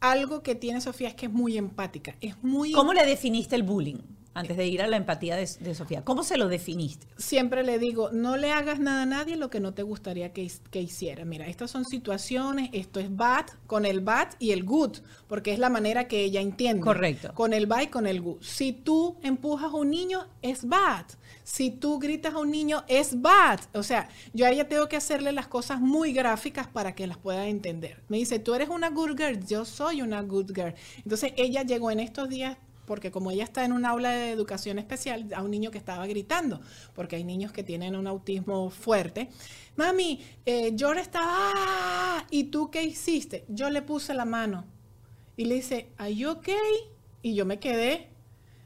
algo 0.00 0.42
que 0.42 0.54
tiene 0.54 0.80
Sofía 0.80 1.08
es 1.08 1.14
que 1.14 1.26
es 1.26 1.32
muy 1.32 1.58
empática, 1.58 2.16
es 2.20 2.42
muy... 2.42 2.72
¿Cómo 2.72 2.92
le 2.92 3.04
definiste 3.04 3.56
el 3.56 3.62
bullying? 3.62 3.98
Antes 4.34 4.56
de 4.56 4.66
ir 4.66 4.82
a 4.82 4.86
la 4.86 4.96
empatía 4.96 5.36
de, 5.36 5.74
Sofía. 5.74 6.04
¿Cómo 6.04 6.24
se 6.24 6.36
lo 6.36 6.48
definiste? 6.48 7.06
Siempre 7.16 7.62
le 7.62 7.78
digo, 7.78 8.10
no 8.12 8.36
le 8.36 8.50
hagas 8.52 8.80
nada 8.80 9.02
a 9.02 9.06
nadie 9.06 9.36
lo 9.36 9.48
que 9.48 9.60
no 9.60 9.72
te 9.72 9.82
gustaría 9.82 10.32
que, 10.32 10.50
que, 10.70 10.82
hiciera. 10.82 11.24
Mira, 11.24 11.46
estas 11.46 11.70
son 11.70 11.84
situaciones, 11.84 12.70
esto 12.72 13.00
es 13.00 13.14
bad, 13.14 13.46
con 13.66 13.86
el 13.86 14.00
bad 14.00 14.28
y 14.38 14.50
el 14.50 14.64
good, 14.64 14.98
porque 15.28 15.52
es 15.52 15.58
la 15.58 15.70
manera 15.70 16.08
que 16.08 16.22
ella 16.22 16.40
entiende. 16.40 16.82
Correcto. 16.82 17.32
Con 17.34 17.52
el 17.52 17.66
bad 17.66 17.82
y 17.82 17.86
con 17.86 18.06
el 18.06 18.20
good. 18.20 18.38
Si 18.40 18.72
tú 18.72 19.16
empujas 19.22 19.72
a 19.72 19.76
un 19.76 19.90
niño, 19.90 20.26
es 20.42 20.66
bad. 20.68 21.06
Si 21.44 21.70
tú 21.70 21.98
gritas 21.98 22.34
a 22.34 22.38
un 22.38 22.50
niño, 22.50 22.84
es 22.88 23.20
bad. 23.20 23.60
O 23.74 23.82
sea, 23.82 24.08
yo 24.32 24.46
a 24.46 24.50
ella 24.50 24.68
tengo 24.68 24.88
que 24.88 24.96
hacerle 24.96 25.30
las 25.32 25.46
cosas 25.46 25.80
muy 25.80 26.12
gráficas 26.12 26.66
para 26.66 26.94
que 26.94 27.06
las 27.06 27.18
pueda 27.18 27.46
entender. 27.46 28.02
Me 28.08 28.16
dice, 28.16 28.38
tú 28.38 28.54
eres 28.54 28.68
una 28.68 28.90
good 28.90 29.16
girl, 29.16 29.46
yo 29.46 29.64
soy 29.64 30.02
una 30.02 30.22
good 30.22 30.52
girl. 30.54 30.74
Entonces 30.98 31.32
ella 31.36 31.62
llegó 31.62 31.90
en 31.90 32.00
estos 32.00 32.28
días 32.28 32.56
porque 32.86 33.10
como 33.10 33.30
ella 33.30 33.44
está 33.44 33.64
en 33.64 33.72
un 33.72 33.84
aula 33.84 34.10
de 34.10 34.30
educación 34.30 34.78
especial, 34.78 35.32
a 35.34 35.42
un 35.42 35.50
niño 35.50 35.70
que 35.70 35.78
estaba 35.78 36.06
gritando, 36.06 36.60
porque 36.94 37.16
hay 37.16 37.24
niños 37.24 37.52
que 37.52 37.62
tienen 37.62 37.96
un 37.96 38.06
autismo 38.06 38.70
fuerte. 38.70 39.30
Mami, 39.76 40.20
eh, 40.46 40.72
yo 40.74 40.92
estaba, 40.92 41.26
¡ah! 41.28 42.26
¿y 42.30 42.44
tú 42.44 42.70
qué 42.70 42.82
hiciste? 42.82 43.44
Yo 43.48 43.70
le 43.70 43.82
puse 43.82 44.14
la 44.14 44.24
mano 44.24 44.64
y 45.36 45.46
le 45.46 45.56
dice, 45.56 45.90
¿are 45.98 46.14
you 46.14 46.30
okay? 46.30 46.56
Y 47.22 47.34
yo 47.34 47.44
me 47.44 47.58
quedé. 47.58 48.10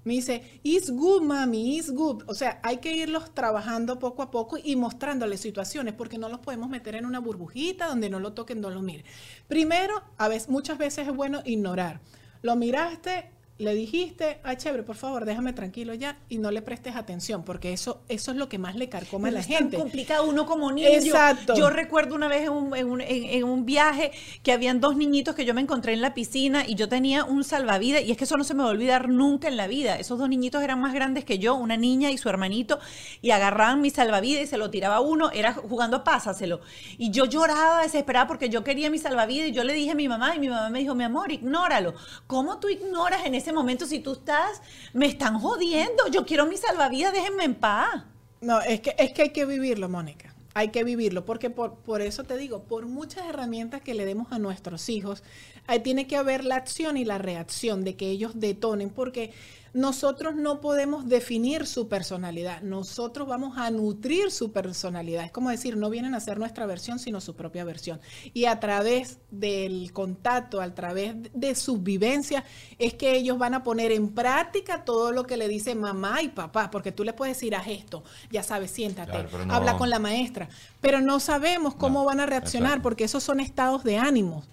Me 0.04 0.14
dice, 0.14 0.60
it's 0.62 0.90
good, 0.90 1.22
mami, 1.22 1.76
it's 1.76 1.90
good. 1.90 2.22
O 2.28 2.34
sea, 2.34 2.60
hay 2.62 2.78
que 2.78 2.94
irlos 2.96 3.34
trabajando 3.34 3.98
poco 3.98 4.22
a 4.22 4.30
poco 4.30 4.56
y 4.62 4.74
mostrándoles 4.74 5.40
situaciones, 5.40 5.92
porque 5.92 6.16
no 6.16 6.30
los 6.30 6.40
podemos 6.40 6.70
meter 6.70 6.94
en 6.94 7.04
una 7.04 7.18
burbujita 7.18 7.88
donde 7.88 8.08
no 8.08 8.18
lo 8.18 8.32
toquen, 8.32 8.60
no 8.60 8.70
lo 8.70 8.80
miren. 8.80 9.04
Primero, 9.48 10.02
a 10.16 10.28
veces, 10.28 10.48
muchas 10.48 10.78
veces 10.78 11.08
es 11.08 11.14
bueno 11.14 11.42
ignorar. 11.44 12.00
Lo 12.40 12.56
miraste, 12.56 13.30
le 13.58 13.74
dijiste, 13.74 14.38
ay, 14.44 14.56
chévere, 14.56 14.84
por 14.84 14.94
favor, 14.94 15.24
déjame 15.24 15.52
tranquilo 15.52 15.92
ya 15.92 16.16
y 16.28 16.38
no 16.38 16.52
le 16.52 16.62
prestes 16.62 16.94
atención, 16.94 17.42
porque 17.42 17.72
eso, 17.72 18.00
eso 18.08 18.30
es 18.30 18.36
lo 18.36 18.48
que 18.48 18.56
más 18.56 18.76
le 18.76 18.88
carcoma 18.88 19.28
a 19.28 19.30
la 19.32 19.40
es 19.40 19.46
gente. 19.46 19.76
Tan 19.76 19.80
complicado 19.80 20.28
uno 20.28 20.46
como 20.46 20.70
niño. 20.70 20.86
Exacto. 20.88 21.56
Yo, 21.56 21.68
recuerdo 21.68 22.14
una 22.14 22.28
vez 22.28 22.42
en 22.42 22.50
un, 22.50 22.76
en, 22.76 22.88
un, 22.88 23.00
en, 23.00 23.44
un, 23.44 23.66
viaje 23.66 24.12
que 24.44 24.52
habían 24.52 24.80
dos 24.80 24.96
niñitos 24.96 25.34
que 25.34 25.44
yo 25.44 25.54
me 25.54 25.60
encontré 25.60 25.92
en 25.92 26.00
la 26.00 26.14
piscina 26.14 26.64
y 26.66 26.76
yo 26.76 26.88
tenía 26.88 27.24
un 27.24 27.42
salvavidas 27.42 28.04
y 28.04 28.12
es 28.12 28.16
que 28.16 28.24
eso 28.24 28.36
no 28.36 28.44
se 28.44 28.54
me 28.54 28.62
va 28.62 28.68
a 28.68 28.72
olvidar 28.72 29.08
nunca 29.08 29.48
en 29.48 29.56
la 29.56 29.66
vida. 29.66 29.98
Esos 29.98 30.20
dos 30.20 30.28
niñitos 30.28 30.62
eran 30.62 30.80
más 30.80 30.94
grandes 30.94 31.24
que 31.24 31.40
yo, 31.40 31.56
una 31.56 31.76
niña 31.76 32.12
y 32.12 32.18
su 32.18 32.28
hermanito, 32.28 32.78
y 33.22 33.32
agarraban 33.32 33.80
mi 33.80 33.90
salvavidas 33.90 34.44
y 34.44 34.46
se 34.46 34.56
lo 34.56 34.70
tiraba 34.70 35.00
uno, 35.00 35.32
era 35.32 35.52
jugando 35.52 35.96
a 35.96 36.04
pásaselo. 36.04 36.60
Y 36.96 37.10
yo 37.10 37.24
lloraba 37.24 37.82
desesperada 37.82 38.28
porque 38.28 38.50
yo 38.50 38.62
quería 38.62 38.88
mi 38.88 38.98
salvavidas 38.98 39.48
y 39.48 39.52
yo 39.52 39.64
le 39.64 39.72
dije 39.72 39.90
a 39.90 39.96
mi 39.96 40.06
mamá 40.06 40.36
y 40.36 40.38
mi 40.38 40.48
mamá 40.48 40.70
me 40.70 40.78
dijo, 40.78 40.94
mi 40.94 41.02
amor, 41.02 41.32
ignóralo. 41.32 41.94
¿Cómo 42.28 42.60
tú 42.60 42.68
ignoras 42.68 43.26
en 43.26 43.34
ese 43.34 43.47
momento 43.52 43.86
si 43.86 44.00
tú 44.00 44.12
estás, 44.12 44.62
me 44.92 45.06
están 45.06 45.38
jodiendo, 45.38 46.08
yo 46.10 46.24
quiero 46.24 46.46
mi 46.46 46.56
salvavidas, 46.56 47.12
déjenme 47.12 47.44
en 47.44 47.54
paz. 47.54 48.04
No, 48.40 48.60
es 48.60 48.80
que, 48.80 48.94
es 48.98 49.12
que 49.12 49.22
hay 49.22 49.30
que 49.30 49.44
vivirlo, 49.44 49.88
Mónica. 49.88 50.34
Hay 50.54 50.68
que 50.68 50.82
vivirlo, 50.82 51.24
porque 51.24 51.50
por, 51.50 51.76
por 51.76 52.00
eso 52.00 52.24
te 52.24 52.36
digo, 52.36 52.64
por 52.64 52.86
muchas 52.86 53.26
herramientas 53.26 53.82
que 53.82 53.94
le 53.94 54.04
demos 54.04 54.32
a 54.32 54.38
nuestros 54.38 54.88
hijos, 54.88 55.22
ahí 55.66 55.80
tiene 55.80 56.06
que 56.06 56.16
haber 56.16 56.44
la 56.44 56.56
acción 56.56 56.96
y 56.96 57.04
la 57.04 57.18
reacción 57.18 57.84
de 57.84 57.96
que 57.96 58.10
ellos 58.10 58.32
detonen, 58.34 58.90
porque 58.90 59.32
nosotros 59.72 60.34
no 60.34 60.60
podemos 60.60 61.08
definir 61.08 61.66
su 61.66 61.88
personalidad, 61.88 62.62
nosotros 62.62 63.28
vamos 63.28 63.56
a 63.58 63.70
nutrir 63.70 64.30
su 64.30 64.52
personalidad. 64.52 65.24
Es 65.24 65.32
como 65.32 65.50
decir, 65.50 65.76
no 65.76 65.90
vienen 65.90 66.14
a 66.14 66.20
ser 66.20 66.38
nuestra 66.38 66.66
versión, 66.66 66.98
sino 66.98 67.20
su 67.20 67.34
propia 67.36 67.64
versión. 67.64 68.00
Y 68.34 68.46
a 68.46 68.60
través 68.60 69.18
del 69.30 69.92
contacto, 69.92 70.60
a 70.60 70.74
través 70.74 71.14
de 71.32 71.54
sus 71.54 71.82
vivencias, 71.82 72.44
es 72.78 72.94
que 72.94 73.16
ellos 73.16 73.38
van 73.38 73.54
a 73.54 73.62
poner 73.62 73.92
en 73.92 74.08
práctica 74.08 74.84
todo 74.84 75.12
lo 75.12 75.24
que 75.24 75.36
le 75.36 75.48
dice 75.48 75.74
mamá 75.74 76.22
y 76.22 76.28
papá, 76.28 76.70
porque 76.70 76.92
tú 76.92 77.04
le 77.04 77.12
puedes 77.12 77.36
decir, 77.36 77.54
haz 77.54 77.68
esto, 77.68 78.04
ya 78.30 78.42
sabes, 78.42 78.70
siéntate, 78.70 79.12
claro, 79.12 79.46
no. 79.46 79.54
habla 79.54 79.76
con 79.76 79.90
la 79.90 79.98
maestra, 79.98 80.48
pero 80.80 81.00
no 81.00 81.20
sabemos 81.20 81.74
cómo 81.74 82.00
no, 82.00 82.04
van 82.06 82.20
a 82.20 82.26
reaccionar, 82.26 82.70
exacto. 82.70 82.82
porque 82.82 83.04
esos 83.04 83.22
son 83.22 83.40
estados 83.40 83.84
de 83.84 83.98
ánimo. 83.98 84.44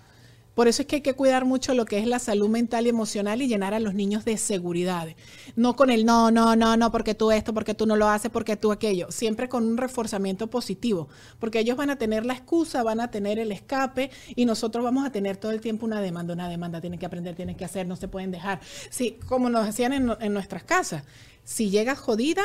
Por 0.56 0.70
eso 0.70 0.82
es 0.82 0.88
que 0.88 0.96
hay 0.96 1.02
que 1.02 1.14
cuidar 1.14 1.44
mucho 1.44 1.74
lo 1.74 1.86
que 1.86 2.00
es 2.00 2.08
la 2.08 2.18
salud 2.18 2.48
mental 2.48 2.86
y 2.86 2.90
emocional 2.90 3.42
y 3.42 3.48
llenar 3.48 3.74
a 3.74 3.80
los 3.82 3.94
niños 3.94 4.24
de 4.24 4.38
seguridad. 4.38 5.10
No 5.58 5.76
con 5.76 5.90
el 5.92 6.06
no, 6.06 6.32
no, 6.32 6.56
no, 6.56 6.78
no, 6.78 6.92
porque 6.92 7.14
tú 7.14 7.32
esto, 7.32 7.54
porque 7.54 7.74
tú 7.74 7.86
no 7.86 7.98
lo 7.98 8.08
haces, 8.08 8.32
porque 8.32 8.56
tú 8.56 8.72
aquello. 8.72 9.12
Siempre 9.12 9.50
con 9.50 9.66
un 9.68 9.76
reforzamiento 9.76 10.48
positivo. 10.48 11.10
Porque 11.40 11.60
ellos 11.60 11.76
van 11.76 11.90
a 11.90 11.98
tener 11.98 12.26
la 12.26 12.34
excusa, 12.34 12.84
van 12.84 13.02
a 13.02 13.12
tener 13.12 13.38
el 13.38 13.52
escape 13.52 14.12
y 14.34 14.46
nosotros 14.46 14.84
vamos 14.84 15.06
a 15.06 15.12
tener 15.12 15.36
todo 15.36 15.52
el 15.52 15.60
tiempo 15.60 15.86
una 15.86 16.00
demanda, 16.00 16.34
una 16.34 16.48
demanda. 16.48 16.80
Tienen 16.80 17.00
que 17.00 17.06
aprender, 17.06 17.36
tienen 17.36 17.56
que 17.56 17.66
hacer, 17.66 17.86
no 17.86 17.98
se 17.98 18.08
pueden 18.08 18.32
dejar. 18.32 18.62
Sí, 18.90 19.20
como 19.28 19.50
nos 19.50 19.68
hacían 19.68 19.92
en, 19.92 20.10
en 20.22 20.34
nuestras 20.34 20.64
casas. 20.64 21.04
Si 21.44 21.70
llegas 21.70 22.00
jodida, 22.00 22.44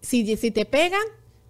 si, 0.00 0.36
si 0.36 0.52
te 0.52 0.66
pegan, 0.66 1.02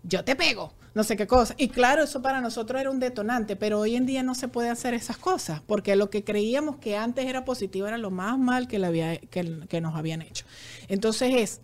yo 0.03 0.25
te 0.25 0.35
pego 0.35 0.73
no 0.95 1.05
sé 1.05 1.17
qué 1.17 1.27
cosa. 1.27 1.55
Y 1.59 1.69
claro, 1.69 2.03
eso 2.03 2.23
para 2.23 2.41
nosotros 2.41 2.81
era 2.81 2.91
un 2.91 3.01
detonante, 3.01 3.57
pero 3.57 3.81
hoy 3.81 3.97
en 3.97 4.07
día 4.07 4.23
no 4.23 4.35
se 4.35 4.49
puede 4.49 4.71
hacer 4.71 4.95
esas 4.95 5.17
cosas, 5.17 5.61
porque 5.67 5.97
lo 5.97 6.11
que 6.11 6.25
creíamos 6.25 6.77
que 6.77 6.97
antes 6.97 7.27
era 7.27 7.45
positivo 7.45 7.87
era 7.87 7.99
lo 7.99 8.11
más 8.11 8.39
mal 8.39 8.69
que, 8.69 8.79
le 8.79 8.87
había, 8.87 9.19
que, 9.19 9.61
que 9.69 9.81
nos 9.81 9.95
habían 9.95 10.23
hecho. 10.23 10.45
Entonces 10.89 11.35
es 11.35 11.61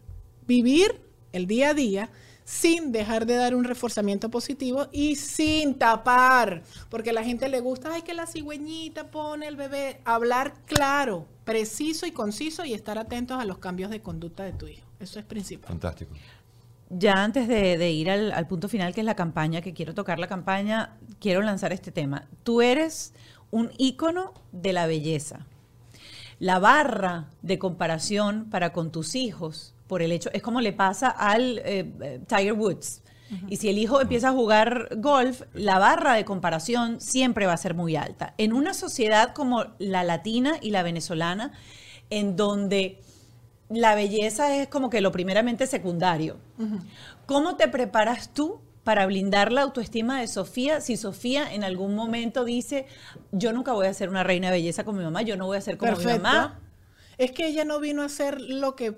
vivir 0.47 1.01
el 1.33 1.47
día 1.47 1.71
a 1.71 1.75
día 1.75 2.11
sin 2.45 2.93
dejar 2.93 3.27
de 3.27 3.35
dar 3.35 3.57
un 3.57 3.65
reforzamiento 3.65 4.31
positivo 4.31 4.87
y 4.93 5.17
sin 5.17 5.75
tapar, 5.75 6.63
porque 6.89 7.11
a 7.11 7.13
la 7.13 7.25
gente 7.25 7.49
le 7.49 7.59
gusta, 7.59 7.93
ay, 7.93 8.03
que 8.03 8.15
la 8.15 8.27
cigüeñita 8.29 9.11
pone 9.11 9.49
el 9.49 9.57
bebé, 9.57 10.01
hablar 10.05 10.55
claro, 10.65 11.27
preciso 11.45 12.07
y 12.07 12.13
conciso 12.13 12.65
y 12.65 12.73
estar 12.73 12.99
atentos 12.99 13.41
a 13.41 13.45
los 13.45 13.59
cambios 13.59 13.91
de 13.91 14.01
conducta 14.01 14.45
de 14.45 14.53
tu 14.53 14.69
hijo. 14.69 14.87
Eso 15.01 15.19
es 15.19 15.25
principal. 15.25 15.69
Fantástico 15.69 16.15
ya 16.91 17.25
antes 17.25 17.49
de, 17.49 17.79
de 17.79 17.91
ir 17.91 18.11
al, 18.11 18.33
al, 18.33 18.47
punto 18.47 18.69
final, 18.69 18.95
que 18.95 19.01
es 19.01 19.07
la 19.07 19.17
campaña, 19.17 19.61
que 19.61 19.73
quiero 19.73 19.95
tocar 19.95 20.19
la 20.19 20.29
campaña, 20.29 20.97
quiero 21.21 21.43
lanzar 21.43 21.73
este 21.73 21.91
tema. 21.91 22.29
Tú 22.45 22.63
eres 22.63 23.13
un 23.51 23.71
ícono 23.79 24.33
de 24.53 24.73
la 24.73 24.87
belleza. 24.87 25.47
La 26.39 26.59
barra 26.59 27.31
de 27.43 27.59
comparación 27.59 28.49
para 28.51 28.73
con 28.73 28.93
tus 28.93 29.15
hijos, 29.15 29.75
por 29.87 30.03
el 30.03 30.13
hecho, 30.13 30.31
es 30.33 30.43
como 30.43 30.61
le 30.61 30.73
pasa 30.73 31.09
al 31.09 31.61
eh, 31.65 32.21
Tiger 32.29 32.53
Woods. 32.53 33.03
Uh 33.31 33.35
-huh. 33.35 33.47
Y 33.49 33.57
si 33.57 33.69
el 33.69 33.79
hijo 33.79 34.01
empieza 34.01 34.29
a 34.29 34.33
jugar 34.33 34.89
golf, 34.99 35.43
la 35.55 35.79
barra 35.79 36.15
de 36.15 36.25
comparación 36.25 37.01
siempre 37.01 37.47
va 37.47 37.55
a 37.55 37.57
ser 37.57 37.75
muy 37.75 37.97
alta. 37.97 38.35
En 38.39 38.53
una 38.53 38.75
sociedad 38.75 39.33
como 39.33 39.65
la 39.79 40.05
latina 40.05 40.55
y 40.61 40.71
la 40.71 40.83
venezolana, 40.83 41.53
en 42.11 42.37
donde 42.37 43.01
la 43.69 43.95
belleza 43.95 44.57
es 44.57 44.69
como 44.69 44.91
que 44.91 45.01
lo 45.01 45.13
primeramente 45.13 45.67
secundario. 45.67 46.37
Uh 46.59 46.65
-huh. 46.65 46.81
¿Cómo 47.27 47.57
te 47.57 47.69
preparas 47.69 48.33
tú 48.33 48.61
para 48.85 49.05
blindar 49.07 49.51
la 49.51 49.63
autoestima 49.63 50.21
de 50.21 50.29
Sofía 50.29 50.81
si 50.81 50.97
Sofía 50.97 51.53
en 51.53 51.65
algún 51.65 51.97
momento 51.97 52.45
dice, 52.45 52.87
yo 53.33 53.53
nunca 53.53 53.73
voy 53.73 53.89
a 53.89 53.95
ser 53.95 54.09
una 54.09 54.23
reina 54.23 54.47
de 54.47 54.59
belleza 54.59 54.85
como 54.85 54.99
mi 54.99 55.05
mamá, 55.05 55.23
yo 55.23 55.37
no 55.37 55.47
voy 55.47 55.57
a 55.57 55.61
ser 55.61 55.77
como 55.77 55.91
Perfecto. 55.91 56.19
mi 56.19 56.23
mamá? 56.23 56.61
Es 57.19 57.33
que 57.33 57.49
ella 57.49 57.65
no 57.65 57.81
vino 57.81 58.03
a 58.03 58.05
hacer 58.05 58.41
lo 58.41 58.77
que 58.77 58.97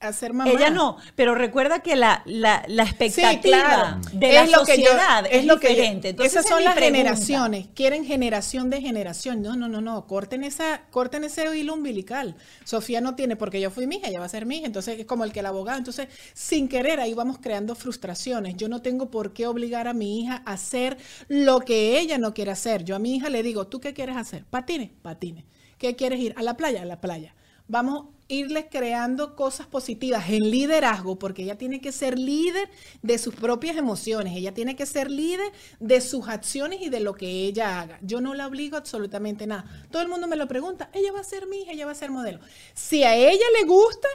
hacer 0.00 0.32
mamá. 0.32 0.50
Ella 0.50 0.70
no, 0.70 0.98
pero 1.16 1.34
recuerda 1.34 1.80
que 1.80 1.96
la, 1.96 2.22
la, 2.26 2.64
la 2.68 2.82
expectativa 2.82 3.30
sí, 3.32 3.38
claro. 3.40 4.00
de 4.12 4.28
es 4.28 4.34
la 4.50 4.58
lo 4.58 4.66
sociedad 4.66 5.24
que 5.24 5.30
yo, 5.30 5.34
es, 5.34 5.40
es 5.40 5.46
lo 5.46 5.56
diferente. 5.56 6.00
Que 6.00 6.02
yo, 6.02 6.10
Entonces, 6.10 6.32
esas 6.32 6.48
son 6.48 6.58
es 6.60 6.64
las 6.64 6.74
pregunta. 6.74 6.98
generaciones. 6.98 7.66
Quieren 7.74 8.04
generación 8.04 8.70
de 8.70 8.80
generación. 8.80 9.42
No, 9.42 9.56
no, 9.56 9.68
no, 9.68 9.80
no. 9.80 10.06
Corten 10.06 10.44
esa, 10.44 10.82
corten 10.90 11.24
ese 11.24 11.56
hilo 11.56 11.74
umbilical. 11.74 12.36
Sofía 12.64 13.00
no 13.00 13.14
tiene, 13.14 13.36
porque 13.36 13.60
yo 13.60 13.70
fui 13.70 13.86
mi 13.86 13.96
hija, 13.96 14.08
ella 14.08 14.20
va 14.20 14.26
a 14.26 14.28
ser 14.28 14.46
mi 14.46 14.58
hija. 14.58 14.66
Entonces 14.66 15.00
es 15.00 15.06
como 15.06 15.24
el 15.24 15.32
que 15.32 15.40
el 15.40 15.46
abogado. 15.46 15.78
Entonces, 15.78 16.08
sin 16.32 16.68
querer, 16.68 17.00
ahí 17.00 17.14
vamos 17.14 17.38
creando 17.40 17.74
frustraciones. 17.74 18.56
Yo 18.56 18.68
no 18.68 18.82
tengo 18.82 19.10
por 19.10 19.32
qué 19.32 19.46
obligar 19.46 19.88
a 19.88 19.94
mi 19.94 20.20
hija 20.20 20.42
a 20.44 20.52
hacer 20.52 20.96
lo 21.28 21.60
que 21.60 21.98
ella 21.98 22.18
no 22.18 22.34
quiere 22.34 22.50
hacer. 22.50 22.84
Yo 22.84 22.96
a 22.96 22.98
mi 22.98 23.16
hija 23.16 23.30
le 23.30 23.42
digo, 23.42 23.66
¿tú 23.66 23.80
qué 23.80 23.94
quieres 23.94 24.16
hacer? 24.16 24.44
Patine, 24.44 24.92
patine. 25.02 25.44
¿Qué 25.78 25.96
quieres 25.96 26.20
ir? 26.20 26.34
A 26.36 26.42
la 26.42 26.56
playa, 26.56 26.82
a 26.82 26.84
la 26.84 27.00
playa 27.00 27.34
vamos 27.68 28.06
a 28.06 28.14
irles 28.28 28.66
creando 28.70 29.36
cosas 29.36 29.66
positivas 29.66 30.28
en 30.30 30.50
liderazgo, 30.50 31.18
porque 31.18 31.42
ella 31.42 31.58
tiene 31.58 31.80
que 31.80 31.92
ser 31.92 32.18
líder 32.18 32.70
de 33.02 33.18
sus 33.18 33.34
propias 33.34 33.76
emociones, 33.76 34.34
ella 34.36 34.54
tiene 34.54 34.76
que 34.76 34.86
ser 34.86 35.10
líder 35.10 35.52
de 35.78 36.00
sus 36.00 36.28
acciones 36.28 36.80
y 36.80 36.88
de 36.88 37.00
lo 37.00 37.14
que 37.14 37.26
ella 37.26 37.80
haga. 37.80 37.98
Yo 38.02 38.20
no 38.20 38.34
la 38.34 38.46
obligo 38.46 38.76
absolutamente 38.76 39.46
nada. 39.46 39.64
Todo 39.90 40.02
el 40.02 40.08
mundo 40.08 40.26
me 40.26 40.36
lo 40.36 40.48
pregunta, 40.48 40.90
ella 40.94 41.12
va 41.12 41.20
a 41.20 41.24
ser 41.24 41.46
mi 41.46 41.62
hija, 41.62 41.72
ella 41.72 41.86
va 41.86 41.92
a 41.92 41.96
ser 41.96 42.10
modelo. 42.10 42.40
Si 42.72 43.02
a 43.02 43.14
ella 43.14 43.44
le 43.58 43.66
gusta, 43.66 44.08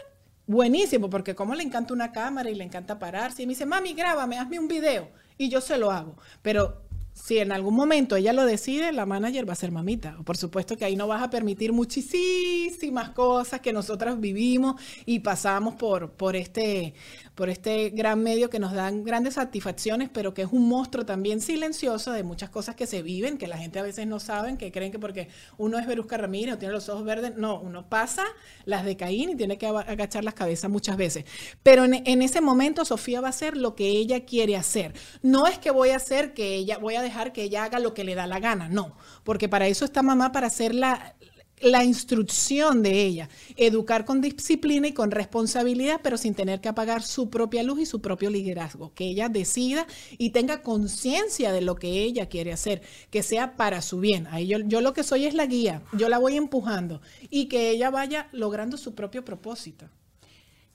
buenísimo, 0.47 1.09
porque 1.09 1.35
como 1.35 1.53
le 1.53 1.63
encanta 1.63 1.93
una 1.93 2.11
cámara 2.11 2.49
y 2.49 2.55
le 2.55 2.63
encanta 2.63 2.97
pararse, 2.97 3.43
y 3.43 3.45
me 3.45 3.51
dice, 3.51 3.67
mami, 3.67 3.93
grábame, 3.93 4.39
hazme 4.39 4.57
un 4.57 4.67
video, 4.67 5.09
y 5.37 5.49
yo 5.49 5.61
se 5.61 5.77
lo 5.77 5.91
hago. 5.91 6.15
Pero 6.41 6.88
si 7.29 7.37
en 7.37 7.51
algún 7.51 7.75
momento 7.75 8.15
ella 8.15 8.33
lo 8.33 8.43
decide, 8.43 8.91
la 8.91 9.05
manager 9.05 9.47
va 9.47 9.53
a 9.53 9.55
ser 9.55 9.71
mamita. 9.71 10.17
Por 10.25 10.35
supuesto 10.35 10.75
que 10.75 10.85
ahí 10.85 10.95
no 10.95 11.05
vas 11.05 11.21
a 11.21 11.29
permitir 11.29 11.71
muchísimas 11.71 13.11
cosas 13.11 13.61
que 13.61 13.71
nosotras 13.71 14.19
vivimos 14.19 14.81
y 15.05 15.19
pasamos 15.19 15.75
por, 15.75 16.09
por, 16.13 16.35
este, 16.35 16.95
por 17.39 17.49
este 17.49 17.91
gran 17.91 18.21
medio 18.21 18.49
que 18.49 18.59
nos 18.59 18.73
dan 18.73 19.05
grandes 19.05 19.35
satisfacciones, 19.35 20.09
pero 20.11 20.33
que 20.33 20.41
es 20.41 20.49
un 20.51 20.67
monstruo 20.67 21.05
también 21.05 21.39
silencioso 21.39 22.11
de 22.11 22.21
muchas 22.21 22.49
cosas 22.49 22.75
que 22.75 22.85
se 22.85 23.01
viven, 23.01 23.37
que 23.37 23.47
la 23.47 23.57
gente 23.57 23.79
a 23.79 23.81
veces 23.81 24.05
no 24.07 24.19
sabe, 24.19 24.57
que 24.57 24.73
creen 24.73 24.91
que 24.91 24.99
porque 24.99 25.29
uno 25.57 25.79
es 25.79 25.87
Verusca 25.87 26.17
Ramírez 26.17 26.55
o 26.55 26.57
tiene 26.57 26.73
los 26.73 26.89
ojos 26.89 27.05
verdes, 27.05 27.37
no, 27.37 27.57
uno 27.61 27.87
pasa 27.87 28.25
las 28.65 28.83
de 28.83 28.97
Caín 28.97 29.29
y 29.29 29.35
tiene 29.37 29.57
que 29.57 29.67
agachar 29.67 30.25
las 30.25 30.33
cabezas 30.33 30.69
muchas 30.69 30.97
veces. 30.97 31.23
Pero 31.63 31.85
en, 31.85 32.21
ese 32.21 32.41
momento 32.41 32.83
Sofía 32.83 33.21
va 33.21 33.27
a 33.27 33.29
hacer 33.29 33.55
lo 33.55 33.73
que 33.73 33.87
ella 33.87 34.25
quiere 34.25 34.57
hacer. 34.57 34.93
No 35.21 35.47
es 35.47 35.59
que 35.59 35.71
voy 35.71 35.91
a 35.91 35.95
hacer 35.95 36.33
que 36.33 36.55
ella, 36.55 36.77
voy 36.77 36.95
a 36.95 37.01
dejar 37.01 37.31
que 37.31 37.43
ella 37.43 37.63
haga 37.63 37.79
lo 37.79 37.93
que 37.93 38.03
le 38.03 38.15
da 38.15 38.27
la 38.27 38.41
gana, 38.41 38.67
no, 38.67 38.97
porque 39.23 39.47
para 39.47 39.67
eso 39.67 39.85
está 39.85 40.03
mamá, 40.03 40.33
para 40.33 40.47
hacer 40.47 40.75
la, 40.75 41.15
la 41.61 41.83
instrucción 41.83 42.83
de 42.83 43.03
ella, 43.03 43.29
educar 43.55 44.05
con 44.05 44.21
disciplina 44.21 44.87
y 44.87 44.93
con 44.93 45.11
responsabilidad, 45.11 45.99
pero 46.03 46.17
sin 46.17 46.35
tener 46.35 46.61
que 46.61 46.69
apagar 46.69 47.03
su 47.03 47.29
propia 47.29 47.63
luz 47.63 47.79
y 47.79 47.85
su 47.85 48.01
propio 48.01 48.29
liderazgo, 48.29 48.93
que 48.93 49.05
ella 49.05 49.29
decida 49.29 49.85
y 50.17 50.31
tenga 50.31 50.61
conciencia 50.61 51.51
de 51.51 51.61
lo 51.61 51.75
que 51.75 52.03
ella 52.03 52.27
quiere 52.27 52.53
hacer, 52.53 52.81
que 53.09 53.23
sea 53.23 53.55
para 53.55 53.81
su 53.81 53.99
bien. 53.99 54.27
Ahí 54.27 54.47
yo, 54.47 54.59
yo 54.59 54.81
lo 54.81 54.93
que 54.93 55.03
soy 55.03 55.25
es 55.25 55.33
la 55.33 55.45
guía, 55.45 55.83
yo 55.93 56.09
la 56.09 56.17
voy 56.17 56.37
empujando 56.37 57.01
y 57.29 57.45
que 57.45 57.69
ella 57.69 57.89
vaya 57.89 58.29
logrando 58.31 58.77
su 58.77 58.95
propio 58.95 59.25
propósito. 59.25 59.89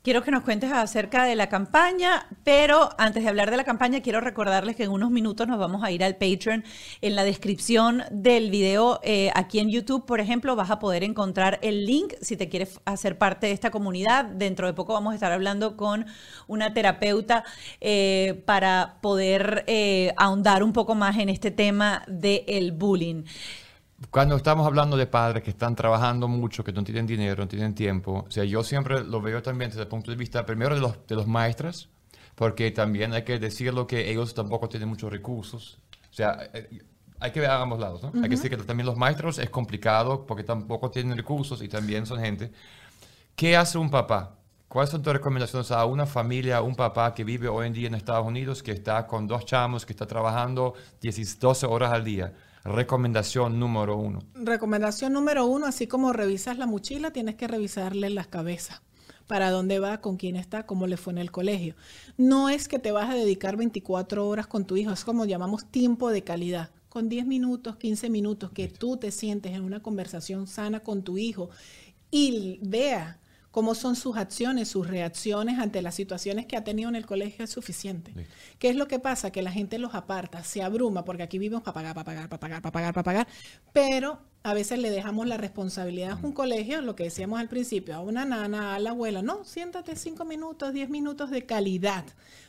Quiero 0.05 0.23
que 0.23 0.31
nos 0.31 0.43
cuentes 0.43 0.71
acerca 0.71 1.25
de 1.25 1.35
la 1.35 1.49
campaña, 1.49 2.27
pero 2.45 2.91
antes 2.99 3.23
de 3.23 3.29
hablar 3.31 3.51
de 3.51 3.57
la 3.57 3.65
campaña, 3.65 4.03
quiero 4.03 4.21
recordarles 4.21 4.77
que 4.77 4.85
en 4.85 4.91
unos 4.91 5.11
minutos 5.11 5.49
nos 5.49 5.59
vamos 5.59 5.83
a 5.83 5.91
ir 5.93 6.05
al 6.05 6.17
Patreon. 6.17 6.63
En 7.01 7.17
la 7.17 7.25
descripción 7.25 8.03
del 8.11 8.51
video 8.51 9.01
eh, 9.03 9.31
aquí 9.35 9.61
en 9.61 9.71
YouTube, 9.71 10.05
por 10.05 10.21
ejemplo, 10.21 10.57
vas 10.57 10.71
a 10.71 10.79
poder 10.79 11.05
encontrar 11.05 11.59
el 11.63 11.87
link 11.87 12.13
si 12.21 12.37
te 12.37 12.51
quieres 12.51 12.79
hacer 12.85 13.17
parte 13.17 13.47
de 13.47 13.55
esta 13.55 13.71
comunidad. 13.71 14.27
Dentro 14.27 14.67
de 14.67 14.75
poco 14.75 14.93
vamos 14.93 15.13
a 15.13 15.15
estar 15.15 15.33
hablando 15.33 15.75
con 15.75 16.05
una 16.49 16.75
terapeuta 16.75 17.43
eh, 17.81 18.43
para 18.45 18.99
poder 19.01 19.65
eh, 19.69 20.13
ahondar 20.19 20.63
un 20.63 20.75
poco 20.75 20.95
más 20.95 21.17
en 21.17 21.31
este 21.31 21.51
tema 21.51 22.05
del 22.09 22.73
bullying. 22.73 23.25
Cuando 24.11 24.37
estamos 24.37 24.67
hablando 24.67 24.97
de 24.97 25.07
padres 25.07 25.43
que 25.43 25.51
están 25.51 25.75
trabajando 25.75 26.29
mucho, 26.29 26.63
que 26.63 26.73
no 26.73 26.85
tienen 26.85 27.07
dinero, 27.07 27.43
no 27.43 27.49
tienen 27.49 27.75
tiempo, 27.75 28.25
o 28.27 28.31
sea, 28.31 28.45
yo 28.45 28.63
siempre 28.63 29.03
lo 29.03 29.21
veo 29.21 29.43
también 29.43 29.71
desde 29.71 29.83
el 29.83 29.89
punto 29.89 30.11
de 30.11 30.17
vista 30.17 30.47
primero 30.47 30.75
de 30.75 30.81
los, 30.81 31.07
de 31.07 31.15
los 31.15 31.27
maestros, 31.27 31.89
porque 32.35 32.71
también 32.71 33.13
hay 33.13 33.23
que 33.23 33.39
decirlo 33.39 33.87
que 33.87 34.11
ellos 34.11 34.35
tampoco 34.35 34.69
tienen 34.69 34.89
muchos 34.89 35.11
recursos. 35.11 35.79
O 36.11 36.15
sea, 36.15 36.49
eh, 36.53 36.83
hay 37.21 37.31
que 37.31 37.41
ver 37.41 37.51
a 37.51 37.61
ambos 37.61 37.81
lados, 37.81 38.03
¿no? 38.03 38.13
Hay 38.15 38.29
que 38.29 38.37
decir 38.37 38.51
que 38.51 38.57
también 38.59 38.87
los 38.87 38.97
maestros 38.97 39.39
es 39.39 39.49
complicado 39.51 40.27
porque 40.27 40.45
tampoco 40.45 40.91
tienen 40.91 41.17
recursos 41.17 41.63
y 41.63 41.69
también 41.69 42.07
son 42.07 42.21
gente. 42.21 42.53
¿Qué 43.35 43.57
hace 43.57 43.79
un 43.79 43.91
papá? 43.91 44.37
¿Cuáles 44.69 44.91
son 44.91 45.03
tus 45.03 45.13
recomendaciones 45.13 45.71
a 45.71 45.85
una 45.85 46.07
familia, 46.07 46.61
un 46.61 46.75
papá 46.75 47.15
que 47.15 47.25
vive 47.25 47.49
hoy 47.49 47.69
en 47.69 47.73
día 47.73 47.87
en 47.87 47.95
Estados 47.95 48.27
Unidos, 48.27 48.63
que 48.63 48.73
está 48.73 49.07
con 49.07 49.27
dos 49.27 49.45
chamos, 49.45 49.87
que 49.87 49.93
está 49.93 50.07
trabajando 50.07 50.75
10, 51.01 51.39
12 51.39 51.67
horas 51.67 51.93
al 51.93 52.05
día? 52.05 52.33
Recomendación 52.65 53.59
número 53.61 53.99
uno. 53.99 54.21
Recomendación 54.35 55.13
número 55.13 55.45
uno, 55.45 55.67
así 55.67 55.87
como 55.87 56.15
revisas 56.15 56.57
la 56.57 56.67
mochila, 56.67 57.13
tienes 57.13 57.35
que 57.35 57.47
revisarle 57.47 58.09
las 58.09 58.27
cabezas. 58.27 58.81
Para 59.27 59.51
dónde 59.51 59.81
va, 59.81 60.01
con 60.01 60.17
quién 60.17 60.35
está, 60.37 60.65
cómo 60.65 60.87
le 60.87 60.97
fue 60.97 61.13
en 61.13 61.19
el 61.19 61.31
colegio. 61.31 61.75
No 62.17 62.49
es 62.49 62.67
que 62.67 62.79
te 62.79 62.91
vas 62.91 63.11
a 63.11 63.15
dedicar 63.15 63.59
24 63.59 64.27
horas 64.27 64.47
con 64.47 64.65
tu 64.65 64.79
hijo, 64.79 64.93
es 64.93 65.05
como 65.05 65.27
llamamos 65.27 65.67
tiempo 65.71 66.11
de 66.11 66.25
calidad. 66.25 66.71
Con 66.89 67.11
10 67.11 67.27
minutos, 67.27 67.77
15 67.77 68.09
minutos 68.09 68.51
que 68.51 68.69
tú 68.69 68.97
te 68.97 69.11
sientes 69.11 69.53
en 69.53 69.65
una 69.65 69.83
conversación 69.83 70.47
sana 70.47 70.81
con 70.81 71.03
tu 71.03 71.19
hijo 71.19 71.51
y 72.11 72.61
vea 72.63 73.19
cómo 73.55 73.77
son 73.77 73.95
sus 73.95 74.17
acciones, 74.17 74.67
sus 74.67 74.89
reacciones 74.89 75.61
ante 75.61 75.81
las 75.81 75.95
situaciones 75.95 76.45
que 76.47 76.57
ha 76.57 76.65
tenido 76.65 76.89
en 76.89 76.97
el 76.97 77.07
colegio 77.07 77.45
es 77.45 77.53
suficiente. 77.53 78.13
¿Qué 78.59 78.69
es 78.69 78.75
lo 78.75 78.89
que 78.89 78.99
pasa? 78.99 79.31
Que 79.31 79.43
la 79.43 79.53
gente 79.53 79.79
los 79.79 79.95
aparta, 79.95 80.43
se 80.43 80.61
abruma, 80.61 81.05
porque 81.05 81.23
aquí 81.23 81.39
vivimos 81.39 81.63
para 81.63 81.73
pagar, 81.75 81.95
para 81.95 82.05
pagar, 82.05 82.29
para 82.29 82.41
pagar, 82.41 82.63
para 82.63 82.73
pagar, 82.73 82.95
para 82.95 83.05
pagar, 83.05 83.29
pero 83.73 84.19
a 84.43 84.55
veces 84.55 84.81
le 84.81 84.91
dejamos 84.91 85.29
la 85.29 85.37
responsabilidad 85.37 86.19
a 86.21 86.27
un 86.27 86.33
colegio, 86.33 86.81
lo 86.81 86.97
que 86.97 87.05
decíamos 87.05 87.39
al 87.39 87.49
principio, 87.49 87.95
a 87.95 88.01
una 88.01 88.25
nana, 88.25 88.75
a 88.75 88.81
la 88.81 88.91
abuela, 88.91 89.23
no, 89.23 89.45
siéntate 89.45 89.95
cinco 89.95 90.25
minutos, 90.25 90.73
diez 90.73 90.91
minutos 90.91 91.31
de 91.31 91.47
calidad, 91.47 92.07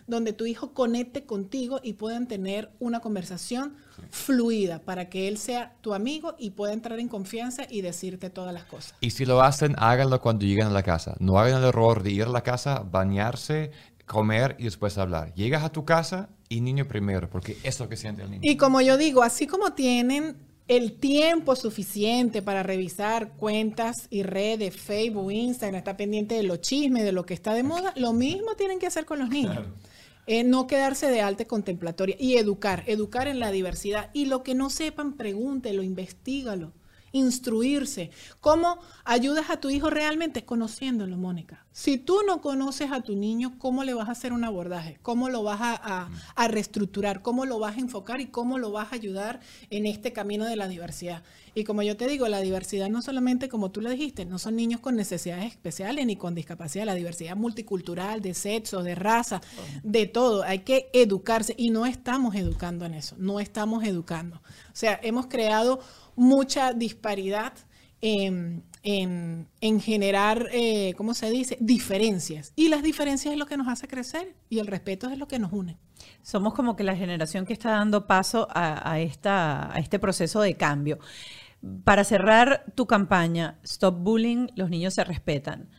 donde 0.08 0.34
tu 0.34 0.46
hijo 0.46 0.74
conecte 0.74 1.26
contigo 1.26 1.80
y 1.84 1.94
puedan 1.94 2.28
tener 2.28 2.72
una 2.80 3.00
conversación 3.00 3.76
fluida 4.12 4.80
para 4.80 5.10
que 5.10 5.28
él 5.28 5.38
sea 5.38 5.76
tu 5.82 5.94
amigo 5.94 6.36
y 6.38 6.52
pueda 6.52 6.74
entrar 6.74 7.00
en 7.00 7.08
confianza 7.08 7.64
y 7.70 7.82
decirte 7.82 8.30
todas 8.30 8.54
las 8.54 8.66
cosas. 8.66 8.96
Y 9.00 9.12
si 9.12 9.26
lo 9.26 9.42
hacen, 9.42 9.76
háganlo 9.78 10.22
cuando 10.22 10.46
lleguen 10.46 10.68
a 10.68 10.72
la 10.72 10.84
casa. 10.84 11.16
No 11.20 11.40
hagan 11.40 11.62
el 11.62 11.70
error 11.70 12.04
de 12.04 12.12
ir 12.12 12.24
a 12.24 12.30
la 12.30 12.42
casa, 12.42 12.80
bañarse, 12.80 13.72
comer 14.06 14.56
y 14.60 14.66
después 14.66 14.98
hablar. 14.98 15.34
Llegas 15.34 15.64
a 15.64 15.72
tu 15.72 15.86
casa 15.86 16.30
y 16.50 16.62
niño 16.62 16.88
primero, 16.88 17.30
porque 17.30 17.54
eso 17.54 17.68
es 17.68 17.80
lo 17.80 17.90
que 17.90 17.98
siente 17.98 18.24
el 18.24 18.32
niño. 18.32 18.42
Y 18.44 18.58
como 18.58 18.82
yo 18.82 18.98
digo, 18.98 19.24
así 19.24 19.48
como 19.48 19.74
tienen 19.74 20.38
el 20.68 20.94
tiempo 20.94 21.56
suficiente 21.56 22.42
para 22.42 22.64
revisar 22.64 23.34
cuentas 23.34 24.08
y 24.10 24.24
redes, 24.24 24.76
Facebook, 24.76 25.32
Instagram, 25.32 25.78
está 25.78 25.96
pendiente 25.96 26.36
de 26.36 26.44
los 26.44 26.62
chismes, 26.62 27.04
de 27.04 27.12
lo 27.12 27.26
que 27.26 27.36
está 27.36 27.54
de 27.54 27.64
moda, 27.64 27.94
lo 27.96 28.14
mismo 28.14 28.56
tienen 28.56 28.80
que 28.80 28.88
hacer 28.88 29.06
con 29.06 29.20
los 29.20 29.30
niños. 29.30 29.60
Eh, 30.28 30.44
no 30.44 30.68
quedarse 30.68 31.08
de 31.08 31.22
alta 31.22 31.46
contemplatoria 31.46 32.16
y 32.20 32.38
educar, 32.38 32.84
educar 32.88 33.28
en 33.28 33.40
la 33.40 33.52
diversidad. 33.52 34.10
Y 34.14 34.26
lo 34.26 34.44
que 34.44 34.56
no 34.56 34.70
sepan, 34.70 35.14
pregúntelo, 35.14 35.84
investigalo 35.84 36.74
instruirse. 37.16 38.12
¿Cómo 38.42 38.78
ayudas 39.06 39.50
a 39.50 39.58
tu 39.58 39.70
hijo 39.70 39.90
realmente? 39.90 40.44
Conociéndolo, 40.44 41.18
Mónica. 41.18 41.66
Si 41.72 41.98
tú 41.98 42.20
no 42.28 42.42
conoces 42.42 42.92
a 42.92 43.02
tu 43.02 43.16
niño, 43.16 43.58
¿cómo 43.58 43.84
le 43.84 43.94
vas 43.94 44.10
a 44.10 44.12
hacer 44.12 44.34
un 44.34 44.44
abordaje? 44.44 45.00
¿Cómo 45.02 45.30
lo 45.30 45.44
vas 45.44 45.60
a, 45.62 46.10
reestructurar? 46.48 47.22
¿Cómo 47.22 47.46
lo 47.46 47.60
vas 47.60 47.78
a 47.78 47.80
enfocar? 47.80 48.20
¿Y 48.20 48.28
cómo 48.28 48.58
lo 48.58 48.72
vas 48.72 48.92
a 48.92 48.96
ayudar 48.96 49.40
en 49.70 49.86
este 49.86 50.14
camino 50.14 50.46
de 50.46 50.58
la 50.58 50.68
diversidad? 50.68 51.24
Y 51.56 51.64
como 51.64 51.82
yo 51.82 51.96
te 51.96 52.06
digo, 52.08 52.28
la 52.28 52.42
diversidad 52.42 52.90
no 52.90 53.02
solamente, 53.02 53.48
como 53.48 53.72
tú 53.72 53.80
lo 53.80 53.90
dijiste, 53.90 54.26
no 54.26 54.38
son 54.40 54.58
niños 54.58 54.82
con 54.82 54.98
necesidades 54.98 55.46
especiales 55.46 56.06
ni 56.06 56.18
con 56.18 56.36
discapacidad, 56.36 56.86
la 56.86 56.96
diversidad 56.96 57.38
multicultural, 57.38 58.22
de 58.22 58.34
sexo, 58.34 58.84
de 58.84 58.94
raza, 58.94 59.42
de 59.82 60.06
todo. 60.06 60.44
Hay 60.44 60.60
que 60.60 60.90
educarse 60.92 61.56
y 61.58 61.70
no 61.70 61.86
estamos 61.86 62.36
educando 62.36 62.86
en 62.86 62.94
eso, 62.94 63.16
no 63.18 63.40
estamos 63.40 63.86
educando. 63.86 64.36
O 64.36 64.76
sea, 64.76 65.00
hemos 65.02 65.28
creado 65.28 65.80
mucha 66.18 66.74
disparidad 66.74 67.54
en, 68.02 68.62
generar, 69.82 70.50
eh, 70.52 70.94
¿cómo 70.98 71.14
se 71.14 71.30
dice?, 71.30 71.58
diferencias. 71.60 72.52
Y 72.56 72.70
las 72.70 72.84
diferencias 72.84 73.32
es 73.32 73.40
lo 73.40 73.46
que 73.46 73.58
nos 73.58 73.68
hace 73.68 73.88
crecer 73.88 74.36
y 74.50 74.60
el 74.60 74.68
respeto 74.68 75.10
es 75.10 75.18
lo 75.18 75.28
que 75.28 75.40
nos 75.40 75.54
une. 75.54 75.78
Somos 76.22 76.54
como 76.54 76.76
que 76.76 76.84
la 76.84 76.96
generación 76.96 77.46
que 77.46 77.54
está 77.54 77.72
dando 77.72 78.08
paso 78.08 78.48
a, 78.52 79.00
esta, 79.00 79.74
a 79.74 79.80
este 79.80 80.00
proceso 80.00 80.42
de 80.42 80.56
cambio. 80.56 81.00
Para 81.84 82.04
cerrar 82.04 82.66
tu 82.76 82.86
campaña, 82.86 83.60
Stop 83.64 84.00
Bullying, 84.00 84.48
los 84.56 84.70
niños 84.70 84.94
se 84.94 85.04
respetan. 85.04 85.70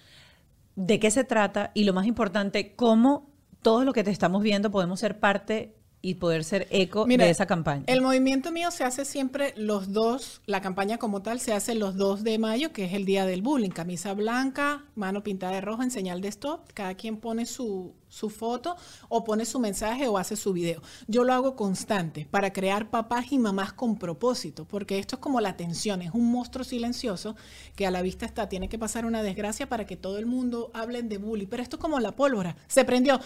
¿De 0.75 0.99
qué 0.99 1.11
se 1.11 1.25
trata? 1.25 1.71
Y 1.75 1.85
lo 1.85 1.95
más 1.95 2.07
importante, 2.07 2.75
¿cómo 2.75 3.31
todo 3.63 3.85
lo 3.85 3.93
que 3.93 4.05
te 4.05 4.11
estamos 4.11 4.43
viendo 4.43 4.71
podemos 4.71 5.01
ser 5.01 5.19
parte 5.19 5.75
y 6.07 6.15
poder 6.15 6.45
ser 6.45 6.69
eco 6.71 7.05
de 7.05 7.31
esa 7.31 7.47
campaña. 7.47 7.83
El 7.89 8.01
movimiento 8.01 8.53
mío 8.53 8.71
se 8.71 8.85
hace 8.85 9.05
siempre 9.05 9.55
los 9.57 9.93
dos, 9.93 10.41
la 10.47 10.61
campaña 10.61 10.99
como 10.99 11.21
tal 11.21 11.41
se 11.41 11.53
hace 11.53 11.75
los 11.75 11.97
2 11.97 12.23
de 12.23 12.39
mayo, 12.39 12.73
que 12.73 12.85
es 12.85 12.93
el 12.93 13.05
día 13.05 13.27
del 13.27 13.43
bullying. 13.43 13.71
Camisa 13.71 14.15
blanca, 14.15 14.85
mano 14.95 15.25
pintada 15.25 15.55
de 15.55 15.63
rojo 15.63 15.83
en 15.83 15.91
señal 15.91 16.21
de 16.21 16.29
stop. 16.29 16.61
Cada 16.75 16.95
quien 16.95 17.17
pone 17.17 17.45
su, 17.45 17.96
su 18.17 18.31
foto 18.31 18.77
o 19.09 19.23
pone 19.25 19.45
su 19.45 19.61
mensaje 19.61 20.09
o 20.09 20.19
hace 20.19 20.37
su 20.37 20.53
video. 20.53 20.83
Yo 21.07 21.23
lo 21.23 21.33
hago 21.35 21.55
constante 21.55 22.27
para 22.31 22.53
crear 22.53 22.91
papás 22.91 23.31
y 23.31 23.39
mamás 23.39 23.73
con 23.75 23.99
propósito, 23.99 24.65
porque 24.65 24.99
esto 24.99 25.17
es 25.17 25.21
como 25.21 25.41
la 25.41 25.57
tensión, 25.57 26.03
es 26.03 26.13
un 26.13 26.33
monstruo 26.33 26.65
silencioso 26.65 27.37
que 27.77 27.87
a 27.87 27.91
la 27.91 28.03
vista 28.03 28.25
está, 28.27 28.49
tiene 28.49 28.69
que 28.69 28.79
pasar 28.79 29.05
una 29.05 29.23
desgracia 29.23 29.69
para 29.69 29.87
que 29.87 29.97
todo 29.97 30.19
el 30.19 30.27
mundo 30.27 30.71
hable 30.73 30.97
de 31.03 31.19
bullying, 31.19 31.47
pero 31.47 31.63
esto 31.63 31.77
es 31.77 31.83
como 31.83 32.01
la 32.01 32.13
pólvora, 32.13 32.57
se 32.69 32.85
prendió. 32.85 33.21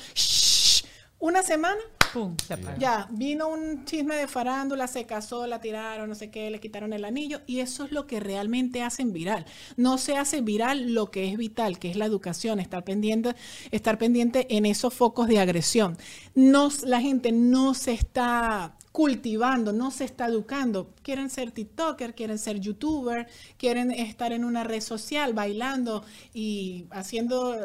Una 1.20 1.42
semana, 1.42 1.80
¡pum! 2.12 2.36
Se 2.46 2.56
Ya, 2.78 3.08
vino 3.10 3.48
un 3.48 3.84
chisme 3.84 4.16
de 4.16 4.26
farándula, 4.26 4.86
se 4.86 5.04
casó, 5.06 5.46
la 5.46 5.60
tiraron, 5.60 6.08
no 6.08 6.14
sé 6.14 6.30
qué, 6.30 6.50
le 6.50 6.60
quitaron 6.60 6.92
el 6.92 7.04
anillo, 7.04 7.40
y 7.46 7.60
eso 7.60 7.84
es 7.84 7.92
lo 7.92 8.06
que 8.06 8.20
realmente 8.20 8.82
hacen 8.82 9.12
viral. 9.12 9.46
No 9.76 9.98
se 9.98 10.16
hace 10.16 10.40
viral 10.40 10.92
lo 10.92 11.10
que 11.10 11.28
es 11.28 11.36
vital, 11.36 11.78
que 11.78 11.90
es 11.90 11.96
la 11.96 12.06
educación, 12.06 12.60
estar 12.60 12.84
pendiente, 12.84 13.34
estar 13.70 13.98
pendiente 13.98 14.46
en 14.56 14.66
esos 14.66 14.94
focos 14.94 15.28
de 15.28 15.38
agresión. 15.38 15.96
No, 16.34 16.68
la 16.84 17.00
gente 17.00 17.32
no 17.32 17.74
se 17.74 17.92
está 17.92 18.76
cultivando, 18.92 19.72
no 19.72 19.90
se 19.90 20.04
está 20.04 20.26
educando. 20.26 20.92
Quieren 21.02 21.30
ser 21.30 21.52
TikToker, 21.52 22.14
quieren 22.14 22.38
ser 22.38 22.60
YouTuber, 22.60 23.28
quieren 23.56 23.90
estar 23.90 24.32
en 24.32 24.44
una 24.44 24.64
red 24.64 24.80
social 24.80 25.32
bailando 25.32 26.04
y 26.34 26.86
haciendo 26.90 27.56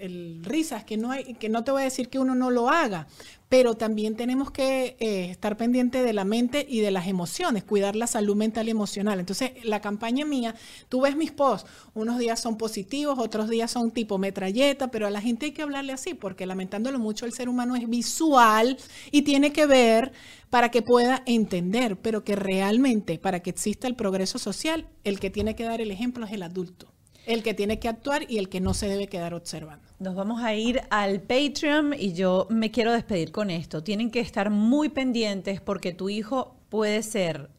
el, 0.00 0.40
risas, 0.42 0.84
que 0.84 0.96
no, 0.96 1.12
hay, 1.12 1.34
que 1.34 1.48
no 1.48 1.62
te 1.62 1.70
voy 1.70 1.82
a 1.82 1.84
decir 1.84 2.08
que 2.08 2.18
uno 2.18 2.34
no 2.34 2.50
lo 2.50 2.68
haga, 2.68 3.06
pero 3.52 3.74
también 3.74 4.16
tenemos 4.16 4.50
que 4.50 4.96
eh, 4.98 5.26
estar 5.30 5.58
pendiente 5.58 6.02
de 6.02 6.14
la 6.14 6.24
mente 6.24 6.64
y 6.66 6.80
de 6.80 6.90
las 6.90 7.06
emociones, 7.06 7.64
cuidar 7.64 7.96
la 7.96 8.06
salud 8.06 8.34
mental 8.34 8.66
y 8.66 8.70
emocional. 8.70 9.20
Entonces, 9.20 9.50
la 9.62 9.82
campaña 9.82 10.24
mía, 10.24 10.54
tú 10.88 11.02
ves 11.02 11.16
mis 11.16 11.32
posts, 11.32 11.68
unos 11.92 12.18
días 12.18 12.40
son 12.40 12.56
positivos, 12.56 13.18
otros 13.18 13.50
días 13.50 13.70
son 13.70 13.90
tipo 13.90 14.16
metralleta, 14.16 14.90
pero 14.90 15.06
a 15.06 15.10
la 15.10 15.20
gente 15.20 15.44
hay 15.44 15.52
que 15.52 15.60
hablarle 15.60 15.92
así, 15.92 16.14
porque 16.14 16.46
lamentándolo 16.46 16.98
mucho, 16.98 17.26
el 17.26 17.34
ser 17.34 17.50
humano 17.50 17.76
es 17.76 17.86
visual 17.90 18.78
y 19.10 19.20
tiene 19.20 19.52
que 19.52 19.66
ver 19.66 20.12
para 20.48 20.70
que 20.70 20.80
pueda 20.80 21.22
entender, 21.26 21.98
pero 21.98 22.24
que 22.24 22.36
realmente, 22.36 23.18
para 23.18 23.40
que 23.40 23.50
exista 23.50 23.86
el 23.86 23.96
progreso 23.96 24.38
social, 24.38 24.88
el 25.04 25.20
que 25.20 25.28
tiene 25.28 25.54
que 25.54 25.64
dar 25.64 25.82
el 25.82 25.90
ejemplo 25.90 26.24
es 26.24 26.32
el 26.32 26.42
adulto 26.42 26.90
el 27.26 27.42
que 27.42 27.54
tiene 27.54 27.78
que 27.78 27.88
actuar 27.88 28.30
y 28.30 28.38
el 28.38 28.48
que 28.48 28.60
no 28.60 28.74
se 28.74 28.88
debe 28.88 29.06
quedar 29.06 29.34
observando. 29.34 29.86
Nos 29.98 30.14
vamos 30.14 30.42
a 30.42 30.54
ir 30.54 30.82
al 30.90 31.20
Patreon 31.20 31.94
y 31.96 32.12
yo 32.12 32.46
me 32.50 32.70
quiero 32.70 32.92
despedir 32.92 33.30
con 33.30 33.50
esto. 33.50 33.82
Tienen 33.84 34.10
que 34.10 34.20
estar 34.20 34.50
muy 34.50 34.88
pendientes 34.88 35.60
porque 35.60 35.92
tu 35.92 36.08
hijo 36.08 36.56
puede 36.68 37.02
ser 37.02 37.50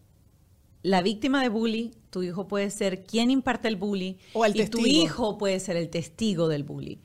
la 0.82 1.01
víctima 1.01 1.41
de 1.41 1.49
bullying, 1.49 1.91
tu 2.09 2.24
hijo 2.24 2.47
puede 2.47 2.70
ser 2.70 3.05
quien 3.05 3.32
imparte 3.32 3.70
el 3.70 3.78
bullying 3.78 4.16
o 4.34 4.43
el 4.45 4.59
y 4.59 4.68
tu 4.68 4.86
hijo 4.86 5.38
puede 5.38 5.59
ser 5.59 5.78
el 5.78 5.89
testigo 5.89 6.49
del 6.49 6.64
bullying. 6.64 6.97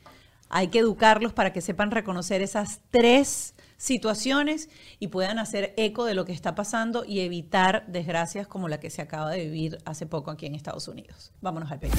Hay 0.49 0.69
que 0.69 0.81
educarlos 0.81 1.33
para 1.33 1.53
que 1.53 1.61
sepan 1.61 1.91
reconocer 1.91 2.43
esas 2.43 2.81
tres 2.91 3.55
situaciones 3.79 4.69
y 4.99 5.09
puedan 5.09 5.39
hacer 5.39 5.73
eco 5.77 6.05
de 6.05 6.15
lo 6.15 6.27
que 6.27 6.33
está 6.33 6.55
pasando 6.55 7.05
y 7.07 7.21
evitar 7.21 7.87
desgracias 7.87 8.47
como 8.47 8.69
la 8.69 8.81
que 8.81 8.91
se 8.91 9.01
acaba 9.01 9.31
de 9.31 9.45
vivir 9.45 9.79
hace 9.87 10.05
poco 10.05 10.31
aquí 10.31 10.45
en 10.47 10.55
Estados 10.55 10.89
Unidos. 10.89 11.33
Vámonos 11.41 11.71
al 11.71 11.79
pecho. 11.79 11.97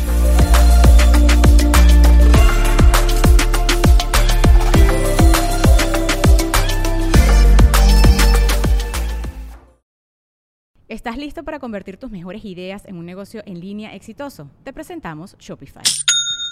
¿Estás 10.90 11.18
listo 11.18 11.44
para 11.44 11.60
convertir 11.60 11.98
tus 11.98 12.10
mejores 12.10 12.44
ideas 12.46 12.84
en 12.86 12.98
un 12.98 13.06
negocio 13.06 13.44
en 13.46 13.60
línea 13.60 13.94
exitoso? 13.94 14.50
Te 14.64 14.74
presentamos 14.74 15.38
Shopify. 15.38 15.84